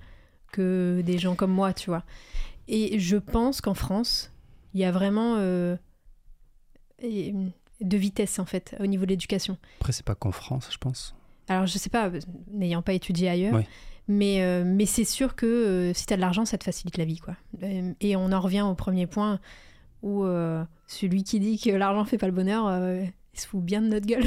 que 0.53 1.03
des 1.05 1.19
gens 1.19 1.35
comme 1.35 1.53
moi, 1.53 1.73
tu 1.73 1.91
vois. 1.91 2.05
Et 2.69 2.99
je 2.99 3.17
pense 3.17 3.61
qu'en 3.61 3.75
France, 3.75 4.33
il 4.75 4.81
y 4.81 4.85
a 4.85 4.93
vraiment 4.93 5.37
de 7.81 7.97
vitesse, 7.97 8.39
en 8.39 8.45
fait, 8.45 8.77
au 8.81 8.87
niveau 8.87 9.05
de 9.05 9.11
l'éducation. 9.11 9.57
Après, 9.81 9.93
c'est 9.93 10.05
pas 10.05 10.15
qu'en 10.15 10.33
France, 10.33 10.69
je 10.73 10.79
pense. 10.79 11.15
Alors, 11.49 11.67
je 11.67 11.79
sais 11.79 11.91
pas, 11.91 12.11
n'ayant 12.53 12.83
pas 12.83 12.93
étudié 12.93 13.29
ailleurs, 13.29 13.61
mais, 14.07 14.43
euh, 14.43 14.65
mais 14.65 14.87
c'est 14.87 15.05
sûr 15.05 15.35
que 15.35 15.47
euh, 15.47 15.95
si 15.95 16.07
tu 16.07 16.13
as 16.13 16.17
de 16.17 16.21
l'argent, 16.21 16.45
ça 16.45 16.59
te 16.59 16.65
facilite 16.65 16.97
la 16.97 17.05
vie. 17.05 17.19
quoi. 17.19 17.37
Euh, 17.63 17.93
et 18.01 18.17
on 18.17 18.33
en 18.33 18.41
revient 18.41 18.63
au 18.63 18.75
premier 18.75 19.07
point 19.07 19.41
où 20.03 20.25
celui 20.87 21.25
qui 21.25 21.41
dit 21.41 21.59
que 21.59 21.71
l'argent 21.71 22.05
fait 22.07 22.17
pas 22.17 22.27
le 22.27 22.33
bonheur, 22.33 22.65
il 23.35 23.41
se 23.41 23.47
fout 23.47 23.63
bien 23.63 23.81
de 23.81 23.89
notre 23.89 24.07
gueule. 24.07 24.25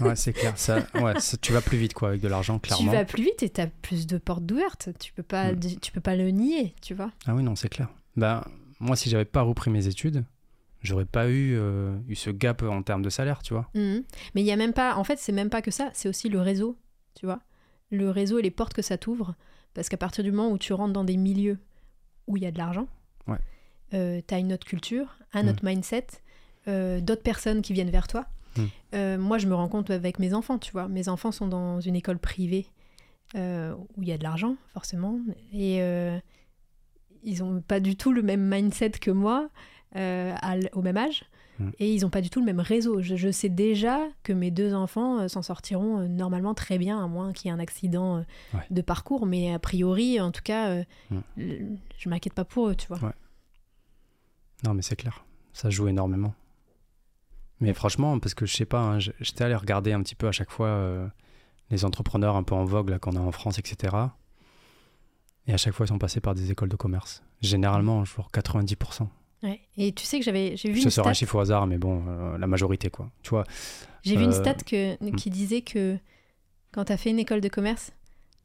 ouais, 0.00 0.16
c'est 0.16 0.32
clair. 0.32 0.56
Ça, 0.56 0.84
ouais, 0.94 1.14
tu 1.40 1.52
vas 1.52 1.60
plus 1.60 1.78
vite 1.78 1.94
quoi, 1.94 2.08
avec 2.10 2.20
de 2.20 2.28
l'argent, 2.28 2.58
clairement. 2.58 2.90
Tu 2.90 2.96
vas 2.96 3.04
plus 3.04 3.22
vite 3.22 3.42
et 3.42 3.50
tu 3.50 3.60
as 3.60 3.66
plus 3.66 4.06
de 4.06 4.18
portes 4.18 4.50
ouvertes. 4.50 4.90
Tu 4.98 5.12
peux 5.12 5.22
pas, 5.22 5.52
mm. 5.52 5.60
tu 5.80 5.92
peux 5.92 6.00
pas 6.00 6.16
le 6.16 6.30
nier, 6.30 6.74
tu 6.82 6.94
vois. 6.94 7.10
Ah 7.26 7.34
oui, 7.34 7.42
non, 7.42 7.56
c'est 7.56 7.68
clair. 7.68 7.88
Ben, 8.16 8.42
moi, 8.80 8.96
si 8.96 9.10
j'avais 9.10 9.24
pas 9.24 9.42
repris 9.42 9.70
mes 9.70 9.86
études, 9.86 10.24
j'aurais 10.82 11.04
pas 11.04 11.28
eu, 11.30 11.58
eu 12.08 12.14
ce 12.14 12.30
gap 12.30 12.62
en 12.62 12.82
termes 12.82 13.02
de 13.02 13.10
salaire, 13.10 13.42
tu 13.42 13.54
vois. 13.54 13.68
Mm. 13.74 14.00
Mais 14.34 14.42
il 14.42 14.46
y 14.46 14.52
a 14.52 14.56
même 14.56 14.72
pas, 14.72 14.96
en 14.96 15.04
fait, 15.04 15.18
c'est 15.18 15.32
même 15.32 15.50
pas 15.50 15.62
que 15.62 15.70
ça, 15.70 15.90
c'est 15.94 16.08
aussi 16.08 16.28
le 16.28 16.40
réseau, 16.40 16.76
tu 17.14 17.26
vois 17.26 17.40
le 17.92 18.10
réseau 18.10 18.38
et 18.38 18.42
les 18.42 18.50
portes 18.50 18.74
que 18.74 18.82
ça 18.82 18.98
t'ouvre. 18.98 19.36
Parce 19.74 19.88
qu'à 19.88 19.96
partir 19.96 20.24
du 20.24 20.32
moment 20.32 20.50
où 20.50 20.58
tu 20.58 20.72
rentres 20.72 20.92
dans 20.92 21.04
des 21.04 21.16
milieux 21.16 21.58
où 22.26 22.36
il 22.36 22.42
y 22.42 22.46
a 22.46 22.50
de 22.50 22.58
l'argent, 22.58 22.88
euh, 23.94 24.22
tu 24.26 24.34
as 24.34 24.38
une 24.38 24.54
autre 24.54 24.66
culture, 24.66 25.18
un 25.34 25.46
autre 25.48 25.62
mindset, 25.62 26.06
euh, 26.68 27.00
d'autres 27.00 27.22
personnes 27.22 27.62
qui 27.62 27.72
viennent 27.72 27.90
vers 27.90 28.08
toi. 28.08 28.26
Mm. 28.56 28.64
Euh, 28.94 29.18
moi, 29.18 29.38
je 29.38 29.46
me 29.46 29.54
rends 29.54 29.68
compte 29.68 29.90
avec 29.90 30.18
mes 30.18 30.34
enfants, 30.34 30.58
tu 30.58 30.72
vois. 30.72 30.88
Mes 30.88 31.08
enfants 31.08 31.32
sont 31.32 31.48
dans 31.48 31.80
une 31.80 31.96
école 31.96 32.18
privée 32.18 32.66
où 33.34 34.02
il 34.02 34.08
y 34.08 34.12
a 34.12 34.18
de 34.18 34.22
l'argent, 34.22 34.56
forcément. 34.74 35.18
Et 35.54 35.78
ils 37.22 37.38
n'ont 37.38 37.62
pas 37.62 37.80
du 37.80 37.96
tout 37.96 38.12
le 38.12 38.22
même 38.22 38.46
mindset 38.46 38.90
que 38.90 39.10
moi 39.10 39.48
au 39.94 40.82
même 40.82 40.96
âge. 40.96 41.24
Mm. 41.58 41.70
Et 41.78 41.94
ils 41.94 42.02
n'ont 42.02 42.10
pas 42.10 42.20
du 42.20 42.30
tout 42.30 42.40
le 42.40 42.46
même 42.46 42.60
réseau. 42.60 43.00
Je, 43.00 43.30
sais 43.30 43.48
déjà 43.48 44.00
que 44.22 44.32
mes 44.32 44.50
deux 44.50 44.74
enfants 44.74 45.20
euh, 45.20 45.28
s'en 45.28 45.42
sortiront 45.42 46.00
euh, 46.00 46.08
normalement 46.08 46.54
très 46.54 46.78
bien, 46.78 47.02
à 47.02 47.06
moins 47.06 47.32
qu'il 47.32 47.48
y 47.48 47.50
ait 47.50 47.56
un 47.56 47.60
accident 47.60 48.18
euh, 48.18 48.58
de 48.70 48.82
parcours. 48.82 49.26
Mais 49.26 49.52
a 49.52 49.58
priori, 49.58 50.20
en 50.20 50.32
tout 50.32 50.42
cas, 50.42 50.82
mm. 51.10 51.20
je 51.36 52.08
m'inquiète 52.08 52.34
pas 52.34 52.44
pour 52.44 52.68
eux, 52.68 52.74
tu 52.74 52.88
vois. 52.88 52.98
Non, 54.64 54.74
mais 54.74 54.82
c'est 54.82 54.96
clair. 54.96 55.24
Ça 55.52 55.70
joue 55.70 55.88
énormément. 55.88 56.34
Mais 57.62 57.72
franchement, 57.72 58.18
parce 58.18 58.34
que 58.34 58.44
je 58.44 58.54
sais 58.54 58.66
pas, 58.66 58.80
hein, 58.80 58.98
j'étais 58.98 59.44
allé 59.44 59.54
regarder 59.54 59.92
un 59.92 60.02
petit 60.02 60.14
peu 60.14 60.28
à 60.28 60.32
chaque 60.32 60.50
fois 60.50 61.10
les 61.70 61.84
entrepreneurs 61.84 62.36
un 62.36 62.42
peu 62.42 62.54
en 62.54 62.64
vogue 62.64 62.90
là 62.90 62.98
qu'on 62.98 63.16
a 63.16 63.20
en 63.20 63.32
France, 63.32 63.58
etc. 63.58 63.96
Et 65.46 65.52
à 65.52 65.56
chaque 65.56 65.74
fois, 65.74 65.86
ils 65.86 65.88
sont 65.88 65.98
passés 65.98 66.20
par 66.20 66.34
des 66.34 66.50
écoles 66.50 66.68
de 66.68 66.76
commerce. 66.76 67.22
Généralement, 67.40 68.04
genre 68.04 68.30
90%. 68.32 69.08
Et 69.76 69.92
tu 69.92 70.04
sais 70.04 70.18
que 70.18 70.24
j'avais 70.24 70.50
vu 70.50 70.56
Ce 70.56 70.68
une 70.68 70.76
sera 70.76 70.90
stat... 70.90 71.10
un 71.10 71.14
chiffre 71.14 71.34
au 71.34 71.40
hasard, 71.40 71.66
mais 71.66 71.78
bon, 71.78 72.04
euh, 72.06 72.38
la 72.38 72.46
majorité, 72.46 72.90
quoi. 72.90 73.10
Tu 73.22 73.30
vois. 73.30 73.44
J'ai 74.02 74.16
vu 74.16 74.22
une 74.22 74.30
euh, 74.30 74.40
stat 74.40 74.54
que, 74.54 74.94
hmm. 75.02 75.16
qui 75.16 75.30
disait 75.30 75.62
que 75.62 75.98
quand 76.70 76.84
tu 76.84 76.92
as 76.92 76.96
fait 76.96 77.10
une 77.10 77.18
école 77.18 77.40
de 77.40 77.48
commerce, 77.48 77.92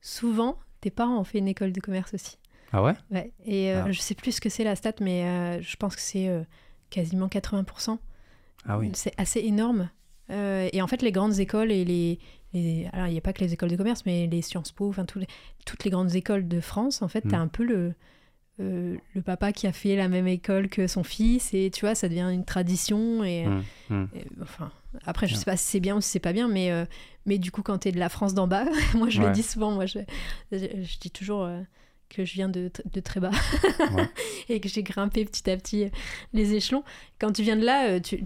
souvent, 0.01 0.57
tes 0.81 0.89
parents 0.89 1.19
ont 1.19 1.23
fait 1.23 1.37
une 1.37 1.47
école 1.47 1.71
de 1.71 1.79
commerce 1.79 2.13
aussi. 2.15 2.37
Ah 2.73 2.83
ouais? 2.83 2.93
Ouais. 3.11 3.31
Et 3.45 3.71
euh, 3.71 3.83
ah. 3.85 3.91
je 3.91 3.99
sais 3.99 4.15
plus 4.15 4.33
ce 4.33 4.41
que 4.41 4.49
c'est 4.49 4.63
la 4.63 4.75
stat, 4.75 4.93
mais 4.99 5.61
je 5.61 5.75
pense 5.77 5.95
que 5.95 6.01
c'est 6.01 6.29
quasiment 6.89 7.27
80%. 7.27 7.99
Ah 8.67 8.77
oui. 8.77 8.91
C'est 8.93 9.13
assez 9.17 9.39
énorme. 9.39 9.89
et 10.29 10.81
en 10.81 10.87
fait, 10.87 11.01
les 11.01 11.11
grandes 11.11 11.39
écoles 11.39 11.71
et 11.71 11.85
les. 11.85 12.19
alors, 12.93 13.07
il 13.07 13.13
n'y 13.13 13.17
a 13.17 13.21
pas 13.21 13.33
que 13.33 13.41
les 13.43 13.53
écoles 13.53 13.69
de 13.69 13.75
commerce, 13.75 14.05
mais 14.05 14.27
les 14.27 14.41
Sciences 14.41 14.71
Po, 14.71 14.89
enfin, 14.89 15.05
les, 15.15 15.27
toutes 15.65 15.83
les 15.83 15.91
grandes 15.91 16.15
écoles 16.15 16.47
de 16.47 16.59
France, 16.59 17.01
en 17.01 17.07
fait, 17.07 17.21
tu 17.21 17.33
as 17.33 17.39
hmm. 17.39 17.41
un 17.41 17.47
peu 17.47 17.63
le 17.63 17.93
euh, 18.59 18.97
le 19.13 19.21
papa 19.21 19.51
qui 19.51 19.67
a 19.67 19.71
fait 19.71 19.95
la 19.95 20.07
même 20.07 20.27
école 20.27 20.67
que 20.67 20.87
son 20.87 21.03
fils 21.03 21.53
et 21.53 21.69
tu 21.69 21.81
vois 21.81 21.93
ça 21.93 22.09
devient 22.09 22.27
une 22.33 22.43
tradition 22.43 23.23
et, 23.23 23.45
mmh, 23.45 23.63
mmh. 23.91 24.07
enfin 24.41 24.71
après 25.05 25.27
je 25.27 25.35
sais 25.35 25.45
pas 25.45 25.55
si 25.55 25.65
c'est 25.67 25.79
bien 25.79 25.97
ou 25.97 26.01
si 26.01 26.09
c'est 26.09 26.19
pas 26.19 26.33
bien 26.33 26.47
mais 26.47 26.71
euh, 26.71 26.83
mais 27.27 27.37
du 27.37 27.51
coup 27.51 27.61
quand 27.61 27.77
tu 27.77 27.89
es 27.89 27.91
de 27.91 27.99
la 27.99 28.09
France 28.09 28.33
d'en 28.33 28.47
bas 28.47 28.65
moi 28.95 29.09
je 29.09 29.21
le 29.21 29.29
dis 29.29 29.43
souvent 29.43 29.73
moi 29.73 29.85
je, 29.85 29.99
je, 30.51 30.99
dis 30.99 31.11
toujours 31.11 31.43
euh, 31.43 31.61
que 32.09 32.25
je 32.25 32.33
viens 32.33 32.49
de, 32.49 32.71
de 32.91 32.99
très 32.99 33.19
bas 33.19 33.31
et 34.49 34.59
que 34.59 34.69
j'ai 34.69 34.83
grimpé 34.83 35.25
petit 35.25 35.49
à 35.49 35.57
petit 35.57 35.89
les 36.33 36.53
échelons 36.53 36.83
quand 37.19 37.31
tu 37.31 37.43
viens 37.43 37.57
de 37.57 37.65
là 37.65 37.99
tu, 37.99 38.23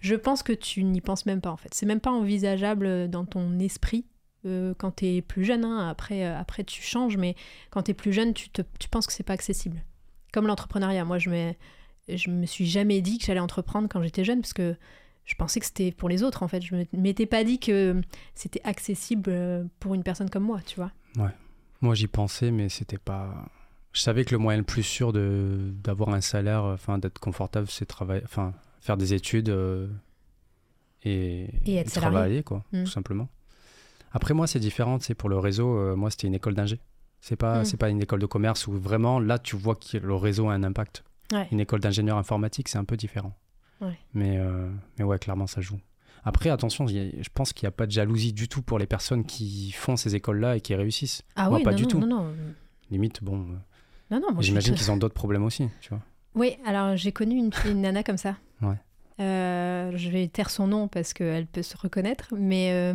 je 0.00 0.14
pense 0.14 0.42
que 0.42 0.52
tu 0.52 0.84
n'y 0.84 1.00
penses 1.00 1.26
même 1.26 1.40
pas 1.40 1.50
en 1.50 1.56
fait 1.56 1.72
c'est 1.72 1.86
même 1.86 2.00
pas 2.00 2.10
envisageable 2.10 3.08
dans 3.08 3.24
ton 3.24 3.58
esprit 3.58 4.04
euh, 4.46 4.72
quand 4.78 4.96
tu 4.96 5.06
es 5.06 5.22
plus 5.22 5.44
jeune. 5.44 5.64
Hein. 5.64 5.88
Après, 5.88 6.24
euh, 6.24 6.38
après, 6.38 6.64
tu 6.64 6.82
changes, 6.82 7.16
mais 7.16 7.34
quand 7.70 7.82
tu 7.82 7.90
es 7.90 7.94
plus 7.94 8.12
jeune, 8.12 8.32
tu, 8.32 8.48
te, 8.48 8.62
tu 8.78 8.88
penses 8.88 9.06
que 9.06 9.12
c'est 9.12 9.22
pas 9.22 9.34
accessible. 9.34 9.84
Comme 10.32 10.46
l'entrepreneuriat. 10.46 11.04
Moi, 11.04 11.18
je 11.18 11.28
me, 11.28 11.52
je 12.08 12.30
me 12.30 12.46
suis 12.46 12.66
jamais 12.66 13.02
dit 13.02 13.18
que 13.18 13.26
j'allais 13.26 13.40
entreprendre 13.40 13.88
quand 13.90 14.02
j'étais 14.02 14.24
jeune, 14.24 14.40
parce 14.40 14.54
que 14.54 14.76
je 15.26 15.34
pensais 15.34 15.60
que 15.60 15.66
c'était 15.66 15.92
pour 15.92 16.08
les 16.08 16.22
autres, 16.22 16.42
en 16.42 16.48
fait. 16.48 16.62
Je 16.62 16.74
m'étais 16.94 17.26
pas 17.26 17.44
dit 17.44 17.58
que 17.58 18.00
c'était 18.34 18.62
accessible 18.64 19.30
euh, 19.30 19.64
pour 19.78 19.94
une 19.94 20.02
personne 20.02 20.30
comme 20.30 20.44
moi, 20.44 20.60
tu 20.64 20.76
vois. 20.76 20.92
Ouais. 21.16 21.30
Moi, 21.80 21.94
j'y 21.94 22.06
pensais, 22.06 22.50
mais 22.50 22.68
c'était 22.68 22.98
pas. 22.98 23.46
Je 23.92 24.00
savais 24.00 24.24
que 24.24 24.32
le 24.32 24.38
moyen 24.38 24.58
le 24.58 24.64
plus 24.64 24.82
sûr 24.82 25.12
de 25.12 25.72
d'avoir 25.82 26.10
un 26.10 26.20
salaire, 26.20 26.62
enfin 26.62 26.98
d'être 26.98 27.18
confortable, 27.18 27.66
c'est 27.68 27.86
travailler, 27.86 28.22
enfin 28.24 28.52
faire 28.80 28.96
des 28.96 29.14
études 29.14 29.54
et, 31.02 31.48
et, 31.66 31.84
travailler, 31.84 32.42
quoi, 32.42 32.64
mmh. 32.72 32.84
tout 32.84 32.90
simplement. 32.90 33.28
Après, 34.12 34.34
moi, 34.34 34.46
c'est 34.46 34.58
différent. 34.58 34.98
C'est 35.00 35.14
pour 35.14 35.28
le 35.28 35.38
réseau. 35.38 35.76
Euh, 35.76 35.96
moi, 35.96 36.10
c'était 36.10 36.26
une 36.26 36.34
école 36.34 36.54
d'ingé. 36.54 36.80
C'est 37.20 37.36
pas, 37.36 37.60
mm. 37.60 37.64
c'est 37.64 37.76
pas 37.76 37.90
une 37.90 38.02
école 38.02 38.20
de 38.20 38.26
commerce 38.26 38.66
où 38.66 38.72
vraiment, 38.72 39.20
là, 39.20 39.38
tu 39.38 39.56
vois 39.56 39.76
que 39.76 39.98
le 39.98 40.14
réseau 40.14 40.48
a 40.48 40.54
un 40.54 40.64
impact. 40.64 41.04
Une 41.52 41.60
école 41.60 41.78
d'ingénieur 41.78 42.16
informatique, 42.16 42.68
c'est 42.68 42.78
un 42.78 42.84
peu 42.84 42.96
différent. 42.96 43.36
Mais, 44.12 44.36
euh, 44.38 44.68
mais 44.98 45.04
ouais, 45.04 45.18
clairement, 45.18 45.46
ça 45.46 45.60
joue. 45.60 45.78
Après, 46.24 46.50
attention, 46.50 46.86
je 46.86 47.28
pense 47.32 47.52
qu'il 47.52 47.66
n'y 47.66 47.68
a 47.68 47.72
pas 47.72 47.86
de 47.86 47.92
jalousie 47.92 48.32
du 48.32 48.48
tout 48.48 48.62
pour 48.62 48.78
les 48.78 48.86
personnes 48.86 49.24
qui 49.24 49.72
font 49.72 49.96
ces 49.96 50.14
écoles-là 50.14 50.56
et 50.56 50.60
qui 50.60 50.74
réussissent. 50.74 51.22
Ah 51.36 51.48
Moi, 51.48 51.58
oui, 51.58 51.64
pas 51.64 51.70
non, 51.70 51.76
du 51.76 51.86
tout. 51.86 51.98
Non, 52.00 52.32
Limite, 52.90 53.22
bon. 53.22 53.40
Euh, 53.40 53.54
non, 54.10 54.20
non, 54.20 54.40
J'imagine 54.40 54.74
qu'ils 54.74 54.90
ont 54.90 54.96
d'autres 54.96 55.14
problèmes 55.14 55.44
aussi, 55.44 55.68
tu 55.80 55.90
vois. 55.90 56.00
Oui, 56.34 56.56
alors 56.64 56.96
j'ai 56.96 57.12
connu 57.12 57.36
une, 57.36 57.50
une 57.66 57.80
nana 57.82 58.02
comme 58.02 58.18
ça. 58.18 58.36
Ouais. 58.62 58.76
je 59.18 60.10
vais 60.10 60.28
taire 60.28 60.50
son 60.50 60.66
nom 60.66 60.88
parce 60.88 61.12
qu'elle 61.12 61.46
peut 61.46 61.62
se 61.62 61.76
reconnaître, 61.76 62.34
mais 62.36 62.94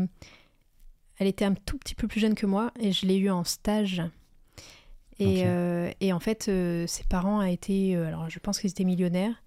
elle 1.17 1.27
était 1.27 1.45
un 1.45 1.53
tout 1.53 1.77
petit 1.77 1.95
peu 1.95 2.07
plus 2.07 2.19
jeune 2.19 2.35
que 2.35 2.45
moi 2.45 2.71
et 2.79 2.91
je 2.91 3.05
l'ai 3.05 3.17
eue 3.17 3.29
en 3.29 3.43
stage. 3.43 4.01
Et, 5.19 5.43
euh, 5.45 5.91
et 6.01 6.11
en 6.11 6.19
fait, 6.19 6.47
euh, 6.49 6.85
ses 6.87 7.05
parents 7.05 7.39
a 7.39 7.49
été, 7.49 7.95
euh, 7.95 8.07
alors 8.07 8.29
je 8.29 8.39
pense 8.39 8.59
qu'ils 8.59 8.69
étaient 8.69 8.83
millionnaires. 8.83 9.41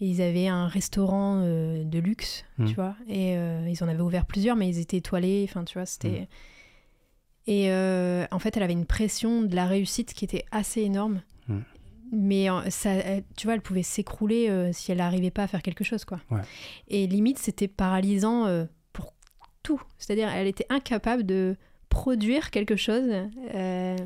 Et 0.00 0.06
ils 0.06 0.22
avaient 0.22 0.46
un 0.46 0.68
restaurant 0.68 1.40
de 1.42 1.98
luxe, 1.98 2.44
hmm. 2.58 2.66
tu 2.66 2.74
vois. 2.74 2.94
Et 3.08 3.32
ils 3.32 3.82
en 3.82 3.88
avaient 3.88 4.00
ouvert 4.00 4.26
plusieurs, 4.26 4.54
mais 4.54 4.68
ils 4.68 4.78
étaient 4.78 4.98
étoilés. 4.98 5.44
Enfin, 5.48 5.64
tu 5.64 5.74
vois, 5.74 5.86
c'était. 5.86 6.20
Hmm. 6.20 7.50
Et 7.50 7.72
en 8.30 8.38
fait, 8.38 8.56
elle 8.56 8.62
avait 8.62 8.74
une 8.74 8.86
pression 8.86 9.42
de 9.42 9.56
la 9.56 9.66
réussite 9.66 10.14
qui 10.14 10.24
était 10.24 10.44
assez 10.52 10.82
énorme. 10.82 11.22
Hmm. 11.48 11.60
Mais 12.12 12.46
ça, 12.70 12.90
tu 13.36 13.48
vois, 13.48 13.54
elle 13.54 13.60
pouvait 13.60 13.82
s'écrouler 13.82 14.70
si 14.72 14.92
elle 14.92 14.98
n'arrivait 14.98 15.32
pas 15.32 15.42
à 15.42 15.46
faire 15.48 15.62
quelque 15.62 15.82
chose, 15.82 16.04
quoi. 16.04 16.20
Et 16.86 17.08
limite, 17.08 17.38
c'était 17.38 17.68
paralysant 17.68 18.66
c'est-à-dire, 19.98 20.28
elle 20.28 20.46
était 20.46 20.66
incapable 20.68 21.24
de 21.24 21.56
produire 21.88 22.50
quelque 22.50 22.76
chose 22.76 23.10
euh, 23.54 23.96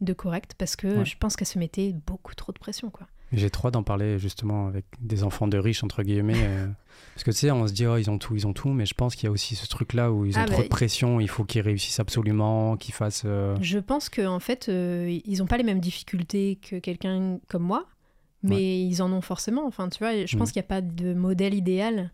de 0.00 0.12
correct 0.12 0.54
parce 0.56 0.76
que 0.76 1.04
je 1.04 1.16
pense 1.18 1.36
qu'elle 1.36 1.46
se 1.46 1.58
mettait 1.58 1.92
beaucoup 2.06 2.34
trop 2.34 2.52
de 2.52 2.58
pression, 2.58 2.90
quoi. 2.90 3.06
J'ai 3.32 3.50
trop 3.50 3.70
d'en 3.70 3.82
parler 3.82 4.18
justement 4.18 4.66
avec 4.66 4.84
des 5.00 5.24
enfants 5.24 5.48
de 5.48 5.56
riches, 5.58 5.82
entre 5.82 6.02
guillemets. 6.02 6.34
euh, 6.36 6.66
parce 7.14 7.24
que 7.24 7.30
tu 7.30 7.38
sais, 7.38 7.50
on 7.50 7.66
se 7.66 7.72
dit, 7.72 7.86
oh, 7.86 7.96
ils 7.96 8.10
ont 8.10 8.18
tout, 8.18 8.34
ils 8.36 8.46
ont 8.46 8.52
tout, 8.52 8.68
mais 8.68 8.84
je 8.86 8.94
pense 8.94 9.14
qu'il 9.16 9.24
y 9.24 9.28
a 9.28 9.30
aussi 9.30 9.54
ce 9.56 9.66
truc-là 9.66 10.12
où 10.12 10.24
ils 10.26 10.36
ont 10.38 10.42
Ah, 10.42 10.46
trop 10.46 10.58
bah, 10.58 10.62
de 10.64 10.68
pression, 10.68 11.18
il 11.20 11.28
faut 11.28 11.44
qu'ils 11.44 11.62
réussissent 11.62 12.00
absolument, 12.00 12.76
qu'ils 12.76 12.94
fassent. 12.94 13.22
euh, 13.24 13.56
Je 13.60 13.78
pense 13.78 14.08
qu'en 14.08 14.34
en 14.34 14.40
fait, 14.40 14.68
euh, 14.68 15.18
ils 15.24 15.38
n'ont 15.38 15.46
pas 15.46 15.56
les 15.56 15.64
mêmes 15.64 15.80
difficultés 15.80 16.58
que 16.62 16.76
quelqu'un 16.78 17.38
comme 17.48 17.62
moi, 17.62 17.86
mais 18.42 18.80
ils 18.84 19.02
en 19.02 19.12
ont 19.12 19.20
forcément. 19.20 19.66
Enfin, 19.66 19.88
tu 19.88 19.98
vois, 19.98 20.26
je 20.26 20.36
pense 20.36 20.50
Mm. 20.50 20.52
qu'il 20.52 20.60
n'y 20.60 20.66
a 20.66 20.68
pas 20.68 20.80
de 20.80 21.14
modèle 21.14 21.54
idéal. 21.54 22.10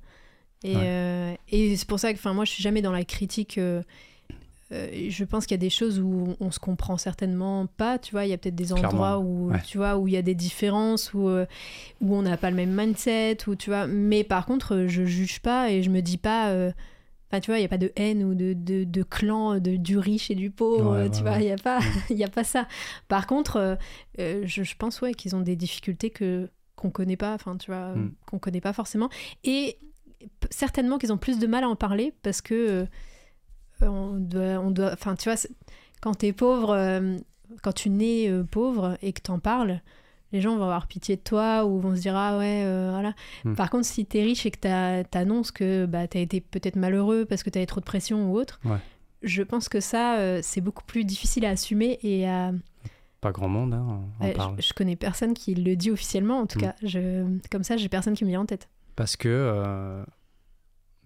Et, 0.64 0.76
Ouais. 0.76 1.38
et 1.48 1.76
c'est 1.76 1.86
pour 1.88 1.98
ça 2.00 2.12
que 2.12 2.28
moi, 2.32 2.44
je 2.44 2.50
suis 2.52 2.62
jamais 2.62 2.82
dans 2.82 2.92
la 2.92 3.04
critique. 3.04 3.58
Euh, 4.72 5.06
je 5.08 5.24
pense 5.24 5.46
qu'il 5.46 5.54
y 5.54 5.60
a 5.60 5.64
des 5.64 5.70
choses 5.70 5.98
où 6.00 6.36
on 6.40 6.50
se 6.50 6.58
comprend 6.58 6.96
certainement 6.98 7.66
pas, 7.66 7.98
tu 7.98 8.12
vois, 8.12 8.24
il 8.26 8.30
y 8.30 8.32
a 8.34 8.38
peut-être 8.38 8.54
des 8.54 8.66
Clairement, 8.66 8.88
endroits 8.88 9.18
où 9.18 9.50
ouais. 9.50 9.62
tu 9.66 9.78
vois 9.78 9.96
où 9.96 10.08
il 10.08 10.14
y 10.14 10.16
a 10.18 10.22
des 10.22 10.34
différences 10.34 11.14
où 11.14 11.28
euh, 11.28 11.46
où 12.00 12.14
on 12.14 12.22
n'a 12.22 12.36
pas 12.36 12.50
le 12.50 12.56
même 12.56 12.74
mindset 12.74 13.38
ou 13.46 13.54
tu 13.56 13.70
vois, 13.70 13.86
mais 13.86 14.24
par 14.24 14.44
contre, 14.46 14.74
euh, 14.74 14.88
je 14.88 15.04
juge 15.04 15.40
pas 15.40 15.70
et 15.70 15.82
je 15.82 15.90
me 15.90 16.00
dis 16.02 16.18
pas 16.18 16.50
euh, 16.50 16.70
Enfin, 17.30 17.40
tu 17.40 17.50
vois, 17.50 17.58
il 17.58 17.60
n'y 17.60 17.66
a 17.66 17.68
pas 17.68 17.76
de 17.76 17.92
haine 17.96 18.24
ou 18.24 18.34
de, 18.34 18.54
de, 18.54 18.84
de 18.84 19.02
clan 19.02 19.58
de, 19.58 19.76
du 19.76 19.98
riche 19.98 20.30
et 20.30 20.34
du 20.34 20.50
pauvre, 20.50 20.96
Ouais, 20.96 21.10
tu 21.10 21.16
ouais, 21.18 21.22
vois, 21.24 21.32
il 21.32 21.40
ouais. 21.40 21.44
n'y 21.44 21.52
a, 21.52 21.56
pas- 21.56 21.80
il 22.10 22.16
y 22.16 22.24
a 22.24 22.28
pas 22.28 22.42
ça. 22.42 22.66
Par 23.08 23.26
contre, 23.26 23.76
euh, 24.18 24.42
je, 24.46 24.62
je 24.62 24.76
pense 24.76 25.02
ouais, 25.02 25.12
qu'ils 25.12 25.36
ont 25.36 25.42
des 25.42 25.54
difficultés 25.54 26.08
que 26.08 26.48
qu'on 26.74 26.88
connaît 26.90 27.18
pas, 27.18 27.34
enfin, 27.34 27.56
tu 27.58 27.70
vois, 27.70 27.94
Mm. 27.94 28.12
qu'on 28.26 28.38
connaît 28.38 28.62
pas 28.62 28.72
forcément. 28.72 29.10
Et 29.44 29.76
certainement 30.50 30.96
qu'ils 30.96 31.12
ont 31.12 31.18
plus 31.18 31.38
de 31.38 31.46
mal 31.46 31.64
à 31.64 31.68
en 31.68 31.76
parler 31.76 32.14
parce 32.22 32.40
que 32.40 32.86
on 33.82 34.14
doit, 34.18 34.58
on 34.60 34.70
doit, 34.70 34.92
enfin, 34.92 35.14
tu 35.14 35.28
vois, 35.30 35.38
quand 36.00 36.14
t'es 36.14 36.32
pauvre, 36.32 36.70
euh, 36.70 37.16
quand 37.62 37.72
tu 37.72 37.90
nais 37.90 38.28
euh, 38.30 38.44
pauvre 38.44 38.96
et 39.02 39.12
que 39.12 39.20
t'en 39.22 39.38
parles, 39.38 39.80
les 40.32 40.40
gens 40.40 40.56
vont 40.56 40.64
avoir 40.64 40.86
pitié 40.86 41.16
de 41.16 41.22
toi 41.22 41.64
ou 41.64 41.80
vont 41.80 41.96
se 41.96 42.00
dire 42.02 42.14
ah 42.16 42.36
ouais 42.38 42.62
euh, 42.64 42.90
voilà. 42.92 43.14
Mm. 43.44 43.54
Par 43.54 43.70
contre, 43.70 43.86
si 43.86 44.04
t'es 44.04 44.22
riche 44.22 44.44
et 44.44 44.50
que 44.50 45.02
t'annonces 45.04 45.50
que 45.50 45.86
bah, 45.86 46.06
t'as 46.06 46.18
été 46.20 46.40
peut-être 46.40 46.76
malheureux 46.76 47.24
parce 47.24 47.42
que 47.42 47.50
t'avais 47.50 47.64
trop 47.66 47.80
de 47.80 47.86
pression 47.86 48.30
ou 48.30 48.36
autre, 48.36 48.60
Ouais. 48.64 48.76
je 49.22 49.42
pense 49.42 49.68
que 49.70 49.80
ça 49.80 50.18
euh, 50.18 50.40
c'est 50.42 50.60
beaucoup 50.60 50.84
plus 50.84 51.04
difficile 51.04 51.46
à 51.46 51.50
assumer 51.50 51.98
et 52.02 52.28
à 52.28 52.52
Pas 53.22 53.32
grand 53.32 53.48
monde 53.48 53.72
hein, 53.72 54.02
parle. 54.36 54.56
je, 54.58 54.66
je 54.68 54.72
connais 54.74 54.96
personne 54.96 55.32
qui 55.32 55.54
le 55.54 55.76
dit 55.76 55.90
officiellement, 55.90 56.40
en 56.40 56.46
tout 56.46 56.58
Mm. 56.58 56.62
cas. 56.62 56.74
Je, 56.82 57.24
comme 57.50 57.64
ça, 57.64 57.78
j'ai 57.78 57.88
personne 57.88 58.12
qui 58.14 58.24
me 58.24 58.28
vient 58.30 58.42
en 58.42 58.46
tête. 58.46 58.68
Parce 58.96 59.16
que 59.16 59.28
euh, 59.30 60.04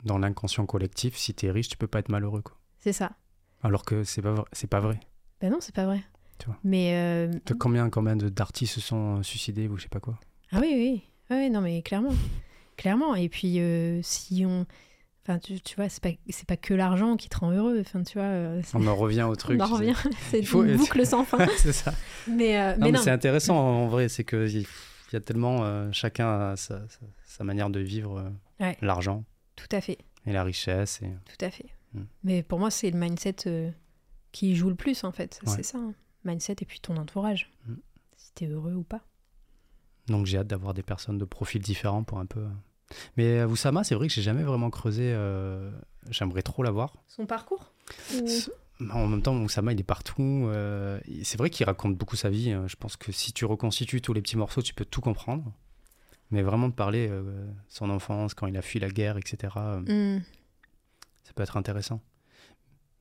dans 0.05 0.19
l'inconscient 0.19 0.67
collectif, 0.67 1.17
si 1.17 1.33
t'es 1.33 1.51
riche, 1.53 1.69
tu 1.69 1.77
peux 1.77 1.87
pas 1.87 2.01
être 2.01 2.09
malheureux. 2.09 2.43
Quoi. 2.43 2.57
C'est 2.83 2.93
ça. 2.93 3.13
Alors 3.63 3.85
que 3.85 4.05
c'est 4.05 4.23
pas, 4.23 4.45
c'est 4.53 4.67
pas 4.69 4.81
vrai. 4.81 4.99
Ben 5.41 5.51
non, 5.51 5.59
c'est 5.61 5.75
pas 5.75 5.87
vrai. 5.87 6.03
Tu 6.39 6.47
vois. 6.47 6.59
Mais 6.65 6.95
euh, 6.95 7.31
Combien, 7.59 7.89
combien 7.91 8.17
d'artistes 8.17 8.75
se 8.75 8.81
sont 8.81 9.19
euh, 9.19 9.23
suicidés 9.23 9.69
ou 9.69 9.77
je 9.77 9.85
sais 9.85 9.89
pas 9.89 10.01
quoi? 10.01 10.19
Ah 10.51 10.59
oui, 10.61 10.73
oui, 10.75 11.03
Ah 11.31 11.35
oui, 11.37 11.49
non, 11.51 11.61
mais 11.61 11.81
clairement, 11.83 12.13
clairement. 12.77 13.15
Et 13.15 13.29
puis 13.29 13.61
euh, 13.61 14.01
si 14.03 14.45
on, 14.45 14.67
enfin, 15.23 15.39
tu, 15.39 15.61
tu 15.61 15.77
vois, 15.77 15.89
c'est 15.89 16.03
pas, 16.03 16.11
c'est 16.31 16.47
pas 16.47 16.57
que 16.57 16.75
l'argent 16.75 17.17
qui 17.17 17.29
te 17.29 17.39
rend 17.39 17.53
heureux. 17.53 17.79
Enfin, 17.81 18.03
tu 18.03 18.19
vois, 18.19 18.27
euh, 18.27 18.63
On 18.75 18.87
en 18.89 18.97
revient 18.97 19.23
au 19.23 19.37
truc. 19.37 19.61
on 19.61 19.65
en 19.65 19.77
revient. 19.77 19.95
c'est 20.31 20.43
faut- 20.43 20.65
une 20.65 20.77
boucle 20.77 21.07
sans 21.07 21.25
fin. 21.25 21.47
c'est 21.59 21.73
ça. 21.73 21.95
Mais, 22.29 22.61
euh, 22.61 22.77
Non, 22.77 22.91
mais 22.91 22.99
c'est 22.99 23.11
intéressant 23.11 23.57
en 23.57 23.87
vrai, 23.87 24.09
c'est 24.09 24.25
que 24.25 24.49
il 24.49 24.67
y 25.13 25.17
a 25.17 25.21
tellement 25.21 25.63
euh, 25.65 25.89
chacun 25.93 26.51
a 26.51 26.57
sa, 26.57 26.81
sa- 26.89 26.99
sa 27.25 27.45
manière 27.45 27.71
de 27.71 27.79
vivre 27.81 28.33
Ouais. 28.61 28.77
l'argent 28.83 29.25
Tout 29.57 29.67
à 29.73 29.81
fait, 29.81 29.99
et 30.27 30.33
la 30.33 30.43
richesse. 30.45 31.01
Et... 31.03 31.07
tout 31.39 31.45
à 31.45 31.51
fait. 31.51 31.67
Mm. 31.95 32.01
Mais 32.25 32.43
pour 32.43 32.59
moi, 32.59 32.71
c'est 32.71 32.91
le 32.91 32.99
mindset 32.99 33.37
euh, 33.47 33.71
qui 34.33 34.55
joue 34.57 34.69
le 34.69 34.75
plus, 34.75 35.05
en 35.05 35.13
fait. 35.13 35.41
Ouais. 35.47 35.53
C'est 35.57 35.63
ça. 35.63 35.79
hein. 35.79 35.95
Mindset 36.25 36.57
et 36.61 36.65
puis 36.65 36.81
ton 36.81 36.97
entourage. 36.97 37.51
Mm. 37.67 37.75
Si 38.17 38.33
t'es 38.35 38.47
heureux 38.47 38.75
ou 38.75 38.83
pas. 38.85 39.01
Donc 40.09 40.27
j'ai 40.27 40.39
hâte 40.39 40.47
d'avoir 40.49 40.75
des 40.75 40.83
personnes 40.83 41.19
de 41.19 41.25
profils 41.25 41.61
différents 41.63 42.03
pour 42.05 42.19
un 42.19 42.27
peu. 42.27 42.41
euh. 42.41 42.49
Mais 43.17 43.39
euh, 43.39 43.47
Oussama, 43.49 43.85
c'est 43.85 43.95
vrai 43.95 44.09
que 44.09 44.13
j'ai 44.15 44.23
jamais 44.23 44.43
vraiment 44.43 44.71
creusé. 44.71 45.13
euh, 45.15 45.71
J'aimerais 46.11 46.43
trop 46.43 46.63
l'avoir. 46.63 47.03
Son 47.09 47.27
parcours 47.27 47.73
Ou- 48.15 48.89
En 48.91 49.07
même 49.07 49.23
temps, 49.23 49.37
Oussama, 49.37 49.73
il 49.73 49.81
est 49.81 49.85
partout. 49.85 50.47
euh, 50.49 50.99
C'est 51.23 51.39
vrai 51.39 51.51
qu'il 51.51 51.65
raconte 51.67 51.97
beaucoup 51.97 52.17
sa 52.17 52.31
vie. 52.31 52.51
hein. 52.51 52.65
Je 52.67 52.77
pense 52.77 52.97
que 52.97 53.13
si 53.13 53.33
tu 53.33 53.45
reconstitues 53.45 54.01
tous 54.03 54.13
les 54.13 54.21
petits 54.23 54.37
morceaux, 54.37 54.63
tu 54.63 54.75
peux 54.75 54.85
tout 54.85 55.01
comprendre. 55.01 55.53
Mais 56.31 56.43
vraiment 56.43 56.69
de 56.69 56.75
parler 56.75 57.09
euh, 57.11 57.47
son 57.69 57.91
enfance, 57.91 58.35
quand 58.35 58.47
il 58.47 58.57
a 58.57 58.63
fui 58.63 58.81
la 58.81 58.89
guerre, 58.91 59.19
etc. 59.19 59.55
Mm. 59.87 60.19
Ça 61.23 61.33
peut 61.35 61.43
être 61.43 61.57
intéressant. 61.57 62.01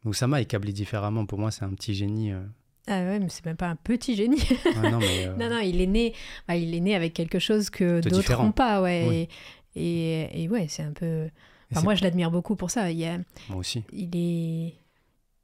Oussama 0.05 0.41
est 0.41 0.45
câblé 0.45 0.74
différemment. 0.74 1.26
Pour 1.26 1.38
moi, 1.39 1.51
c'est 1.51 1.63
un 1.63 1.74
petit 1.74 1.93
génie. 1.93 2.32
euh. 2.32 2.41
Ah 2.88 3.01
ouais, 3.01 3.19
mais 3.19 3.30
c'est 3.30 3.45
même 3.45 3.57
pas 3.57 3.67
un 3.69 3.76
petit 3.76 4.15
génie. 4.15 4.41
Ah 4.76 4.89
non, 4.89 4.99
mais, 4.99 5.28
euh, 5.28 5.36
non, 5.38 5.49
non, 5.49 5.59
il 5.59 5.80
est 5.82 5.88
né, 5.88 6.13
bah, 6.47 6.55
il 6.55 6.74
est 6.74 6.80
né 6.80 6.95
avec 6.95 7.13
quelque 7.13 7.38
chose 7.38 7.69
que 7.69 7.99
d'autres 8.01 8.41
n'ont 8.41 8.51
pas, 8.51 8.82
ouais. 8.82 9.05
Oui. 9.07 9.28
Et, 9.76 10.22
et, 10.24 10.43
et 10.43 10.49
ouais, 10.49 10.67
c'est 10.67 10.84
un 10.84 10.91
peu. 10.91 11.30
Enfin, 11.72 11.82
moi, 11.84 11.95
je 11.95 12.03
l'admire 12.03 12.32
beaucoup 12.32 12.55
pour 12.55 12.72
ça. 12.72 12.89
Il, 12.91 12.97
y 12.97 13.05
a- 13.05 13.19
moi 13.49 13.57
aussi. 13.59 13.84
il 13.93 14.09
est. 14.15 14.74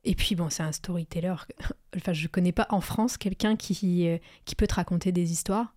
Et 0.04 0.16
puis 0.16 0.36
bon, 0.36 0.50
c'est 0.50 0.64
un 0.64 0.72
storyteller. 0.72 1.36
Enfin, 1.96 2.14
je 2.14 2.28
connais 2.28 2.52
pas 2.52 2.68
en 2.70 2.80
France 2.82 3.18
quelqu'un 3.18 3.56
qui, 3.56 4.08
euh, 4.08 4.18
qui 4.46 4.54
peut 4.56 4.68
te 4.68 4.76
raconter 4.76 5.12
des 5.12 5.32
histoires 5.32 5.74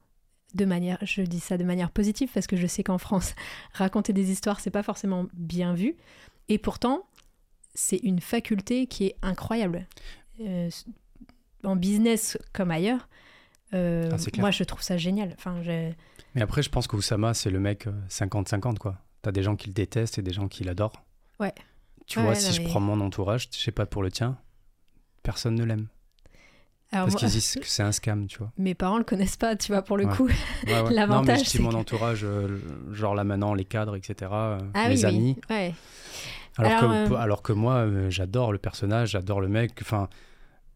de 0.55 0.65
manière. 0.67 0.99
Je 1.03 1.23
dis 1.23 1.41
ça 1.41 1.57
de 1.57 1.65
manière 1.65 1.91
positive 1.91 2.29
parce 2.35 2.47
que 2.47 2.57
je 2.57 2.67
sais 2.67 2.83
qu'en 2.83 2.99
France, 2.99 3.35
raconter 3.73 4.13
des 4.13 4.31
histoires, 4.31 4.61
c'est 4.61 4.71
pas 4.71 4.83
forcément 4.83 5.27
bien 5.33 5.73
vu. 5.73 5.97
Et 6.51 6.59
pourtant, 6.59 7.07
c'est 7.75 7.97
une 7.99 8.21
faculté 8.21 8.87
qui 8.87 9.07
est 9.07 9.17
incroyable. 9.23 9.87
Euh, 10.41 10.69
en 11.65 11.77
business 11.77 12.37
comme 12.53 12.71
ailleurs, 12.71 13.09
euh, 13.73 14.11
Ah, 14.13 14.17
moi 14.41 14.51
je 14.51 14.65
trouve 14.65 14.83
ça 14.83 14.97
génial. 14.97 15.33
Enfin, 15.39 15.63
je- 15.63 15.93
Mais 16.35 16.43
après, 16.43 16.63
je 16.63 16.71
pense 16.71 16.87
que 16.87 16.97
Oussama, 16.97 17.35
c'est 17.35 17.51
le 17.51 17.61
mec 17.61 17.87
euh, 17.87 17.93
50-50, 18.09 18.79
quoi. 18.79 18.97
T'as 19.23 19.33
des 19.33 19.43
gens 19.43 19.55
qui 19.57 19.69
le 19.69 19.75
détestent 19.75 20.19
et 20.19 20.23
des 20.23 20.33
gens 20.33 20.49
qui 20.49 20.65
l'adorent. 20.65 21.05
Ouais. 21.39 21.55
Tu 22.07 22.19
vois, 22.19 22.31
ouais, 22.31 22.35
si 22.35 22.47
non, 22.49 22.53
je 22.55 22.61
mais- 22.63 22.69
prends 22.69 22.81
mon 22.81 23.01
entourage, 23.01 23.49
je 23.53 23.59
sais 23.59 23.71
pas 23.71 23.87
pour 23.87 24.03
le 24.03 24.11
tien, 24.11 24.37
personne 25.23 25.55
ne 25.55 25.65
l'aime. 25.65 25.87
Parce 26.91 27.15
qu'ils 27.15 27.29
disent 27.29 27.55
que 27.61 27.67
c'est 27.69 27.85
un 27.85 27.93
scam, 27.93 28.27
tu 28.27 28.39
vois. 28.39 28.51
mes 28.59 28.75
parents 28.75 28.99
le 28.99 29.05
connaissent 29.05 29.37
pas, 29.37 29.55
tu 29.55 29.71
vois, 29.71 29.83
pour 29.83 29.97
le 29.97 30.07
Ouais. 30.07 30.17
coup. 30.17 30.27
Ouais, 30.27 30.33
ouais. 30.67 30.73
Non, 30.83 30.89
mais 30.89 30.95
L'avantage, 30.95 31.45
je 31.45 31.51
dis 31.59 31.63
mon 31.63 31.75
entourage, 31.75 32.23
euh, 32.25 32.59
genre 32.93 33.15
là 33.15 33.23
maintenant, 33.23 33.55
les 33.55 33.65
cadres, 33.65 33.95
etc., 33.95 34.29
euh, 34.33 34.59
Ah 34.75 34.89
les 34.89 35.05
oui, 35.05 35.05
amis. 35.05 35.37
oui. 35.51 35.73
Ouais. 36.61 36.67
Alors, 36.73 36.91
Alors, 36.91 37.09
que, 37.09 37.13
euh, 37.15 37.17
alors 37.17 37.43
que 37.43 37.53
moi, 37.53 37.75
euh, 37.77 38.11
j'adore 38.11 38.53
le 38.53 38.59
personnage, 38.59 39.11
j'adore 39.11 39.41
le 39.41 39.49
mec. 39.49 39.73
Enfin, 39.83 40.09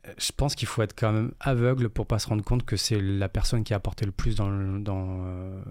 euh, 0.07 0.12
je 0.18 0.32
pense 0.37 0.55
qu'il 0.55 0.68
faut 0.68 0.82
être 0.82 0.95
quand 0.99 1.12
même 1.12 1.32
aveugle 1.41 1.89
pour 1.89 2.07
pas 2.07 2.18
se 2.18 2.28
rendre 2.28 2.45
compte 2.45 2.64
que 2.64 2.76
c'est 2.76 3.01
la 3.01 3.28
personne 3.28 3.64
qui 3.64 3.72
a 3.72 3.76
apporté 3.76 4.05
le 4.07 4.12
plus 4.12 4.35
dans, 4.37 4.49
le- 4.51 4.80
dans, 4.80 5.24
euh, 5.26 5.62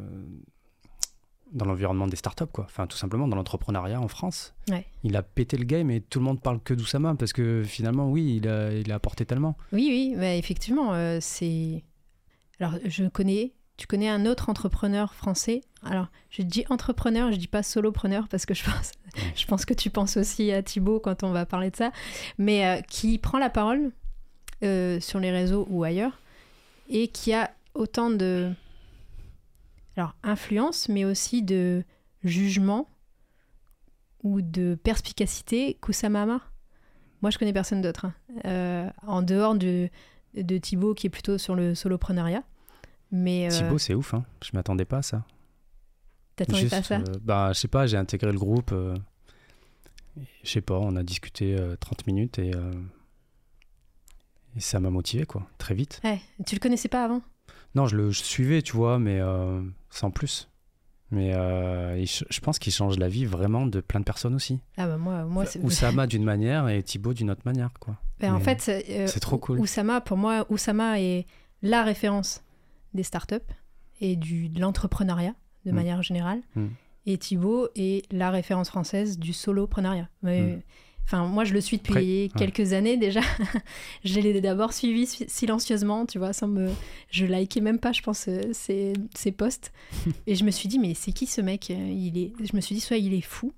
dans 1.52 1.66
l'environnement 1.66 2.08
des 2.08 2.16
startups, 2.16 2.48
quoi. 2.52 2.64
Enfin, 2.66 2.88
tout 2.88 2.98
simplement 2.98 3.28
dans 3.28 3.36
l'entrepreneuriat 3.36 4.02
en 4.02 4.08
France. 4.08 4.56
Ouais. 4.72 4.86
Il 5.04 5.16
a 5.16 5.22
pété 5.22 5.56
le 5.58 5.66
game 5.66 5.92
et 5.92 6.02
tout 6.02 6.18
le 6.20 6.26
monde 6.26 6.42
parle 6.42 6.60
que 6.62 6.74
d'Oussama 6.74 7.14
parce 7.16 7.32
que 7.32 7.64
finalement, 7.64 8.10
oui, 8.10 8.38
il 8.38 8.48
a, 8.48 8.74
il 8.74 8.92
a 8.92 8.96
apporté 8.96 9.26
tellement. 9.26 9.56
Oui, 9.72 9.88
oui, 9.90 10.16
bah, 10.18 10.34
effectivement, 10.34 10.94
euh, 10.96 11.20
c'est. 11.22 11.84
Alors, 12.60 12.74
je 12.86 13.06
connais. 13.06 13.54
Tu 13.78 13.88
connais 13.88 14.10
un 14.10 14.26
autre 14.26 14.50
entrepreneur 14.50 15.14
français? 15.14 15.62
Alors, 15.84 16.08
je 16.30 16.44
dis 16.44 16.64
entrepreneur, 16.70 17.32
je 17.32 17.38
dis 17.38 17.48
pas 17.48 17.64
solopreneur 17.64 18.28
parce 18.28 18.46
que 18.46 18.54
je 18.54 18.64
pense, 18.64 18.92
je 19.36 19.46
pense 19.46 19.66
que 19.66 19.74
tu 19.74 19.90
penses 19.90 20.16
aussi 20.18 20.52
à 20.52 20.62
Thibaut 20.62 21.00
quand 21.00 21.24
on 21.24 21.32
va 21.32 21.46
parler 21.46 21.72
de 21.72 21.76
ça, 21.76 21.92
mais 22.38 22.66
euh, 22.66 22.82
qui 22.82 23.18
prend 23.18 23.40
la 23.40 23.50
parole 23.50 23.92
euh, 24.64 25.00
sur 25.00 25.20
les 25.20 25.32
réseaux 25.32 25.66
ou 25.70 25.84
ailleurs 25.84 26.20
et 26.88 27.08
qui 27.08 27.34
a 27.34 27.52
autant 27.74 28.10
de 28.10 28.52
alors 29.96 30.16
influence, 30.24 30.90
mais 30.90 31.06
aussi 31.06 31.44
de 31.44 31.84
jugement 32.24 32.88
ou 34.24 34.42
de 34.42 34.76
perspicacité 34.76 35.78
qu'Oussama 35.82 36.24
Hamar. 36.24 36.52
Moi, 37.22 37.30
je 37.32 37.38
connais 37.38 37.54
personne 37.54 37.82
d'autre. 37.82 38.06
hein. 38.06 38.14
Euh, 38.46 38.90
en 39.06 39.22
dehors 39.22 39.56
de, 39.56 39.90
de 40.36 40.58
Thibaut, 40.58 40.94
qui 40.94 41.08
est 41.08 41.10
plutôt 41.10 41.38
sur 41.38 41.56
le 41.56 41.76
solopreneuriat. 41.76 42.44
Mais 43.16 43.46
euh, 43.46 43.50
Thibaut, 43.56 43.78
c'est 43.78 43.94
ouf, 43.94 44.14
hein. 44.16 44.26
Je 44.44 44.50
m'attendais 44.54 44.86
pas 44.86 44.98
à 44.98 45.02
ça. 45.04 45.24
t'attendais 46.36 46.68
pas 46.68 46.78
à 46.78 46.84
ça? 46.84 46.98
euh, 46.98 47.14
bah, 47.22 47.52
je 47.54 47.60
sais 47.60 47.68
pas, 47.68 47.86
j'ai 47.88 47.96
intégré 47.98 48.32
le 48.32 48.40
groupe. 48.40 48.72
euh, 48.74 48.96
je 50.44 50.50
sais 50.50 50.62
pas, 50.62 50.80
on 50.80 50.96
a 50.96 51.04
discuté 51.04 51.56
euh, 51.58 51.76
30 51.80 52.08
minutes 52.08 52.40
et, 52.40 52.52
et 54.56 54.60
ça 54.60 54.80
m'a 54.80 54.90
motivé, 54.90 55.26
quoi, 55.26 55.48
très 55.58 55.74
vite. 55.76 56.02
Ouais, 56.04 56.20
tu 56.46 56.56
le 56.56 56.60
connaissais 56.60 56.90
pas 56.90 57.04
avant? 57.06 57.22
Non, 57.76 57.88
je 57.88 57.96
le 57.96 58.12
je 58.12 58.22
suivais, 58.24 58.62
tu 58.62 58.74
vois, 58.74 59.00
mais 59.00 59.20
euh, 59.20 59.62
sans 59.90 60.12
plus. 60.12 60.50
Mais 61.12 61.34
euh, 61.36 61.98
il 62.00 62.08
je 62.08 62.40
pense 62.40 62.58
qu'il 62.58 62.74
change 62.74 62.98
la 62.98 63.08
vie 63.08 63.26
vraiment 63.26 63.66
de 63.68 63.80
plein 63.82 64.00
de 64.00 64.06
personnes 64.06 64.34
aussi. 64.36 64.60
Ah 64.78 64.88
bah 64.88 64.98
moi, 64.98 65.26
moi 65.26 65.46
c'est... 65.46 65.60
Oussama 65.64 66.08
d'une 66.14 66.24
manière 66.24 66.68
et 66.70 66.82
Thibaut 66.82 67.14
d'une 67.14 67.30
autre 67.30 67.44
manière, 67.46 67.70
quoi. 67.80 67.98
Ben, 68.20 68.34
en 68.34 68.40
fait, 68.40 68.68
euh, 68.90 69.08
c'est 69.08 69.20
trop 69.20 69.38
cool. 69.38 69.60
Oussama, 69.60 70.02
pour 70.02 70.18
moi, 70.18 70.46
Oussama 70.50 71.00
est 71.00 71.26
la 71.62 71.84
référence 71.84 72.42
des 72.94 73.04
startups 73.04 73.36
et 74.02 74.16
du, 74.16 74.50
de 74.50 74.60
l'entrepreneuriat 74.62 75.36
de 75.66 75.72
Mm. 75.72 75.76
manière 75.76 76.02
générale. 76.04 76.42
Mm. 76.56 76.68
Et 77.06 77.18
Thibaut 77.18 77.68
est 77.76 78.12
la 78.12 78.32
référence 78.32 78.70
française 78.70 79.18
du 79.20 79.34
soloprenariat. 79.34 80.10
Mais, 80.22 80.42
Mm. 80.42 80.62
Enfin, 81.06 81.26
moi, 81.28 81.44
je 81.44 81.54
le 81.54 81.60
suis 81.60 81.80
depuis 81.80 81.94
ouais. 81.96 82.30
quelques 82.38 82.72
années 82.72 82.96
déjà. 82.96 83.20
je 84.06 84.22
l'ai 84.22 84.40
d'abord 84.40 84.72
suivi 84.72 85.06
si- 85.06 85.26
silencieusement, 85.28 86.06
tu 86.06 86.18
vois, 86.18 86.32
sans 86.32 86.48
me. 86.48 86.70
Je 87.12 87.26
likais 87.26 87.60
même 87.60 87.78
pas, 87.80 87.92
je 87.92 88.02
pense, 88.02 88.30
euh, 88.30 88.40
ses, 88.54 88.94
ses 89.14 89.34
posts. 89.34 89.74
Et 90.28 90.36
je 90.36 90.46
me 90.46 90.50
suis 90.52 90.70
dit, 90.70 90.80
mais 90.80 90.94
c'est 90.94 91.12
qui 91.12 91.26
ce 91.26 91.42
mec 91.42 91.70
Euh, 91.72 91.74
il 91.92 92.18
est... 92.18 92.32
Je 92.42 92.56
me 92.56 92.62
suis 92.62 92.74
dit, 92.74 92.80
soit 92.80 92.96
il 92.96 93.14
est 93.14 93.20
fou, 93.22 93.52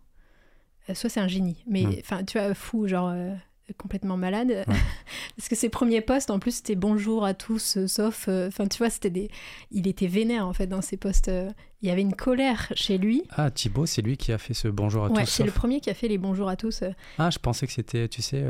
euh, 0.89 0.95
soit 0.95 1.07
c'est 1.11 1.19
un 1.19 1.27
génie. 1.27 1.63
Mais, 1.69 1.85
enfin, 1.99 2.23
tu 2.23 2.39
vois, 2.39 2.51
fou, 2.55 2.87
genre. 2.87 3.09
euh, 3.09 3.35
complètement 3.77 4.17
malade 4.17 4.63
parce 5.37 5.49
que 5.49 5.55
ses 5.55 5.69
premiers 5.69 6.01
posts 6.01 6.29
en 6.29 6.39
plus 6.39 6.57
c'était 6.57 6.75
bonjour 6.75 7.25
à 7.25 7.33
tous 7.33 7.77
euh, 7.77 7.87
sauf 7.87 8.25
euh, 8.27 8.47
enfin 8.47 8.67
tu 8.67 8.77
vois 8.77 8.89
c'était 8.89 9.09
des 9.09 9.29
il 9.71 9.87
était 9.87 10.07
vénère 10.07 10.47
en 10.47 10.53
fait 10.53 10.67
dans 10.67 10.81
ses 10.81 10.97
posts 10.97 11.27
euh, 11.29 11.49
il 11.81 11.89
y 11.89 11.91
avait 11.91 12.01
une 12.01 12.13
colère 12.15 12.71
chez 12.75 12.97
lui 12.97 13.23
Ah, 13.31 13.49
Thibaut, 13.51 13.85
c'est 13.85 14.01
lui 14.01 14.17
qui 14.17 14.31
a 14.31 14.37
fait 14.37 14.53
ce 14.53 14.67
bonjour 14.67 15.05
à 15.05 15.09
ouais 15.09 15.23
tous. 15.23 15.29
c'est 15.29 15.43
le 15.43 15.51
premier 15.51 15.79
qui 15.81 15.89
a 15.89 15.93
fait 15.93 16.07
les 16.07 16.17
bonjours 16.17 16.49
à 16.49 16.55
tous 16.55 16.83
Ah, 17.17 17.29
je 17.29 17.37
pensais 17.39 17.65
que 17.67 17.73
c'était, 17.73 18.07
tu 18.07 18.21
sais, 18.23 18.43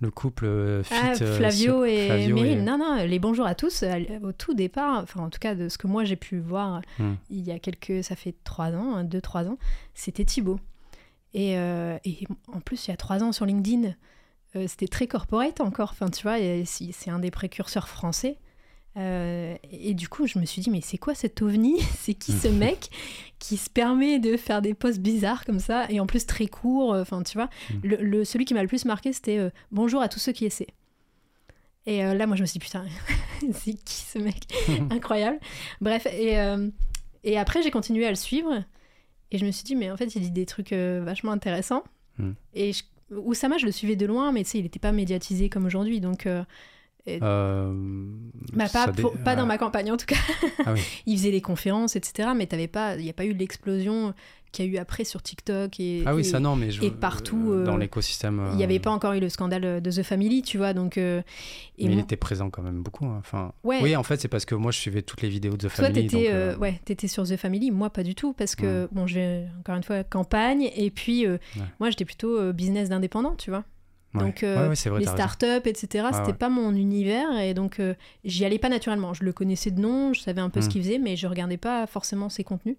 le 0.00 0.10
couple 0.10 0.82
fit. 0.84 0.92
Ah, 0.94 1.14
Flavio 1.14 1.84
et 1.86 2.06
Flavio 2.06 2.34
Meryl. 2.34 2.58
et- 2.58 2.62
Non, 2.62 2.76
non, 2.76 2.96
les 3.06 3.18
bonjours 3.18 3.46
à 3.46 3.54
tous, 3.54 3.82
au 4.22 4.32
tout 4.32 4.52
départ, 4.52 5.02
enfin 5.02 5.20
en 5.22 5.30
tout 5.30 5.38
cas 5.38 5.54
de 5.54 5.68
ce 5.70 5.78
que 5.78 5.86
moi 5.86 6.04
j'ai 6.04 6.16
pu 6.16 6.38
voir 6.38 6.82
Hmm. 6.98 7.14
il 7.30 7.40
y 7.40 7.50
a 7.52 7.58
quelques, 7.58 8.02
ça 8.04 8.14
fait 8.16 8.34
trois 8.44 8.72
ans, 8.72 8.94
hein, 8.96 9.04
deux, 9.04 9.20
trois 9.22 9.46
ans, 9.48 9.56
c'était 9.94 10.24
Thibaut. 10.24 10.60
Et, 11.32 11.52
et 11.54 12.26
en 12.52 12.60
plus, 12.60 12.86
il 12.86 12.90
y 12.90 12.94
a 12.94 12.96
trois 12.96 13.22
ans 13.22 13.32
sur 13.32 13.46
LinkedIn, 13.46 13.94
euh, 14.56 14.66
c'était 14.68 14.88
très 14.88 15.06
corporate 15.06 15.60
encore, 15.60 15.90
enfin 15.92 16.08
tu 16.10 16.22
vois, 16.22 16.36
c'est 16.64 17.10
un 17.10 17.18
des 17.18 17.30
précurseurs 17.30 17.88
français. 17.88 18.38
Euh, 18.96 19.56
et 19.72 19.92
du 19.94 20.08
coup, 20.08 20.28
je 20.28 20.38
me 20.38 20.44
suis 20.44 20.62
dit, 20.62 20.70
mais 20.70 20.80
c'est 20.80 20.98
quoi 20.98 21.16
cet 21.16 21.42
ovni 21.42 21.80
C'est 21.98 22.14
qui 22.14 22.30
ce 22.32 22.46
mec 22.64 22.90
qui 23.40 23.56
se 23.56 23.68
permet 23.68 24.18
de 24.20 24.36
faire 24.36 24.62
des 24.62 24.72
posts 24.74 25.00
bizarres 25.00 25.44
comme 25.44 25.58
ça, 25.58 25.86
et 25.90 25.98
en 26.00 26.06
plus 26.06 26.26
très 26.26 26.46
courts, 26.46 26.94
euh, 26.94 27.02
enfin 27.02 27.22
tu 27.24 27.36
vois. 27.36 27.46
Mm. 27.70 27.74
Le, 27.82 27.96
le- 27.96 28.24
celui 28.24 28.44
qui 28.44 28.54
m'a 28.54 28.62
le 28.62 28.68
plus 28.68 28.84
marqué, 28.84 29.12
c'était 29.12 29.38
euh, 29.38 29.50
Bonjour 29.72 30.00
à 30.00 30.08
tous 30.08 30.20
ceux 30.20 30.32
qui 30.32 30.44
essaient. 30.44 30.68
Et 31.86 32.04
euh, 32.04 32.14
là, 32.14 32.26
moi, 32.26 32.36
je 32.36 32.42
me 32.42 32.46
suis 32.46 32.58
dit, 32.60 32.64
putain, 32.64 32.86
c'est 33.52 33.74
qui 33.74 33.96
ce 33.96 34.18
mec 34.18 34.44
Incroyable. 34.90 35.38
Bref, 35.80 36.06
et, 36.06 36.38
et 37.24 37.36
après, 37.38 37.62
j'ai 37.62 37.70
continué 37.70 38.06
à 38.06 38.10
le 38.10 38.14
suivre. 38.16 38.64
Et 39.30 39.38
je 39.38 39.44
me 39.44 39.50
suis 39.50 39.64
dit, 39.64 39.74
mais 39.76 39.90
en 39.90 39.96
fait, 39.96 40.14
il 40.14 40.22
dit 40.22 40.30
des 40.30 40.46
trucs 40.46 40.72
vachement 40.72 41.32
intéressants. 41.32 41.82
Mm. 42.18 42.30
Et 42.54 42.72
je- 42.72 42.84
Oussama, 43.10 43.58
je 43.58 43.66
le 43.66 43.72
suivais 43.72 43.96
de 43.96 44.06
loin, 44.06 44.32
mais 44.32 44.44
tu 44.44 44.50
sais, 44.50 44.58
il 44.58 44.62
n'était 44.62 44.78
pas 44.78 44.92
médiatisé 44.92 45.48
comme 45.48 45.66
aujourd'hui. 45.66 46.00
Donc, 46.00 46.26
euh, 46.26 46.42
Euh, 47.08 47.70
bah, 48.54 48.64
pas, 48.64 48.68
ça 48.86 48.92
dé- 48.92 49.02
pour- 49.02 49.12
pas 49.18 49.36
dans 49.36 49.44
ma 49.46 49.58
campagne 49.58 49.92
en 49.92 49.96
tout 49.98 50.06
cas. 50.06 50.16
Ah 50.64 50.72
oui. 50.72 50.80
il 51.06 51.18
faisait 51.18 51.30
des 51.32 51.42
conférences, 51.42 51.96
etc. 51.96 52.30
Mais 52.34 52.44
il 52.50 53.02
n'y 53.02 53.10
a 53.10 53.12
pas 53.12 53.24
eu 53.26 53.34
l'explosion 53.34 54.14
qu'il 54.54 54.64
y 54.64 54.68
a 54.68 54.72
eu 54.72 54.76
après 54.78 55.04
sur 55.04 55.22
TikTok. 55.22 55.78
Et, 55.80 56.02
Ah 56.06 56.14
oui, 56.14 56.20
et- 56.22 56.24
ça 56.24 56.40
non, 56.40 56.56
mais 56.56 56.70
je, 56.70 56.82
et 56.82 56.90
partout, 56.90 57.50
euh, 57.52 57.64
dans 57.64 57.74
euh, 57.74 57.78
l'écosystème. 57.78 58.40
Il 58.52 58.56
n'y 58.56 58.62
euh, 58.62 58.64
avait 58.66 58.78
pas 58.78 58.90
encore 58.90 59.12
eu 59.12 59.20
le 59.20 59.28
scandale 59.28 59.82
de 59.82 59.90
The 59.90 60.02
Family, 60.02 60.42
tu 60.42 60.56
vois. 60.58 60.72
Donc, 60.72 60.96
euh, 60.96 61.20
et 61.78 61.86
mais 61.88 61.94
il 61.94 61.98
était 61.98 62.16
présent 62.16 62.48
quand 62.50 62.62
même 62.62 62.82
beaucoup. 62.82 63.04
hein. 63.06 63.16
Enfin, 63.18 63.52
Ouais. 63.64 63.80
Oui, 63.82 63.96
en 63.96 64.02
fait, 64.02 64.20
c'est 64.20 64.28
parce 64.28 64.44
que 64.44 64.54
moi, 64.54 64.70
je 64.70 64.78
suivais 64.78 65.02
toutes 65.02 65.20
les 65.22 65.28
vidéos 65.28 65.52
de 65.56 65.68
The 65.68 65.74
Toi, 65.74 65.84
Family. 65.86 66.06
t'étais 66.06 66.28
euh, 66.30 66.52
euh, 66.54 66.56
ouais, 66.58 66.80
t'étais 66.84 67.08
sur 67.08 67.24
The 67.28 67.36
Family, 67.36 67.70
moi 67.70 67.90
pas 67.90 68.02
du 68.02 68.14
tout, 68.14 68.32
parce 68.32 68.54
que, 68.54 68.88
bon, 68.92 69.06
j'ai 69.06 69.44
encore 69.60 69.74
une 69.76 69.82
fois 69.82 70.04
campagne, 70.04 70.70
et 70.76 70.90
puis 70.90 71.26
euh, 71.26 71.38
Ouais. 71.56 71.62
moi 71.80 71.90
j'étais 71.90 72.04
plutôt 72.04 72.38
euh, 72.38 72.52
business 72.52 72.88
d'indépendant, 72.88 73.34
tu 73.36 73.50
vois. 73.50 73.64
ouais. 74.14 74.20
Donc, 74.20 74.42
euh, 74.44 74.54
Ouais, 74.54 74.68
ouais, 74.68 74.74
vrai, 74.90 74.98
les 75.00 75.04
t'as 75.06 75.12
raison. 75.12 75.16
startups, 75.16 75.68
etc., 75.68 76.06
c'était 76.12 76.26
ouais. 76.28 76.32
pas 76.34 76.48
mon 76.48 76.72
univers, 76.74 77.36
et 77.40 77.52
donc 77.54 77.80
euh, 77.80 77.94
j'y 78.24 78.44
allais 78.44 78.58
pas 78.60 78.68
naturellement. 78.68 79.12
Je 79.12 79.24
le 79.24 79.32
connaissais 79.32 79.70
de 79.72 79.80
nom, 79.80 80.12
je 80.12 80.20
savais 80.20 80.40
un 80.40 80.50
peu 80.50 80.60
ce 80.60 80.66
Mm. 80.66 80.70
qu'il 80.70 80.82
faisait, 80.82 80.98
mais 80.98 81.16
je 81.16 81.26
regardais 81.26 81.56
pas 81.56 81.86
forcément 81.88 82.28
ses 82.28 82.44
contenus. 82.44 82.76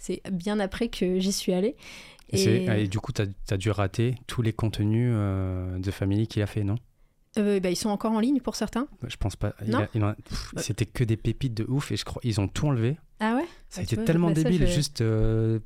C'est 0.00 0.20
bien 0.32 0.58
après 0.58 0.88
que 0.88 1.20
j'y 1.20 1.30
suis 1.30 1.52
allée. 1.52 1.76
Et, 2.32 2.88
du 2.88 2.98
coup, 3.00 3.12
tu 3.12 3.22
as, 3.22 3.56
dû 3.56 3.70
rater 3.70 4.14
tous 4.26 4.40
les 4.42 4.52
contenus 4.52 5.12
euh, 5.14 5.78
de 5.78 5.90
Family 5.90 6.26
qu'il 6.26 6.42
a 6.42 6.46
fait, 6.46 6.64
non? 6.64 6.76
Euh, 7.38 7.60
bah, 7.60 7.70
ils 7.70 7.76
sont 7.76 7.90
encore 7.90 8.12
en 8.12 8.18
ligne 8.20 8.40
pour 8.40 8.56
certains. 8.56 8.88
Je 9.06 9.16
pense 9.16 9.36
pas. 9.36 9.52
Pff, 9.52 10.54
C'était 10.56 10.86
que 10.86 11.04
des 11.04 11.16
pépites 11.16 11.54
de 11.54 11.64
ouf 11.68 11.92
et 11.92 11.96
je 11.96 12.04
crois 12.04 12.20
ils 12.24 12.40
ont 12.40 12.48
tout 12.48 12.66
enlevé. 12.66 12.98
Ah 13.20 13.36
ouais? 13.36 13.44
Ça 13.68 13.80
Ah, 13.80 13.82
a 13.82 13.86
tu 13.86 13.94
été 13.94 13.96
vois, 13.96 14.04
tellement 14.04 14.28
bah, 14.28 14.34
débile, 14.34 14.62
je- 14.66 14.72
juste, 14.72 15.00
euh, 15.00 15.60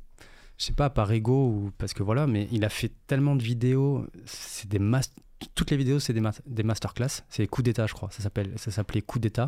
je 0.57 0.65
sais 0.65 0.73
pas, 0.73 0.89
par 0.89 1.11
ego 1.11 1.47
ou 1.47 1.71
parce 1.77 1.93
que 1.93 2.03
voilà, 2.03 2.27
mais 2.27 2.47
il 2.51 2.65
a 2.65 2.69
fait 2.69 2.91
tellement 3.07 3.35
de 3.35 3.41
vidéos. 3.43 4.05
C'est 4.25 4.67
des 4.69 4.79
mas- 4.79 5.11
toutes 5.55 5.71
les 5.71 5.77
vidéos, 5.77 5.99
c'est 5.99 6.13
des, 6.13 6.21
mas- 6.21 6.41
des 6.45 6.63
masterclass. 6.63 7.23
C'est 7.29 7.47
coup 7.47 7.61
d'état, 7.63 7.87
je 7.87 7.93
crois. 7.93 8.09
Ça 8.11 8.21
s'appelle, 8.21 8.53
ça 8.57 8.69
s'appelait 8.71 9.01
coup 9.01 9.19
d'état. 9.19 9.47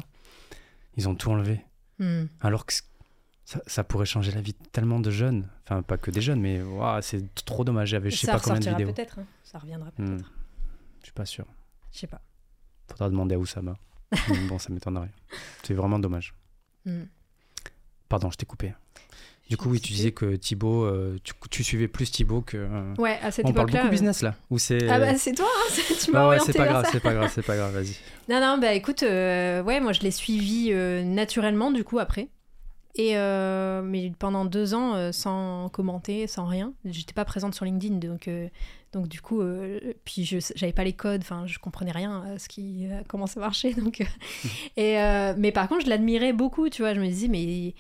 Ils 0.98 1.08
ont 1.10 1.16
tout 1.16 1.30
enlevé. 1.30 1.62
Hmm. 2.00 2.26
Alors 2.42 2.66
que 2.66 2.74
ça, 3.50 3.62
ça 3.66 3.84
pourrait 3.86 4.06
changer 4.06 4.34
la 4.34 4.42
vie 4.42 4.52
de 4.52 4.68
tellement 4.74 5.00
de 5.00 5.10
jeunes. 5.10 5.48
Enfin, 5.64 5.82
pas 5.82 5.98
que 5.98 6.12
des 6.12 6.20
jeunes, 6.20 6.42
mais 6.42 6.62
ouah, 6.62 7.00
c'est 7.02 7.34
trop 7.46 7.64
dommage. 7.64 7.88
J'avais 7.90 8.10
je 8.10 8.18
sais 8.18 8.28
pas 8.28 8.42
combien 8.42 8.60
de 8.60 8.70
vidéos. 8.70 8.92
peut-être, 8.92 9.20
hein. 9.20 9.26
ça 9.46 9.58
reviendra 9.58 9.90
Hmm. 9.98 10.06
peut-être. 10.18 10.32
Je 11.00 11.06
suis 11.06 11.14
pas 11.14 11.26
sûr. 11.26 11.46
Je 11.94 12.00
sais 12.00 12.08
pas. 12.08 12.20
Faudra 12.90 13.10
demander 13.10 13.36
à 13.36 13.40
Oussama. 13.40 13.78
Mais 14.30 14.38
bon, 14.50 14.60
ça 14.60 14.74
m'étonnerait. 14.74 15.12
C'est 15.64 15.74
vraiment 15.74 15.98
dommage. 15.98 16.34
Hmm. 16.86 17.04
Pardon, 18.10 18.30
je 18.32 18.36
t'ai 18.36 18.46
coupé. 18.46 18.74
Du 19.50 19.56
coup, 19.56 19.70
oui, 19.70 19.80
tu 19.80 19.94
disais 19.94 20.12
que 20.12 20.36
Thibaut, 20.36 20.84
euh, 20.84 21.18
tu, 21.24 21.32
tu 21.50 21.64
suivais 21.64 21.88
plus 21.88 22.12
Thibaut 22.12 22.42
que. 22.42 22.58
euh, 22.58 22.94
Ouais, 22.98 23.18
à 23.22 23.32
cette 23.32 23.46
On 23.46 23.54
parle 23.54 23.72
beaucoup 23.72 23.88
euh, 23.88 23.90
business 23.90 24.22
là. 24.24 24.36
Ou 24.50 24.58
c'est. 24.60 24.90
Ah 24.90 25.00
bah 25.00 25.16
c'est 25.18 25.32
toi, 25.34 25.48
hein, 25.48 25.70
c'est- 25.72 25.96
tu 26.06 26.12
m'as 26.12 26.20
Bah 26.20 26.30
ouais, 26.30 26.40
c'est 26.40 26.52
pas 26.52 26.66
grave, 26.68 26.86
c'est 26.92 27.00
pas 27.00 27.14
grave, 27.14 27.32
c'est 27.34 27.46
pas 27.46 27.56
grave, 27.56 27.74
vas-y. 27.74 27.96
Non, 28.28 28.42
non, 28.42 28.58
bah 28.58 28.74
écoute, 28.74 29.04
ouais, 29.04 29.80
moi 29.80 29.94
je 29.94 30.02
l'ai 30.02 30.12
suivi 30.12 30.74
naturellement 31.06 31.72
du 31.72 31.86
coup 31.86 31.98
après. 32.00 32.28
Et 32.96 33.16
euh, 33.18 33.82
mais 33.84 34.12
pendant 34.18 34.44
deux 34.46 34.74
ans, 34.74 34.96
euh, 34.96 35.12
sans 35.12 35.70
commenter, 35.70 36.26
sans 36.28 36.46
rien. 36.46 36.74
J'étais 36.86 37.14
pas 37.14 37.26
présente 37.26 37.54
sur 37.54 37.64
LinkedIn, 37.66 37.96
donc, 37.98 38.28
euh, 38.28 38.48
donc 38.92 39.08
du 39.08 39.22
coup, 39.22 39.42
puis 40.04 40.26
je 40.26 40.40
j'avais 40.56 40.74
pas 40.74 40.84
les 40.84 40.94
codes, 40.94 41.22
enfin 41.22 41.46
je 41.46 41.60
comprenais 41.60 41.92
rien 41.92 42.24
à 42.24 42.40
ce 42.40 42.50
qui, 42.50 42.88
à 42.88 43.04
comment 43.08 43.28
ça 43.28 43.40
marchait. 43.40 43.74
Donc, 43.76 44.02
et, 44.78 44.96
mais 45.38 45.52
par 45.52 45.68
contre, 45.68 45.86
je 45.86 45.90
l'admirais 45.90 46.34
beaucoup, 46.34 46.70
tu 46.70 46.82
vois. 46.82 46.94
Je 46.96 47.00
me 47.00 47.08
disais, 47.08 47.28
mais 47.28 47.76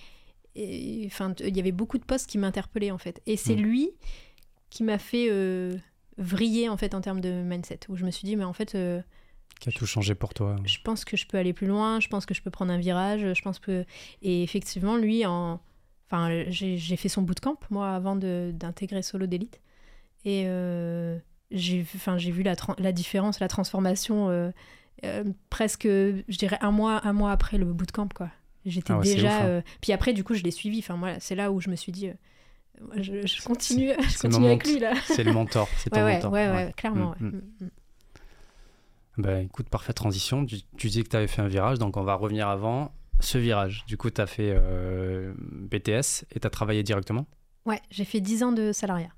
enfin, 1.07 1.33
il 1.39 1.55
y 1.55 1.59
avait 1.59 1.71
beaucoup 1.71 1.97
de 1.97 2.03
posts 2.05 2.29
qui 2.29 2.37
m'interpellaient 2.37 2.91
en 2.91 2.97
fait. 2.99 3.21
Et 3.25 3.37
c'est 3.37 3.55
Mm. 3.55 3.61
lui 3.61 3.91
qui 4.69 4.83
m'a 4.83 4.99
fait 4.99 5.29
vriller 6.17 6.69
en 6.69 6.77
fait 6.77 6.93
en 6.93 7.01
termes 7.01 7.21
de 7.21 7.41
mindset, 7.41 7.79
où 7.89 7.95
je 7.95 8.05
me 8.05 8.11
suis 8.11 8.25
dit, 8.25 8.35
mais 8.35 8.43
en 8.43 8.53
fait. 8.53 8.77
Qui 9.59 9.69
a 9.69 9.71
tout 9.71 9.85
changé 9.85 10.13
pour 10.15 10.33
toi 10.33 10.55
je 10.65 10.77
pense 10.83 11.03
que 11.05 11.17
je 11.17 11.25
peux 11.25 11.37
aller 11.37 11.53
plus 11.53 11.67
loin, 11.67 11.99
je 11.99 12.07
pense 12.07 12.25
que 12.25 12.33
je 12.33 12.41
peux 12.41 12.51
prendre 12.51 12.71
un 12.71 12.77
virage, 12.77 13.33
je 13.33 13.41
pense 13.41 13.59
que... 13.59 13.85
Et 14.21 14.43
effectivement, 14.43 14.97
lui, 14.97 15.25
en... 15.25 15.59
enfin, 16.07 16.43
j'ai 16.49 16.77
fait 16.97 17.09
son 17.09 17.21
bootcamp, 17.23 17.57
moi, 17.69 17.91
avant 17.91 18.15
de- 18.15 18.51
d'intégrer 18.53 19.01
Solo 19.01 19.25
d'élite. 19.25 19.59
Et 20.25 20.43
euh, 20.47 21.17
j'ai 21.51 21.79
vu, 21.79 21.89
enfin, 21.95 22.17
vu 22.17 22.43
la, 22.43 22.55
la 22.77 22.91
différence, 22.91 23.39
la 23.39 23.47
transformation 23.47 24.29
euh, 24.29 24.51
euh, 25.05 25.23
presque, 25.49 25.85
je 25.87 26.37
dirais, 26.37 26.57
un 26.61 26.71
mois, 26.71 27.01
un 27.07 27.13
mois 27.13 27.31
après 27.31 27.57
le 27.57 27.65
bootcamp, 27.65 28.09
quoi. 28.13 28.29
J'étais 28.65 28.91
Ah 28.93 28.97
ouais, 28.99 29.03
déjà... 29.15 29.27
ouf, 29.39 29.43
hein. 29.43 29.63
Puis 29.81 29.91
après, 29.93 30.13
du 30.13 30.23
coup, 30.23 30.33
je 30.33 30.43
l'ai 30.43 30.51
suivi. 30.51 30.79
Enfin, 30.79 30.97
moi, 30.97 31.13
c'est 31.19 31.35
là 31.35 31.51
où 31.51 31.61
je 31.61 31.69
me 31.69 31.75
suis 31.75 31.91
dit... 31.91 32.09
je, 32.97 33.25
je 33.25 33.41
continue, 33.43 33.91
je 34.09 34.17
continue 34.19 34.47
avec 34.47 34.67
lui, 34.67 34.79
là. 34.79 34.93
C'est 35.05 35.23
le 35.23 35.31
mentor, 35.33 35.67
c'est 35.77 35.89
ton 35.89 35.97
Ouais, 35.97 36.03
ouais, 36.03 36.13
mentor. 36.15 36.31
ouais, 36.33 36.49
ouais, 36.51 36.73
clairement. 36.75 37.15
Mm, 37.19 37.41
ouais. 37.61 37.67
Bah 39.17 39.41
écoute, 39.41 39.69
parfaite 39.69 39.95
transition. 39.95 40.45
Tu, 40.45 40.57
tu 40.77 40.87
disais 40.87 41.03
que 41.03 41.09
tu 41.09 41.15
avais 41.15 41.27
fait 41.27 41.41
un 41.41 41.47
virage, 41.47 41.79
donc 41.79 41.97
on 41.97 42.03
va 42.03 42.13
revenir 42.15 42.47
avant 42.47 42.91
ce 43.19 43.37
virage. 43.37 43.83
Du 43.87 43.97
coup, 43.97 44.09
tu 44.11 44.21
as 44.21 44.27
fait 44.27 44.53
euh, 44.55 45.33
BTS 45.37 46.25
et 46.35 46.39
tu 46.39 46.45
as 46.47 46.49
travaillé 46.51 46.83
directement? 46.83 47.25
Ouais, 47.65 47.81
j'ai 47.89 48.05
fait 48.05 48.21
10 48.21 48.43
ans 48.43 48.51
de 48.51 48.71
salariat. 48.71 49.09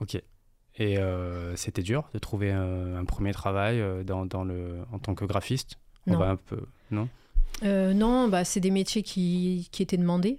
Ok. 0.00 0.20
Et 0.76 0.98
euh, 0.98 1.54
c'était 1.56 1.82
dur 1.82 2.08
de 2.14 2.18
trouver 2.18 2.50
un, 2.52 2.96
un 2.96 3.04
premier 3.04 3.32
travail 3.32 3.80
euh, 3.80 4.02
dans, 4.02 4.26
dans 4.26 4.44
le, 4.44 4.78
en 4.92 4.98
tant 4.98 5.14
que 5.14 5.24
graphiste? 5.24 5.76
On 6.06 6.12
Non. 6.12 6.18
va 6.18 6.30
un 6.30 6.36
peu. 6.36 6.60
Non? 6.90 7.08
Euh, 7.62 7.92
non, 7.92 8.28
bah, 8.28 8.44
c'est 8.44 8.60
des 8.60 8.70
métiers 8.70 9.02
qui, 9.02 9.68
qui 9.72 9.82
étaient 9.82 9.96
demandés. 9.98 10.38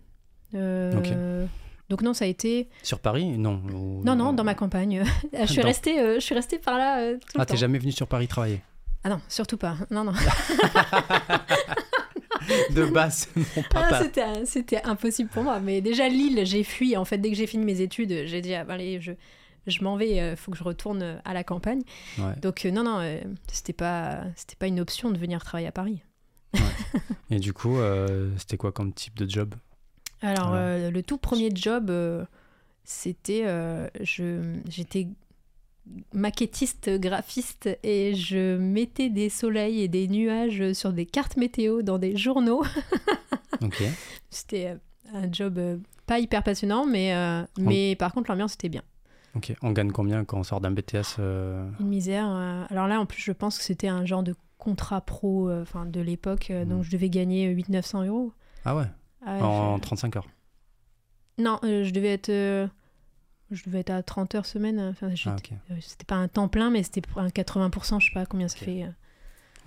Euh, 0.56 1.46
Donc 1.92 2.02
non, 2.04 2.14
ça 2.14 2.24
a 2.24 2.28
été... 2.30 2.70
Sur 2.84 3.00
Paris 3.02 3.38
Non. 3.38 3.62
Non, 4.06 4.16
non, 4.16 4.32
dans 4.32 4.46
ma 4.46 4.56
campagne. 4.56 5.04
je, 5.38 5.46
suis 5.46 5.58
Dans- 5.58 5.68
restée, 5.68 6.00
euh, 6.00 6.16
je 6.16 6.20
suis 6.22 6.34
restée 6.34 6.58
par 6.58 6.78
là 6.78 7.02
euh, 7.02 7.16
tout 7.16 7.28
le 7.36 7.42
Ah, 7.42 7.46
temps. 7.46 7.54
t'es 7.54 7.60
jamais 7.60 7.80
venu 7.80 7.92
sur 7.92 8.08
Paris 8.08 8.30
travailler 8.30 8.62
Ah 9.04 9.10
non, 9.10 9.20
surtout 9.28 9.58
pas. 9.58 9.76
Non, 9.92 10.06
non. 10.06 10.14
De 12.74 12.86
base, 12.86 13.28
mon 13.36 13.44
Ah, 13.58 13.62
papa. 13.70 14.00
c'était, 14.04 14.46
c'était 14.46 14.82
impossible 14.84 15.30
pour 15.30 15.44
moi. 15.44 15.60
Mais 15.60 15.82
déjà, 15.82 16.08
Lille, 16.08 16.46
j'ai 16.46 16.64
fui. 16.64 16.96
En 16.96 17.04
fait, 17.04 17.18
dès 17.18 17.30
que 17.30 17.36
j'ai 17.36 17.46
fini 17.46 17.66
mes 17.66 17.82
études, 17.82 18.24
j'ai 18.26 18.40
dit, 18.42 18.54
ah, 18.56 18.64
bah, 18.64 18.76
allez, 18.76 19.02
je, 19.02 19.12
je 19.68 19.84
m'en 19.84 19.98
vais, 19.98 20.32
il 20.32 20.36
faut 20.38 20.52
que 20.52 20.58
je 20.58 20.64
retourne 20.64 21.02
euh, 21.04 21.18
à 21.26 21.34
la 21.34 21.44
campagne. 21.44 21.82
Ouais. 22.20 22.36
Donc 22.42 22.66
euh, 22.66 22.72
non, 22.72 22.84
non, 22.84 23.00
euh, 23.02 23.20
c'était 23.52 23.74
pas, 23.74 24.22
c'était 24.38 24.56
pas 24.56 24.68
une 24.68 24.80
option 24.80 25.12
de 25.12 25.18
venir 25.18 25.44
travailler 25.44 25.68
à 25.68 25.72
Paris. 25.74 26.02
Et 27.30 27.40
du 27.40 27.52
coup, 27.54 27.78
euh, 27.80 28.30
c'était 28.38 28.56
quoi 28.58 28.72
comme 28.72 28.94
type 28.94 29.16
de 29.18 29.30
job? 29.30 29.56
Alors, 30.22 30.54
euh, 30.54 30.92
le 30.92 31.04
tout 31.04 31.18
premier 31.18 31.50
job, 31.54 31.90
euh, 31.90 32.26
c'était. 32.84 33.42
euh, 33.46 33.88
je, 34.02 34.60
j'étais 34.70 35.08
maquettiste, 36.14 36.90
graphiste, 37.00 37.70
et 37.84 38.14
je 38.14 38.58
mettais 38.58 39.10
des 39.10 39.30
soleils 39.30 39.82
et 39.82 39.88
des 39.88 40.08
nuages 40.08 40.74
sur 40.74 40.94
des 40.94 41.06
cartes 41.06 41.38
météo 41.38 41.82
dans 41.82 41.98
des 41.98 42.16
journaux. 42.18 42.64
Ok. 43.64 43.84
c'était 44.32 44.76
un 45.14 45.32
job 45.32 45.60
pas 46.08 46.18
hyper 46.18 46.42
passionnant, 46.42 46.88
mais, 46.88 47.14
euh, 47.14 47.44
mais 47.60 47.96
par 47.96 48.12
contre, 48.12 48.32
l'ambiance 48.32 48.56
était 48.56 48.70
bien. 48.70 48.82
Ok, 49.36 49.54
on 49.62 49.72
gagne 49.72 49.92
combien 49.92 50.26
quand 50.26 50.40
on 50.40 50.44
sort 50.44 50.62
d'un 50.62 50.72
BTS 50.72 51.18
euh? 51.20 51.70
Une 51.80 51.88
misère. 51.90 52.28
euh, 52.28 52.64
Alors 52.72 52.88
là, 52.88 53.00
en 53.00 53.06
plus, 53.06 53.22
je 53.22 53.32
pense 53.32 53.60
que 53.60 53.64
c'était 53.64 53.88
un 53.88 54.04
genre 54.06 54.24
de 54.24 54.34
contrat 54.58 55.02
pro 55.02 55.52
enfin 55.52 55.86
de 55.86 56.02
l'époque, 56.02 56.52
donc 56.52 56.80
Mhm. 56.80 56.84
je 56.84 56.92
devais 56.92 57.10
gagner 57.12 57.50
800-900 57.54 58.08
euros. 58.08 58.34
Ah 58.66 58.76
ouais, 58.76 58.86
Ah 59.26 59.36
ouais, 59.38 59.42
en 59.42 59.78
je- 59.78 59.82
35 59.82 60.16
heures. 60.18 60.28
Non, 61.38 61.60
euh, 61.64 61.84
je 61.84 61.92
devais 61.92 62.10
être. 62.14 62.30
euh, 62.30 62.68
Je 63.52 63.64
devais 63.66 63.80
être 63.82 63.90
à 63.90 64.02
30 64.02 64.34
heures 64.36 64.46
semaine. 64.46 64.80
Enfin, 64.80 65.14
j'étais- 65.14 65.30
Ah 65.30 65.36
ok. 65.38 65.52
euh, 65.72 65.76
C'était 65.82 66.06
pas 66.06 66.16
un 66.16 66.28
temps 66.30 66.48
plein, 66.48 66.70
mais 66.70 66.84
c'était 66.84 67.02
un 67.18 67.28
80%, 67.30 68.00
je 68.00 68.06
sais 68.08 68.14
pas 68.14 68.26
combien 68.26 68.48
ça 68.48 68.58
Ok. 68.60 68.66
fait. 68.66 68.84
euh. 68.84 68.90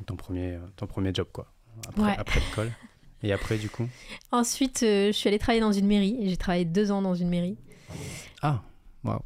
Ton 0.06 0.16
premier, 0.16 0.54
euh, 0.54 0.60
ton 0.76 0.86
premier 0.86 1.12
job 1.14 1.28
quoi. 1.32 1.52
Après, 1.88 2.02
Ouais. 2.02 2.14
après 2.18 2.40
l'école. 2.40 2.72
Et 3.22 3.32
après 3.32 3.58
du 3.58 3.68
coup 3.70 3.86
Ensuite, 4.32 4.82
euh, 4.82 5.08
je 5.08 5.12
suis 5.12 5.28
allée 5.28 5.38
travailler 5.38 5.60
dans 5.60 5.72
une 5.72 5.86
mairie. 5.86 6.16
J'ai 6.28 6.36
travaillé 6.36 6.64
deux 6.64 6.90
ans 6.90 7.02
dans 7.02 7.14
une 7.14 7.28
mairie. 7.28 7.56
Ah, 8.42 8.62
En 9.04 9.20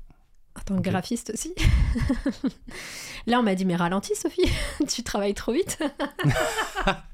tant 0.65 0.75
que 0.75 0.81
Ok. 0.81 0.85
graphiste 0.87 1.31
aussi. 1.33 1.55
Là, 3.27 3.39
on 3.39 3.43
m'a 3.45 3.55
dit, 3.55 3.65
mais 3.65 3.77
ralentis, 3.77 4.17
Sophie, 4.17 4.43
tu 4.89 5.03
travailles 5.05 5.35
trop 5.35 5.53
vite. 5.53 5.79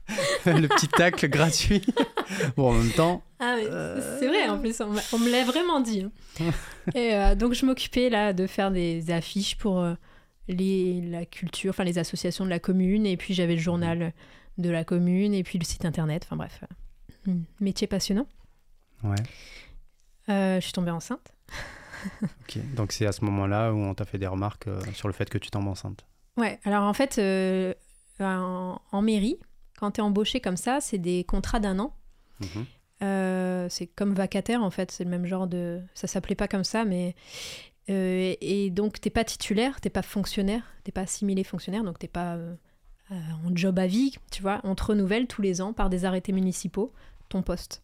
le 0.46 0.66
petit 0.68 0.88
tacle 0.88 1.28
gratuit. 1.28 1.82
Bon, 2.56 2.70
en 2.70 2.72
même 2.72 2.90
temps, 2.92 3.22
Ah, 3.38 3.56
Euh. 3.58 4.18
c'est 4.18 4.28
vrai, 4.28 4.48
en 4.48 4.58
plus, 4.58 4.80
on, 4.80 5.18
me 5.18 5.30
l'a 5.30 5.44
vraiment 5.44 5.80
dit. 5.80 6.02
hein. 6.40 6.50
Et 6.94 7.14
euh, 7.14 7.34
donc, 7.34 7.52
je 7.52 7.64
m'occupais 7.66 8.08
là 8.10 8.32
de 8.32 8.46
faire 8.46 8.70
des 8.70 9.10
affiches 9.10 9.56
pour 9.58 9.80
euh, 9.80 9.94
les, 10.48 11.00
la 11.02 11.24
culture, 11.26 11.70
enfin 11.70 11.84
les 11.84 11.98
associations 11.98 12.44
de 12.44 12.50
la 12.50 12.58
commune. 12.58 13.04
Et 13.06 13.16
puis, 13.16 13.34
j'avais 13.34 13.54
le 13.54 13.60
journal 13.60 14.12
de 14.58 14.70
la 14.70 14.84
commune 14.84 15.34
et 15.34 15.42
puis 15.42 15.58
le 15.58 15.64
site 15.64 15.84
internet. 15.84 16.22
Enfin, 16.26 16.36
bref, 16.36 16.60
euh, 17.28 17.32
hmm, 17.32 17.42
métier 17.60 17.86
passionnant. 17.86 18.26
ouais. 19.02 19.16
Je 20.28 20.60
suis 20.60 20.72
tombée 20.72 20.90
enceinte. 20.90 21.32
Ok. 22.22 22.58
Donc 22.74 22.92
c'est 22.92 23.06
à 23.06 23.12
ce 23.12 23.24
moment-là 23.24 23.72
où 23.72 23.76
on 23.78 23.94
t'a 23.94 24.04
fait 24.04 24.18
des 24.18 24.26
remarques 24.26 24.68
sur 24.94 25.08
le 25.08 25.14
fait 25.14 25.28
que 25.28 25.38
tu 25.38 25.50
tombes 25.50 25.68
enceinte. 25.68 26.04
Ouais, 26.36 26.58
alors 26.64 26.84
en 26.84 26.92
fait, 26.94 27.18
en, 28.20 28.80
en 28.92 29.02
mairie, 29.02 29.38
quand 29.78 29.92
tu 29.92 30.00
es 30.00 30.02
embauché 30.02 30.40
comme 30.40 30.56
ça, 30.56 30.80
c'est 30.80 30.98
des 30.98 31.24
contrats 31.24 31.60
d'un 31.60 31.78
an. 31.78 31.94
Mhm. 32.40 32.66
Euh, 33.02 33.66
c'est 33.68 33.86
comme 33.86 34.14
vacataire 34.14 34.62
en 34.62 34.70
fait, 34.70 34.90
c'est 34.90 35.04
le 35.04 35.10
même 35.10 35.26
genre 35.26 35.46
de. 35.46 35.80
Ça 35.94 36.06
s'appelait 36.06 36.34
pas 36.36 36.48
comme 36.48 36.64
ça, 36.64 36.84
mais. 36.84 37.14
euh, 37.90 38.34
et 38.40 38.70
donc 38.70 39.00
t'es 39.00 39.10
pas 39.10 39.24
titulaire, 39.24 39.80
t'es 39.80 39.90
pas 39.90 40.02
fonctionnaire, 40.02 40.62
t'es 40.84 40.92
pas 40.92 41.02
assimilé 41.02 41.44
fonctionnaire, 41.44 41.84
donc 41.84 41.98
t'es 41.98 42.08
pas 42.08 42.34
euh, 42.36 42.54
euh, 43.10 43.14
en 43.46 43.54
job 43.54 43.78
à 43.78 43.86
vie, 43.86 44.14
tu 44.30 44.42
vois. 44.42 44.60
On 44.64 44.74
te 44.74 44.84
renouvelle 44.84 45.26
tous 45.26 45.42
les 45.42 45.60
ans 45.60 45.72
par 45.72 45.90
des 45.90 46.04
arrêtés 46.04 46.32
municipaux 46.32 46.92
ton 47.28 47.42
poste. 47.42 47.82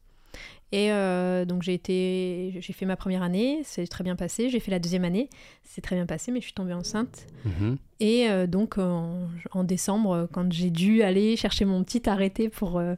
Et 0.72 0.92
euh, 0.92 1.44
donc 1.44 1.62
j'ai 1.62 1.74
été, 1.74 2.56
j'ai 2.60 2.72
fait 2.72 2.86
ma 2.86 2.94
première 2.96 3.22
année, 3.24 3.60
c'est 3.64 3.86
très 3.88 4.04
bien 4.04 4.14
passé. 4.14 4.48
J'ai 4.50 4.60
fait 4.60 4.70
la 4.70 4.78
deuxième 4.78 5.04
année, 5.04 5.28
c'est 5.64 5.80
très 5.80 5.96
bien 5.96 6.06
passé, 6.06 6.30
mais 6.30 6.38
je 6.40 6.44
suis 6.44 6.52
tombée 6.54 6.74
enceinte. 6.74 7.26
Mhm. 7.44 7.76
Et 7.98 8.28
euh, 8.30 8.46
donc 8.46 8.78
en, 8.78 9.28
en 9.50 9.64
décembre, 9.64 10.28
quand 10.32 10.52
j'ai 10.52 10.70
dû 10.70 11.02
aller 11.02 11.36
chercher 11.36 11.64
mon 11.64 11.82
petit 11.82 12.08
arrêté 12.08 12.48
pour, 12.48 12.78
euh, 12.78 12.94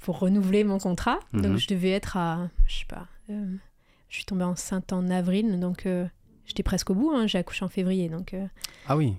pour 0.00 0.18
renouveler 0.18 0.64
mon 0.64 0.78
contrat, 0.78 1.20
Mhm. 1.34 1.42
donc 1.42 1.56
je 1.58 1.68
devais 1.68 1.90
être 1.90 2.16
à, 2.16 2.48
je 2.66 2.78
sais 2.78 2.86
pas, 2.86 3.06
je 3.28 3.34
suis 4.16 4.24
tombée 4.24 4.44
enceinte 4.44 4.92
en 4.94 5.10
avril, 5.10 5.60
donc 5.60 5.86
j'étais 6.46 6.62
presque 6.62 6.88
au 6.90 6.94
bout, 6.94 7.10
hein, 7.14 7.26
j'ai 7.26 7.36
accouché 7.38 7.64
en 7.66 7.68
février. 7.68 8.08
Donc, 8.08 8.34
Ah 8.86 8.96
oui, 8.96 9.14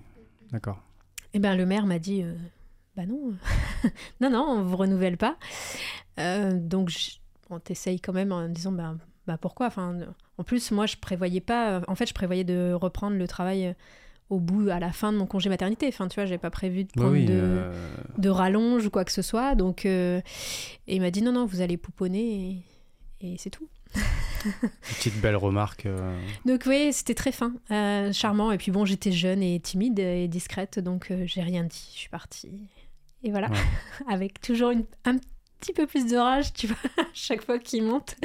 d'accord. 0.50 0.82
et 1.34 1.38
ben 1.38 1.54
le 1.56 1.66
maire 1.66 1.86
m'a 1.86 1.98
dit, 2.00 2.24
bah 2.96 3.06
non, 3.06 3.32
non, 4.20 4.30
non, 4.30 4.44
on 4.48 4.62
vous 4.64 4.76
renouvelle 4.76 5.16
pas. 5.18 5.36
Donc 6.18 6.88
je- 6.88 7.18
on 7.50 7.58
t'essaye 7.60 8.00
quand 8.00 8.12
même 8.12 8.32
en 8.32 8.48
disant, 8.48 8.72
bah, 8.72 8.94
bah 9.26 9.38
pourquoi? 9.38 9.66
Enfin, 9.66 9.96
En 10.38 10.44
plus, 10.44 10.70
moi, 10.70 10.86
je 10.86 10.96
prévoyais 10.96 11.40
pas, 11.40 11.82
en 11.88 11.94
fait, 11.94 12.06
je 12.06 12.14
prévoyais 12.14 12.44
de 12.44 12.72
reprendre 12.74 13.16
le 13.16 13.26
travail 13.26 13.66
euh, 13.66 13.72
au 14.30 14.38
bout, 14.40 14.68
à 14.70 14.80
la 14.80 14.92
fin 14.92 15.12
de 15.12 15.18
mon 15.18 15.26
congé 15.26 15.48
maternité. 15.48 15.86
Enfin, 15.88 16.08
tu 16.08 16.16
vois, 16.16 16.24
j'avais 16.26 16.38
pas 16.38 16.50
prévu 16.50 16.84
de 16.84 16.90
prendre 16.92 17.12
oui. 17.12 17.26
de, 17.26 17.32
euh, 17.34 17.72
de 18.18 18.28
rallonge 18.28 18.86
ou 18.86 18.90
quoi 18.90 19.04
que 19.04 19.12
ce 19.12 19.22
soit. 19.22 19.54
Donc, 19.54 19.86
euh, 19.86 20.20
et 20.88 20.96
il 20.96 21.00
m'a 21.00 21.10
dit, 21.10 21.22
non, 21.22 21.32
non, 21.32 21.46
vous 21.46 21.60
allez 21.60 21.76
pouponner 21.76 22.62
et, 23.20 23.32
et 23.32 23.36
c'est 23.38 23.50
tout. 23.50 23.68
petite 24.96 25.20
belle 25.20 25.36
remarque. 25.36 25.86
euh, 25.86 26.18
Donc 26.44 26.62
oui, 26.66 26.92
c'était 26.92 27.14
très 27.14 27.32
fin, 27.32 27.54
euh, 27.70 28.12
charmant. 28.12 28.52
Et 28.52 28.58
puis 28.58 28.70
bon, 28.72 28.84
j'étais 28.84 29.12
jeune 29.12 29.42
et 29.42 29.58
timide 29.60 29.98
et 29.98 30.28
discrète, 30.28 30.78
donc 30.78 31.10
euh, 31.10 31.22
j'ai 31.26 31.42
rien 31.42 31.64
dit. 31.64 31.90
Je 31.94 31.98
suis 31.98 32.08
partie. 32.10 32.50
Et 33.22 33.30
voilà, 33.30 33.48
Ouais. 33.48 33.56
avec 34.08 34.40
toujours 34.40 34.70
une- 34.70 34.84
un 35.04 35.16
petit 35.66 35.72
peu 35.72 35.86
plus 35.86 36.06
de 36.06 36.16
rage, 36.16 36.52
tu 36.52 36.66
vois, 36.68 36.76
à 36.98 37.06
chaque 37.12 37.44
fois 37.44 37.58
qu'il 37.58 37.82
monte. 37.82 38.16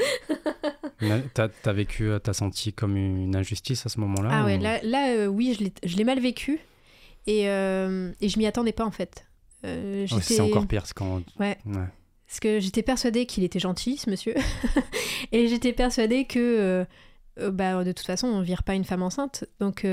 T'as 1.33 1.73
vécu, 1.73 2.09
euh, 2.09 2.19
t'as 2.19 2.33
senti 2.33 2.73
comme 2.73 2.95
une 2.95 3.35
injustice 3.35 3.85
à 3.85 3.89
ce 3.89 3.99
moment-là 4.01 4.29
Ah 4.31 4.45
ouais, 4.45 4.57
ou- 4.57 4.61
là, 4.61 4.79
là 4.83 5.13
euh, 5.15 5.25
oui, 5.27 5.57
je 5.83 5.97
l'ai- 5.97 6.03
mal 6.03 6.19
vécu 6.19 6.59
et, 7.25 7.49
euh, 7.49 8.11
et 8.21 8.29
je 8.29 8.37
m'y 8.37 8.45
attendais 8.45 8.71
pas 8.71 8.85
en 8.85 8.91
fait. 8.91 9.25
Euh, 9.65 10.05
c'est 10.21 10.39
encore 10.39 10.67
pire. 10.67 10.85
c'est 10.85 10.93
Quand... 10.93 11.21
Ouais. 11.39 11.57
Ouais. 11.65 11.87
Parce 12.27 12.39
que 12.39 12.59
j'étais 12.59 12.83
persuadée 12.83 13.25
qu'il 13.25 13.43
était 13.43 13.59
gentil, 13.59 13.97
ce 13.97 14.09
monsieur. 14.09 14.35
et 15.31 15.47
j'étais 15.47 15.73
persuadée 15.73 16.25
que, 16.25 16.85
bah, 17.37 17.83
de 17.83 17.91
toute 17.91 18.05
façon, 18.05 18.27
on 18.27 18.41
vire 18.41 18.63
pas 18.63 18.73
une 18.75 18.85
femme 18.85 19.03
enceinte. 19.03 19.43
Donc, 19.59 19.85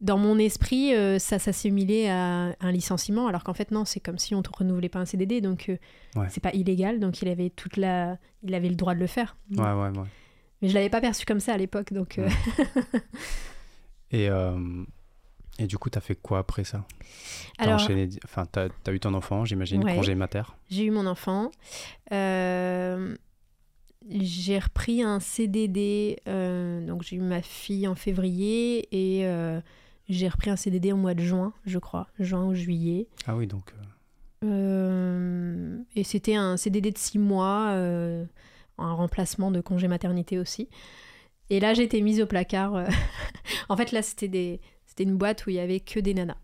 dans 0.00 0.18
mon 0.18 0.38
esprit, 0.38 0.94
euh, 0.94 1.18
ça 1.18 1.38
s'assimilait 1.38 2.08
à 2.10 2.54
un 2.60 2.70
licenciement, 2.72 3.26
alors 3.28 3.44
qu'en 3.44 3.54
fait, 3.54 3.70
non, 3.70 3.84
c'est 3.86 4.00
comme 4.00 4.18
si 4.18 4.34
on 4.34 4.38
ne 4.38 4.42
renouvelait 4.56 4.88
pas 4.90 4.98
un 4.98 5.06
CDD. 5.06 5.40
Donc, 5.40 5.68
euh, 5.70 5.76
Ouais. 6.16 6.26
c'est 6.30 6.42
pas 6.42 6.52
illégal. 6.52 7.00
Donc, 7.00 7.22
il 7.22 7.28
avait, 7.28 7.50
toute 7.50 7.76
la... 7.78 8.18
il 8.42 8.54
avait 8.54 8.68
le 8.68 8.74
droit 8.74 8.94
de 8.94 9.00
le 9.00 9.06
faire. 9.06 9.36
ouais, 9.50 9.58
ouais, 9.62 9.88
ouais. 9.98 10.04
Mais 10.62 10.68
je 10.68 10.74
l'avais 10.74 10.88
pas 10.90 11.00
perçu 11.00 11.24
comme 11.26 11.40
ça 11.40 11.52
à 11.54 11.56
l'époque. 11.56 11.92
Donc, 11.92 12.18
euh, 12.18 12.28
Et, 14.10 14.28
euh, 14.30 14.84
et 15.58 15.66
du 15.66 15.76
coup, 15.78 15.90
t'as 15.90 16.00
fait 16.00 16.14
quoi 16.14 16.38
après 16.38 16.64
ça? 16.64 16.84
T'as 17.58 17.64
alors, 17.64 17.74
enchaîné 17.76 18.08
Enfin, 18.24 18.46
t'as 18.46 18.68
as 18.86 18.92
eu 18.92 19.00
ton 19.00 19.12
enfant, 19.14 19.44
j'imagine, 19.44 19.82
Ouais. 19.84 19.94
congé 19.96 20.14
mater. 20.14 20.42
J'ai 20.70 20.84
eu 20.84 20.90
mon 20.90 21.06
enfant. 21.06 21.50
J'ai 24.08 24.58
repris 24.58 25.02
un 25.02 25.18
CDD. 25.20 26.18
donc 26.26 27.02
j'ai 27.02 27.16
eu 27.16 27.20
ma 27.20 27.42
fille 27.42 27.88
en 27.88 27.94
février 27.94 28.86
et 28.92 29.26
j'ai 30.08 30.28
repris 30.28 30.50
un 30.50 30.56
CDD 30.56 30.92
au 30.92 30.96
mois 30.96 31.14
de 31.14 31.20
juin, 31.22 31.52
je 31.64 31.78
crois, 31.78 32.08
juin 32.18 32.44
ou 32.46 32.54
juillet. 32.54 33.08
Ah 33.26 33.36
oui, 33.36 33.46
donc. 33.46 33.72
euh, 33.72 34.46
Euh, 34.46 35.78
et 35.94 36.04
c'était 36.04 36.34
un 36.34 36.56
CDD 36.56 36.90
de 36.90 36.98
six 36.98 37.18
mois, 37.18 37.70
euh, 37.72 38.24
un 38.78 38.92
remplacement 38.92 39.50
de 39.50 39.60
congé 39.60 39.88
maternité 39.88 40.38
aussi. 40.38 40.68
Et 41.50 41.60
là, 41.60 41.74
j'ai 41.74 41.84
été 41.84 42.00
mise 42.02 42.20
au 42.20 42.26
placard. 42.26 42.74
euh. 42.74 42.86
en 43.68 43.76
fait, 43.76 43.92
là, 43.92 44.02
c'était 44.02 44.28
des... 44.28 44.60
c'était 44.86 45.04
une 45.04 45.16
boîte 45.16 45.46
où 45.46 45.50
il 45.50 45.56
y 45.56 45.60
avait 45.60 45.80
que 45.80 46.00
des 46.00 46.14
nanas. 46.14 46.36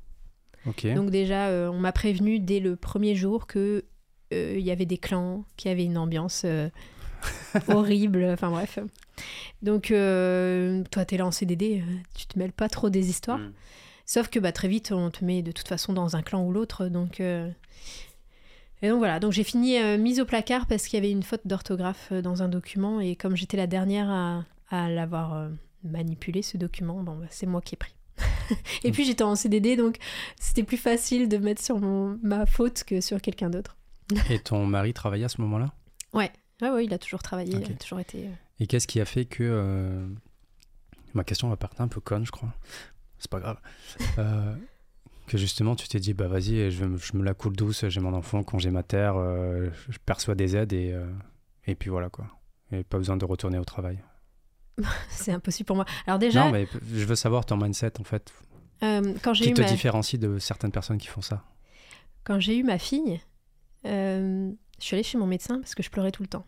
Ok. 0.67 0.87
Donc 0.95 1.11
déjà, 1.11 1.49
on 1.71 1.79
m'a 1.81 1.91
prévenu 1.93 2.39
dès 2.39 2.61
le 2.61 2.77
premier 2.77 3.15
jour 3.17 3.47
que 3.47 3.85
il 4.31 4.61
y 4.61 4.71
avait 4.71 4.87
des 4.87 4.97
clans, 4.97 5.45
qu'il 5.59 5.69
y 5.69 5.73
avait 5.73 5.85
une 5.85 5.99
ambiance 5.99 6.47
horrible. 7.69 8.25
Enfin 8.33 8.51
bref. 8.51 8.79
Donc 9.63 9.91
euh, 9.91 10.83
toi, 10.91 11.05
t'es 11.05 11.17
là 11.17 11.27
en 11.27 11.31
CDD, 11.31 11.83
euh, 11.83 11.95
tu 12.15 12.27
te 12.27 12.39
mêles 12.39 12.53
pas 12.53 12.69
trop 12.69 12.91
des 12.91 13.09
histoires. 13.09 13.39
Mm. 13.39 13.53
Sauf 14.07 14.29
que 14.29 14.39
bah, 14.39 14.53
très 14.53 14.69
vite, 14.69 14.93
on 14.93 15.11
te 15.11 15.25
met 15.25 15.43
de 15.43 15.53
toute 15.53 15.69
façon 15.69 15.93
dans 15.93 16.17
un 16.17 16.23
clan 16.23 16.45
ou 16.45 16.53
l'autre. 16.53 16.89
Donc 16.89 17.21
euh, 17.21 17.49
et 18.83 18.89
donc 18.89 18.99
voilà. 18.99 19.21
Donc 19.21 19.33
j'ai 19.33 19.45
fini 19.45 19.79
euh, 19.79 19.97
mise 19.97 20.21
au 20.21 20.25
placard 20.25 20.67
parce 20.67 20.87
qu'il 20.87 20.97
y 20.97 21.03
avait 21.03 21.11
une 21.11 21.23
faute 21.23 21.47
d'orthographe 21.47 22.13
dans 22.13 22.43
un 22.43 22.49
document 22.49 23.01
et 23.01 23.17
comme 23.17 23.37
j'étais 23.37 23.57
la 23.57 23.69
dernière 23.69 24.11
à, 24.11 24.45
à 24.71 24.91
l'avoir 24.91 25.35
euh, 25.35 25.49
manipulé 25.85 26.43
ce 26.43 26.57
document, 26.57 27.03
bon 27.03 27.17
bah, 27.17 27.27
c'est 27.31 27.47
moi 27.47 27.61
qui 27.61 27.75
ai 27.75 27.79
pris. 27.79 27.95
et 28.85 28.91
puis 28.91 29.05
j'étais 29.05 29.23
en 29.23 29.35
CDD 29.35 29.75
donc 29.77 29.97
c'était 30.39 30.65
plus 30.65 30.77
facile 30.77 31.29
de 31.29 31.39
mettre 31.39 31.63
sur 31.63 31.79
mon, 31.79 32.19
ma 32.23 32.45
faute 32.45 32.85
que 32.85 33.01
sur 33.01 33.21
quelqu'un 33.21 33.51
d'autre. 33.51 33.77
Et 34.29 34.39
ton 34.41 34.67
mari 34.67 34.93
travaillait 34.93 35.25
à 35.25 35.31
ce 35.31 35.41
moment-là? 35.41 35.73
Ouais, 36.13 36.31
ouais, 36.61 36.85
il 36.85 36.93
a 36.95 36.99
toujours 36.99 37.23
travaillé, 37.23 37.55
il 37.57 37.73
a 37.73 37.75
toujours 37.77 38.01
été. 38.01 38.27
euh, 38.27 38.31
Et 38.61 38.67
qu'est-ce 38.67 38.87
qui 38.87 39.01
a 39.01 39.05
fait 39.05 39.25
que. 39.25 39.43
euh, 39.43 40.07
Ma 41.15 41.25
question 41.25 41.49
va 41.49 41.57
partir 41.57 41.81
un 41.83 41.89
peu 41.89 42.01
conne, 42.01 42.25
je 42.25 42.31
crois. 42.33 42.53
C'est 43.19 43.31
pas 43.31 43.41
grave. 43.41 43.59
Euh, 44.19 44.55
que 45.29 45.39
justement, 45.39 45.77
tu 45.77 45.87
t'es 45.89 46.01
dit, 46.01 46.15
bah 46.15 46.27
vas-y, 46.27 46.71
je, 46.71 46.85
me- 46.85 46.99
je 46.99 47.17
me 47.17 47.23
la 47.23 47.33
coule 47.35 47.55
douce, 47.55 47.87
j'ai 47.89 48.01
mon 48.01 48.13
enfant, 48.13 48.43
congé 48.43 48.71
mater, 48.71 49.13
euh, 49.17 49.71
je 49.89 49.99
perçois 50.05 50.35
des 50.35 50.57
aides 50.57 50.73
et, 50.73 50.95
et 51.67 51.75
puis 51.75 51.91
voilà 51.91 52.11
quoi. 52.11 52.27
Et 52.73 52.83
pas 52.85 52.99
besoin 52.99 53.17
de 53.17 53.25
retourner 53.25 53.59
au 53.59 53.65
travail. 53.65 54.03
C'est 55.11 55.33
impossible 55.33 55.67
pour 55.67 55.77
moi. 55.77 55.85
Alors 56.07 56.19
déjà, 56.19 56.45
Non, 56.45 56.51
mais 56.51 56.67
je 56.93 57.05
veux 57.05 57.15
savoir 57.15 57.47
ton 57.47 57.57
mindset 57.57 58.01
en 58.01 58.05
fait. 58.05 58.33
quand 58.81 59.33
j'ai 59.35 59.45
Qui 59.45 59.51
eu, 59.51 59.55
te 59.55 59.61
ma... 59.63 59.69
différencie 59.69 60.19
de 60.21 60.39
certaines 60.39 60.73
personnes 60.73 60.99
qui 60.99 61.07
font 61.09 61.23
ça? 61.23 61.45
Quand 62.25 62.41
j'ai 62.41 62.57
eu 62.59 62.65
ma 62.65 62.79
fille, 62.79 63.21
je 64.83 64.87
suis 64.89 64.95
allée 64.97 65.03
chez 65.05 65.17
mon 65.17 65.27
médecin 65.27 65.59
parce 65.61 65.75
que 65.75 65.83
je 65.83 65.91
pleurais 65.91 66.11
tout 66.13 66.23
le 66.23 66.29
temps. 66.29 66.45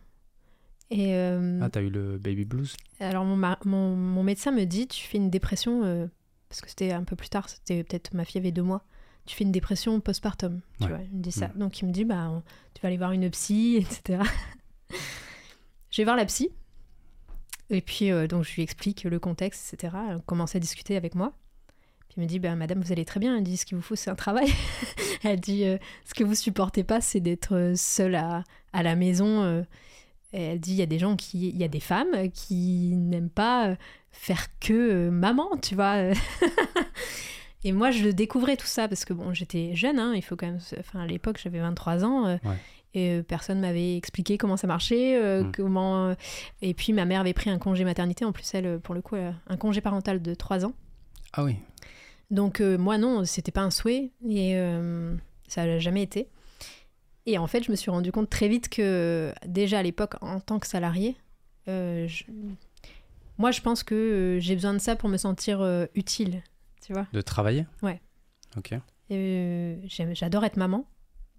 Et 0.90 1.14
euh, 1.14 1.60
Ah, 1.62 1.70
t'as 1.70 1.80
eu 1.80 1.88
le 1.88 2.18
baby 2.18 2.44
blues? 2.44 2.76
alors 3.00 3.24
mon, 3.24 3.36
mon, 3.64 3.96
mon 3.96 4.22
médecin 4.22 4.50
me 4.50 4.64
dit, 4.64 4.86
tu 4.86 5.02
fais 5.06 5.16
une 5.16 5.30
dépression, 5.30 5.82
euh, 5.84 6.06
parce 6.48 6.60
que 6.60 6.68
c'était 6.68 6.92
un 6.92 7.04
peu 7.04 7.16
plus 7.16 7.28
tard, 7.30 7.48
c'était 7.48 7.82
peut-être 7.82 8.12
ma 8.12 8.24
fille 8.26 8.40
avait 8.40 8.52
deux 8.52 8.62
mois, 8.62 8.84
tu 9.24 9.34
fais 9.34 9.44
une 9.44 9.52
dépression 9.52 9.98
postpartum, 10.00 10.60
tu 10.78 10.84
Ouais. 10.84 10.90
vois, 10.90 10.98
il 11.10 11.16
me 11.16 11.22
dit 11.22 11.32
ça. 11.32 11.48
Mm. 11.54 11.58
Donc 11.58 11.80
il 11.80 11.86
me 11.86 11.92
dit, 11.92 12.04
bah, 12.04 12.28
on- 12.30 12.42
tu 12.74 12.82
vas 12.82 12.88
aller 12.88 12.98
voir 12.98 13.12
une 13.12 13.30
psy, 13.30 13.76
etc. 13.80 14.22
je 15.90 15.96
vais 15.96 16.04
voir 16.04 16.16
la 16.16 16.26
psy. 16.26 16.50
Et 17.70 17.80
puis, 17.80 18.10
euh, 18.10 18.26
donc, 18.26 18.44
je 18.44 18.54
lui 18.54 18.62
explique 18.62 19.04
le 19.04 19.18
contexte, 19.18 19.72
etc. 19.72 19.96
Elle 20.10 20.20
commence 20.22 20.54
à 20.54 20.58
discuter 20.58 20.96
avec 20.96 21.14
moi. 21.14 21.32
Puis, 22.14 22.22
elle 22.22 22.22
me 22.24 22.28
dit, 22.28 22.38
bah, 22.38 22.54
madame, 22.54 22.80
vous 22.80 22.92
allez 22.92 23.04
très 23.04 23.18
bien. 23.20 23.36
Elle 23.36 23.42
dit, 23.42 23.56
ce 23.56 23.66
qu'il 23.66 23.76
vous 23.76 23.82
faut, 23.82 23.96
c'est 23.96 24.08
un 24.10 24.14
travail. 24.14 24.46
elle 25.24 25.40
dit, 25.40 25.64
euh, 25.64 25.78
ce 26.04 26.14
que 26.14 26.22
vous 26.24 26.34
supportez 26.36 26.84
pas, 26.84 27.00
c'est 27.00 27.20
d'être 27.20 27.72
seule 27.76 28.14
à, 28.14 28.44
à 28.72 28.82
la 28.84 28.94
maison. 28.96 29.42
euh. 29.42 29.62
Elle 30.32 30.58
dit, 30.60 30.72
il 30.72 30.76
y 30.78 30.82
a 30.82 30.86
des 30.86 30.98
gens 30.98 31.14
qui, 31.16 31.48
il 31.50 31.56
y 31.56 31.64
a 31.64 31.68
des 31.68 31.80
femmes 31.80 32.30
qui 32.32 32.92
n'aiment 32.96 33.30
pas 33.30 33.68
euh, 33.68 33.76
faire 34.12 34.46
que 34.60 34.72
euh, 34.72 35.10
maman, 35.10 35.48
tu 35.62 35.74
vois. 35.74 35.96
Et 37.64 37.72
moi, 37.72 37.90
je 37.90 38.08
découvrais 38.10 38.56
tout 38.56 38.66
ça 38.66 38.88
parce 38.88 39.04
que 39.04 39.12
bon, 39.14 39.32
j'étais 39.32 39.74
jeune, 39.74 39.98
hein, 39.98 40.12
il 40.14 40.22
faut 40.22 40.36
quand 40.36 40.46
même. 40.46 40.60
Enfin, 40.78 41.00
à 41.00 41.06
l'époque, 41.06 41.38
j'avais 41.42 41.60
23 41.60 42.04
ans. 42.04 42.26
euh, 42.26 42.36
Ouais. 42.44 42.56
Et 42.96 43.10
euh, 43.10 43.22
personne 43.24 43.58
m'avait 43.60 43.96
expliqué 43.96 44.38
comment 44.38 44.56
ça 44.56 44.66
marchait, 44.68 45.16
euh, 45.20 45.42
Mm. 45.44 45.52
comment. 45.52 46.08
euh, 46.08 46.14
Et 46.62 46.74
puis 46.74 46.92
ma 46.92 47.04
mère 47.06 47.20
avait 47.22 47.32
pris 47.32 47.50
un 47.50 47.58
congé 47.58 47.82
maternité, 47.84 48.24
en 48.24 48.30
plus 48.32 48.48
elle, 48.54 48.66
euh, 48.66 48.78
pour 48.78 48.94
le 48.94 49.00
coup, 49.02 49.16
un 49.16 49.56
congé 49.56 49.80
parental 49.80 50.20
de 50.22 50.34
3 50.34 50.64
ans. 50.64 50.74
Ah 51.32 51.42
oui. 51.42 51.56
Donc 52.34 52.60
euh, 52.60 52.76
moi 52.76 52.98
non, 52.98 53.24
c'était 53.24 53.52
pas 53.52 53.62
un 53.62 53.70
souhait 53.70 54.10
et 54.28 54.56
euh, 54.56 55.14
ça 55.46 55.66
l'a 55.66 55.78
jamais 55.78 56.02
été. 56.02 56.28
Et 57.26 57.38
en 57.38 57.46
fait, 57.46 57.62
je 57.62 57.70
me 57.70 57.76
suis 57.76 57.90
rendu 57.90 58.12
compte 58.12 58.28
très 58.28 58.48
vite 58.48 58.68
que 58.68 59.32
déjà 59.46 59.78
à 59.78 59.82
l'époque, 59.82 60.14
en 60.20 60.40
tant 60.40 60.58
que 60.58 60.66
salarié, 60.66 61.16
euh, 61.68 62.06
je- 62.08 62.24
moi 63.38 63.50
je 63.50 63.60
pense 63.60 63.82
que 63.82 64.38
j'ai 64.40 64.54
besoin 64.54 64.74
de 64.74 64.78
ça 64.78 64.96
pour 64.96 65.08
me 65.08 65.16
sentir 65.16 65.62
utile, 65.94 66.42
tu 66.84 66.92
vois. 66.92 67.06
De 67.12 67.20
travailler 67.22 67.66
Ouais. 67.82 68.00
Ok. 68.56 68.74
J'adore 69.10 70.44
être 70.44 70.56
maman, 70.56 70.86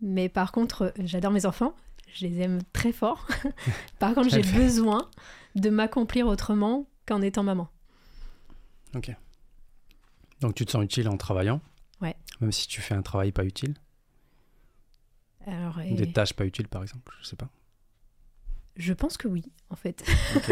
mais 0.01 0.29
par 0.29 0.51
contre, 0.51 0.93
j'adore 1.03 1.31
mes 1.31 1.45
enfants. 1.45 1.75
Je 2.13 2.25
les 2.25 2.39
aime 2.41 2.59
très 2.73 2.91
fort. 2.93 3.27
par 3.99 4.13
contre, 4.13 4.29
j'ai 4.29 4.41
besoin 4.57 5.09
de 5.55 5.69
m'accomplir 5.69 6.27
autrement 6.27 6.87
qu'en 7.05 7.21
étant 7.21 7.43
maman. 7.43 7.67
Ok. 8.95 9.11
Donc 10.45 10.53
tu 10.53 10.63
te 10.65 10.71
sens 10.71 10.83
utile 10.83 11.09
en 11.09 11.17
travaillant 11.17 11.59
Ouais. 12.01 12.15
Même 12.39 12.51
si 12.51 12.67
tu 12.67 12.81
fais 12.81 12.93
un 12.93 13.01
travail 13.01 13.31
pas 13.31 13.43
utile 13.43 13.73
Alors, 15.47 15.79
et 15.81 15.91
Des 15.95 16.11
tâches 16.11 16.33
pas 16.33 16.45
utiles 16.45 16.67
par 16.67 16.83
exemple 16.83 17.11
Je 17.21 17.25
sais 17.27 17.35
pas. 17.35 17.49
je 18.75 18.93
pense 18.93 19.17
que 19.17 19.27
oui, 19.27 19.43
en 19.71 19.75
fait. 19.75 20.03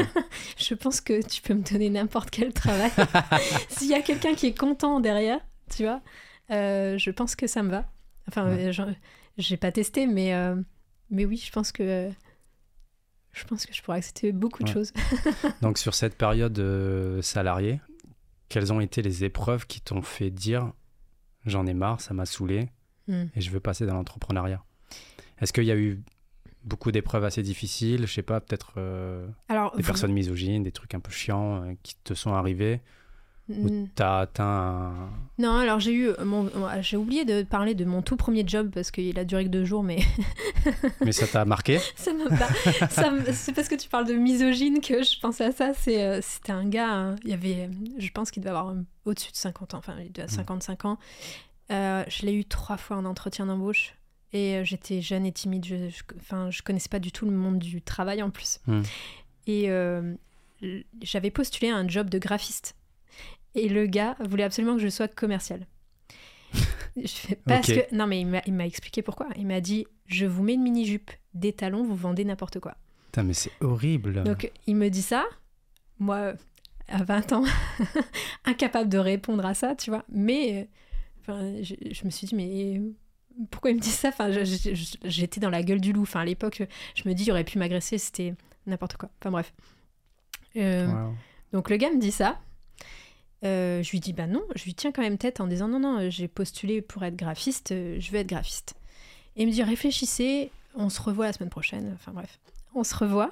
Je 0.57 0.73
pense 0.73 0.99
que 1.01 1.21
tu 1.27 1.41
peux 1.43 1.53
me 1.53 1.61
donner 1.61 1.89
n'importe 1.91 2.31
quel 2.31 2.53
travail. 2.53 2.89
S'il 3.69 3.87
y 3.89 3.93
a 3.93 4.01
quelqu'un 4.01 4.33
qui 4.33 4.47
est 4.47 4.57
content 4.57 4.99
derrière, 4.99 5.39
tu 5.69 5.83
vois, 5.83 6.01
euh, 6.49 6.97
je 6.97 7.11
pense 7.11 7.35
que 7.35 7.45
ça 7.45 7.61
me 7.61 7.69
va. 7.69 7.85
Enfin, 8.27 8.47
Ouais. 8.55 8.71
j'ai 9.37 9.57
pas 9.57 9.71
testé, 9.71 10.07
mais, 10.07 10.33
euh, 10.33 10.55
mais 11.11 11.25
oui, 11.25 11.37
je 11.37 11.51
pense 11.51 11.71
que 11.71 12.09
je 13.33 13.43
pense 13.45 13.65
que 13.67 13.73
je 13.73 13.81
pourrais 13.83 13.97
accepter 13.97 14.31
beaucoup 14.31 14.63
de 14.63 14.69
choses. 14.69 14.91
Donc 15.61 15.77
sur 15.77 15.93
cette 15.93 16.17
période 16.17 16.57
euh, 16.59 17.21
salariée, 17.21 17.79
quelles 18.53 18.71
ont 18.71 18.79
été 18.79 19.01
les 19.01 19.23
épreuves 19.23 19.65
qui 19.65 19.81
t'ont 19.81 20.03
fait 20.03 20.29
dire 20.29 20.71
j'en 21.45 21.65
ai 21.65 21.73
marre, 21.73 21.99
ça 22.01 22.13
m'a 22.13 22.25
saoulé 22.25 22.69
Hmm. 23.07 23.25
et 23.35 23.41
je 23.41 23.49
veux 23.51 23.59
passer 23.59 23.85
dans 23.85 23.95
l'entrepreneuriat 23.95 24.63
Est-ce 25.41 25.51
qu'il 25.51 25.65
y 25.65 25.71
a 25.71 25.75
eu 25.75 26.01
beaucoup 26.63 26.89
d'épreuves 26.93 27.25
assez 27.25 27.41
difficiles 27.43 28.07
Je 28.07 28.13
sais 28.13 28.21
pas, 28.21 28.39
peut-être 28.39 28.75
euh, 28.77 29.27
des 29.49 29.81
vous- 29.81 29.81
personnes 29.87 30.13
misogynes, 30.13 30.63
des 30.63 30.71
trucs 30.71 30.93
un 30.95 31.01
peu 31.01 31.11
chiants 31.11 31.63
euh, 31.63 31.73
qui 31.83 31.95
te 32.05 32.13
sont 32.13 32.33
arrivés. 32.33 32.79
Ou 33.49 33.89
t'as 33.95 34.19
atteint 34.21 34.43
un... 34.45 35.09
Non, 35.37 35.57
alors 35.57 35.79
j'ai 35.79 35.93
eu 35.93 36.09
mon, 36.23 36.49
j'ai 36.81 36.95
oublié 36.95 37.25
de 37.25 37.43
parler 37.43 37.75
de 37.75 37.83
mon 37.83 38.01
tout 38.01 38.15
premier 38.15 38.43
job 38.47 38.71
parce 38.73 38.89
qu'il 38.91 39.17
a 39.19 39.25
duré 39.25 39.45
que 39.45 39.49
deux 39.49 39.65
jours, 39.65 39.83
mais 39.83 39.99
Mais 41.01 41.11
ça 41.11 41.27
t'a 41.27 41.43
marqué? 41.43 41.79
Ça 41.95 42.13
m'a 42.13 42.29
pas. 42.29 42.47
c'est 43.33 43.53
parce 43.53 43.67
que 43.67 43.75
tu 43.75 43.89
parles 43.89 44.07
de 44.07 44.13
misogyne 44.13 44.79
que 44.79 45.03
je 45.03 45.19
pensais 45.19 45.45
à 45.45 45.51
ça. 45.51 45.73
C'est, 45.73 46.03
euh, 46.03 46.19
c'était 46.21 46.53
un 46.53 46.65
gars, 46.65 46.93
hein, 46.93 47.15
il 47.23 47.31
y 47.31 47.33
avait, 47.33 47.69
je 47.97 48.09
pense 48.11 48.31
qu'il 48.31 48.41
devait 48.41 48.55
avoir 48.55 48.75
au-dessus 49.05 49.31
de 49.31 49.37
50 49.37 49.73
ans, 49.73 49.79
enfin 49.79 49.95
il 49.99 50.11
devait 50.11 50.23
avoir 50.23 50.35
55 50.35 50.85
ans. 50.85 50.97
Euh, 51.71 52.03
je 52.07 52.25
l'ai 52.25 52.33
eu 52.33 52.45
trois 52.45 52.77
fois 52.77 52.97
en 52.97 53.05
entretien 53.05 53.45
d'embauche 53.45 53.95
et 54.33 54.57
euh, 54.57 54.63
j'étais 54.63 55.01
jeune 55.01 55.25
et 55.25 55.31
timide. 55.31 55.65
Je, 55.65 55.89
je, 55.89 56.03
enfin, 56.19 56.49
je 56.51 56.61
connaissais 56.61 56.89
pas 56.89 56.99
du 56.99 57.11
tout 57.11 57.25
le 57.25 57.31
monde 57.31 57.59
du 57.59 57.81
travail 57.81 58.21
en 58.21 58.29
plus. 58.29 58.59
Hmm. 58.67 58.81
Et 59.47 59.69
euh, 59.69 60.15
j'avais 61.01 61.31
postulé 61.31 61.69
à 61.69 61.75
un 61.75 61.87
job 61.87 62.09
de 62.09 62.17
graphiste. 62.17 62.75
Et 63.55 63.69
le 63.69 63.85
gars 63.85 64.15
voulait 64.19 64.43
absolument 64.43 64.75
que 64.75 64.81
je 64.81 64.87
sois 64.89 65.07
commercial. 65.07 65.65
Je 66.95 67.07
fais, 67.07 67.35
parce 67.47 67.65
que 67.65 67.95
non 67.95 68.05
mais 68.05 68.21
il 68.21 68.27
m'a- 68.53 68.65
expliqué 68.67 69.01
pourquoi. 69.01 69.27
Il 69.35 69.47
m'a 69.47 69.61
dit 69.61 69.87
je 70.05 70.27
vous 70.27 70.43
mets 70.43 70.53
une 70.53 70.61
mini 70.61 70.85
jupe, 70.85 71.09
des 71.33 71.51
talons, 71.51 71.83
vous 71.83 71.95
vendez 71.95 72.23
n'importe 72.23 72.59
quoi. 72.59 72.75
Putain, 73.05 73.23
mais 73.23 73.33
c'est 73.33 73.51
horrible. 73.61 74.23
Donc 74.23 74.51
il 74.67 74.75
me 74.75 74.89
dit 74.89 75.01
ça, 75.01 75.25
moi 75.97 76.33
à 76.87 77.03
20 77.03 77.31
ans, 77.31 77.43
incapable 78.45 78.89
de 78.89 78.99
répondre 78.99 79.43
à 79.45 79.55
ça, 79.55 79.75
tu 79.75 79.89
vois. 79.89 80.03
Mais 80.09 80.61
euh, 80.61 80.65
enfin, 81.21 81.63
je, 81.63 81.73
je 81.91 82.05
me 82.05 82.11
suis 82.11 82.27
dit 82.27 82.35
mais 82.35 82.79
pourquoi 83.49 83.71
il 83.71 83.77
me 83.77 83.81
dit 83.81 83.89
ça? 83.89 84.09
Enfin, 84.09 84.29
j'étais 85.03 85.39
dans 85.39 85.49
la 85.49 85.63
gueule 85.63 85.81
du 85.81 85.93
loup. 85.93 86.03
Enfin, 86.03 86.19
à 86.19 86.25
l'époque, 86.25 86.61
je 86.93 87.09
me 87.09 87.13
dis 87.15 87.23
il 87.23 87.31
aurait 87.31 87.43
pu 87.43 87.57
m'agresser, 87.57 87.97
c'était 87.97 88.35
n'importe 88.67 88.97
quoi. 88.97 89.09
Enfin 89.19 89.31
bref. 89.31 89.51
Euh, 90.57 90.85
Wow. 90.87 91.13
donc 91.53 91.71
le 91.71 91.77
gars 91.77 91.89
me 91.91 91.99
dit 91.99 92.11
ça. 92.11 92.39
Euh, 93.43 93.83
je 93.83 93.91
lui 93.91 93.99
dis 93.99 94.13
bah 94.13 94.27
non, 94.27 94.43
je 94.55 94.63
lui 94.63 94.73
tiens 94.73 94.91
quand 94.91 95.01
même 95.01 95.17
tête 95.17 95.41
en 95.41 95.47
disant 95.47 95.67
non 95.67 95.79
non, 95.79 96.09
j'ai 96.09 96.27
postulé 96.27 96.81
pour 96.81 97.03
être 97.03 97.15
graphiste, 97.15 97.71
euh, 97.71 97.97
je 97.99 98.11
veux 98.11 98.19
être 98.19 98.27
graphiste. 98.27 98.75
Et 99.35 99.43
il 99.43 99.47
me 99.47 99.51
dit 99.51 99.63
réfléchissez, 99.63 100.49
on 100.75 100.89
se 100.89 101.01
revoit 101.01 101.25
la 101.25 101.33
semaine 101.33 101.49
prochaine. 101.49 101.91
Enfin 101.95 102.13
bref, 102.13 102.39
on 102.73 102.83
se 102.83 102.95
revoit. 102.95 103.29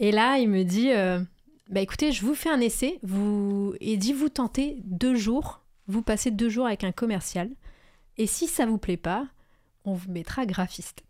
Et 0.00 0.10
là 0.10 0.38
il 0.38 0.48
me 0.48 0.64
dit 0.64 0.90
euh, 0.90 1.20
bah 1.68 1.80
écoutez, 1.80 2.10
je 2.10 2.26
vous 2.26 2.34
fais 2.34 2.50
un 2.50 2.60
essai, 2.60 2.98
vous 3.02 3.74
et 3.80 3.96
dit 3.96 4.12
vous 4.12 4.28
tentez 4.30 4.78
deux 4.84 5.14
jours, 5.14 5.62
vous 5.86 6.02
passez 6.02 6.32
deux 6.32 6.48
jours 6.48 6.66
avec 6.66 6.82
un 6.82 6.92
commercial. 6.92 7.50
Et 8.16 8.26
si 8.26 8.48
ça 8.48 8.66
vous 8.66 8.78
plaît 8.78 8.96
pas, 8.96 9.28
on 9.90 9.94
vous 9.94 10.10
mettra 10.10 10.46
graphiste. 10.46 11.02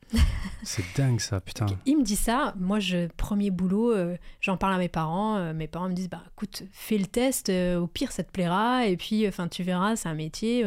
C'est 0.64 0.82
dingue 0.96 1.20
ça, 1.20 1.40
putain. 1.40 1.66
Il 1.86 1.98
me 1.98 2.02
dit 2.02 2.16
ça, 2.16 2.54
moi, 2.58 2.80
je, 2.80 3.06
premier 3.16 3.50
boulot, 3.50 3.92
euh, 3.92 4.16
j'en 4.40 4.56
parle 4.56 4.74
à 4.74 4.78
mes 4.78 4.88
parents. 4.88 5.36
euh, 5.36 5.52
mes 5.54 5.68
parents 5.68 5.88
me 5.88 5.94
disent, 5.94 6.10
bah 6.10 6.22
écoute, 6.32 6.64
fais 6.72 6.98
le 6.98 7.06
test, 7.06 7.48
euh, 7.48 7.78
au 7.78 7.86
pire, 7.86 8.10
ça 8.10 8.24
te 8.24 8.30
plaira, 8.32 8.86
et 8.86 8.96
puis, 8.96 9.26
enfin, 9.28 9.46
tu 9.48 9.62
verras, 9.62 9.94
c'est 9.96 10.08
un 10.08 10.14
métier, 10.14 10.64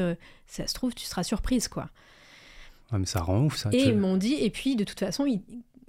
ça 0.47 0.65
se 0.67 0.73
trouve, 0.73 0.93
tu 0.93 1.05
seras 1.05 1.23
surprise, 1.23 1.67
quoi. 1.67 1.89
Ouais, 2.91 2.99
mais 2.99 3.05
ça 3.05 3.21
rend 3.21 3.41
ouf 3.43 3.57
ça. 3.57 3.69
et 3.73 3.77
tu- 3.77 3.89
ils 3.89 3.97
m'ont 3.97 4.17
dit, 4.17 4.35
et 4.35 4.49
puis, 4.49 4.75
de 4.77 4.83
toute 4.85 4.99
façon, 4.99 5.25
il, 5.25 5.41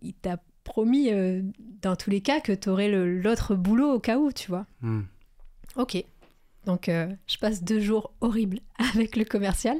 il 0.02 0.14
t'a 0.14 0.38
promis, 0.64 1.10
dans 1.82 1.94
tous 1.94 2.10
les 2.10 2.20
cas, 2.22 2.40
que 2.40 2.52
tu 2.52 2.68
aurais 2.70 2.88
l'autre 2.88 3.54
boulot 3.54 3.92
au 3.92 3.98
cas 4.00 4.18
où, 4.18 4.32
tu 4.32 4.48
vois. 4.48 4.66
Hmm. 4.80 5.02
Ok. 5.76 6.02
Donc, 6.66 6.88
euh, 6.88 7.06
je 7.26 7.36
passe 7.38 7.62
deux 7.62 7.80
jours 7.80 8.12
horribles 8.20 8.60
avec 8.94 9.16
le 9.16 9.24
commercial. 9.24 9.76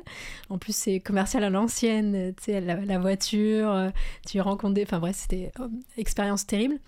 En 0.50 0.58
plus, 0.58 0.74
c'est 0.76 1.00
commercial 1.00 1.42
à 1.44 1.50
l'ancienne, 1.50 2.14
euh, 2.14 2.32
tu 2.36 2.44
sais, 2.44 2.60
la, 2.60 2.76
la 2.76 2.98
voiture, 2.98 3.70
euh, 3.70 3.90
tu 4.26 4.40
rencontres 4.40 4.74
des... 4.74 4.82
Enfin 4.82 4.98
bref, 4.98 5.16
c'était 5.16 5.50
oh, 5.58 5.68
expérience 5.96 6.46
terrible. 6.46 6.78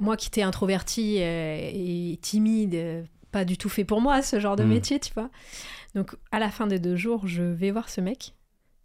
Moi 0.00 0.16
qui 0.16 0.28
étais 0.28 0.42
introvertie 0.42 1.18
et 1.18 2.18
timide, 2.22 3.04
pas 3.32 3.44
du 3.44 3.56
tout 3.58 3.68
fait 3.68 3.84
pour 3.84 4.00
moi 4.00 4.22
ce 4.22 4.40
genre 4.40 4.56
de 4.56 4.64
Mm. 4.64 4.68
métier, 4.68 4.98
tu 5.00 5.12
vois. 5.14 5.30
Donc, 5.94 6.16
à 6.32 6.38
la 6.38 6.50
fin 6.50 6.66
des 6.66 6.78
deux 6.78 6.96
jours, 6.96 7.26
je 7.26 7.42
vais 7.42 7.70
voir 7.70 7.88
ce 7.90 8.00
mec 8.00 8.34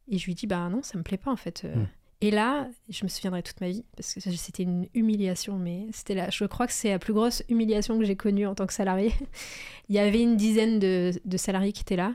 et 0.09 0.17
je 0.17 0.25
lui 0.25 0.35
dis, 0.35 0.45
bah 0.45 0.67
non, 0.69 0.81
ça 0.83 0.97
me 0.97 1.03
plaît 1.03 1.17
pas 1.17 1.31
en 1.31 1.37
fait. 1.37 1.63
euh. 1.65 1.85
Et 2.21 2.31
là, 2.31 2.67
je 2.89 3.03
me 3.03 3.09
souviendrai 3.09 3.43
toute 3.43 3.59
ma 3.61 3.69
vie, 3.69 3.83
parce 3.95 4.13
que 4.13 4.19
c'était 4.21 4.63
une 4.63 4.87
humiliation, 4.93 5.57
mais 5.57 5.87
c'était 5.91 6.15
là. 6.15 6.29
Je 6.29 6.45
crois 6.45 6.65
que 6.65 6.73
c'est 6.73 6.89
la 6.89 6.99
plus 6.99 7.13
grosse 7.13 7.43
humiliation 7.49 7.99
que 7.99 8.05
j'ai 8.05 8.15
connue 8.15 8.47
en 8.47 8.55
tant 8.55 8.65
que 8.65 8.73
salarié. 8.73 9.11
Il 9.89 9.95
y 9.95 9.99
avait 9.99 10.21
une 10.21 10.37
dizaine 10.37 10.79
de, 10.79 11.11
de 11.23 11.37
salariés 11.37 11.73
qui 11.73 11.81
étaient 11.81 11.95
là. 11.95 12.13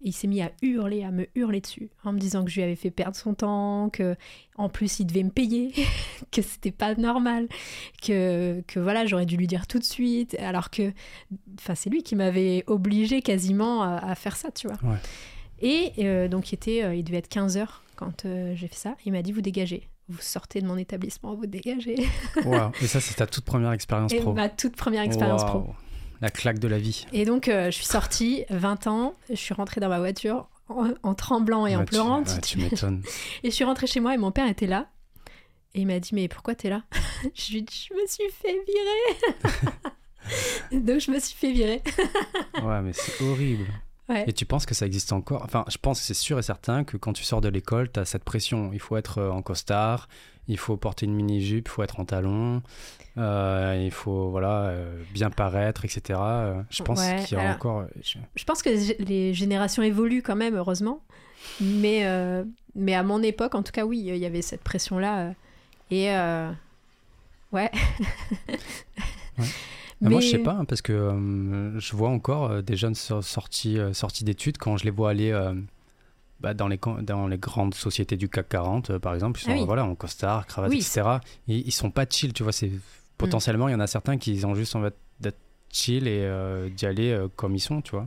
Et 0.00 0.10
il 0.10 0.12
s'est 0.12 0.28
mis 0.28 0.40
à 0.42 0.52
hurler, 0.62 1.02
à 1.02 1.10
me 1.10 1.26
hurler 1.34 1.60
dessus, 1.60 1.88
en 2.04 2.12
me 2.12 2.20
disant 2.20 2.44
que 2.44 2.50
je 2.50 2.56
lui 2.56 2.62
avais 2.62 2.76
fait 2.76 2.92
perdre 2.92 3.16
son 3.16 3.34
temps, 3.34 3.90
que 3.90 4.14
en 4.56 4.68
plus 4.68 5.00
il 5.00 5.06
devait 5.06 5.24
me 5.24 5.30
payer, 5.30 5.72
que 6.30 6.40
c'était 6.40 6.70
pas 6.70 6.94
normal, 6.94 7.48
que, 8.00 8.62
que 8.68 8.78
voilà, 8.78 9.06
j'aurais 9.06 9.26
dû 9.26 9.36
lui 9.36 9.48
dire 9.48 9.66
tout 9.66 9.80
de 9.80 9.84
suite, 9.84 10.36
alors 10.38 10.70
que 10.70 10.92
enfin, 11.58 11.74
c'est 11.74 11.90
lui 11.90 12.04
qui 12.04 12.14
m'avait 12.14 12.62
obligé 12.68 13.22
quasiment 13.22 13.82
à, 13.82 13.96
à 13.96 14.14
faire 14.14 14.36
ça, 14.36 14.52
tu 14.52 14.68
vois. 14.68 14.78
Ouais. 14.88 14.98
Et 15.60 15.92
euh, 15.98 16.28
donc 16.28 16.52
il, 16.52 16.54
était, 16.54 16.84
euh, 16.84 16.94
il 16.94 17.02
devait 17.02 17.18
être 17.18 17.28
15 17.28 17.56
heures 17.56 17.82
quand 17.98 18.24
euh, 18.24 18.54
j'ai 18.54 18.68
fait 18.68 18.76
ça. 18.76 18.94
Il 19.04 19.12
m'a 19.12 19.22
dit 19.22 19.32
Vous 19.32 19.40
dégagez, 19.42 19.88
vous 20.08 20.20
sortez 20.22 20.60
de 20.60 20.66
mon 20.66 20.76
établissement, 20.78 21.34
vous 21.34 21.46
dégagez. 21.46 21.96
Waouh. 22.44 22.70
Et 22.80 22.86
ça, 22.86 23.00
c'est 23.00 23.14
ta 23.14 23.26
toute 23.26 23.44
première 23.44 23.72
expérience 23.72 24.12
Et 24.12 24.20
pro. 24.20 24.32
ma 24.32 24.48
toute 24.48 24.76
première 24.76 25.02
expérience 25.02 25.44
pro. 25.44 25.66
La 26.20 26.30
claque 26.30 26.58
de 26.58 26.66
la 26.68 26.78
vie. 26.78 27.06
Et 27.12 27.24
donc, 27.24 27.48
euh, 27.48 27.66
je 27.66 27.76
suis 27.76 27.84
sortie, 27.84 28.44
20 28.50 28.86
ans, 28.88 29.14
je 29.28 29.34
suis 29.36 29.54
rentrée 29.54 29.80
dans 29.80 29.88
ma 29.88 29.98
voiture 29.98 30.48
en, 30.68 30.88
en 31.02 31.14
tremblant 31.14 31.66
et 31.66 31.76
en 31.76 31.80
tu- 31.80 31.86
pleurant. 31.86 32.22
tu- 32.24 32.40
tu 32.40 32.58
m'étonnes. 32.58 33.02
Et 33.44 33.50
je 33.50 33.54
suis 33.54 33.64
rentrée 33.64 33.86
chez 33.86 34.00
moi 34.00 34.14
et 34.14 34.18
mon 34.18 34.32
père 34.32 34.48
était 34.48 34.66
là. 34.66 34.88
Et 35.74 35.82
il 35.82 35.86
m'a 35.86 36.00
dit, 36.00 36.10
mais 36.14 36.26
pourquoi 36.28 36.54
t'es 36.56 36.70
là? 36.70 36.82
Je 37.34 37.52
lui 37.52 37.58
ai 37.58 37.62
dit, 37.62 37.88
je 37.88 37.94
me 37.94 38.06
suis 38.06 38.24
fait 38.32 38.56
virer. 38.66 39.60
donc, 40.72 41.00
je 41.00 41.10
me 41.10 41.18
suis 41.20 41.36
fait 41.36 41.52
virer. 41.52 41.82
Ouais, 42.62 42.80
mais 42.82 42.92
c'est 42.92 43.22
horrible. 43.24 43.66
Ouais. 44.08 44.24
Et 44.26 44.32
tu 44.32 44.46
penses 44.46 44.64
que 44.66 44.74
ça 44.74 44.86
existe 44.86 45.12
encore? 45.12 45.42
Enfin, 45.44 45.64
je 45.68 45.76
pense 45.76 46.00
que 46.00 46.06
c'est 46.06 46.14
sûr 46.14 46.38
et 46.38 46.42
certain 46.42 46.82
que 46.84 46.96
quand 46.96 47.12
tu 47.12 47.24
sors 47.24 47.40
de 47.42 47.48
l'école, 47.48 47.90
tu 47.92 48.00
as 48.00 48.04
cette 48.06 48.24
pression. 48.24 48.70
Il 48.72 48.80
faut 48.80 48.96
être 48.96 49.18
euh, 49.18 49.30
en 49.30 49.42
costard, 49.42 50.08
il 50.48 50.56
faut 50.58 50.76
porter 50.78 51.04
une 51.06 51.14
mini-jupe, 51.14 51.68
il 51.68 51.70
faut 51.70 51.82
être 51.82 52.00
en 52.00 52.06
talons, 52.06 52.62
euh, 53.18 53.78
il 53.84 53.90
faut 53.90 54.30
voilà, 54.30 54.62
euh, 54.68 55.02
bien 55.12 55.28
paraître, 55.28 55.84
etc. 55.84 56.18
Euh, 56.22 56.62
Je 56.70 56.82
pense 56.82 57.00
Ouais, 57.00 57.22
qu'il 57.26 57.36
y 57.36 57.40
a 57.40 57.44
alors, 57.44 57.56
encore. 57.56 57.84
Je 58.34 58.44
pense 58.44 58.62
que 58.62 58.70
les- 59.02 59.34
générations 59.34 59.82
évoluent 59.82 60.22
quand 60.22 60.36
même, 60.36 60.54
heureusement. 60.56 61.02
Mais, 61.60 62.06
euh, 62.06 62.44
mais 62.74 62.94
à 62.94 63.02
mon 63.02 63.22
époque, 63.22 63.54
en 63.54 63.62
tout 63.62 63.72
cas, 63.72 63.84
oui, 63.84 63.98
il 63.98 64.16
y 64.16 64.24
avait 64.26 64.42
cette 64.42 64.62
pression-là. 64.62 65.18
euh, 65.28 65.32
et 65.90 66.10
euh, 66.16 66.50
ouais. 67.52 67.70
Mais 70.00 70.10
Moi, 70.10 70.20
je 70.20 70.28
sais 70.28 70.38
pas, 70.38 70.52
hein, 70.52 70.64
parce 70.64 70.80
que 70.82 70.92
euh, 70.92 71.78
je 71.80 71.96
vois 71.96 72.08
encore 72.10 72.50
euh, 72.50 72.62
des 72.62 72.76
jeunes 72.76 72.94
so- 72.94 73.20
sortis, 73.22 73.78
euh, 73.78 73.92
sortis 73.92 74.22
d'études 74.24 74.56
quand 74.58 74.76
je 74.76 74.84
les 74.84 74.90
vois 74.90 75.10
aller 75.10 75.32
bah, 76.40 76.54
dans, 76.54 76.68
les, 76.68 76.78
dans 77.02 77.26
les 77.26 77.38
grandes 77.38 77.74
sociétés 77.74 78.16
du 78.16 78.28
CAC 78.28 78.48
40, 78.48 78.90
euh, 78.90 78.98
par 79.00 79.14
exemple. 79.14 79.40
Ils 79.40 79.44
sont 79.44 79.50
Ah 79.50 79.54
oui. 79.58 79.64
voilà, 79.66 79.84
en 79.84 79.94
costard, 79.96 80.46
cravate, 80.46 80.70
Oui, 80.70 80.76
etc. 80.78 81.02
Et 81.48 81.56
ils 81.56 81.72
sont 81.72 81.90
pas 81.90 82.06
chill, 82.08 82.32
tu 82.32 82.44
vois. 82.44 82.52
C'est, 82.52 82.70
potentiellement, 83.16 83.68
il 83.68 83.72
y 83.72 83.74
en 83.74 83.80
a 83.80 83.88
certains 83.88 84.18
qui 84.18 84.40
ont 84.44 84.54
juste 84.54 84.76
envie 84.76 84.90
d'être 85.18 85.38
chill 85.72 86.06
et 86.06 86.70
d'y 86.76 86.86
aller 86.86 87.26
comme 87.34 87.56
ils 87.56 87.60
sont, 87.60 87.80
tu 87.82 87.90
vois. 87.92 88.06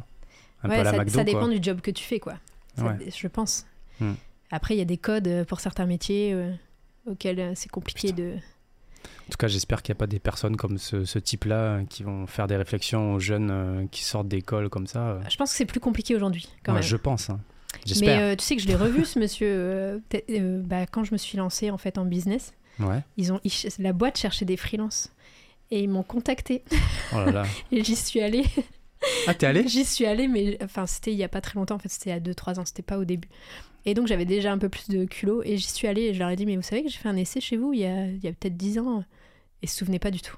Un 0.63 0.69
Ouais, 0.69 0.75
peu 0.75 0.81
à 0.81 0.83
la 0.85 0.91
ça, 0.91 0.97
McDo, 0.99 1.13
ça 1.17 1.23
dépend 1.25 1.39
quoi. 1.39 1.49
du 1.49 1.59
job 1.61 1.81
que 1.81 1.91
tu 1.91 2.03
fais, 2.05 2.19
quoi. 2.19 2.35
Ça- 2.77 2.85
Ouais. 2.85 3.09
Je 3.13 3.27
pense. 3.27 3.65
Hmm. 3.99 4.13
Après, 4.51 4.75
il 4.75 4.77
y 4.77 4.81
a 4.81 4.85
des 4.85 4.97
codes 4.97 5.43
pour 5.47 5.59
certains 5.59 5.85
métiers 5.85 6.37
auxquels 7.05 7.51
c'est 7.57 7.69
compliqué 7.69 8.13
de. 8.13 8.35
En 9.27 9.31
tout 9.31 9.37
cas, 9.37 9.47
j'espère 9.47 9.81
qu'il 9.81 9.93
n'y 9.93 9.97
a 9.97 9.99
pas 9.99 10.07
des 10.07 10.19
personnes 10.19 10.57
comme 10.57 10.77
ce, 10.77 11.05
ce 11.05 11.19
type-là 11.19 11.55
euh, 11.55 11.83
qui 11.89 12.03
vont 12.03 12.27
faire 12.27 12.47
des 12.47 12.55
réflexions 12.57 13.13
aux 13.13 13.19
jeunes 13.19 13.49
euh, 13.51 13.85
qui 13.91 14.03
sortent 14.03 14.27
d'école 14.27 14.69
comme 14.69 14.87
ça. 14.87 14.99
euh. 15.09 15.21
Je 15.29 15.37
pense 15.37 15.51
que 15.51 15.57
c'est 15.57 15.65
plus 15.65 15.79
compliqué 15.79 16.15
aujourd'hui, 16.15 16.49
quand 16.63 16.73
Ouais, 16.73 16.79
même. 16.79 16.87
je 16.87 16.97
pense. 16.97 17.29
hein. 17.29 17.39
Mais 18.01 18.09
euh, 18.19 18.35
tu 18.35 18.43
sais 18.43 18.55
que 18.57 18.61
je 18.61 18.67
l'ai 18.67 18.75
revu, 18.75 19.05
ce 19.05 19.17
monsieur, 19.17 19.47
euh, 19.49 19.99
euh, 20.29 20.61
bah, 20.63 20.85
quand 20.85 21.03
je 21.05 21.13
me 21.13 21.17
suis 21.17 21.37
lancée 21.37 21.71
en 21.71 21.77
fait 21.77 21.97
en 21.97 22.05
business. 22.05 22.53
Ouais. 22.79 22.99
Ils 23.17 23.31
ont, 23.31 23.39
ils 23.45 23.51
la 23.79 23.93
boîte 23.93 24.17
cherchait 24.17 24.45
des 24.45 24.57
freelances. 24.57 25.11
Et 25.73 25.79
ils 25.83 25.89
m'ont 25.89 26.03
contacté. 26.03 26.63
Oh 27.13 27.17
là 27.17 27.31
là. 27.31 27.43
Et 27.71 27.81
j'y 27.83 27.95
suis 27.95 28.19
allée. 28.21 28.43
Ah, 29.25 29.33
t'es 29.33 29.45
allé 29.45 29.65
J'y 29.67 29.85
suis 29.85 30.05
allée, 30.05 30.27
mais 30.27 30.57
enfin, 30.61 30.85
c'était 30.85 31.13
il 31.13 31.17
y 31.17 31.23
a 31.23 31.29
pas 31.29 31.39
très 31.39 31.53
longtemps. 31.55 31.75
En 31.75 31.79
fait, 31.79 31.87
c'était 31.87 32.09
il 32.09 32.13
y 32.13 32.15
a 32.15 32.19
2-3 32.19 32.59
ans. 32.59 32.65
C'était 32.65 32.81
pas 32.81 32.97
au 32.97 33.05
début. 33.05 33.29
Et 33.85 33.93
donc, 33.93 34.07
j'avais 34.07 34.25
déjà 34.25 34.51
un 34.51 34.57
peu 34.57 34.69
plus 34.69 34.87
de 34.89 35.05
culot. 35.05 35.41
Et 35.43 35.57
j'y 35.57 35.67
suis 35.67 35.87
allée 35.87 36.03
et 36.03 36.13
je 36.13 36.19
leur 36.19 36.29
ai 36.29 36.35
dit 36.35 36.45
Mais 36.45 36.55
vous 36.55 36.61
savez 36.61 36.83
que 36.83 36.89
j'ai 36.89 36.97
fait 36.97 37.09
un 37.09 37.15
essai 37.17 37.41
chez 37.41 37.57
vous 37.57 37.73
il 37.73 37.79
y 37.79 37.85
a, 37.85 38.05
il 38.07 38.23
y 38.23 38.27
a 38.27 38.31
peut-être 38.31 38.57
10 38.57 38.79
ans. 38.79 39.03
Et 39.63 39.67
se 39.67 39.77
souvenaient 39.77 39.99
pas 39.99 40.11
du 40.11 40.21
tout. 40.21 40.37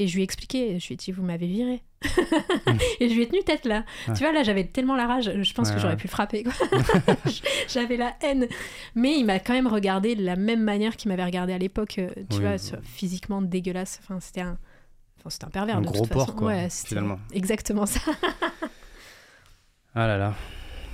Et 0.00 0.06
je 0.06 0.14
lui 0.14 0.20
ai 0.20 0.24
expliqué. 0.24 0.78
Je 0.78 0.86
lui 0.86 0.94
ai 0.94 0.96
dit 0.96 1.10
Vous 1.12 1.22
m'avez 1.24 1.46
viré. 1.48 1.82
et 3.00 3.08
je 3.08 3.14
lui 3.14 3.22
ai 3.22 3.28
tenu 3.28 3.42
tête 3.42 3.64
là. 3.66 3.84
Ouais. 4.06 4.14
Tu 4.14 4.20
vois, 4.22 4.32
là, 4.32 4.44
j'avais 4.44 4.64
tellement 4.64 4.94
la 4.94 5.06
rage. 5.08 5.32
Je 5.42 5.52
pense 5.54 5.68
Ouais, 5.68 5.74
que 5.74 5.80
j'aurais 5.80 5.94
ouais. 5.94 5.98
pu 5.98 6.06
le 6.06 6.10
frapper. 6.10 6.44
quoi. 6.44 6.52
j'avais 7.68 7.96
la 7.96 8.14
haine. 8.22 8.46
Mais 8.94 9.18
il 9.18 9.24
m'a 9.24 9.40
quand 9.40 9.54
même 9.54 9.66
regardé 9.66 10.14
de 10.14 10.22
la 10.24 10.36
même 10.36 10.62
manière 10.62 10.96
qu'il 10.96 11.08
m'avait 11.10 11.24
regardé 11.24 11.52
à 11.52 11.58
l'époque. 11.58 11.98
euh, 11.98 12.08
Tu 12.30 12.36
Oui. 12.36 12.40
vois, 12.42 12.56
physiquement 12.84 13.42
dégueulasse. 13.42 13.98
Enfin, 14.04 14.20
c'était 14.20 14.42
un. 14.42 14.56
Enfin, 15.18 15.30
c'était 15.30 15.46
un 15.46 15.50
pervers 15.50 15.78
Un 15.78 15.80
de 15.80 15.86
gros 15.86 16.04
toute 16.04 16.12
porc, 16.12 16.26
façon. 16.26 16.38
quoi, 16.38 16.68
finalement. 16.68 17.18
Exactement 17.32 17.86
ça. 17.86 17.98
Ah 19.94 20.06
là 20.06 20.16
là. 20.16 20.34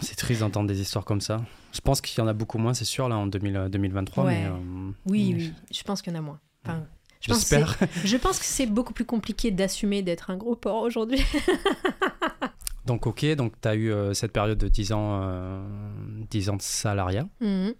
C'est 0.01 0.17
triste 0.17 0.41
d'entendre 0.41 0.69
des 0.69 0.81
histoires 0.81 1.05
comme 1.05 1.21
ça. 1.21 1.43
Je 1.73 1.81
pense 1.81 2.01
qu'il 2.01 2.19
y 2.19 2.23
en 2.23 2.29
a 2.29 2.33
beaucoup 2.33 2.59
moins, 2.59 2.75
c'est 2.75 2.85
sûr, 2.85 3.09
là, 3.09 3.17
en 3.17 3.27
2000, 3.27 3.57
euh, 3.57 3.69
2023. 3.69 4.25
Ouais. 4.25 4.41
Mais, 4.43 4.47
euh, 4.47 4.51
Oui, 5.07 5.35
mais 5.35 5.43
oui, 5.45 5.53
je 5.73 5.83
pense 5.83 6.03
qu'il 6.03 6.13
y 6.13 6.17
en 6.17 6.19
a 6.19 6.23
moins. 6.23 6.41
Enfin, 6.65 6.85
je, 7.21 7.29
pense 7.29 7.45
que 7.49 7.57
J'espère. 7.57 7.77
c'est- 7.79 8.07
je 8.07 8.17
pense 8.17 8.39
que 8.39 8.45
c'est 8.45 8.67
beaucoup 8.67 8.93
plus 8.93 9.05
compliqué 9.05 9.51
d'assumer 9.51 10.03
d'être 10.03 10.31
un 10.31 10.37
gros 10.37 10.57
porc 10.57 10.83
aujourd'hui. 10.83 11.21
Donc, 12.87 13.07
ok, 13.07 13.25
donc 13.35 13.55
tu 13.63 13.67
as 13.69 13.75
eu 13.77 13.91
euh, 13.91 14.13
cette 14.13 14.33
période 14.33 14.59
de 14.59 14.69
10 14.69 14.93
ans, 14.93 15.21
euh, 15.23 15.67
10 16.31 16.51
ans 16.51 16.57
de 16.57 16.61
salariat. 16.63 17.27
Mhm. 17.41 17.73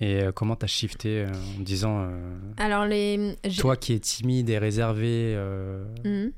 Et 0.00 0.22
euh, 0.22 0.32
comment 0.32 0.54
tu 0.54 0.64
as 0.64 0.68
shifté 0.68 1.20
euh, 1.22 1.32
en 1.58 1.62
disant, 1.62 2.02
euh, 2.02 2.38
Alors, 2.58 2.84
les. 2.84 3.36
toi 3.58 3.74
qui 3.76 3.94
es 3.94 3.98
timide 3.98 4.50
et 4.50 4.58
réservé, 4.58 5.32
euh, 5.34 5.82
Mhm. 6.04 6.32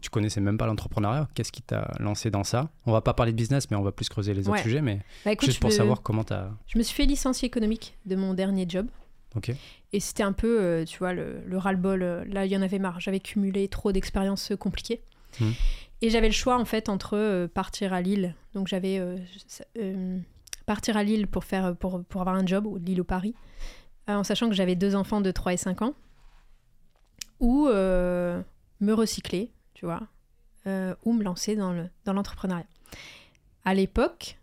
Tu 0.00 0.10
connaissais 0.10 0.40
même 0.40 0.58
pas 0.58 0.66
l'entrepreneuriat, 0.66 1.28
qu'est-ce 1.34 1.52
qui 1.52 1.62
t'a 1.62 1.90
lancé 1.98 2.30
dans 2.30 2.44
ça? 2.44 2.70
On 2.86 2.92
va 2.92 3.00
pas 3.00 3.14
parler 3.14 3.32
de 3.32 3.36
business, 3.36 3.70
mais 3.70 3.76
on 3.76 3.82
va 3.82 3.92
plus 3.92 4.08
creuser 4.08 4.34
les 4.34 4.42
autres 4.48 4.58
Ouais. 4.58 4.62
sujets, 4.62 4.80
mais 4.82 5.00
Bah, 5.24 5.32
écoute, 5.32 5.46
juste 5.46 5.60
pour 5.60 5.70
me- 5.70 5.74
savoir 5.74 6.02
comment 6.02 6.24
tu 6.24 6.32
as... 6.32 6.50
Je 6.66 6.78
me 6.78 6.82
suis 6.82 6.94
fait 6.94 7.06
licencier 7.06 7.46
économique 7.46 7.96
de 8.06 8.16
mon 8.16 8.34
dernier 8.34 8.66
job. 8.68 8.86
Ok. 9.34 9.52
Et 9.92 10.00
c'était 10.00 10.22
un 10.22 10.32
peu, 10.32 10.60
euh, 10.60 10.84
tu 10.84 10.98
vois, 10.98 11.12
le, 11.12 11.40
le 11.44 11.58
ras-le-bol. 11.58 12.02
euh, 12.02 12.24
Là, 12.26 12.46
il 12.46 12.52
y 12.52 12.56
en 12.56 12.62
avait 12.62 12.78
marre. 12.78 13.00
J'avais 13.00 13.20
cumulé 13.20 13.68
trop 13.68 13.92
d'expériences 13.92 14.50
euh, 14.52 14.56
compliquées. 14.56 15.02
Mhm. 15.40 15.52
Et 16.02 16.10
j'avais 16.10 16.28
le 16.28 16.32
choix, 16.34 16.58
en 16.58 16.64
fait, 16.64 16.88
entre 16.88 17.16
euh, 17.16 17.46
partir 17.48 17.92
à 17.92 18.00
Lille. 18.00 18.34
Donc, 18.54 18.66
j'avais 18.68 18.98
euh, 18.98 20.18
partir 20.64 20.96
à 20.96 21.02
Lille 21.04 21.26
pour, 21.26 21.44
faire, 21.44 21.76
pour, 21.76 22.02
pour 22.04 22.20
avoir 22.22 22.36
un 22.36 22.46
job, 22.46 22.66
ou 22.66 22.76
Lille 22.78 23.00
ou 23.00 23.04
Paris, 23.04 23.34
en 24.08 24.24
sachant 24.24 24.48
que 24.48 24.54
j'avais 24.54 24.74
deux 24.74 24.94
enfants 24.96 25.20
de 25.20 25.30
3 25.30 25.52
et 25.52 25.56
5 25.56 25.82
ans. 25.82 25.94
Ou 27.40 27.66
me 27.68 28.92
recycler, 28.92 29.52
tu 29.76 29.84
vois, 29.84 30.00
euh, 30.66 30.94
ou 31.04 31.12
me 31.12 31.22
lancer 31.22 31.54
dans 31.54 31.72
le- 31.72 31.88
dans 32.06 32.14
l'entrepreneuriat. 32.14 32.64
à 33.64 33.74
l'époque, 33.74 34.38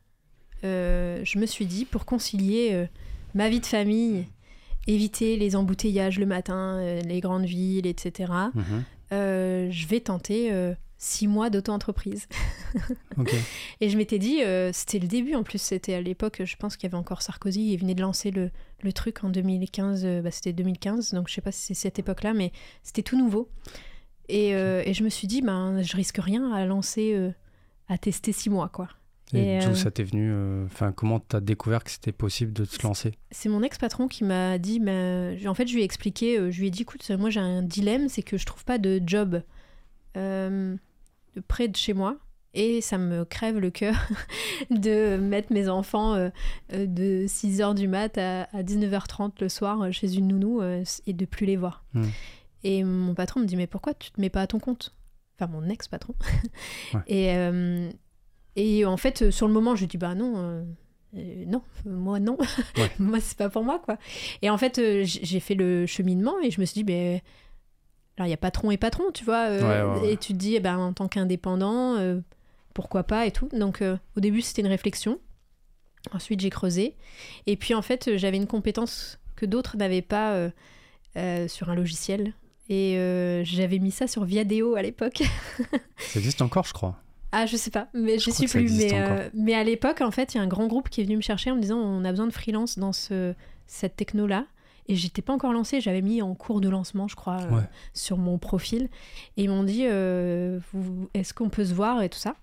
euh, 0.63 1.21
je 1.23 1.39
me 1.39 1.45
suis 1.45 1.65
dit, 1.65 1.85
pour 1.85 2.05
concilier 2.05 2.69
euh, 2.73 2.85
ma 3.33 3.49
vie 3.49 3.59
de 3.61 3.65
famille, 3.65 4.27
éviter 4.85 5.37
les 5.37 5.55
embouteillages 5.55 6.19
le 6.19 6.25
matin, 6.25 6.81
les 7.01 7.19
grandes 7.21 7.45
villes, 7.45 7.87
etc., 7.87 8.31
Mhm. 8.53 8.83
je 9.11 9.87
vais 9.87 10.01
tenter 10.01 10.51
six 10.97 11.27
mois 11.27 11.49
d'auto-entreprise. 11.49 12.27
Et 13.81 13.89
je 13.89 13.97
m'étais 13.97 14.19
dit, 14.19 14.41
euh, 14.43 14.71
c'était 14.73 14.99
le 14.99 15.07
début 15.07 15.35
en 15.35 15.43
plus, 15.43 15.61
c'était 15.61 15.93
à 15.93 16.01
l'époque, 16.01 16.41
je 16.43 16.55
pense 16.57 16.75
qu'il 16.77 16.87
y 16.89 16.91
avait 16.91 16.97
encore 16.99 17.21
Sarkozy, 17.21 17.73
il 17.73 17.77
venait 17.77 17.95
de 17.95 18.01
lancer 18.01 18.31
le, 18.31 18.51
le 18.81 18.93
truc 18.93 19.23
en 19.23 19.29
2015, 19.29 20.03
euh, 20.05 20.21
bah, 20.21 20.31
c'était 20.31 20.53
2015, 20.53 21.13
donc 21.13 21.27
je 21.29 21.33
sais 21.33 21.41
pas 21.41 21.51
si 21.51 21.61
c'est 21.67 21.73
cette 21.73 21.99
époque-là, 21.99 22.33
mais 22.33 22.51
c'était 22.83 23.03
tout 23.03 23.17
nouveau. 23.17 23.49
Et, 24.29 24.55
euh, 24.55 24.83
et 24.85 24.93
je 24.93 25.03
me 25.03 25.09
suis 25.09 25.27
dit, 25.27 25.41
ben, 25.41 25.81
je 25.81 25.95
risque 25.95 26.17
rien 26.17 26.51
à 26.51 26.65
lancer, 26.65 27.13
euh, 27.13 27.31
à 27.87 27.97
tester 27.97 28.31
six 28.31 28.49
mois, 28.49 28.69
quoi. 28.69 28.87
Et, 29.33 29.55
Et, 29.55 29.59
d'où 29.59 29.71
euh, 29.71 29.75
ça 29.75 29.91
t'est 29.91 30.03
venu 30.03 30.33
Enfin, 30.65 30.91
comment 30.91 31.19
t'as 31.19 31.39
découvert 31.39 31.83
que 31.83 31.91
c'était 31.91 32.11
possible 32.11 32.53
de 32.53 32.65
se 32.65 32.81
lancer? 32.83 33.13
C'est 33.31 33.49
mon 33.49 33.63
ex-patron 33.63 34.07
qui 34.07 34.23
m'a 34.23 34.57
dit, 34.57 34.79
ben, 34.79 35.37
en 35.47 35.53
fait, 35.53 35.67
je 35.67 35.73
lui 35.73 35.81
ai 35.81 35.85
expliqué, 35.85 36.51
je 36.51 36.59
lui 36.59 36.67
ai 36.67 36.71
dit, 36.71 36.83
écoute, 36.83 37.09
moi 37.11 37.29
j'ai 37.29 37.39
un 37.39 37.63
dilemme, 37.63 38.09
c'est 38.09 38.21
que 38.21 38.37
je 38.37 38.45
trouve 38.45 38.63
pas 38.63 38.77
de 38.77 39.01
job 39.05 39.41
de 40.15 40.77
près 41.47 41.67
de 41.67 41.75
chez 41.75 41.93
moi. 41.93 42.17
Et 42.55 42.81
ça 42.81 42.99
me 42.99 43.25
crève 43.25 43.57
le 43.57 43.71
cœur 43.71 43.95
de 44.69 45.17
mettre 45.17 45.51
mes 45.51 45.69
enfants 45.69 46.29
de 46.71 47.25
6h 47.25 47.73
du 47.73 47.87
mat 47.87 48.15
à, 48.19 48.43
à 48.53 48.61
19h30 48.61 49.31
le 49.41 49.49
soir 49.49 49.91
chez 49.91 50.13
une 50.13 50.27
nounou 50.27 50.61
et 50.61 51.13
de 51.13 51.25
plus 51.25 51.47
les 51.47 51.57
voir. 51.57 51.83
Hmm. 51.95 52.03
Et 52.63 52.83
mon 52.83 53.13
patron 53.13 53.39
me 53.41 53.45
dit 53.45 53.55
Mais 53.55 53.67
pourquoi 53.67 53.93
tu 53.93 54.11
te 54.11 54.21
mets 54.21 54.29
pas 54.29 54.41
à 54.41 54.47
ton 54.47 54.59
compte? 54.59 54.93
Enfin, 55.39 55.51
mon 55.51 55.67
ex-patron. 55.69 56.15
Ouais. 56.93 57.01
Et, 57.07 57.33
euh, 57.35 57.89
et 58.55 58.85
en 58.85 58.97
fait, 58.97 59.23
euh, 59.23 59.31
sur 59.31 59.47
le 59.47 59.53
moment, 59.53 59.75
je 59.75 59.85
dis 59.85 59.97
Bah 59.97 60.15
non, 60.15 60.33
euh, 60.37 60.63
euh, 61.17 61.43
non, 61.47 61.61
moi 61.85 62.19
non. 62.19 62.37
Ouais. 62.77 62.91
moi, 62.99 63.19
c'est 63.19 63.37
pas 63.37 63.49
pour 63.49 63.63
moi, 63.63 63.79
quoi. 63.79 63.97
Et 64.41 64.49
en 64.49 64.57
fait, 64.57 64.79
j'ai 65.03 65.39
fait 65.39 65.55
le 65.55 65.85
cheminement 65.85 66.39
et 66.41 66.51
je 66.51 66.61
me 66.61 66.65
suis 66.65 66.75
dit 66.75 66.83
Ben. 66.83 67.19
Alors, 68.15 68.27
il 68.27 68.29
y 68.29 68.33
a 68.35 68.37
patron 68.37 68.69
et 68.69 68.77
patron, 68.77 69.05
tu 69.11 69.25
vois. 69.25 69.49
Ouais, 69.49 69.61
ouais, 69.63 69.81
ouais. 70.01 70.11
Et 70.13 70.17
tu 70.17 70.33
te 70.33 70.37
dis, 70.37 70.53
eh 70.53 70.59
ben, 70.59 70.77
en 70.77 70.93
tant 70.93 71.07
qu'indépendant, 71.07 71.95
euh, 71.95 72.19
pourquoi 72.75 73.01
pas 73.03 73.25
et 73.25 73.31
tout. 73.31 73.49
Donc, 73.53 73.81
euh, 73.81 73.97
au 74.15 74.19
début, 74.19 74.41
c'était 74.41 74.61
une 74.61 74.67
réflexion. 74.67 75.19
Ensuite, 76.11 76.39
j'ai 76.39 76.51
creusé. 76.51 76.95
Et 77.47 77.57
puis, 77.57 77.73
en 77.73 77.81
fait, 77.81 78.15
j'avais 78.17 78.37
une 78.37 78.45
compétence 78.45 79.19
que 79.35 79.47
d'autres 79.47 79.77
n'avaient 79.77 80.03
pas 80.03 80.49
sur 81.47 81.69
un 81.71 81.75
logiciel. 81.75 82.35
Et 82.69 82.97
euh, 82.97 83.43
j'avais 83.43 83.79
mis 83.79 83.91
ça 83.91 84.07
sur 84.07 84.23
Viadeo 84.23 84.75
à 84.75 84.81
l'époque. 84.81 85.23
Ça 85.97 86.19
existe 86.19 86.41
encore, 86.41 86.65
je 86.65 86.73
crois. 86.73 86.97
Ah, 87.31 87.45
je 87.45 87.57
sais 87.57 87.71
pas, 87.71 87.87
mais 87.93 88.19
je, 88.19 88.29
crois 88.29 88.47
suis 88.47 88.47
plus. 88.47 88.71
Mais, 88.77 88.91
euh, 88.93 89.29
mais 89.33 89.55
à 89.55 89.63
l'époque, 89.63 90.01
en 90.01 90.11
fait, 90.11 90.33
il 90.33 90.37
y 90.37 90.39
a 90.39 90.43
un 90.43 90.47
grand 90.47 90.67
groupe 90.67 90.89
qui 90.89 91.01
est 91.01 91.03
venu 91.03 91.15
me 91.15 91.21
chercher 91.21 91.49
en 91.49 91.55
me 91.55 91.61
disant 91.61 91.77
on 91.77 92.05
a 92.05 92.09
besoin 92.11 92.27
de 92.27 92.31
freelance 92.31 92.77
dans 92.77 92.93
ce, 92.93 93.33
cette 93.65 93.95
techno-là. 93.95 94.45
Et 94.87 94.95
j'étais 94.95 95.21
pas 95.21 95.33
encore 95.33 95.53
lancée, 95.53 95.79
j'avais 95.79 96.01
mis 96.01 96.21
en 96.21 96.35
cours 96.35 96.59
de 96.59 96.67
lancement, 96.67 97.07
je 97.07 97.15
crois, 97.15 97.41
euh, 97.41 97.61
sur 97.93 98.17
mon 98.17 98.37
profil. 98.37 98.89
Et 99.37 99.43
ils 99.43 99.49
m'ont 99.49 99.63
dit 99.63 99.83
est-ce 99.83 101.33
qu'on 101.33 101.49
peut 101.49 101.65
se 101.65 101.73
voir 101.73 102.03
et 102.03 102.09
tout 102.09 102.19
ça? 102.19 102.35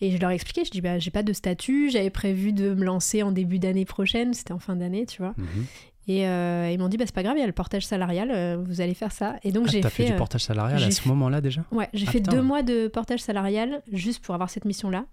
Et 0.00 0.12
je 0.12 0.18
leur 0.18 0.30
ai 0.30 0.34
expliqué, 0.34 0.64
je 0.64 0.70
dis 0.70 0.80
bah, 0.80 0.98
j'ai 0.98 1.10
pas 1.10 1.22
de 1.22 1.32
statut, 1.32 1.90
j'avais 1.90 2.10
prévu 2.10 2.52
de 2.52 2.74
me 2.74 2.84
lancer 2.84 3.22
en 3.22 3.32
début 3.32 3.58
d'année 3.58 3.84
prochaine, 3.84 4.34
c'était 4.34 4.52
en 4.52 4.58
fin 4.58 4.76
d'année, 4.76 5.06
tu 5.06 5.22
vois. 5.22 5.34
Mhm. 5.36 5.66
Et 6.10 6.26
euh, 6.26 6.70
ils 6.72 6.78
m'ont 6.78 6.88
dit 6.88 6.96
bah, 6.96 7.04
c'est 7.06 7.14
pas 7.14 7.22
grave, 7.22 7.36
il 7.36 7.40
y 7.40 7.42
a 7.42 7.46
le 7.46 7.52
portage 7.52 7.84
salarial, 7.86 8.30
euh, 8.30 8.56
vous 8.56 8.80
allez 8.80 8.94
faire 8.94 9.12
ça. 9.12 9.36
Et 9.44 9.52
donc 9.52 9.64
Ah, 9.68 9.70
j'ai 9.72 9.80
t'as 9.82 9.90
fait, 9.90 10.06
du 10.06 10.12
euh, 10.12 10.16
portage 10.16 10.42
salarial 10.44 10.82
à 10.82 10.90
ce 10.90 11.02
fait- 11.02 11.08
moment-là 11.10 11.40
déjà 11.42 11.64
Ouais, 11.70 11.88
j'ai 11.92 12.06
Ah, 12.08 12.10
fait 12.12 12.18
putain. 12.20 12.32
deux 12.32 12.40
mois 12.42 12.62
de 12.62 12.88
portage 12.88 13.20
salarial 13.20 13.82
juste 13.92 14.24
pour 14.24 14.34
avoir 14.34 14.48
cette 14.48 14.64
mission-là. 14.64 15.04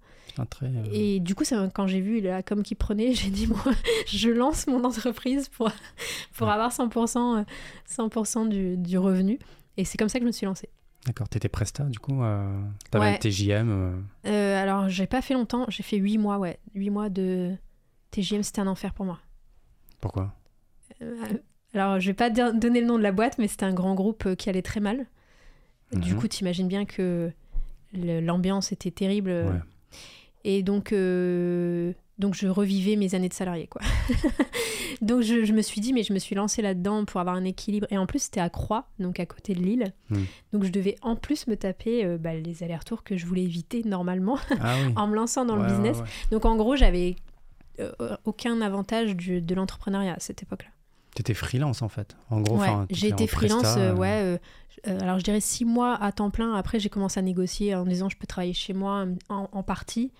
Très, 0.49 0.65
euh, 0.67 0.83
Et 0.93 1.19
du 1.19 1.35
coup, 1.35 1.43
ça, 1.43 1.69
quand 1.73 1.87
j'ai 1.87 1.99
vu 2.01 2.19
la 2.21 2.43
com 2.43 2.63
qui 2.63 2.75
prenait, 2.75 3.13
j'ai 3.13 3.29
dit, 3.29 3.45
moi, 3.47 3.59
je 4.07 4.29
lance 4.29 4.67
mon 4.67 4.83
entreprise 4.85 5.49
pour, 5.49 5.69
pour 6.33 6.47
Ouais. 6.47 6.53
avoir 6.53 6.71
100%, 6.71 7.39
euh, 7.39 7.43
100 8.25 8.45
du, 8.45 8.77
du 8.77 8.97
revenu. 8.97 9.37
Et 9.77 9.83
c'est 9.85 9.97
comme 9.97 10.09
ça 10.09 10.19
que 10.19 10.23
je 10.23 10.27
me 10.27 10.31
suis 10.31 10.45
lancée. 10.45 10.69
D'accord, 11.05 11.27
t'étais 11.29 11.49
presta 11.49 11.83
du 11.83 11.99
coup 11.99 12.19
T'avais 12.89 13.05
Ouais. 13.05 13.13
un 13.13 13.17
TJM 13.17 14.03
alors, 14.23 14.87
j'ai 14.89 15.05
pas 15.07 15.21
fait 15.21 15.33
longtemps, 15.35 15.65
j'ai 15.67 15.83
fait 15.83 15.97
8 15.97 16.17
mois, 16.17 16.37
ouais. 16.39 16.57
8 16.73 16.89
mois 16.89 17.09
de 17.09 17.53
TGM, 18.11 18.41
c'était 18.43 18.61
un 18.61 18.67
enfer 18.67 18.93
pour 18.93 19.05
moi. 19.05 19.19
Pourquoi? 20.01 20.33
Alors, 21.73 21.99
je 21.99 22.07
vais 22.07 22.13
pas 22.13 22.29
donner 22.29 22.81
le 22.81 22.87
nom 22.87 22.97
de 22.97 23.03
la 23.03 23.11
boîte, 23.11 23.37
mais 23.37 23.47
c'était 23.47 23.65
un 23.65 23.73
grand 23.73 23.95
groupe 23.95 24.25
euh, 24.25 24.35
qui 24.35 24.49
allait 24.49 24.61
très 24.61 24.79
mal. 24.79 25.05
Du 25.93 26.13
Mhm. 26.13 26.19
coup, 26.19 26.27
t'imagines 26.27 26.67
bien 26.67 26.85
que 26.85 27.31
l'ambiance 27.93 28.71
était 28.71 28.91
terrible. 28.91 29.29
euh, 29.29 29.49
Ouais. 29.51 29.59
Et 30.47 30.61
donc, 30.63 30.93
euh, 30.93 31.91
donc, 32.19 32.35
je 32.35 32.47
revivais 32.47 32.95
mes 32.95 33.15
années 33.15 33.29
de 33.29 33.33
salarié, 33.33 33.67
quoi. 33.67 33.81
donc, 35.01 35.21
je, 35.23 35.43
je 35.43 35.53
me 35.53 35.61
suis 35.61 35.81
dit, 35.81 35.91
mais 35.91 36.03
je 36.03 36.13
me 36.13 36.19
suis 36.19 36.35
lancée 36.35 36.61
là-dedans 36.61 37.03
pour 37.05 37.19
avoir 37.19 37.35
un 37.35 37.43
équilibre. 37.45 37.87
Et 37.89 37.97
en 37.97 38.05
plus, 38.05 38.19
c'était 38.23 38.39
à 38.41 38.49
Croix, 38.49 38.87
donc 38.99 39.19
à 39.19 39.25
côté 39.25 39.53
de 39.55 39.59
Lille. 39.61 39.91
Mm. 40.09 40.17
Donc, 40.53 40.63
je 40.63 40.71
devais 40.71 40.95
en 41.01 41.15
plus 41.15 41.47
me 41.47 41.55
taper 41.57 42.05
euh, 42.05 42.17
bah, 42.17 42.33
les 42.35 42.63
allers-retours 42.63 43.03
que 43.03 43.17
je 43.17 43.25
voulais 43.25 43.43
éviter 43.43 43.83
normalement 43.83 44.37
Ah 44.61 44.75
oui. 44.85 44.93
en 44.95 45.07
me 45.07 45.15
lançant 45.15 45.45
dans 45.45 45.55
Ouais, 45.57 45.63
le 45.63 45.67
business. 45.69 45.97
ouais. 45.97 46.03
Donc, 46.31 46.45
en 46.45 46.55
gros, 46.55 46.75
j'avais 46.75 47.15
euh, 47.79 47.91
aucun 48.23 48.61
avantage 48.61 49.15
du- 49.15 49.41
de 49.41 49.55
l'entrepreneuriat 49.55 50.13
à 50.13 50.19
cette 50.19 50.41
époque-là. 50.43 50.69
T'étais 51.15 51.33
freelance 51.33 51.81
en 51.81 51.89
fait. 51.89 52.15
En 52.29 52.41
gros, 52.41 52.57
Ouais, 52.59 52.69
j'ai 52.91 53.07
été 53.07 53.25
presta, 53.25 53.37
freelance, 53.59 53.77
euh, 53.77 53.91
euh, 53.91 53.95
ouais. 53.95 54.39
euh, 54.87 54.99
alors 55.01 55.17
je 55.17 55.23
dirais 55.23 55.39
six 55.39 55.65
mois 55.65 55.95
à 55.95 56.11
temps 56.11 56.29
plein. 56.29 56.53
Après, 56.53 56.79
j'ai 56.79 56.89
commencé 56.89 57.19
à 57.19 57.23
négocier 57.23 57.73
en 57.73 57.85
disant 57.85 58.09
je 58.09 58.17
peux 58.17 58.27
travailler 58.27 58.53
chez 58.53 58.73
moi 58.73 59.05
en, 59.29 59.49
en 59.51 59.63
partie. 59.63 60.11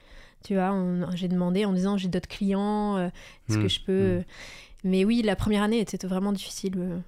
Tu 0.44 0.56
vois, 0.56 0.74
j'ai 1.16 1.28
demandé 1.28 1.66
en 1.66 1.74
disant 1.74 1.98
j'ai 1.98 2.08
d'autres 2.08 2.28
clients, 2.30 2.98
euh, 2.98 3.10
est-ce 3.50 3.58
Hmm, 3.58 3.62
que 3.64 3.68
je 3.68 3.80
peux. 3.82 4.18
hmm. 4.20 4.24
Mais 4.86 5.04
oui, 5.06 5.22
la 5.22 5.36
première 5.36 5.64
année 5.64 5.80
était 5.80 6.08
vraiment 6.08 6.32
difficile. 6.32 7.02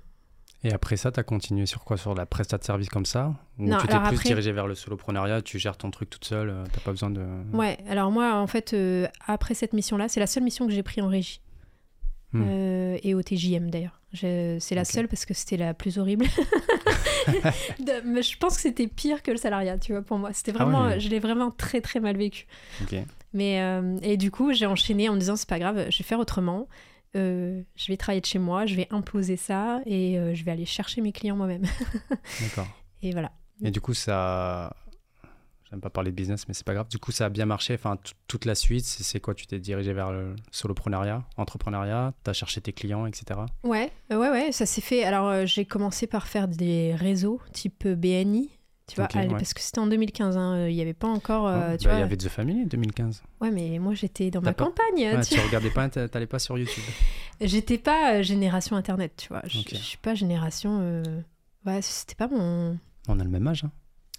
Et 0.63 0.73
après 0.73 0.97
ça, 0.97 1.11
t'as 1.11 1.21
continué 1.23 1.65
sur 1.67 1.83
quoi? 1.85 1.95
Sur 1.97 2.15
la 2.15 2.25
prestat 2.25 2.57
de 2.57 2.63
service 2.63 2.89
comme 2.89 3.05
ça? 3.05 3.35
Ou 3.59 3.67
Non, 3.69 3.77
tu 3.77 3.87
t'es 3.87 3.97
plus 3.99 4.07
après- 4.15 4.27
dirigé 4.29 4.51
vers 4.51 4.65
le 4.67 4.73
solopreneuriat, 4.75 5.43
tu 5.43 5.59
gères 5.59 5.77
ton 5.77 5.91
truc 5.91 6.09
toute 6.09 6.25
seule, 6.25 6.53
t'as 6.73 6.79
pas 6.81 6.91
besoin 6.91 7.11
de. 7.11 7.23
Ouais, 7.53 7.77
alors 7.87 8.11
moi, 8.11 8.33
en 8.35 8.47
fait, 8.47 8.73
euh, 8.73 9.07
après 9.27 9.53
cette 9.53 9.71
mission-là, 9.73 10.09
c'est 10.09 10.19
la 10.19 10.27
seule 10.27 10.43
mission 10.43 10.65
que 10.67 10.73
j'ai 10.73 10.83
pris 10.83 10.99
en 11.01 11.07
régie. 11.07 11.39
Hmm. 12.33 12.43
Euh, 12.45 12.97
et 13.03 13.13
au 13.13 13.21
TJM 13.21 13.69
d'ailleurs. 13.69 14.01
C'est 14.13 14.75
la 14.75 14.85
seule 14.85 15.07
parce 15.07 15.25
que 15.25 15.33
c'était 15.33 15.57
la 15.57 15.73
plus 15.73 15.97
horrible. 15.97 16.25
De- 17.79 18.01
mais 18.05 18.21
je 18.21 18.37
pense 18.37 18.55
que 18.55 18.61
c'était 18.61 18.87
pire 18.87 19.21
que 19.21 19.31
le 19.31 19.37
salariat, 19.37 19.77
tu 19.77 19.91
vois, 19.91 20.01
pour 20.01 20.17
moi. 20.17 20.31
C'était 20.33 20.51
Ah 20.55 20.63
vraiment, 20.63 20.85
ouais. 20.85 20.99
je 20.99 21.09
l'ai 21.09 21.19
vraiment 21.19 21.51
très 21.51 21.81
très 21.81 21.99
mal 21.99 22.17
vécu. 22.17 22.47
Mais 23.33 23.61
euh, 23.61 23.97
et 24.01 24.17
du 24.17 24.31
coup, 24.31 24.53
j'ai 24.53 24.65
enchaîné 24.65 25.09
en 25.09 25.13
me 25.13 25.19
disant 25.19 25.35
c'est 25.35 25.47
pas 25.49 25.59
grave, 25.59 25.87
je 25.89 25.97
vais 25.97 26.03
faire 26.03 26.19
autrement. 26.19 26.67
Euh, 27.15 27.61
je 27.75 27.87
vais 27.91 27.97
travailler 27.97 28.21
de 28.21 28.25
chez 28.25 28.39
moi, 28.39 28.65
je 28.65 28.75
vais 28.75 28.87
imposer 28.91 29.37
ça 29.37 29.81
et 29.85 30.17
je 30.33 30.43
vais 30.43 30.51
aller 30.51 30.65
chercher 30.65 31.01
mes 31.01 31.11
clients 31.11 31.35
moi-même. 31.35 31.63
D'accord. 32.41 32.67
et 33.01 33.11
voilà. 33.11 33.31
Et 33.63 33.71
du 33.71 33.81
coup, 33.81 33.93
ça. 33.93 34.75
J'aime 35.69 35.81
pas 35.81 35.89
parler 35.89 36.11
de 36.11 36.15
business, 36.15 36.47
mais 36.47 36.53
c'est 36.53 36.65
pas 36.65 36.73
grave. 36.73 36.87
Du 36.87 36.97
coup, 36.97 37.11
ça 37.11 37.25
a 37.25 37.29
bien 37.29 37.45
marché. 37.45 37.73
Enfin, 37.73 37.97
toute 38.27 38.45
la 38.45 38.55
suite, 38.55 38.85
c'est 38.85 39.19
quoi? 39.19 39.33
Tu 39.35 39.47
t'es 39.47 39.59
dirigé 39.59 39.91
vers 39.91 40.11
le 40.13 40.33
soloprenariat, 40.49 41.23
entrepreneuriat, 41.35 42.13
t'as 42.23 42.31
cherché 42.33 42.61
tes 42.61 42.71
clients, 42.71 43.05
etc. 43.05 43.41
Ouais, 43.63 43.91
euh, 44.13 44.17
ouais, 44.17 44.29
ouais, 44.29 44.51
ça 44.53 44.65
s'est 44.65 44.79
fait. 44.81 45.03
Alors 45.03 45.27
euh, 45.27 45.45
j'ai 45.45 45.65
commencé 45.65 46.07
par 46.07 46.27
faire 46.27 46.47
des 46.47 46.95
réseaux 46.95 47.41
type 47.51 47.85
euh, 47.85 47.95
BNI. 47.95 48.49
Tu 48.87 48.95
vois, 48.95 49.09
ouais. 49.15 49.27
parce 49.27 49.53
que 49.53 49.59
c'était 49.59 49.79
en 49.79 49.87
2015, 49.87 50.37
hein, 50.37 50.65
il 50.69 50.73
n'y 50.75 50.81
avait 50.81 50.93
pas 50.93 51.09
encore. 51.09 51.45
euh, 51.47 51.75
tu 51.75 51.83
bah, 51.83 51.91
vois, 51.91 51.99
Il 51.99 52.01
y 52.03 52.05
avait 52.05 52.15
The 52.15 52.29
Family 52.29 52.65
2015. 52.65 53.21
Ouais, 53.41 53.51
mais 53.51 53.77
moi 53.79 53.93
j'étais 53.93 54.31
dans 54.31 54.39
ma 54.39 54.53
pas- 54.53 54.63
campagne. 54.63 54.95
Ouais, 55.17 55.19
tu 55.21 55.35
tu 55.35 55.41
regardais 55.41 55.71
pas, 55.71 55.89
t'a- 55.89 56.07
t'allais 56.07 56.25
pas 56.27 56.39
sur 56.39 56.57
YouTube. 56.57 56.83
J'étais 57.41 57.77
pas 57.77 58.13
euh, 58.15 58.23
génération 58.23 58.77
internet, 58.77 59.11
tu 59.17 59.27
vois. 59.27 59.41
Je 59.45 59.59
Ok. 59.59 59.67
je 59.71 59.75
suis 59.75 59.97
pas 59.97 60.15
génération. 60.15 61.03
Ouais, 61.65 61.81
c'était 61.81 62.15
pas 62.15 62.29
mon. 62.29 62.79
On 63.09 63.19
a 63.19 63.23
le 63.25 63.29
même 63.29 63.45
âge. 63.47 63.65
hein. 63.65 63.71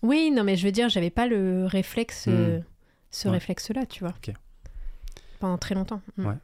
Oui, 0.02 0.30
non, 0.30 0.44
mais 0.44 0.56
je 0.56 0.64
veux 0.66 0.72
dire, 0.72 0.88
j'avais 0.88 1.10
pas 1.10 1.26
le 1.26 1.66
réflexe, 1.66 2.26
euh, 2.28 2.60
ce 3.10 3.28
Ouais. 3.28 3.34
réflexe-là, 3.34 3.86
tu 3.86 4.00
vois. 4.04 4.14
Ok. 4.16 4.32
Pendant 5.40 5.58
très 5.58 5.74
longtemps. 5.74 6.00
Mm. 6.16 6.26
Ouais. 6.26 6.34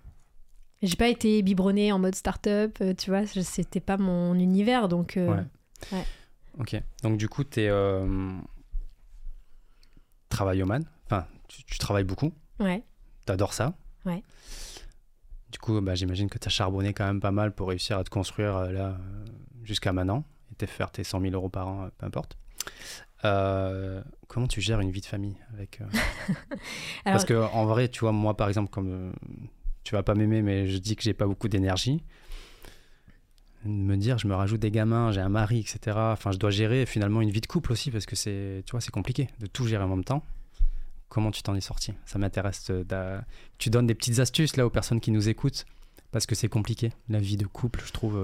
J'ai 0.83 0.97
pas 0.97 1.09
été 1.09 1.43
biberonnée 1.43 1.93
en 1.93 1.99
mode 1.99 2.15
start-up, 2.15 2.77
euh, 2.81 2.95
tu 2.95 3.11
vois, 3.11 3.27
c'était 3.27 3.81
pas 3.81 3.97
mon 3.97 4.35
univers, 4.35 4.89
donc. 4.89 5.17
euh, 5.17 5.29
Ouais. 5.37 5.45
ouais. 5.99 6.05
Ok. 6.59 6.77
Donc, 7.03 7.17
du 7.19 7.29
coup, 7.29 7.43
t'es 7.45 7.69
euh... 7.69 8.31
travailloman. 10.29 10.85
Enfin, 11.07 11.27
tu, 11.49 11.65
tu 11.65 11.79
travailles 11.79 12.05
beaucoup. 12.05 12.33
ouais. 12.61 12.83
T'adores 13.27 13.55
ça. 13.55 13.73
Ouais. 14.05 14.23
Du 15.51 15.59
coup, 15.59 15.81
bah, 15.81 15.95
j'imagine 15.95 16.29
que 16.29 16.37
t'as 16.37 16.51
charbonné 16.51 16.93
quand 16.93 17.07
même 17.07 17.21
pas 17.21 17.31
mal 17.31 17.55
pour 17.55 17.69
réussir 17.69 17.97
à 17.97 18.05
te 18.05 18.11
construire 18.11 18.71
là 18.71 18.99
jusqu'à 19.63 19.95
maintenant 19.95 20.25
et 20.53 20.55
te 20.57 20.67
faire 20.67 20.91
tes 20.91 21.05
100 21.05 21.21
000 21.23 21.33
euros 21.33 21.49
par 21.49 21.69
an, 21.69 21.89
peu 21.97 22.05
importe. 22.05 22.37
Euh, 23.25 24.03
comment 24.29 24.47
tu 24.47 24.61
gères 24.61 24.81
une 24.81 24.91
vie 24.91 25.01
de 25.01 25.07
famille 25.07 25.37
avec 25.53 25.81
euh, 25.81 25.85
Alors, 26.29 26.57
Parce 27.05 27.25
que 27.25 27.35
en 27.35 27.65
vrai, 27.67 27.89
tu 27.89 28.01
vois, 28.01 28.13
moi 28.13 28.37
par 28.37 28.49
exemple, 28.49 28.71
comme 28.71 28.91
euh, 28.91 29.13
tu 29.83 29.95
vas 29.95 30.03
pas 30.03 30.15
m'aimer, 30.15 30.43
mais 30.43 30.69
je 30.69 30.79
dis 30.79 30.97
que 30.97 31.03
j'ai 31.03 31.15
pas 31.15 31.27
beaucoup 31.27 31.49
d'énergie. 31.49 32.03
Me 33.65 33.97
dire, 33.97 34.19
je 34.19 34.29
me 34.29 34.35
rajoute 34.35 34.61
des 34.61 34.71
gamins, 34.71 35.11
j'ai 35.11 35.23
un 35.23 35.31
mari, 35.31 35.61
etc. 35.61 35.97
Enfin, 35.97 36.33
je 36.33 36.39
dois 36.39 36.51
gérer 36.51 36.85
finalement 36.85 37.23
une 37.23 37.31
vie 37.31 37.41
de 37.41 37.47
couple 37.47 37.73
aussi 37.73 37.91
parce 37.91 38.05
que 38.05 38.15
c'est, 38.15 38.63
tu 38.67 38.73
vois, 38.73 38.83
c'est 38.83 38.91
compliqué 38.91 39.31
de 39.41 39.47
tout 39.47 39.67
gérer 39.67 39.85
en 39.85 39.89
même 39.89 40.05
temps. 40.05 40.23
Comment 41.09 41.31
tu 41.31 41.43
t'en 41.43 41.55
es 41.55 41.63
sorti? 41.63 41.95
Ça 42.05 42.19
m'intéresse. 42.19 42.71
Tu 43.57 43.71
donnes 43.71 43.87
des 43.87 43.95
petites 43.95 44.19
astuces 44.19 44.59
là 44.59 44.67
aux 44.67 44.71
personnes 44.71 45.01
qui 45.01 45.11
nous 45.13 45.31
écoutent 45.31 45.65
parce 46.11 46.27
que 46.27 46.35
c'est 46.35 46.49
compliqué 46.49 46.93
la 47.09 47.21
vie 47.21 47.39
de 47.39 47.47
couple, 47.47 47.83
je 47.87 47.93
trouve, 47.93 48.21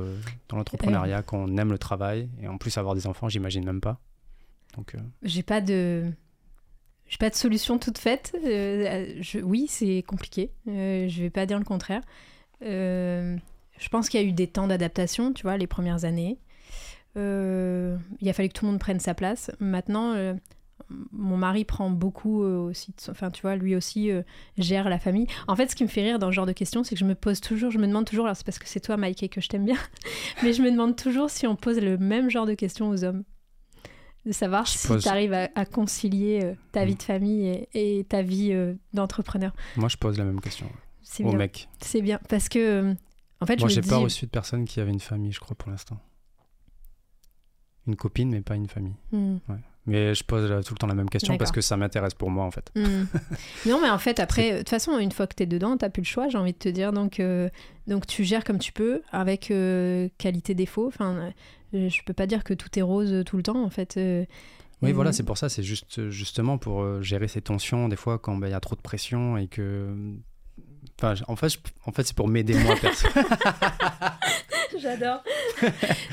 dans 0.49 0.59
l'entrepreneuriat, 0.59 1.23
quand 1.23 1.39
on 1.39 1.57
aime 1.57 1.73
le 1.73 1.79
travail 1.79 2.29
et 2.43 2.47
en 2.47 2.59
plus 2.59 2.77
avoir 2.77 2.95
des 2.95 3.07
enfants, 3.07 3.31
j'imagine 3.31 3.65
même 3.65 3.81
pas. 3.81 3.99
Euh, 4.97 5.01
j'ai 5.23 5.43
pas 5.43 5.61
de. 5.61 6.11
J'ai 7.09 7.19
pas 7.19 7.31
de 7.31 7.35
solution 7.35 7.79
toute 7.79 7.99
faite. 7.99 8.37
Euh, 8.45 9.17
je- 9.21 9.41
Oui, 9.41 9.67
c'est 9.69 10.05
compliqué. 10.07 10.53
Euh, 10.69 11.09
je 11.09 11.23
vais 11.23 11.31
pas 11.31 11.45
dire 11.47 11.59
le 11.59 11.65
contraire. 11.65 12.03
Je 12.63 13.89
pense 13.91 14.09
qu'il 14.09 14.21
y 14.21 14.25
a 14.25 14.27
eu 14.27 14.33
des 14.33 14.47
temps 14.47 14.67
d'adaptation, 14.67 15.33
tu 15.33 15.43
vois, 15.43 15.57
les 15.57 15.67
premières 15.67 16.05
années. 16.05 16.39
Il 17.17 18.29
a 18.29 18.33
fallu 18.33 18.49
que 18.49 18.55
tout 18.55 18.65
le 18.65 18.71
monde 18.71 18.81
prenne 18.81 19.01
sa 19.01 19.15
place. 19.15 19.51
Maintenant, 19.61 20.15
mon 21.13 21.37
mari 21.37 21.65
prend 21.65 21.91
beaucoup 21.91 22.43
aussi, 22.43 22.95
enfin 23.11 23.31
tu 23.31 23.43
vois, 23.43 23.57
lui 23.57 23.75
aussi 23.75 24.11
gère 24.59 24.89
la 24.89 24.99
famille. 24.99 25.27
En 25.49 25.57
fait, 25.57 25.69
ce 25.71 25.75
qui 25.77 25.83
me 25.85 25.89
fait 25.89 26.03
rire 26.03 26.19
dans 26.19 26.29
ce 26.29 26.33
genre 26.33 26.47
de 26.47 26.53
questions, 26.53 26.85
c'est 26.85 26.95
que 26.95 27.01
je 27.01 27.05
me 27.05 27.15
pose 27.15 27.41
toujours, 27.41 27.71
je 27.71 27.79
me 27.79 27.87
demande 27.87 28.05
toujours, 28.07 28.27
alors 28.27 28.37
c'est 28.37 28.45
parce 28.47 28.59
que 28.59 28.69
c'est 28.69 28.81
toi, 28.81 28.97
Mike, 28.97 29.31
que 29.31 29.41
je 29.41 29.49
t'aime 29.49 29.65
bien, 29.65 29.79
mais 30.43 30.53
je 30.53 30.63
me 30.63 30.71
demande 30.71 30.95
toujours 30.97 31.31
si 31.31 31.47
on 31.47 31.57
pose 31.57 31.79
le 31.81 31.97
même 31.99 32.29
genre 32.31 32.47
de 32.47 32.55
questions 32.55 32.89
aux 32.91 33.03
hommes. 33.05 33.25
De 34.27 34.33
savoir 34.33 34.67
Je 34.67 34.73
si 34.73 34.87
pose- 34.89 35.03
tu 35.03 35.09
arrives 35.09 35.33
à, 35.33 35.49
à 35.55 35.65
concilier 35.65 36.41
euh, 36.45 36.55
ta 36.73 36.85
vie 36.85 36.93
Mm. 36.93 36.97
de 36.97 37.03
famille 37.03 37.47
et, 37.73 37.99
et 38.01 38.05
ta 38.05 38.21
vie 38.23 38.53
euh, 38.53 38.75
d'entrepreneur. 38.93 39.55
moi, 39.77 39.89
je 39.89 39.97
pose 39.97 40.19
la 40.19 40.25
même 40.25 40.41
question 40.41 40.67
au 41.21 41.29
bien. 41.31 41.39
mec. 41.39 41.69
C'est 41.81 42.03
bien. 42.03 42.21
Parce 42.29 42.49
que, 42.51 42.59
euh, 42.91 42.95
en 43.41 43.47
fait, 43.47 43.59
Moi, 43.59 43.69
je 43.69 43.77
j'ai 43.77 43.81
pas 43.81 43.97
reçu 43.97 44.27
de 44.27 44.31
personne 44.31 44.67
qui 44.67 44.79
avait 44.81 44.91
une 44.93 45.01
famille, 45.01 45.33
je 45.33 45.41
crois, 45.41 45.57
pour 45.57 45.71
l'instant. 45.71 45.99
Une 47.87 47.97
copine, 47.97 48.31
mais 48.31 48.43
pas 48.43 48.57
une 48.57 48.69
famille. 48.69 48.95
Hmm. 49.11 49.39
Mais 49.87 50.15
je 50.15 50.23
pose 50.25 50.51
euh, 50.51 50.63
tout 50.63 50.75
le 50.75 50.79
temps 50.79 50.87
la 50.87 50.95
même 50.95 51.09
question 51.09 51.37
parce 51.39 51.53
que 51.53 51.61
ça 51.61 51.77
m'intéresse 51.77 52.15
pour 52.15 52.31
moi, 52.31 52.45
en 52.45 52.51
fait. 52.51 52.71
Hmm. 52.77 53.05
non, 53.67 53.81
mais 53.81 53.89
en 53.89 53.99
fait, 53.99 54.21
après, 54.21 54.53
de 54.53 54.59
toute 54.59 54.69
façon, 54.69 54.99
une 54.99 55.11
fois 55.11 55.27
que 55.27 55.35
tu 55.35 55.43
es 55.43 55.47
dedans, 55.47 55.77
tu 55.77 55.89
plus 55.91 56.03
le 56.03 56.07
choix, 56.07 56.29
j'ai 56.29 56.39
envie 56.39 56.53
de 56.53 56.59
te 56.59 56.69
dire. 56.69 56.93
Donc, 56.93 57.19
euh, 57.19 57.49
donc 57.87 58.07
tu 58.07 58.25
gères 58.25 58.45
comme 58.45 58.59
tu 58.59 58.73
peux, 58.73 59.03
avec 59.11 59.51
euh, 59.51 60.09
qualité-défaut. 60.19 60.87
Enfin, 60.87 61.33
euh, 61.75 61.89
je 61.89 62.03
peux 62.05 62.13
pas 62.13 62.27
dire 62.27 62.45
que 62.45 62.53
tout 62.53 62.79
est 62.79 62.83
rose 62.83 63.23
tout 63.25 63.37
le 63.39 63.43
temps, 63.43 63.63
en 63.65 63.71
fait. 63.71 63.99
Oui, 64.83 64.93
voilà, 64.93 65.13
c'est 65.13 65.25
pour 65.25 65.39
ça. 65.39 65.49
C'est 65.49 65.63
juste, 65.63 66.09
justement 66.11 66.59
pour 66.59 67.03
gérer 67.03 67.29
ces 67.29 67.41
tensions, 67.41 67.89
des 67.89 67.97
fois, 67.97 68.19
quand 68.19 68.37
bah, 68.37 68.49
il 68.49 68.53
y 68.53 68.55
a 68.55 68.61
trop 68.61 68.77
de 68.77 68.81
pression 68.83 69.37
et 69.39 69.49
que. 69.49 69.95
Enfin, 71.03 71.15
en 71.29 71.37
fait, 71.37 71.49
je- 71.49 71.59
en 71.87 71.93
fait 71.93 72.03
c'est 72.07 72.15
pour 72.17 72.29
m'aider 72.29 72.53
moi, 72.55 72.77
perso. 72.77 73.09
J'adore. 74.79 75.23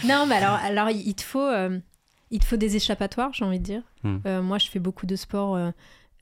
non, 0.05 0.25
mais 0.25 0.35
alors, 0.35 0.55
alors 0.63 0.89
il 0.89 1.13
te 1.13 1.23
faut, 1.23 1.49
il 2.31 2.39
te 2.39 2.45
faut 2.45 2.57
des 2.57 2.75
échappatoires, 2.75 3.33
j'ai 3.33 3.45
envie 3.45 3.59
de 3.59 3.63
dire. 3.63 3.83
Hmm. 4.03 4.17
Euh, 4.25 4.41
moi, 4.41 4.57
je 4.57 4.69
fais 4.69 4.79
beaucoup 4.79 5.05
de 5.05 5.15
sport, 5.15 5.55
euh, 5.55 5.71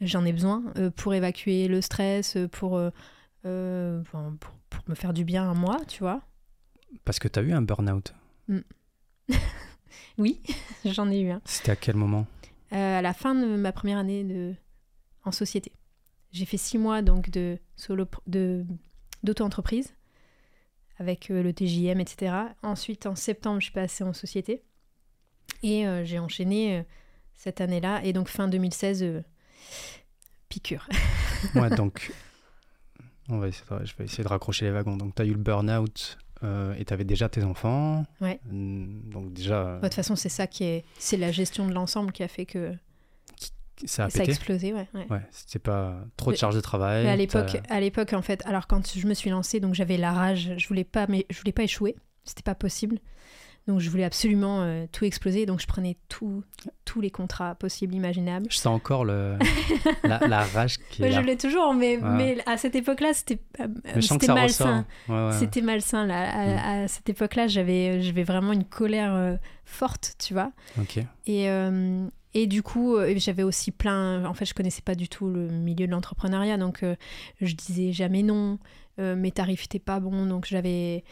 j'en 0.02 0.26
ai 0.26 0.34
besoin 0.34 0.64
euh, 0.78 0.92
pour 0.92 1.14
évacuer 1.14 1.68
le 1.68 1.82
stress, 1.82 2.38
pour, 2.52 2.80
pour, 3.42 4.22
pour 4.70 4.84
me 4.88 4.96
faire 4.96 5.14
du 5.14 5.24
bien 5.24 5.50
à 5.50 5.54
moi, 5.54 5.80
tu 5.88 6.00
vois. 6.00 6.22
Parce 7.04 7.20
que 7.20 7.28
tu 7.28 7.40
as 7.40 7.42
eu 7.42 7.52
un 7.54 7.62
burn-out. 7.62 8.14
Oui, 10.18 10.42
j'en 10.86 11.12
ai 11.12 11.20
eu 11.20 11.30
un. 11.30 11.42
C'était 11.44 11.72
à 11.72 11.76
quel 11.76 11.96
moment? 11.96 12.26
À 12.72 13.02
la 13.02 13.14
fin 13.14 13.36
de 13.36 13.58
ma 13.58 13.74
première 13.74 13.98
année 13.98 14.24
de... 14.24 14.54
en 15.26 15.32
société. 15.34 15.74
J'ai 16.32 16.46
fait 16.46 16.58
six 16.58 16.78
mois 16.78 17.02
donc 17.02 17.30
de 17.30 17.58
solo 17.76 18.06
de 18.26 18.66
d'auto-entreprise 19.24 19.94
avec 20.98 21.28
le 21.28 21.52
TJM, 21.52 22.00
etc. 22.00 22.34
Ensuite, 22.64 23.08
en 23.08 23.16
septembre, 23.16 23.60
je 23.60 23.66
suis 23.66 23.74
passée 23.74 24.06
en 24.06 24.14
société 24.14 24.64
et 25.66 25.86
euh, 25.88 26.04
j'ai 26.06 26.20
enchaîné 26.20 26.78
euh, 26.80 26.84
cette 27.34 27.62
année-là. 27.62 28.02
Et 28.04 28.14
donc 28.14 28.28
fin 28.30 28.48
2016, 28.48 29.04
euh, 29.04 29.22
piqûre. 30.50 30.88
Ouais, 31.56 31.70
donc. 31.70 32.12
On 33.30 33.38
va 33.40 33.48
essayer 33.48 33.66
de- 33.70 33.86
je 33.86 33.96
vais 33.98 34.06
essayer 34.06 34.24
de 34.24 34.28
raccrocher 34.30 34.66
les 34.66 34.72
wagons. 34.72 34.98
Donc, 34.98 35.16
tu 35.16 35.22
as 35.22 35.26
eu 35.26 35.32
le 35.32 35.38
burn-out 35.40 36.18
euh, 36.44 36.74
et 36.76 36.86
tu 36.86 36.94
avais 36.94 37.04
déjà 37.04 37.28
tes 37.30 37.44
enfants. 37.44 38.06
Ouais. 38.22 38.40
Mm, 38.50 39.10
Donc 39.10 39.34
déjà, 39.34 39.62
euh, 39.66 39.76
De 39.78 39.82
toute 39.84 39.94
façon, 39.96 40.16
c'est 40.16 40.30
ça 40.30 40.46
qui 40.48 40.64
est. 40.64 40.86
C'est 41.00 41.18
la 41.18 41.32
gestion 41.32 41.68
de 41.68 41.74
l'ensemble 41.74 42.12
qui 42.12 42.24
a 42.24 42.28
fait 42.28 42.46
que 42.46 42.74
ça 43.86 44.06
a 44.06 44.10
ça 44.10 44.18
a 44.18 44.22
pété. 44.22 44.32
explosé, 44.32 44.74
ouais. 44.74 44.88
ouais. 44.94 45.06
Ouais, 45.10 45.22
c'était 45.32 45.60
pas 45.60 46.00
trop 46.18 46.32
de 46.32 46.38
charge 46.38 46.56
de 46.56 46.62
travail. 46.62 47.04
Mais 47.04 47.12
à 47.12 47.16
l'époque, 47.16 47.58
à 47.70 47.80
l'époque, 47.80 48.14
en 48.14 48.22
fait, 48.22 48.46
alors 48.46 48.68
quand 48.68 48.96
je 48.96 49.06
me 49.08 49.14
suis 49.14 49.30
lancée, 49.32 49.60
donc 49.60 49.74
j'avais 49.76 49.98
la 49.98 50.14
rage, 50.14 50.54
je 50.58 50.68
voulais 50.68 50.84
pas, 50.86 51.06
mais 51.08 51.26
je 51.30 51.38
voulais 51.40 51.52
pas 51.52 51.64
échouer, 51.64 51.96
c'était 52.24 52.44
pas 52.44 52.56
possible. 52.56 53.00
Donc 53.68 53.80
je 53.80 53.90
voulais 53.90 54.04
absolument 54.04 54.62
euh, 54.62 54.86
tout 54.92 55.06
exploser, 55.06 55.48
donc 55.48 55.60
je 55.60 55.66
prenais 55.66 55.98
tout, 56.08 56.44
tous 56.86 57.02
les 57.02 57.10
contrats 57.10 57.56
possibles, 57.56 57.96
imaginables. 57.96 58.46
Je 58.52 58.58
sens 58.58 58.68
encore 58.76 59.06
le, 59.06 59.38
la, 60.04 60.20
la 60.28 60.44
rage 60.44 60.78
qui 60.92 61.02
est 61.04 61.12
je 61.12 61.20
l'ai 61.20 61.36
toujours, 61.36 61.74
mais, 61.74 61.98
Ouais. 61.98 62.10
mais 62.10 62.38
à 62.46 62.58
cette 62.58 62.76
époque-là, 62.76 63.14
c'était 63.14 63.40
euh, 63.62 63.68
malsain. 64.34 64.86
Ouais, 65.10 65.16
ouais. 65.16 65.32
C'était 65.32 65.62
malsain 65.62 66.06
là. 66.06 66.30
À, 66.30 66.84
à 66.84 66.88
cette 66.88 67.10
époque-là, 67.10 67.48
j'avais, 67.48 68.00
vraiment 68.24 68.54
une 68.54 68.66
colère 68.66 69.16
euh, 69.16 69.36
forte, 69.66 70.14
tu 70.24 70.34
vois. 70.34 70.52
Ok. 70.80 70.98
Et, 71.26 71.50
euh, 71.50 72.06
et 72.36 72.46
du 72.48 72.62
coup, 72.62 72.98
j'avais 73.16 73.44
aussi 73.44 73.72
plein. 73.72 74.26
En 74.26 74.34
fait, 74.36 74.46
je 74.46 74.54
connaissais 74.54 74.82
pas 74.84 74.94
du 74.94 75.08
tout 75.10 75.28
le 75.28 75.48
milieu 75.48 75.88
de 75.88 75.92
l'entrepreneuriat, 75.92 76.58
donc 76.58 76.84
euh, 76.84 76.96
je 77.42 77.56
disais 77.56 77.92
jamais 77.94 78.22
non. 78.24 78.60
Euh, 78.98 79.16
mes 79.16 79.32
tarifs 79.32 79.66
étaient 79.66 79.80
pas 79.80 80.00
bons, 80.00 80.26
donc 80.26 80.46
j'avais. 80.46 81.04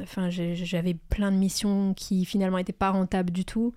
Enfin, 0.00 0.30
j'avais 0.30 0.94
plein 0.94 1.32
de 1.32 1.36
missions 1.36 1.94
qui 1.94 2.24
finalement 2.24 2.58
étaient 2.58 2.72
pas 2.72 2.90
rentables 2.90 3.32
du 3.32 3.44
tout, 3.44 3.72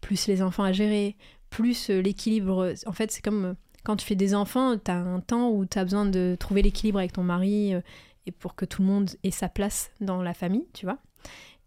plus 0.00 0.26
les 0.26 0.42
enfants 0.42 0.64
à 0.64 0.72
gérer, 0.72 1.16
plus 1.50 1.90
euh, 1.90 2.00
l'équilibre. 2.00 2.74
En 2.86 2.92
fait, 2.92 3.12
c'est 3.12 3.22
comme 3.22 3.44
euh, 3.44 3.54
quand 3.84 3.96
tu 3.96 4.06
fais 4.06 4.16
des 4.16 4.34
enfants, 4.34 4.76
tu 4.76 4.90
as 4.90 4.98
un 4.98 5.20
temps 5.20 5.50
où 5.50 5.64
tu 5.64 5.78
as 5.78 5.84
besoin 5.84 6.06
de 6.06 6.36
trouver 6.38 6.62
l'équilibre 6.62 6.98
avec 6.98 7.12
ton 7.12 7.22
mari 7.22 7.74
euh, 7.74 7.80
et 8.26 8.32
pour 8.32 8.54
que 8.54 8.64
tout 8.64 8.82
le 8.82 8.88
monde 8.88 9.10
ait 9.22 9.30
sa 9.30 9.48
place 9.48 9.90
dans 10.00 10.22
la 10.22 10.34
famille, 10.34 10.66
tu 10.72 10.86
vois. 10.86 10.98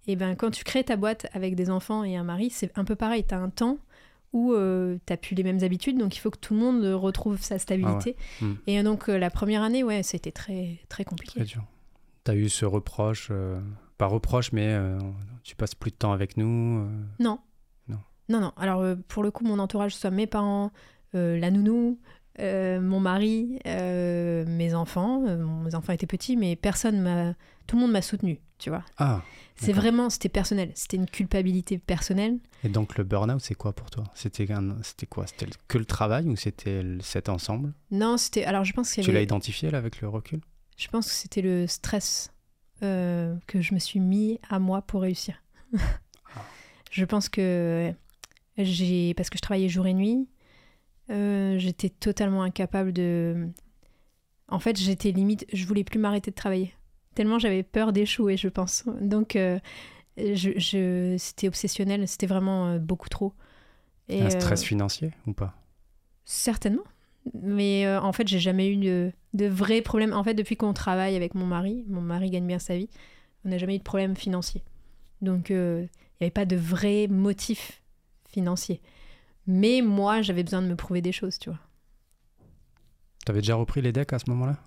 Et 0.08 0.16
ben 0.16 0.36
quand 0.36 0.52
tu 0.52 0.64
crées 0.64 0.84
ta 0.84 0.98
boîte 0.98 1.28
avec 1.34 1.56
des 1.56 1.70
enfants 1.70 2.04
et 2.04 2.16
un 2.16 2.24
mari, 2.24 2.50
c'est 2.50 2.72
un 2.78 2.86
peu 2.86 2.96
pareil. 2.96 3.26
Tu 3.28 3.34
as 3.34 3.40
un 3.40 3.50
temps 3.50 3.80
où 4.36 4.54
tu 4.54 5.00
t'as 5.06 5.18
plus 5.18 5.34
les 5.34 5.44
mêmes 5.44 5.64
habitudes, 5.64 5.98
donc 5.98 6.16
il 6.16 6.20
faut 6.20 6.30
que 6.30 6.38
tout 6.38 6.54
le 6.54 6.60
monde 6.60 6.84
euh, 6.84 6.96
retrouve 6.96 7.42
sa 7.42 7.58
stabilité. 7.58 8.18
Mm. 8.42 8.54
Et 8.68 8.84
donc 8.84 9.10
euh, 9.10 9.18
la 9.18 9.30
première 9.30 9.64
année, 9.64 9.84
ouais, 9.84 10.04
c'était 10.04 10.34
très 10.34 10.80
très 10.90 11.06
compliqué. 11.06 11.40
Très 11.40 11.46
dur. 11.46 11.64
T'as 12.26 12.36
eu 12.36 12.50
ce 12.50 12.66
reproche, 12.66 13.30
euh, 13.32 13.60
pas 13.98 14.08
reproche, 14.08 14.52
mais 14.52 14.68
euh, 14.74 15.00
tu 15.44 15.56
passes 15.56 15.76
plus 15.76 15.92
de 15.92 15.96
temps 15.96 16.12
avec 16.12 16.38
nous. 16.38 16.80
euh, 16.80 17.04
Non. 17.20 17.40
Non. 17.88 18.00
Non, 18.30 18.40
non. 18.42 18.52
Alors, 18.58 18.82
euh, 18.82 18.96
pour 19.08 19.24
le 19.24 19.32
coup, 19.32 19.44
mon 19.46 19.60
entourage, 19.60 19.92
que 19.92 19.96
ce 19.96 20.02
soit 20.02 20.12
mes 20.12 20.28
parents, 20.28 20.72
la 21.14 21.50
nounou, 21.52 21.98
mon 22.40 23.00
mari, 23.00 23.60
mes 23.66 24.74
enfants. 24.74 25.22
mes 25.64 25.76
enfants 25.76 25.94
étaient 25.94 26.08
petits, 26.08 26.36
mais 26.38 26.56
personne 26.56 27.02
m'a. 27.02 27.34
Tout 27.68 27.78
le 27.78 27.82
monde 27.82 27.92
m'a 27.94 28.02
soutenu, 28.02 28.40
tu 28.60 28.70
vois. 28.70 28.84
Ah, 28.98 29.22
C'est 29.56 29.72
vraiment. 29.74 30.10
C'était 30.10 30.30
personnel. 30.30 30.72
C'était 30.76 30.98
une 30.98 31.06
culpabilité 31.08 31.78
personnelle. 31.80 32.38
et 32.64 32.70
donc 32.70 32.98
le 32.98 33.04
burn-out, 33.04 33.40
c'est 33.42 33.56
quoi 33.56 33.74
pour 33.74 33.90
toi? 33.90 34.04
C'était 34.14 34.52
un- 34.52 34.76
c'était 34.84 35.06
quoi? 35.08 35.26
C'était 35.28 35.48
que 35.68 35.78
le 35.78 35.86
travail 35.86 36.28
ou 36.28 36.36
c'était 36.36 36.84
le- 36.84 37.00
cet 37.02 37.30
ensemble? 37.30 37.74
Non, 37.92 38.18
c'était. 38.18 38.44
Alors, 38.44 38.64
je 38.66 38.74
pense 38.74 38.96
y 38.98 39.02
Tu 39.02 39.12
l'as 39.12 39.22
identifié 39.22 39.72
là 39.72 39.78
avec 39.78 40.02
le 40.02 40.10
recul? 40.10 40.42
Je 40.78 40.88
pense 40.90 41.08
que 41.08 41.14
c'était 41.14 41.42
le 41.42 41.66
stress 41.68 42.32
euh, 42.84 43.36
que 43.48 43.62
je 43.62 43.74
me 43.74 43.80
suis 43.80 44.00
mis 44.00 44.40
à 44.50 44.60
moi 44.60 44.82
pour 44.82 45.02
réussir. 45.02 45.42
je 46.92 47.06
pense 47.06 47.30
que 47.30 47.94
j'ai. 48.58 49.14
Parce 49.16 49.30
que 49.30 49.38
je 49.38 49.42
travaillais 49.42 49.70
jour 49.70 49.88
et 49.88 49.94
nuit, 49.94 50.28
euh, 51.10 51.58
j'étais 51.58 51.90
totalement 51.90 52.44
incapable 52.44 52.94
de. 52.94 53.50
En 54.48 54.60
fait, 54.60 54.78
j'étais 54.78 55.12
limite. 55.12 55.46
Je 55.54 55.66
voulais 55.66 55.84
plus 55.84 56.00
m'arrêter 56.00 56.32
de 56.32 56.36
travailler. 56.36 56.74
Tellement 57.16 57.40
j'avais 57.40 57.64
peur 57.64 57.94
d'échouer, 57.94 58.38
je 58.38 58.48
pense. 58.50 58.84
Donc, 59.02 59.36
euh, 59.36 59.58
je, 60.18 60.52
je- 60.58 61.16
c'était 61.18 61.48
obsessionnel, 61.48 62.08
c'était 62.08 62.28
vraiment 62.28 62.78
beaucoup 62.78 63.10
trop. 63.10 63.34
Et, 64.10 64.22
Un 64.22 64.30
stress 64.30 64.64
financier 64.64 65.12
ou 65.26 65.34
pas? 65.34 65.56
Certainement. 66.26 66.84
Mais 67.34 67.88
en 67.98 68.12
fait, 68.14 68.28
j'ai 68.28 68.40
jamais 68.40 68.70
eu 68.70 68.78
de, 68.78 69.12
de 69.36 69.46
vrais 69.46 69.82
problèmes. 69.82 70.14
En 70.14 70.24
fait, 70.24 70.34
depuis 70.34 70.56
qu'on 70.58 70.74
travaille 70.74 71.16
avec 71.16 71.36
mon 71.36 71.46
mari, 71.46 71.84
mon 71.88 72.02
mari 72.02 72.30
gagne 72.30 72.48
bien 72.48 72.60
sa 72.60 72.76
vie, 72.78 72.90
on 73.44 73.50
n'a 73.50 73.58
jamais 73.58 73.76
eu 73.76 73.80
de 73.80 73.84
problème 73.84 74.16
financier. 74.16 74.64
Donc, 75.22 75.52
euh, 75.52 75.82
il 75.82 76.24
n'y 76.24 76.26
avait 76.26 76.32
pas 76.32 76.46
de 76.46 76.56
vrai 76.56 77.08
motif 77.08 77.82
financier. 78.30 78.82
Mais 79.48 79.82
moi, 79.82 80.22
j'avais 80.22 80.44
besoin 80.44 80.62
de 80.62 80.68
me 80.68 80.76
prouver 80.76 81.02
des 81.02 81.12
choses, 81.12 81.38
tu 81.38 81.50
vois. 81.50 81.60
T'avais 83.26 83.42
déjà 83.42 83.56
repris 83.56 83.82
les 83.82 83.92
decks 83.92 84.14
à 84.14 84.20
ce 84.20 84.30
moment-là? 84.30 84.58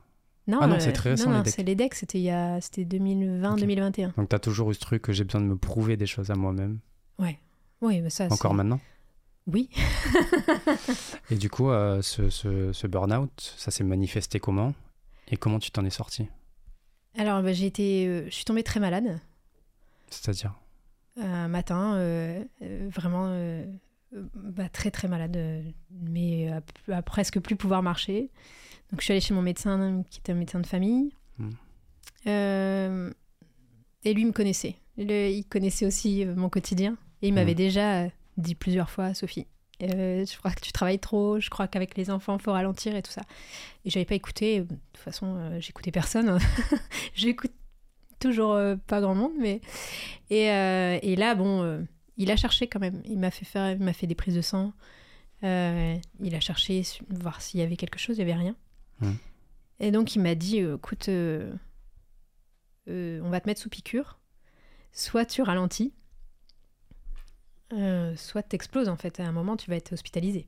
Non, 0.46 0.58
Ah 0.62 0.66
non, 0.66 0.80
c'est 0.80 0.92
très 0.92 1.10
récent, 1.10 1.24
non, 1.26 1.30
les 1.32 1.36
non, 1.38 1.42
decks. 1.42 1.54
c'est 1.54 1.62
les 1.62 1.74
decks, 1.74 1.94
c'était 1.94 2.18
il 2.18 2.24
y 2.24 2.30
a, 2.30 2.60
c'était 2.60 2.84
2020-2021. 2.84 4.14
Donc 4.16 4.28
t'as 4.30 4.38
toujours 4.38 4.70
eu 4.70 4.74
ce 4.74 4.80
truc 4.80 5.02
que 5.02 5.12
j'ai 5.12 5.24
besoin 5.24 5.40
de 5.42 5.46
me 5.46 5.56
prouver 5.56 5.96
des 5.96 6.06
choses 6.06 6.30
à 6.30 6.34
moi-même? 6.34 6.78
Oui, 7.80 8.00
mais 8.00 8.10
ça. 8.10 8.26
Encore 8.28 8.54
maintenant? 8.54 8.80
Oui. 9.50 9.70
Et 11.30 11.36
du 11.36 11.48
coup, 11.50 11.70
euh, 11.70 12.02
ce, 12.02 12.28
ce, 12.30 12.72
ce 12.72 12.86
burn-out, 12.86 13.54
ça 13.56 13.70
s'est 13.70 13.82
manifesté 13.84 14.38
comment? 14.40 14.74
Et 15.30 15.36
comment 15.36 15.58
tu 15.58 15.70
t'en 15.70 15.84
es 15.84 15.90
sorti 15.90 16.26
Alors, 17.16 17.42
bah, 17.42 17.52
j'ai 17.52 17.66
été, 17.66 18.06
euh, 18.06 18.24
je 18.26 18.34
suis 18.34 18.44
tombée 18.44 18.62
très 18.62 18.78
malade. 18.80 19.18
C'est-à-dire? 20.10 20.54
Un 21.20 21.48
matin, 21.48 21.94
euh, 21.96 22.44
vraiment 22.94 23.28
bah, 24.34 24.68
très 24.68 24.90
très 24.90 25.08
malade, 25.08 25.36
mais 25.90 26.48
à, 26.48 26.62
à 26.92 27.02
presque 27.02 27.40
plus 27.40 27.56
pouvoir 27.56 27.82
marcher. 27.82 28.30
Donc 28.90 29.00
je 29.00 29.04
suis 29.04 29.12
allée 29.12 29.20
chez 29.20 29.34
mon 29.34 29.42
médecin, 29.42 30.02
qui 30.10 30.20
était 30.20 30.32
un 30.32 30.36
médecin 30.36 30.60
de 30.60 30.66
famille. 30.66 31.12
Hmm. 31.38 31.50
Et 34.04 34.14
lui 34.14 34.24
me 34.24 34.32
connaissait. 34.32 34.76
Le- 34.96 35.28
il 35.28 35.44
connaissait 35.44 35.86
aussi 35.86 36.24
mon 36.24 36.48
quotidien. 36.48 36.96
Et 37.20 37.28
il 37.28 37.34
m'avait 37.34 37.52
Hmm. 37.54 37.56
déjà 37.56 38.02
euh, 38.04 38.08
dit 38.38 38.54
plusieurs 38.54 38.90
fois, 38.90 39.14
Sophie, 39.14 39.46
euh, 39.82 40.24
je 40.24 40.36
crois 40.38 40.50
que 40.52 40.60
tu 40.60 40.72
travailles 40.72 40.98
trop, 40.98 41.38
je 41.38 41.50
crois 41.50 41.68
qu'avec 41.68 41.96
les 41.96 42.10
enfants, 42.10 42.36
il 42.38 42.42
faut 42.42 42.52
ralentir 42.52 42.96
et 42.96 43.02
tout 43.02 43.12
ça. 43.12 43.22
Et 43.84 43.90
j'avais 43.90 44.06
pas 44.06 44.14
écouté. 44.14 44.60
De 44.60 44.66
toute 44.66 44.96
façon, 44.96 45.36
euh, 45.36 45.60
j'écoutais 45.60 45.90
personne. 45.90 46.38
J'écoute 47.14 47.52
toujours 48.18 48.52
euh, 48.52 48.76
pas 48.86 49.00
grand 49.00 49.14
monde, 49.14 49.34
mais 49.38 49.60
et, 50.30 50.50
euh, 50.50 50.98
et 51.02 51.14
là, 51.14 51.34
bon, 51.34 51.62
euh, 51.62 51.82
il 52.16 52.30
a 52.30 52.36
cherché 52.36 52.66
quand 52.66 52.80
même. 52.80 53.02
Il 53.04 53.18
m'a 53.18 53.30
fait 53.30 53.44
faire, 53.44 53.70
il 53.70 53.78
m'a 53.78 53.92
fait 53.92 54.06
des 54.06 54.14
prises 54.14 54.34
de 54.34 54.42
sang. 54.42 54.72
Euh, 55.44 55.96
il 56.20 56.34
a 56.34 56.40
cherché 56.40 56.82
voir 57.08 57.40
s'il 57.40 57.60
y 57.60 57.62
avait 57.62 57.76
quelque 57.76 57.98
chose. 57.98 58.16
Il 58.16 58.20
y 58.20 58.22
avait 58.22 58.34
rien. 58.34 58.56
Hmm. 59.00 59.14
Et 59.80 59.90
donc 59.90 60.14
il 60.14 60.20
m'a 60.20 60.34
dit, 60.34 60.60
euh, 60.60 60.76
écoute, 60.76 61.08
euh, 61.08 61.52
euh, 62.88 63.20
on 63.22 63.30
va 63.30 63.40
te 63.40 63.48
mettre 63.48 63.60
sous 63.60 63.68
piqûre. 63.68 64.18
Soit 64.92 65.24
tu 65.24 65.42
ralentis, 65.42 65.92
euh, 67.72 68.14
soit 68.16 68.42
t'exploses 68.42 68.88
en 68.88 68.96
fait. 68.96 69.20
À 69.20 69.24
un 69.26 69.32
moment, 69.32 69.56
tu 69.56 69.70
vas 69.70 69.76
être 69.76 69.92
hospitalisé. 69.92 70.46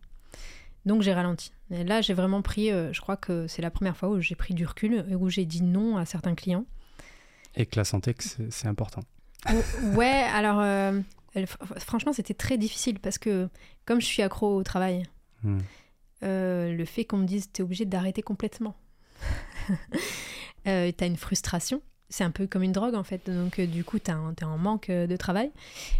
Donc 0.86 1.02
j'ai 1.02 1.12
ralenti. 1.12 1.52
Et 1.70 1.84
là, 1.84 2.00
j'ai 2.00 2.14
vraiment 2.14 2.40
pris. 2.42 2.70
euh, 2.70 2.92
je 2.92 3.00
crois 3.00 3.16
que 3.16 3.46
c'est 3.46 3.62
la 3.62 3.70
première 3.70 3.96
fois 3.96 4.08
où 4.08 4.20
j'ai 4.20 4.34
pris 4.34 4.54
du 4.54 4.64
recul 4.66 5.04
et 5.08 5.14
où 5.14 5.28
j'ai 5.28 5.44
dit 5.44 5.62
non 5.62 5.96
à 5.98 6.04
certains 6.06 6.34
clients. 6.34 6.64
Et 7.56 7.66
que 7.66 7.76
la 7.76 7.84
santé, 7.84 8.14
c'est 8.50 8.68
important. 8.68 9.02
Ouais, 9.94 10.22
alors 10.32 10.60
euh, 10.60 11.00
franchement, 11.78 12.12
c'était 12.12 12.34
très 12.34 12.58
difficile 12.58 12.98
parce 13.00 13.18
que 13.18 13.48
comme 13.86 14.00
je 14.00 14.06
suis 14.06 14.22
accro 14.22 14.56
au 14.56 14.62
travail, 14.62 15.02
Hmm. 15.42 15.58
le 16.22 16.84
fait 16.84 17.06
qu'on 17.06 17.16
me 17.16 17.24
dise 17.26 17.50
t'es 17.50 17.62
obligé 17.62 17.86
d'arrêter 17.86 18.20
complètement, 18.20 18.76
t'as 20.64 21.06
une 21.06 21.16
frustration. 21.16 21.80
C'est 22.10 22.24
un 22.24 22.30
peu 22.30 22.46
comme 22.46 22.62
une 22.62 22.72
drogue 22.72 22.94
en 22.94 23.04
fait. 23.04 23.30
Donc 23.30 23.58
euh, 23.58 23.66
du 23.66 23.84
coup, 23.84 23.98
t'es 23.98 24.12
en 24.12 24.58
manque 24.58 24.90
euh, 24.90 25.06
de 25.06 25.16
travail 25.16 25.50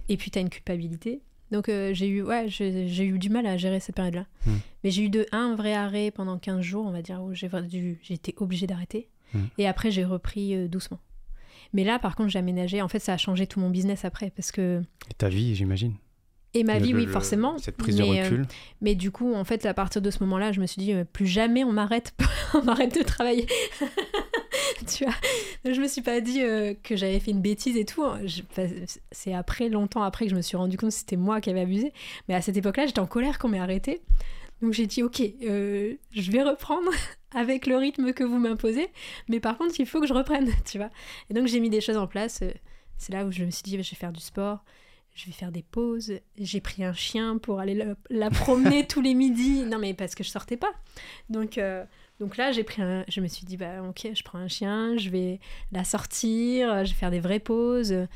et 0.08 0.16
puis 0.16 0.30
t'as 0.30 0.40
une 0.40 0.50
culpabilité. 0.50 1.22
Donc 1.50 1.68
euh, 1.68 1.92
j'ai 1.94 2.06
eu, 2.08 2.22
ouais, 2.22 2.46
j'ai 2.48 3.04
eu 3.04 3.18
du 3.18 3.28
mal 3.30 3.46
à 3.46 3.56
gérer 3.56 3.80
cette 3.80 3.96
période-là. 3.96 4.26
Hmm. 4.46 4.56
Mais 4.84 4.90
j'ai 4.90 5.02
eu 5.04 5.08
de 5.08 5.26
un 5.32 5.54
vrai 5.54 5.74
arrêt 5.74 6.10
pendant 6.10 6.38
15 6.38 6.60
jours, 6.60 6.86
on 6.86 6.90
va 6.92 7.02
dire, 7.02 7.22
où 7.22 7.32
j'ai 7.34 7.48
été 8.10 8.34
obligée 8.38 8.66
d'arrêter. 8.66 9.08
Hmm. 9.34 9.44
Et 9.58 9.66
après, 9.66 9.90
j'ai 9.90 10.04
repris 10.04 10.54
euh, 10.54 10.68
doucement. 10.68 10.98
Mais 11.72 11.84
là, 11.84 11.98
par 11.98 12.16
contre, 12.16 12.30
j'ai 12.30 12.38
aménagé. 12.38 12.82
En 12.82 12.88
fait, 12.88 12.98
ça 12.98 13.12
a 13.12 13.16
changé 13.16 13.46
tout 13.46 13.60
mon 13.60 13.70
business 13.70 14.04
après. 14.04 14.30
Parce 14.30 14.50
que. 14.50 14.82
Et 15.10 15.14
ta 15.14 15.28
vie, 15.28 15.54
j'imagine. 15.54 15.94
Et 16.54 16.64
ma 16.64 16.78
Le- 16.80 16.84
vie, 16.84 16.94
oui, 16.94 17.06
le- 17.06 17.12
forcément. 17.12 17.58
Cette 17.58 17.76
prise 17.76 17.96
de 17.96 18.02
euh, 18.02 18.22
recul. 18.24 18.46
mais 18.80 18.96
du 18.96 19.12
coup, 19.12 19.34
en 19.34 19.44
fait, 19.44 19.66
à 19.66 19.74
partir 19.74 20.02
de 20.02 20.10
ce 20.10 20.18
moment-là, 20.24 20.50
je 20.50 20.60
me 20.60 20.66
suis 20.66 20.82
dit, 20.82 20.92
plus 21.12 21.26
jamais 21.28 21.62
on 21.62 21.72
m'arrête, 21.72 22.12
on 22.54 22.62
m'arrête 22.64 22.96
de 22.96 23.02
travailler. 23.04 23.46
tu 24.86 25.04
vois 25.04 25.14
Donc, 25.64 25.74
Je 25.74 25.80
me 25.80 25.88
suis 25.88 26.02
pas 26.02 26.20
dit 26.20 26.42
euh, 26.42 26.74
que 26.82 26.96
j'avais 26.96 27.18
fait 27.20 27.30
une 27.30 27.40
bêtise 27.42 27.76
et 27.76 27.84
tout. 27.84 28.02
hein. 28.04 28.20
C'est 29.12 29.34
après, 29.34 29.68
longtemps 29.68 30.02
après, 30.02 30.24
que 30.26 30.30
je 30.30 30.36
me 30.36 30.42
suis 30.42 30.56
rendu 30.56 30.76
compte 30.76 30.90
que 30.90 30.94
c'était 30.96 31.16
moi 31.16 31.40
qui 31.40 31.50
avais 31.50 31.60
abusé. 31.60 31.92
Mais 32.28 32.34
à 32.34 32.42
cette 32.42 32.56
époque-là, 32.56 32.86
j'étais 32.86 33.00
en 33.00 33.06
colère 33.06 33.38
qu'on 33.38 33.48
m'ait 33.48 33.58
arrêté. 33.58 34.00
Donc 34.62 34.72
j'ai 34.74 34.86
dit, 34.86 35.02
ok, 35.02 35.22
euh, 35.42 35.94
je 36.12 36.30
vais 36.30 36.42
reprendre 36.42 36.90
avec 37.34 37.66
le 37.66 37.76
rythme 37.76 38.12
que 38.12 38.24
vous 38.24 38.38
m'imposez. 38.38 38.88
Mais 39.28 39.40
par 39.40 39.56
contre, 39.56 39.78
il 39.80 39.86
faut 39.86 40.00
que 40.00 40.06
je 40.06 40.12
reprenne, 40.14 40.50
tu 40.70 40.78
vois. 40.78 40.90
Et 41.30 41.34
donc 41.34 41.46
j'ai 41.46 41.60
mis 41.60 41.70
des 41.70 41.80
choses 41.80 41.96
en 41.96 42.06
place. 42.06 42.40
euh, 42.42 42.52
C'est 42.98 43.12
là 43.12 43.24
où 43.24 43.32
je 43.32 43.44
me 43.44 43.50
suis 43.50 43.62
dit, 43.62 43.72
je 43.72 43.90
vais 43.90 43.96
faire 43.96 44.12
du 44.12 44.20
sport. 44.20 44.62
je 45.14 45.24
vais 45.26 45.32
faire 45.32 45.50
des 45.50 45.62
pauses. 45.62 46.12
J'ai 46.38 46.60
pris 46.60 46.84
un 46.84 46.92
chien 46.92 47.38
pour 47.38 47.58
aller 47.60 47.74
la, 47.74 47.94
la 48.10 48.28
promener 48.30 48.86
tous 48.86 49.00
les 49.00 49.14
midis. 49.14 49.62
Non, 49.64 49.78
mais 49.78 49.94
parce 49.94 50.14
que 50.14 50.22
je 50.24 50.28
sortais 50.28 50.58
pas. 50.58 50.72
Donc, 51.30 51.56
euh, 51.56 51.84
donc 52.20 52.36
là, 52.36 52.52
j'ai 52.52 52.62
pris 52.64 52.82
un, 52.82 53.04
je 53.08 53.20
me 53.20 53.26
suis 53.26 53.44
dit, 53.46 53.56
bah, 53.56 53.82
ok, 53.88 54.08
je 54.14 54.22
prends 54.22 54.38
un 54.38 54.46
chien, 54.48 54.96
je 54.98 55.08
vais 55.10 55.40
la 55.72 55.82
sortir, 55.84 56.84
je 56.84 56.90
vais 56.92 56.96
faire 56.98 57.10
des 57.10 57.20
vraies 57.20 57.40
pauses. 57.40 57.92
euh, 57.92 58.06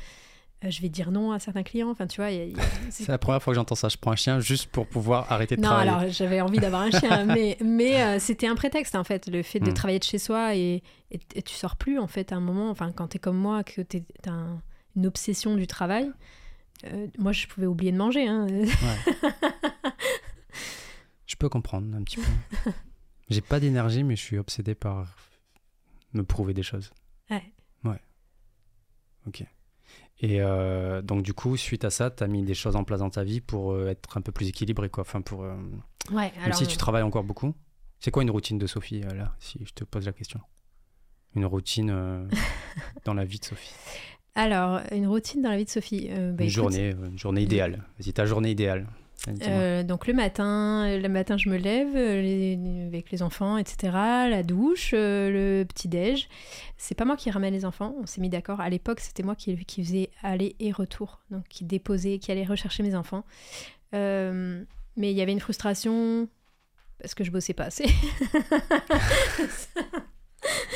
Je 0.67 0.81
vais 0.81 0.89
dire 0.89 1.11
non 1.11 1.31
à 1.31 1.37
certains 1.39 1.61
clients. 1.63 1.91
Enfin, 1.91 2.07
tu 2.07 2.21
vois, 2.21 2.31
il 2.31 2.37
y 2.37 2.41
a- 2.41 2.45
il 2.45 2.57
y 2.57 2.59
a- 2.59 2.63
c'est- 2.89 3.07
la 3.07 3.17
première 3.19 3.43
fois 3.43 3.51
que 3.53 3.55
j'entends 3.55 3.75
ça. 3.75 3.87
Je 3.89 3.97
prends 3.97 4.11
un 4.13 4.15
chien 4.15 4.39
juste 4.39 4.67
pour 4.71 4.87
pouvoir 4.87 5.31
arrêter 5.31 5.55
de 5.57 5.61
non, 5.61 5.67
travailler. 5.67 5.89
alors 5.91 6.09
j'avais 6.09 6.41
envie 6.41 6.57
d'avoir 6.59 6.81
un 6.83 6.91
chien, 6.91 7.25
mais, 7.25 7.57
mais 7.63 8.01
euh, 8.01 8.19
c'était 8.19 8.47
un 8.47 8.55
prétexte 8.55 8.95
en 8.95 9.03
fait, 9.03 9.27
le 9.27 9.43
fait 9.43 9.59
de 9.59 9.69
Mm. 9.69 9.73
travailler 9.73 9.99
de 9.99 10.03
chez 10.05 10.17
soi 10.17 10.55
et, 10.55 10.81
et, 11.11 11.19
et 11.35 11.41
tu 11.43 11.53
sors 11.53 11.75
plus 11.75 11.99
en 11.99 12.07
fait 12.07 12.31
à 12.31 12.35
un 12.37 12.39
moment, 12.39 12.69
enfin 12.71 12.91
quand 12.91 13.07
t'es 13.09 13.19
comme 13.19 13.37
moi, 13.37 13.63
que 13.63 13.81
t'es- 13.81 14.03
un- 14.27 14.59
une 14.95 15.05
obsession 15.05 15.55
du 15.55 15.67
travail, 15.67 16.09
euh, 16.85 17.07
moi 17.19 17.31
je 17.31 17.45
pouvais 17.47 17.67
oublier 17.67 17.91
de 17.91 17.97
manger. 17.97 18.27
Hein. 18.27 18.47
Je 21.27 21.35
peux 21.35 21.49
comprendre 21.49 21.95
un 21.95 22.03
petit 22.03 22.17
peu. 22.17 22.71
J'ai 23.29 23.41
pas 23.41 23.59
d'énergie, 23.59 24.03
mais 24.03 24.15
je 24.15 24.21
suis 24.21 24.37
obsédé 24.37 24.75
par 24.75 25.15
me 26.13 26.23
prouver 26.23 26.53
des 26.53 26.63
choses. 26.63 26.91
Ouais. 27.29 27.43
Ouais. 27.83 27.99
Ok. 29.27 29.43
Et 30.19 30.41
euh, 30.41 31.01
donc, 31.01 31.23
du 31.23 31.33
coup, 31.33 31.57
suite 31.57 31.83
à 31.83 31.89
ça, 31.89 32.09
tu 32.09 32.23
as 32.23 32.27
mis 32.27 32.43
des 32.43 32.53
choses 32.53 32.75
en 32.75 32.83
place 32.83 32.99
dans 32.99 33.09
ta 33.09 33.23
vie 33.23 33.41
pour 33.41 33.73
euh, 33.73 33.87
être 33.89 34.17
un 34.17 34.21
peu 34.21 34.31
plus 34.31 34.47
équilibré, 34.47 34.89
quoi. 34.89 35.01
Enfin, 35.01 35.21
pour, 35.21 35.43
euh, 35.43 35.55
Ouais, 36.11 36.31
même 36.35 36.43
alors 36.45 36.57
si 36.57 36.67
tu 36.67 36.77
travailles 36.77 37.03
encore 37.03 37.23
beaucoup. 37.23 37.53
C'est 37.99 38.11
quoi 38.11 38.23
une 38.23 38.29
routine 38.29 38.57
de 38.57 38.67
Sophie, 38.67 39.01
là, 39.01 39.35
si 39.39 39.59
je 39.65 39.73
te 39.73 39.83
pose 39.83 40.05
la 40.05 40.13
question? 40.13 40.39
Une 41.35 41.45
routine 41.45 42.29
dans 43.05 43.13
la 43.13 43.25
vie 43.25 43.39
de 43.39 43.45
Sophie? 43.45 43.73
alors, 44.35 44.81
une 44.91 45.07
routine 45.07 45.41
dans 45.41 45.49
la 45.49 45.57
vie 45.57 45.65
de 45.65 45.69
Sophie. 45.69 46.07
bah, 46.09 46.15
une 46.15 46.41
écoute, 46.41 46.49
journée, 46.49 46.91
une 46.91 47.17
journée 47.17 47.41
idéale. 47.41 47.83
Vas-y, 47.97 48.13
ta 48.13 48.25
journée 48.25 48.51
idéale. 48.51 48.87
Euh, 49.47 49.81
donc 49.83 50.05
le 50.07 50.13
matin, 50.13 50.97
le 50.99 51.07
matin 51.09 51.35
je 51.37 51.49
me 51.49 51.57
lève 51.57 51.95
euh, 51.95 52.21
les- 52.21 52.85
avec 52.87 53.09
les 53.11 53.23
enfants, 53.23 53.57
etc. 53.57 53.91
La 53.93 54.43
douche, 54.43 54.91
euh, 54.93 55.29
le 55.59 55.63
petit 55.65 55.87
déj. 55.87 56.29
C'est 56.77 56.95
pas 56.95 57.05
moi 57.05 57.15
qui 57.17 57.31
ramène 57.31 57.53
les 57.53 57.65
enfants. 57.65 57.95
On 57.99 58.05
s'est 58.05 58.21
mis 58.21 58.29
d'accord. 58.29 58.59
À 58.61 58.69
l'époque, 58.69 58.99
c'était 58.99 59.23
moi 59.23 59.35
qui, 59.35 59.55
qui 59.65 59.83
faisais 59.83 60.09
aller 60.21 60.55
et 60.59 60.71
retour, 60.71 61.21
donc 61.31 61.43
qui 61.47 61.63
déposait, 61.65 62.19
qui 62.19 62.31
allait 62.31 62.43
rechercher 62.45 62.83
mes 62.83 62.93
enfants. 62.95 63.23
Euh, 63.93 64.63
mais 64.97 65.11
il 65.11 65.17
y 65.17 65.21
avait 65.21 65.31
une 65.31 65.39
frustration 65.39 66.27
parce 66.99 67.13
que 67.15 67.23
je 67.23 67.31
bossais 67.31 67.53
pas 67.53 67.65
assez. 67.65 67.85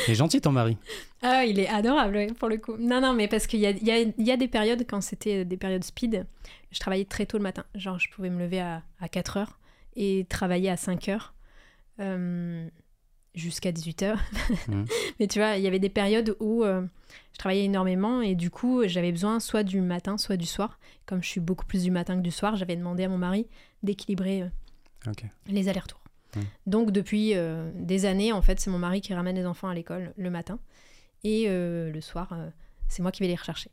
Il 0.08 0.12
est 0.12 0.16
gentil, 0.16 0.42
ton 0.42 0.52
mari. 0.52 0.78
Ah, 1.22 1.46
il 1.46 1.60
est 1.60 1.68
adorable, 1.68 2.16
ouais, 2.16 2.28
pour 2.28 2.48
le 2.50 2.58
coup. 2.58 2.76
Non, 2.78 3.02
non, 3.02 3.14
mais 3.14 3.28
parce 3.28 3.48
qu'il 3.48 3.60
y 3.60 3.66
a, 3.66 3.72
il 3.72 3.86
y, 3.86 3.92
a, 3.92 4.00
il 4.00 4.14
y 4.18 4.32
a 4.32 4.38
des 4.38 4.48
périodes, 4.48 4.86
quand 4.88 5.02
c'était 5.02 5.46
des 5.46 5.58
périodes 5.58 5.84
speed, 5.84 6.26
je 6.72 6.80
travaillais 6.80 7.06
très 7.06 7.26
tôt 7.26 7.38
le 7.38 7.44
matin. 7.44 7.66
Genre, 7.76 8.00
je 8.00 8.10
pouvais 8.10 8.30
me 8.30 8.40
lever 8.40 8.60
à, 8.62 8.84
à 9.00 9.08
4 9.10 9.38
heures 9.38 9.60
et 9.96 10.26
travailler 10.30 10.70
à 10.70 10.78
5 10.78 11.10
heures 11.10 11.34
euh, 12.00 12.68
jusqu'à 13.36 13.72
18 13.72 14.04
heures. 14.04 14.20
Mhm. 14.68 14.86
mais 15.20 15.28
tu 15.28 15.40
vois, 15.40 15.58
il 15.58 15.64
y 15.64 15.68
avait 15.68 15.80
des 15.80 15.90
périodes 15.90 16.36
où 16.40 16.64
euh, 16.64 16.82
je 17.34 17.38
travaillais 17.38 17.66
énormément 17.66 18.22
et 18.22 18.36
du 18.36 18.50
coup, 18.50 18.84
j'avais 18.88 19.12
besoin 19.12 19.40
soit 19.40 19.64
du 19.64 19.82
matin, 19.82 20.18
soit 20.18 20.38
du 20.38 20.46
soir. 20.46 20.80
Comme 21.06 21.24
je 21.24 21.30
suis 21.30 21.40
beaucoup 21.40 21.66
plus 21.66 21.84
du 21.84 21.92
matin 21.92 22.16
que 22.16 22.22
du 22.22 22.32
soir, 22.32 22.56
j'avais 22.56 22.76
demandé 22.76 23.04
à 23.04 23.10
mon 23.10 23.18
mari 23.18 23.48
d'équilibrer 23.84 24.44
euh, 24.44 25.12
les 25.48 25.70
allers-retours. 25.70 26.02
Mm. 26.36 26.40
Donc 26.68 26.92
depuis 26.92 27.36
euh, 27.36 27.70
des 27.76 28.06
années, 28.06 28.32
en 28.32 28.42
fait, 28.42 28.60
c'est 28.60 28.70
mon 28.70 28.80
mari 28.80 29.02
qui 29.02 29.14
ramène 29.14 29.36
les 29.36 29.46
enfants 29.46 29.68
à 29.70 29.74
l'école 29.74 30.14
le 30.18 30.30
matin 30.30 30.60
et 31.24 31.46
euh, 31.48 31.92
le 31.92 32.02
soir, 32.02 32.30
euh, 32.34 32.50
c'est 32.88 33.02
moi 33.02 33.12
qui 33.12 33.22
vais 33.22 33.28
les 33.28 33.36
rechercher. 33.36 33.72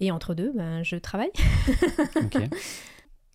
Et 0.00 0.10
entre 0.10 0.34
deux, 0.34 0.52
ben, 0.54 0.82
je 0.82 0.96
travaille. 0.96 1.30
Ok. 2.16 2.36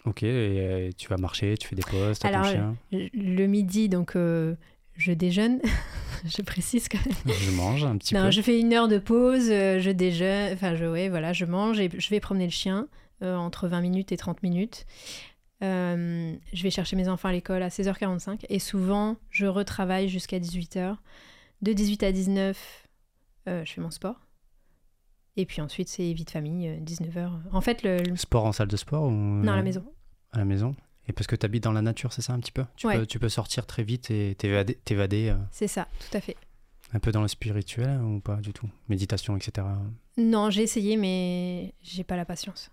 Ok, 0.04 0.24
et 0.24 0.90
tu 0.98 1.10
vas 1.10 1.18
marcher, 1.18 1.56
tu 1.60 1.68
fais 1.68 1.76
des 1.76 1.84
pauses, 1.84 2.18
t'as 2.18 2.30
ton 2.30 2.40
Alors, 2.40 2.50
chien. 2.52 2.76
Le 2.92 3.46
midi, 3.46 3.88
donc 3.88 4.14
je 4.16 5.12
déjeune, 5.12 5.62
je 6.26 6.42
précise 6.42 6.88
quand 6.90 6.98
même. 7.06 7.36
Je 7.40 7.52
mange 7.52 7.84
un 7.84 7.98
petit 7.98 8.16
Non, 8.16 8.26
peu. 8.26 8.32
je 8.32 8.42
fais 8.42 8.60
une 8.60 8.74
heure 8.74 8.88
de 8.88 8.98
pause, 8.98 9.50
je 9.50 9.92
déjeune, 9.92 10.54
enfin 10.54 10.76
je, 10.76 10.86
ouais, 10.86 11.08
voilà, 11.10 11.34
je 11.34 11.46
mange 11.46 11.80
et 11.80 11.90
je 11.96 12.10
vais 12.10 12.20
promener 12.20 12.46
le 12.46 12.52
chien 12.52 12.88
euh, 13.24 13.36
entre 13.36 13.68
20 13.68 13.82
minutes 13.82 14.12
et 14.12 14.18
30 14.18 14.42
minutes. 14.42 14.88
Euh, 15.64 16.36
je 16.54 16.64
vais 16.64 16.72
chercher 16.72 16.96
mes 16.96 17.08
enfants 17.08 17.30
à 17.30 17.32
l'école 17.32 17.62
à 17.64 17.70
16h45 17.70 18.46
et 18.50 18.60
souvent 18.60 19.18
je 19.30 19.46
retravaille 19.46 20.10
jusqu'à 20.10 20.40
18h. 20.40 20.96
De 21.62 21.74
18 21.74 22.02
à 22.04 22.12
19, 22.12 22.88
euh, 23.48 23.64
je 23.66 23.72
fais 23.72 23.82
mon 23.82 23.92
sport. 23.92 24.16
Et 25.38 25.46
puis 25.46 25.62
ensuite 25.62 25.88
c'est 25.88 26.12
vie 26.14 26.26
de 26.26 26.30
famille, 26.32 26.68
euh, 26.68 26.78
19h. 26.80 27.32
En 27.52 27.62
fait, 27.62 27.84
le, 27.84 27.98
le- 28.02 28.16
Sport 28.16 28.46
en 28.46 28.52
salle 28.52 28.68
de 28.68 28.78
sport 28.78 29.04
ou 29.04 29.12
non, 29.12 29.54
à 29.54 29.56
la 29.56 29.62
maison. 29.64 29.84
À 30.32 30.40
la 30.40 30.46
maison. 30.46 30.76
Et 31.08 31.14
parce 31.14 31.28
que 31.28 31.36
tu 31.36 31.46
habites 31.46 31.64
dans 31.64 31.72
la 31.72 31.82
nature, 31.82 32.14
c'est 32.14 32.22
ça 32.22 32.34
un 32.34 32.40
petit 32.40 32.52
peu? 32.52 32.64
Tu, 32.76 32.88
Ouais. 32.88 32.98
peux, 33.00 33.06
tu 33.06 33.20
peux 33.20 33.30
sortir 33.30 33.66
très 33.66 33.84
vite 33.84 34.12
et 34.12 34.36
t'évader, 34.36 35.30
euh, 35.30 35.36
C'est 35.52 35.68
ça, 35.68 35.88
tout 36.00 36.16
à 36.18 36.22
fait. 36.22 36.36
un 36.94 37.00
peu 37.00 37.12
dans 37.12 37.22
le 37.22 37.28
spirituel 37.28 38.02
ou 38.02 38.20
pas 38.20 38.38
du 38.38 38.54
tout? 38.54 38.70
Méditation, 38.90 39.36
etc. 39.38 39.68
Non, 40.18 40.50
j'ai 40.50 40.64
essayé, 40.64 40.98
mais 40.98 41.74
j'ai 41.82 42.04
pas 42.04 42.16
la 42.18 42.26
patience. 42.26 42.70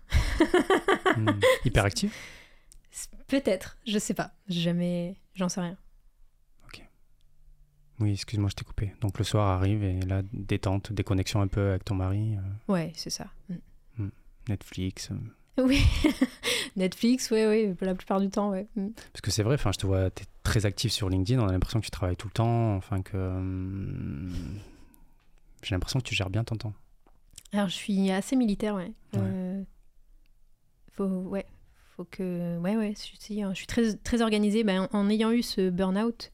Hmm. 1.15 1.39
Hyperactif 1.65 2.13
Peut-être, 3.27 3.77
je 3.85 3.99
sais 3.99 4.13
pas. 4.13 4.31
Jamais, 4.47 5.15
j'en 5.35 5.49
sais 5.49 5.61
rien. 5.61 5.77
Oui, 7.99 8.13
excuse-moi, 8.13 8.49
je 8.49 8.55
t'ai 8.55 8.63
coupé. 8.63 8.93
Donc 9.01 9.17
le 9.17 9.25
soir 9.25 9.49
arrive 9.49 9.83
et 9.83 9.99
là, 10.01 10.21
détente, 10.31 10.93
déconnexion 10.93 11.41
un 11.41 11.47
peu 11.47 11.71
avec 11.71 11.83
ton 11.83 11.95
mari, 11.95 12.35
euh, 12.37 12.71
Ouais, 12.73 12.93
c'est 12.95 13.09
ça. 13.09 13.27
Mm. 13.97 14.07
Netflix. 14.47 15.09
euh. 15.11 15.63
Oui, 15.65 15.83
Netflix, 16.77 17.29
ouais, 17.29 17.45
ouais, 17.45 17.75
la 17.81 17.95
plupart 17.95 18.21
du 18.21 18.29
temps, 18.29 18.51
ouais. 18.51 18.67
Mm. 18.77 18.89
Parce 19.11 19.21
que 19.21 19.31
c'est 19.31 19.43
vrai, 19.43 19.55
enfin, 19.55 19.71
je 19.73 19.79
te 19.79 19.85
vois, 19.85 20.09
tu 20.11 20.23
es 20.23 20.25
très 20.43 20.65
actif 20.65 20.93
sur 20.93 21.09
LinkedIn, 21.09 21.41
on 21.41 21.47
a 21.47 21.51
l'impression 21.51 21.81
que 21.81 21.85
tu 21.85 21.91
travailles 21.91 22.15
tout 22.15 22.27
le 22.27 22.33
temps, 22.33 22.75
enfin 22.75 23.01
que... 23.01 24.29
J'ai 25.61 25.75
l'impression 25.75 25.99
que 25.99 26.05
tu 26.05 26.15
gères 26.15 26.29
bien 26.29 26.45
ton 26.45 26.55
temps. 26.55 26.73
Alors, 27.51 27.67
je 27.67 27.73
suis 27.73 28.11
assez 28.11 28.37
militaire, 28.37 28.75
ouais. 28.75 28.93
Ouais. 29.13 29.19
Euh, 29.19 29.63
faut, 30.93 31.03
ouais, 31.03 31.45
faut 31.99 32.05
que, 32.09 32.57
ouais, 32.59 32.77
ouais, 32.77 32.93
je 32.95 33.01
suis, 33.01 33.41
je 33.41 33.53
suis 33.53 33.67
très, 33.67 33.93
très 33.97 34.21
organisée. 34.21 34.63
Ben, 34.63 34.87
en, 34.93 34.99
en 34.99 35.09
ayant 35.09 35.31
eu 35.33 35.41
ce 35.43 35.69
burn-out. 35.69 36.31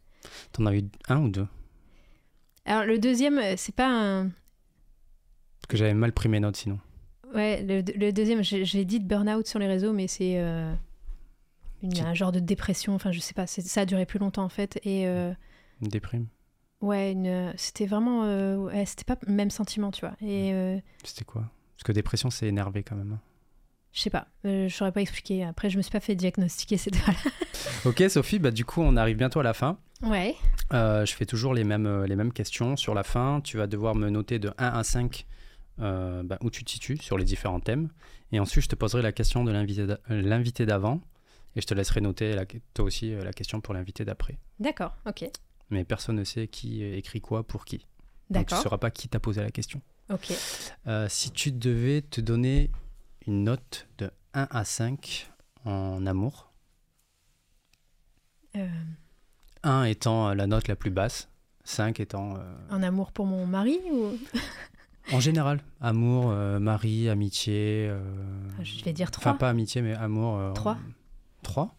T'en 0.51 0.67
as 0.67 0.75
eu 0.75 0.83
un 1.09 1.21
ou 1.23 1.29
deux? 1.29 1.47
Alors, 2.65 2.85
le 2.85 2.99
deuxième, 2.99 3.39
euh, 3.39 3.55
c'est 3.57 3.73
pas 3.73 3.87
un, 3.87 4.25
Parce 4.25 5.67
que 5.69 5.77
j'avais 5.77 5.95
mal 5.95 6.11
pris 6.13 6.29
mes 6.29 6.39
notes 6.39 6.55
sinon. 6.57 6.79
ouais, 7.33 7.63
le, 7.63 7.81
le 7.97 8.11
deuxième, 8.11 8.43
j'ai 8.43 8.85
dit 8.85 8.99
de 8.99 9.05
burn-out 9.07 9.47
sur 9.47 9.57
les 9.57 9.65
réseaux, 9.67 9.91
mais 9.91 10.05
c'est 10.07 10.39
euh, 10.39 10.71
un 11.99 12.13
genre 12.13 12.31
de 12.31 12.39
dépression. 12.39 12.93
Enfin, 12.93 13.11
je 13.11 13.19
sais 13.19 13.33
pas, 13.33 13.47
ça 13.47 13.81
a 13.81 13.85
duré 13.87 14.05
plus 14.05 14.19
longtemps 14.19 14.43
en 14.43 14.49
fait, 14.49 14.79
et 14.83 15.07
euh, 15.07 15.33
Une 15.81 15.87
déprime. 15.89 16.27
ouais, 16.81 17.11
une- 17.13 17.53
c'était 17.57 17.87
vraiment, 17.87 18.23
euh, 18.25 18.57
ouais, 18.57 18.85
c'était 18.85 19.03
pas 19.03 19.17
le 19.25 19.33
même 19.33 19.49
sentiment, 19.49 19.89
tu 19.89 20.01
vois. 20.01 20.15
Et 20.21 20.53
euh, 20.53 20.77
C'était 21.03 21.25
quoi? 21.25 21.49
Parce 21.75 21.83
que 21.85 21.91
dépression, 21.91 22.29
c'est 22.29 22.47
énervé 22.47 22.83
quand 22.83 22.95
même. 22.95 23.13
hein. 23.13 23.19
Je 23.95 24.01
sais 24.01 24.09
pas, 24.11 24.27
euh, 24.45 24.67
je 24.67 24.75
saurais 24.75 24.91
pas 24.91 25.01
expliquer. 25.01 25.43
Après, 25.43 25.69
je 25.71 25.77
me 25.77 25.81
suis 25.81 25.91
pas 25.91 25.99
fait 26.01 26.15
diagnostiquer 26.15 26.77
cette 26.77 26.97
fois 26.97 27.13
Ok 27.85 28.03
Sophie, 28.09 28.37
bah, 28.39 28.51
du 28.51 28.65
coup 28.65 28.81
on 28.81 28.95
arrive 28.97 29.17
bientôt 29.17 29.39
à 29.39 29.43
la 29.43 29.53
fin. 29.53 29.79
Ouais. 30.03 30.35
Euh, 30.73 31.05
je 31.05 31.13
fais 31.13 31.25
toujours 31.25 31.53
les 31.53 31.63
mêmes, 31.63 31.85
euh, 31.87 32.05
les 32.05 32.15
mêmes 32.17 32.33
questions. 32.33 32.75
Sur 32.75 32.93
la 32.93 33.03
fin, 33.03 33.39
tu 33.41 33.57
vas 33.57 33.65
devoir 33.67 33.95
me 33.95 34.09
noter 34.09 34.37
de 34.37 34.51
1 34.57 34.67
à 34.67 34.83
5 34.83 35.25
euh, 35.79 36.23
bah, 36.23 36.37
où 36.41 36.49
tu 36.49 36.63
te 36.65 36.69
situes 36.71 36.97
sur 36.97 37.17
les 37.17 37.23
différents 37.25 37.59
thèmes. 37.61 37.89
Et 38.33 38.39
ensuite, 38.39 38.63
je 38.65 38.69
te 38.69 38.75
poserai 38.75 39.01
la 39.01 39.11
question 39.13 39.43
de 39.45 39.51
l'invité 39.51 39.85
d'a- 39.87 39.99
l'invité 40.09 40.65
d'avant. 40.65 40.99
Et 41.55 41.61
je 41.61 41.65
te 41.67 41.73
laisserai 41.73 42.01
noter 42.01 42.33
la- 42.35 42.45
toi 42.73 42.83
aussi 42.85 43.11
la 43.15 43.31
question 43.31 43.61
pour 43.61 43.73
l'invité 43.73 44.03
d'après. 44.03 44.37
D'accord, 44.59 44.93
ok. 45.07 45.25
Mais 45.69 45.85
personne 45.85 46.17
ne 46.17 46.25
sait 46.25 46.47
qui 46.49 46.83
écrit 46.83 47.21
quoi 47.21 47.47
pour 47.47 47.63
qui. 47.63 47.77
Donc 47.77 47.85
tu 47.85 48.33
ne 48.33 48.39
D'accord. 48.43 48.61
sauras 48.63 48.77
pas 48.77 48.91
qui 48.91 49.07
t'a 49.07 49.19
posé 49.21 49.41
la 49.41 49.51
question. 49.51 49.81
Ok. 50.11 50.33
Si 51.07 51.31
tu 51.31 51.51
devais 51.53 52.01
te 52.01 52.19
donner 52.19 52.69
une 53.27 53.43
note 53.43 53.87
de 53.97 54.11
1 54.33 54.47
à 54.49 54.65
5 54.65 55.31
en 55.65 56.05
amour, 56.05 56.51
Euh, 58.55 58.67
1 59.63 59.83
étant 59.85 60.29
euh, 60.29 60.33
la 60.35 60.47
note 60.47 60.67
la 60.67 60.75
plus 60.75 60.91
basse, 60.91 61.29
5 61.63 61.99
étant 61.99 62.37
euh, 62.37 62.55
un 62.69 62.83
amour 62.83 63.11
pour 63.11 63.25
mon 63.25 63.45
mari 63.45 63.79
ou? 63.91 64.11
En 65.13 65.19
général, 65.19 65.61
amour, 65.81 66.31
euh, 66.31 66.57
mari, 66.57 67.09
amitié. 67.09 67.87
euh, 67.89 67.99
Je 68.63 68.83
vais 68.83 68.91
dire 68.93 69.09
Enfin, 69.09 69.31
3. 69.33 69.37
pas 69.37 69.49
amitié, 69.51 69.83
mais 69.83 69.93
amour. 69.93 70.35
euh, 70.39 70.51
Trois. 70.53 70.77
Trois 71.43 71.75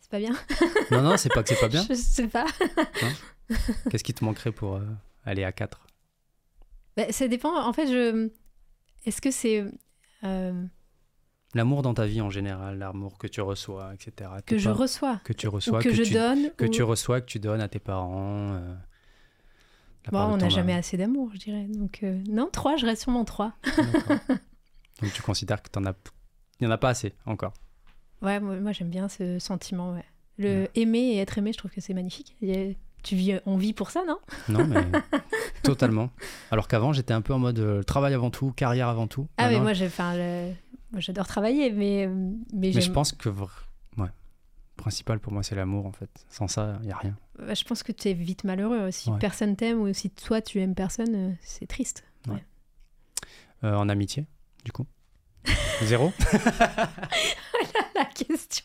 C'est 0.00 0.10
pas 0.10 0.18
bien? 0.18 0.34
Non, 0.90 1.02
non, 1.02 1.16
c'est 1.18 1.28
pas 1.28 1.42
que 1.42 1.50
c'est 1.50 1.60
pas 1.60 1.68
bien. 1.68 1.82
Je 1.88 1.92
sais 1.92 2.26
pas. 2.26 2.46
Qu'est-ce 3.90 4.02
qui 4.04 4.14
te 4.14 4.24
manquerait 4.24 4.50
pour 4.52 4.76
euh, 4.76 4.86
aller 5.26 5.44
à 5.44 5.52
4 5.52 5.86
Bah, 6.96 7.12
ça 7.12 7.28
dépend. 7.28 7.54
En 7.54 7.72
fait, 7.74 7.86
je. 7.86 8.30
Est-ce 9.04 9.20
que 9.20 9.30
c'est. 9.30 9.66
Euh, 10.24 10.64
L'amour 11.54 11.80
dans 11.82 11.94
ta 11.94 12.04
vie 12.06 12.20
en 12.20 12.28
général, 12.30 12.78
l'amour 12.78 13.16
que 13.18 13.26
tu 13.26 13.40
reçois, 13.40 13.94
etc. 13.94 14.30
que 14.44 14.54
T'es 14.54 14.58
je 14.58 14.68
pas- 14.68 14.74
reçois 14.76 15.20
que 15.24 15.32
tu 15.32 15.46
ou 15.46 15.50
reçois, 15.50 15.82
que, 15.82 15.92
je 15.94 16.02
tu, 16.02 16.12
donne 16.12 16.50
que 16.56 16.66
ou- 16.66 16.68
tu 16.68 16.82
reçois, 16.82 17.20
que 17.22 17.26
tu 17.26 17.38
donnes 17.38 17.60
à 17.62 17.68
tes 17.68 17.78
parents. 17.78 18.52
euh, 18.54 18.74
la 20.04 20.10
Bon, 20.10 20.18
part 20.18 20.28
de 20.28 20.32
on 20.34 20.36
n'a 20.36 20.48
jamais 20.50 20.74
assez 20.74 20.96
d'amour, 20.98 21.30
je 21.34 21.38
dirais. 21.38 21.64
Donc, 21.64 22.00
euh, 22.02 22.22
non, 22.28 22.48
3, 22.52 22.76
je 22.76 22.86
reste 22.86 23.02
sur 23.02 23.12
mon 23.12 23.24
3. 23.24 23.54
D'accord. 23.64 24.18
Donc 25.02 25.12
tu 25.12 25.22
considères 25.22 25.62
que 25.62 25.70
tu 25.70 25.78
en 25.78 25.86
as 25.86 25.94
Il 26.60 26.66
n'y 26.66 26.68
en 26.68 26.74
a 26.74 26.78
pas 26.78 26.90
assez 26.90 27.14
encore. 27.24 27.54
Ouais, 28.20 28.40
moi, 28.40 28.56
moi, 28.56 28.72
j'aime 28.72 28.90
bien 28.90 29.08
ce 29.08 29.38
sentiment. 29.38 29.94
Ouais. 29.94 30.04
Le 30.38 30.68
aimer 30.74 31.12
et 31.14 31.18
être 31.18 31.38
aimé, 31.38 31.52
je 31.52 31.58
trouve 31.58 31.70
que 31.70 31.80
c'est 31.80 31.94
magnifique. 31.94 32.36
Et 32.42 32.76
tu 33.08 33.16
vis, 33.16 33.40
on 33.46 33.56
vit 33.56 33.72
pour 33.72 33.90
ça, 33.90 34.02
non? 34.06 34.18
Non, 34.48 34.66
mais 34.66 34.76
totalement. 35.62 36.10
Alors 36.50 36.68
qu'avant, 36.68 36.92
j'étais 36.92 37.12
un 37.14 37.20
peu 37.22 37.32
en 37.34 37.38
mode 37.38 37.58
euh, 37.58 37.82
travail 37.82 38.14
avant 38.14 38.30
tout, 38.30 38.52
carrière 38.52 38.88
avant 38.88 39.06
tout. 39.06 39.28
Ah, 39.36 39.48
mais 39.48 39.60
moi, 39.60 39.72
le- 40.14 40.52
j'adore 40.98 41.26
travailler, 41.26 41.70
mais, 41.70 42.06
mais, 42.52 42.70
mais 42.74 42.80
je 42.80 42.90
pense 42.90 43.12
que 43.12 43.28
ouais, 43.98 44.08
principal 44.76 45.18
pour 45.20 45.32
moi, 45.32 45.42
c'est 45.42 45.54
l'amour 45.54 45.86
en 45.86 45.92
fait. 45.92 46.10
Sans 46.28 46.48
ça, 46.48 46.78
il 46.82 46.86
n'y 46.86 46.92
a 46.92 46.96
rien. 46.96 47.16
bah, 47.38 47.54
je 47.54 47.64
pense 47.64 47.82
que 47.82 47.92
tu 47.92 48.08
es 48.08 48.12
vite 48.14 48.44
malheureux. 48.44 48.90
Si 48.90 49.10
Ouais. 49.10 49.18
personne 49.18 49.56
t'aime 49.56 49.80
ou 49.80 49.92
si 49.94 50.10
toi, 50.10 50.40
tu 50.40 50.60
aimes 50.60 50.74
personne, 50.74 51.14
euh, 51.14 51.32
c'est 51.40 51.66
triste. 51.66 52.04
Euh, 53.64 53.74
en 53.74 53.88
amitié, 53.88 54.24
du 54.64 54.70
coup 54.70 54.86
Zéro 55.82 56.12
La 57.94 58.04
question. 58.04 58.64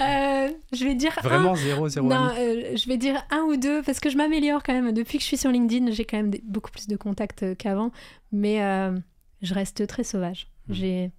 Euh, 0.00 0.50
je 0.72 0.84
vais 0.84 0.94
dire 0.94 1.12
un- 1.18 1.22
Vraiment 1.22 1.54
zéro, 1.54 1.88
zéro 1.88 2.06
Non, 2.08 2.16
ami 2.16 2.38
euh, 2.38 2.76
je 2.76 2.88
vais 2.88 2.96
dire 2.96 3.24
un 3.30 3.42
ou 3.42 3.56
deux 3.56 3.82
parce 3.82 4.00
que 4.00 4.10
je 4.10 4.16
m'améliore 4.16 4.62
quand 4.62 4.72
même. 4.72 4.92
Depuis 4.92 5.18
que 5.18 5.22
je 5.22 5.28
suis 5.28 5.36
sur 5.36 5.50
LinkedIn, 5.50 5.90
j'ai 5.90 6.04
quand 6.04 6.16
même 6.16 6.30
des- 6.30 6.42
beaucoup 6.44 6.70
plus 6.70 6.86
de 6.86 6.96
contacts 6.96 7.42
euh, 7.42 7.54
qu'avant, 7.54 7.90
mais 8.32 8.62
euh, 8.62 8.96
je 9.42 9.54
reste 9.54 9.86
très 9.86 10.04
sauvage. 10.04 10.48
Mhm. 10.68 10.74
J'ai 10.74 11.10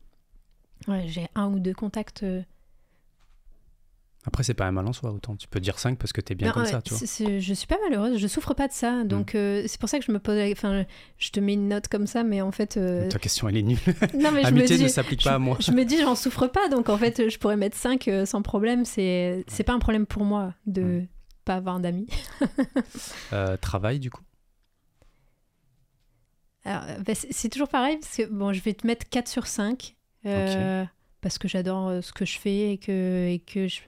ouais, 0.88 1.04
j'ai 1.08 1.28
un 1.36 1.48
ou 1.52 1.60
deux 1.60 1.74
contacts. 1.74 2.24
Euh, 4.26 4.28
Après, 4.28 4.44
c'est 4.44 4.54
pas 4.54 4.66
un 4.66 4.72
mal 4.72 4.88
en 4.88 4.94
soi, 4.94 5.12
autant. 5.12 5.36
Tu 5.36 5.48
peux 5.48 5.60
dire 5.60 5.78
5 5.80 5.98
parce 5.98 6.12
que 6.14 6.22
t'es 6.22 6.36
bien 6.36 6.48
non, 6.48 6.54
comme 6.54 6.64
ouais, 6.64 6.72
ça, 6.72 6.82
tu 6.82 6.94
vois. 6.94 7.00
je 7.40 7.54
suis 7.54 7.68
pas 7.68 7.78
malheureuse, 7.90 8.18
je 8.18 8.28
souffre 8.28 8.54
pas 8.54 8.68
de 8.68 8.74
ça, 8.74 9.04
donc 9.04 9.36
euh, 9.36 9.64
c'est 9.68 9.80
pour 9.80 9.90
ça 9.90 10.00
que 10.00 10.06
je 10.06 10.12
me 10.12 10.20
pose. 10.20 10.38
Enfin, 10.52 10.86
je 11.18 11.30
te 11.30 11.40
mets 11.40 11.54
une 11.54 11.68
note 11.68 11.88
comme 11.88 12.08
ça, 12.08 12.24
mais 12.24 12.42
en 12.42 12.52
fait, 12.52 12.78
euh, 12.78 13.10
Ta 13.10 13.20
question, 13.20 13.48
elle 13.50 13.58
est 13.58 13.62
nulle. 13.64 13.78
non 14.18 14.32
mais 14.32 14.44
je 14.44 14.48
me 14.54 14.60
Amitié 14.60 14.78
dis. 14.78 14.84
ne 14.84 14.88
s'applique 14.88 15.24
pas 15.24 15.34
à 15.36 15.40
moi. 15.40 15.58
Je 15.60 15.72
me 15.72 15.84
dis, 15.86 16.00
j'en 16.02 16.16
souffre 16.16 16.48
pas, 16.48 16.68
donc 16.70 16.90
en 16.90 16.98
fait, 16.98 17.30
je 17.30 17.38
pourrais 17.38 17.58
mettre 17.58 17.78
5 17.78 18.10
sans 18.26 18.42
problème. 18.42 18.86
C'est 18.86 19.44
c'est 19.48 19.64
pas 19.64 19.74
un 19.74 19.80
problème 19.80 20.06
pour 20.06 20.24
moi 20.26 20.54
de 20.66 20.82
Mm. 20.82 21.08
pas 21.46 21.56
avoir 21.56 21.80
d'amis. 21.80 22.08
Euh, 23.34 23.58
travail, 23.58 24.00
du 24.00 24.10
coup? 24.12 24.22
Euh, 26.68 26.98
bah, 27.06 27.14
c'est 27.14 27.50
toujours 27.50 27.68
pareil, 27.68 27.98
parce 28.02 28.18
que 28.18 28.24
bon, 28.26 28.52
je 28.54 28.62
vais 28.62 28.74
te 28.74 28.88
mettre 28.88 29.08
4 29.10 29.28
sur 29.28 29.46
5, 29.46 29.96
euh, 30.26 30.84
parce 31.22 31.38
que 31.38 31.48
j'adore 31.48 31.90
euh, 31.90 32.02
ce 32.02 32.12
que 32.12 32.26
je 32.26 32.40
fais 32.40 32.72
et 32.74 32.78
que, 32.80 33.28
et 33.30 33.40
que 33.40 33.68
je- 33.68 33.82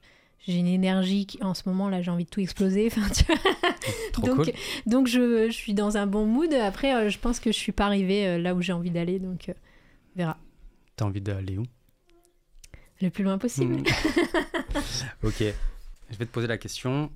j'ai 0.48 0.58
une 0.58 0.68
énergie 0.68 1.26
qui, 1.26 1.44
en 1.44 1.54
ce 1.54 1.64
moment, 1.68 1.90
là, 1.90 2.02
j'ai 2.02 2.10
envie 2.12 2.24
de 2.26 2.30
tout 2.30 2.40
exploser. 2.40 2.88
Enfin, 2.92 3.08
tu 3.14 3.24
vois. 3.26 3.36
Trop 4.14 4.28
donc, 4.28 4.36
cool. 4.46 4.54
donc 4.86 5.08
je, 5.08 5.48
je 5.48 5.52
suis 5.54 5.74
dans 5.74 5.98
un 5.98 6.08
bon 6.08 6.26
mood. 6.26 6.54
Après, 6.54 6.96
euh, 6.96 7.10
je 7.10 7.20
pense 7.20 7.40
que 7.40 7.52
je 7.52 7.58
suis 7.58 7.72
pas 7.72 7.86
arrivée 7.86 8.28
euh, 8.28 8.38
là 8.38 8.56
où 8.56 8.62
j'ai 8.62 8.74
envie 8.74 8.92
d'aller, 8.92 9.20
donc 9.20 9.50
euh, 9.50 9.54
on 10.16 10.20
verra. 10.20 10.38
T'as 10.96 11.06
envie 11.06 11.22
d'aller 11.22 11.58
où? 11.58 11.66
Le 13.02 13.10
plus 13.10 13.24
loin 13.24 13.38
possible. 13.38 13.76
Hmm. 13.76 13.84
Ok. 15.24 15.40
Je 16.10 16.18
vais 16.18 16.26
te 16.26 16.32
poser 16.32 16.48
la 16.48 16.58
question 16.58 17.12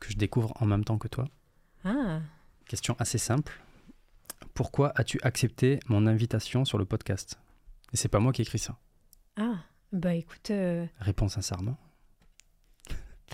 que 0.00 0.10
je 0.12 0.16
découvre 0.16 0.52
en 0.60 0.66
même 0.66 0.84
temps 0.84 0.98
que 0.98 1.08
toi. 1.08 1.26
Ah, 1.84 2.20
Question 2.68 2.94
assez 2.98 3.18
simple. 3.18 3.60
Pourquoi 4.54 4.92
as-tu 4.96 5.18
accepté 5.22 5.80
mon 5.88 6.06
invitation 6.06 6.64
sur 6.64 6.78
le 6.78 6.84
podcast? 6.84 7.38
Et 7.92 7.96
c'est 7.96 8.08
pas 8.08 8.20
moi 8.20 8.32
qui 8.32 8.42
ai 8.42 8.44
écrit 8.44 8.58
ça. 8.58 8.78
ah, 9.36 9.56
bah 9.92 10.14
écoute, 10.14 10.50
euh, 10.50 10.86
Réponds 11.00 11.28
sincèrement. 11.28 11.76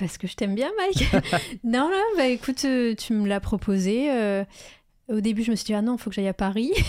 Parce 0.00 0.18
que 0.18 0.26
je 0.26 0.34
t'aime 0.34 0.54
bien, 0.56 0.70
Mike. 0.76 1.04
non, 1.64 1.88
non, 1.88 2.02
bah 2.16 2.26
écoute, 2.26 2.64
euh, 2.64 2.94
tu 2.96 3.12
me 3.12 3.28
l'as 3.28 3.38
proposé. 3.40 4.10
euh, 4.10 4.44
au 5.08 5.20
début, 5.20 5.42
je 5.44 5.50
me 5.52 5.56
suis 5.56 5.66
dit, 5.66 5.74
ah 5.74 5.82
non, 5.82 5.94
il 5.96 6.00
faut 6.00 6.10
que 6.10 6.16
j'aille 6.16 6.26
à 6.28 6.34
Paris. 6.34 6.72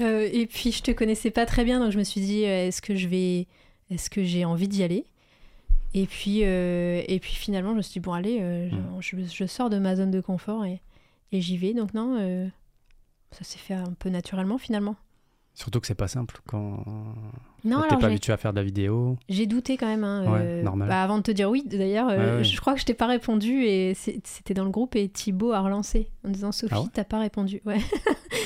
Euh, 0.00 0.26
et 0.32 0.46
puis, 0.46 0.72
je 0.72 0.82
te 0.82 0.90
connaissais 0.90 1.30
pas 1.30 1.44
très 1.44 1.64
bien, 1.64 1.78
donc 1.78 1.92
je 1.92 1.98
me 1.98 2.02
suis 2.02 2.20
dit, 2.22 2.42
est-ce 2.44 2.80
que 2.80 2.96
je 2.96 3.06
vais. 3.08 3.46
Est-ce 3.90 4.08
que 4.08 4.24
j'ai 4.24 4.44
envie 4.46 4.66
d'y 4.66 4.82
aller? 4.82 5.04
Et 5.92 6.06
puis, 6.06 6.40
euh, 6.44 7.02
et 7.06 7.20
puis 7.20 7.34
finalement, 7.34 7.72
je 7.72 7.76
me 7.76 7.82
suis 7.82 7.92
dit, 7.92 8.00
bon, 8.00 8.12
allez, 8.14 8.40
Mm. 8.40 9.00
je, 9.00 9.16
je 9.30 9.44
sors 9.46 9.68
de 9.68 9.78
ma 9.78 9.94
zone 9.94 10.10
de 10.10 10.20
confort 10.22 10.64
et, 10.64 10.80
et 11.30 11.42
j'y 11.42 11.58
vais. 11.58 11.74
Donc, 11.74 11.92
non, 11.92 12.50
ça 13.32 13.44
s'est 13.44 13.58
fait 13.58 13.74
un 13.74 13.92
peu 13.98 14.08
naturellement 14.08 14.56
finalement. 14.56 14.96
Surtout 15.54 15.80
que 15.80 15.86
c'est 15.86 15.94
pas 15.94 16.08
simple 16.08 16.40
quand 16.46 16.82
Non, 17.62 17.82
t'es 17.88 17.96
pas 17.98 18.06
habitué 18.06 18.32
à 18.32 18.38
faire 18.38 18.52
de 18.52 18.58
la 18.58 18.64
vidéo. 18.64 19.18
J'ai 19.28 19.44
douté 19.46 19.76
quand 19.76 19.86
même. 19.86 20.02
hein, 20.02 20.24
Ouais, 20.32 20.38
euh, 20.40 20.62
normal. 20.62 20.88
bah, 20.88 21.02
avant 21.02 21.18
de 21.18 21.22
te 21.22 21.30
dire 21.30 21.50
oui, 21.50 21.62
d'ailleurs, 21.66 22.08
euh, 22.08 22.16
Ouais, 22.16 22.36
ouais. 22.38 22.44
je 22.44 22.58
crois 22.58 22.72
que 22.72 22.80
je 22.80 22.86
t'ai 22.86 22.94
pas 22.94 23.06
répondu 23.06 23.64
et 23.64 23.92
c'était 23.94 24.54
dans 24.54 24.64
le 24.64 24.70
groupe 24.70 24.96
et 24.96 25.10
Thibaut 25.10 25.52
a 25.52 25.60
relancé 25.60 26.10
en 26.26 26.30
disant 26.30 26.52
Sophie, 26.52 26.72
Ah 26.74 26.84
t'as 26.94 27.04
pas 27.04 27.18
répondu. 27.18 27.60
Ouais. 27.66 27.76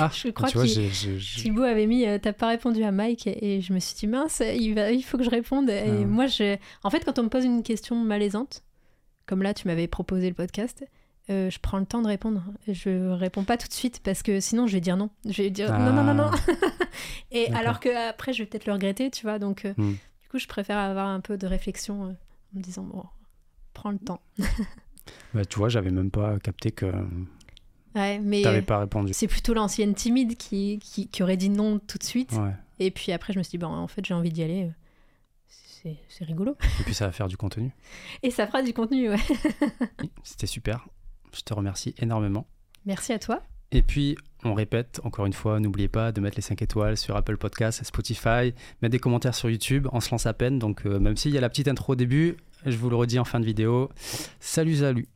Ah, 0.00 0.10
Je 0.12 0.30
crois 0.30 0.48
j'ai- 0.64 0.90
Thibaut 1.36 1.62
avait 1.62 1.86
mis 1.86 2.06
euh, 2.06 2.18
t'as 2.20 2.32
pas 2.32 2.48
répondu 2.48 2.82
à 2.82 2.90
Mike 2.90 3.28
et, 3.28 3.56
et 3.56 3.60
je 3.60 3.72
me 3.72 3.78
suis 3.78 3.94
dit 3.94 4.08
mince, 4.08 4.42
il, 4.44 4.74
va, 4.74 4.90
il 4.90 5.02
faut 5.02 5.16
que 5.16 5.22
je 5.24 5.30
réponde. 5.30 5.70
Et 5.70 5.84
Ah 5.86 6.04
moi, 6.06 6.26
je... 6.26 6.56
en 6.82 6.90
fait, 6.90 7.04
quand 7.04 7.20
on 7.20 7.22
me 7.22 7.28
pose 7.28 7.44
une 7.44 7.62
question 7.62 7.94
malaisante, 7.94 8.64
comme 9.26 9.42
là, 9.42 9.54
tu 9.54 9.68
m'avais 9.68 9.86
proposé 9.86 10.28
le 10.28 10.34
podcast. 10.34 10.84
Euh, 11.30 11.50
je 11.50 11.58
prends 11.58 11.78
le 11.78 11.86
temps 11.86 12.02
de 12.02 12.06
répondre. 12.06 12.42
Je 12.68 13.10
réponds 13.10 13.44
pas 13.44 13.56
tout 13.56 13.68
de 13.68 13.72
suite 13.72 14.00
parce 14.04 14.22
que 14.22 14.38
sinon 14.40 14.66
je 14.66 14.72
vais 14.74 14.80
dire 14.80 14.96
non. 14.96 15.10
Je 15.28 15.42
vais 15.42 15.50
dire 15.50 15.76
non, 15.78 15.92
non, 15.92 16.02
non, 16.04 16.14
non. 16.14 16.30
et 17.32 17.48
alors 17.54 17.80
que 17.80 18.08
après 18.10 18.32
je 18.32 18.42
vais 18.42 18.46
peut-être 18.46 18.66
le 18.66 18.72
regretter, 18.74 19.10
tu 19.10 19.22
vois. 19.22 19.38
Donc 19.38 19.64
euh, 19.64 19.74
Hmm. 19.76 19.92
du 20.22 20.28
coup, 20.30 20.38
je 20.38 20.46
préfère 20.46 20.78
avoir 20.78 21.08
un 21.08 21.20
peu 21.20 21.36
de 21.36 21.46
réflexion 21.46 22.04
euh, 22.04 22.08
en 22.10 22.58
me 22.58 22.62
disant 22.62 22.82
bon, 22.84 23.04
prends 23.74 23.90
le 23.90 23.98
temps. 23.98 24.20
Bah, 25.34 25.44
tu 25.44 25.58
vois, 25.60 25.68
j'avais 25.68 25.90
même 25.90 26.10
pas 26.10 26.38
capté 26.40 26.72
que 26.72 26.86
Ouais, 27.94 28.18
mais 28.18 28.42
t'avais 28.42 28.60
pas 28.62 28.78
répondu. 28.80 29.12
c'est 29.14 29.28
plutôt 29.28 29.54
l'ancienne 29.54 29.94
timide 29.94 30.36
qui, 30.36 30.80
qui, 30.82 31.06
qui 31.08 31.22
aurait 31.22 31.36
dit 31.36 31.48
non 31.48 31.78
tout 31.78 31.96
de 31.96 32.02
suite. 32.02 32.32
Ouais. 32.32 32.50
Et 32.80 32.90
puis 32.90 33.12
après, 33.12 33.32
je 33.32 33.38
me 33.38 33.44
suis 33.44 33.52
dit, 33.52 33.58
bon, 33.58 33.68
en 33.68 33.86
fait, 33.86 34.04
j'ai 34.04 34.14
envie 34.14 34.30
d'y 34.30 34.42
aller. 34.42 34.68
c'est 36.08 36.24
rigolo. 36.24 36.56
Et 36.80 36.82
puis 36.84 36.94
ça 36.94 37.06
va 37.06 37.12
faire 37.12 37.28
du 37.28 37.36
contenu. 37.36 37.70
Et 38.24 38.30
ça 38.32 38.46
fera 38.48 38.62
du 38.62 38.72
contenu, 38.74 39.08
ouais. 39.10 39.16
C'était 40.24 40.46
super. 40.48 40.88
Je 41.36 41.42
te 41.42 41.52
remercie 41.52 41.94
énormément. 41.98 42.46
Merci 42.86 43.12
à 43.12 43.18
toi. 43.18 43.42
Et 43.72 43.82
puis, 43.82 44.16
on 44.44 44.54
répète 44.54 45.00
encore 45.04 45.26
une 45.26 45.32
fois, 45.32 45.60
n'oubliez 45.60 45.88
pas 45.88 46.12
de 46.12 46.20
mettre 46.20 46.36
les 46.36 46.42
5 46.42 46.62
étoiles 46.62 46.96
sur 46.96 47.16
Apple 47.16 47.36
Podcasts, 47.36 47.84
Spotify, 47.84 48.54
mettre 48.80 48.92
des 48.92 48.98
commentaires 48.98 49.34
sur 49.34 49.50
YouTube. 49.50 49.88
On 49.92 50.00
se 50.00 50.10
lance 50.10 50.26
à 50.26 50.32
peine, 50.32 50.58
donc 50.58 50.86
euh, 50.86 50.98
même 50.98 51.16
s'il 51.16 51.32
y 51.32 51.38
a 51.38 51.40
la 51.40 51.48
petite 51.48 51.68
intro 51.68 51.92
au 51.92 51.96
début, 51.96 52.36
je 52.64 52.76
vous 52.76 52.88
le 52.88 52.96
redis 52.96 53.18
en 53.18 53.24
fin 53.24 53.40
de 53.40 53.44
vidéo. 53.44 53.90
Salut, 54.40 54.76
salut 54.76 55.08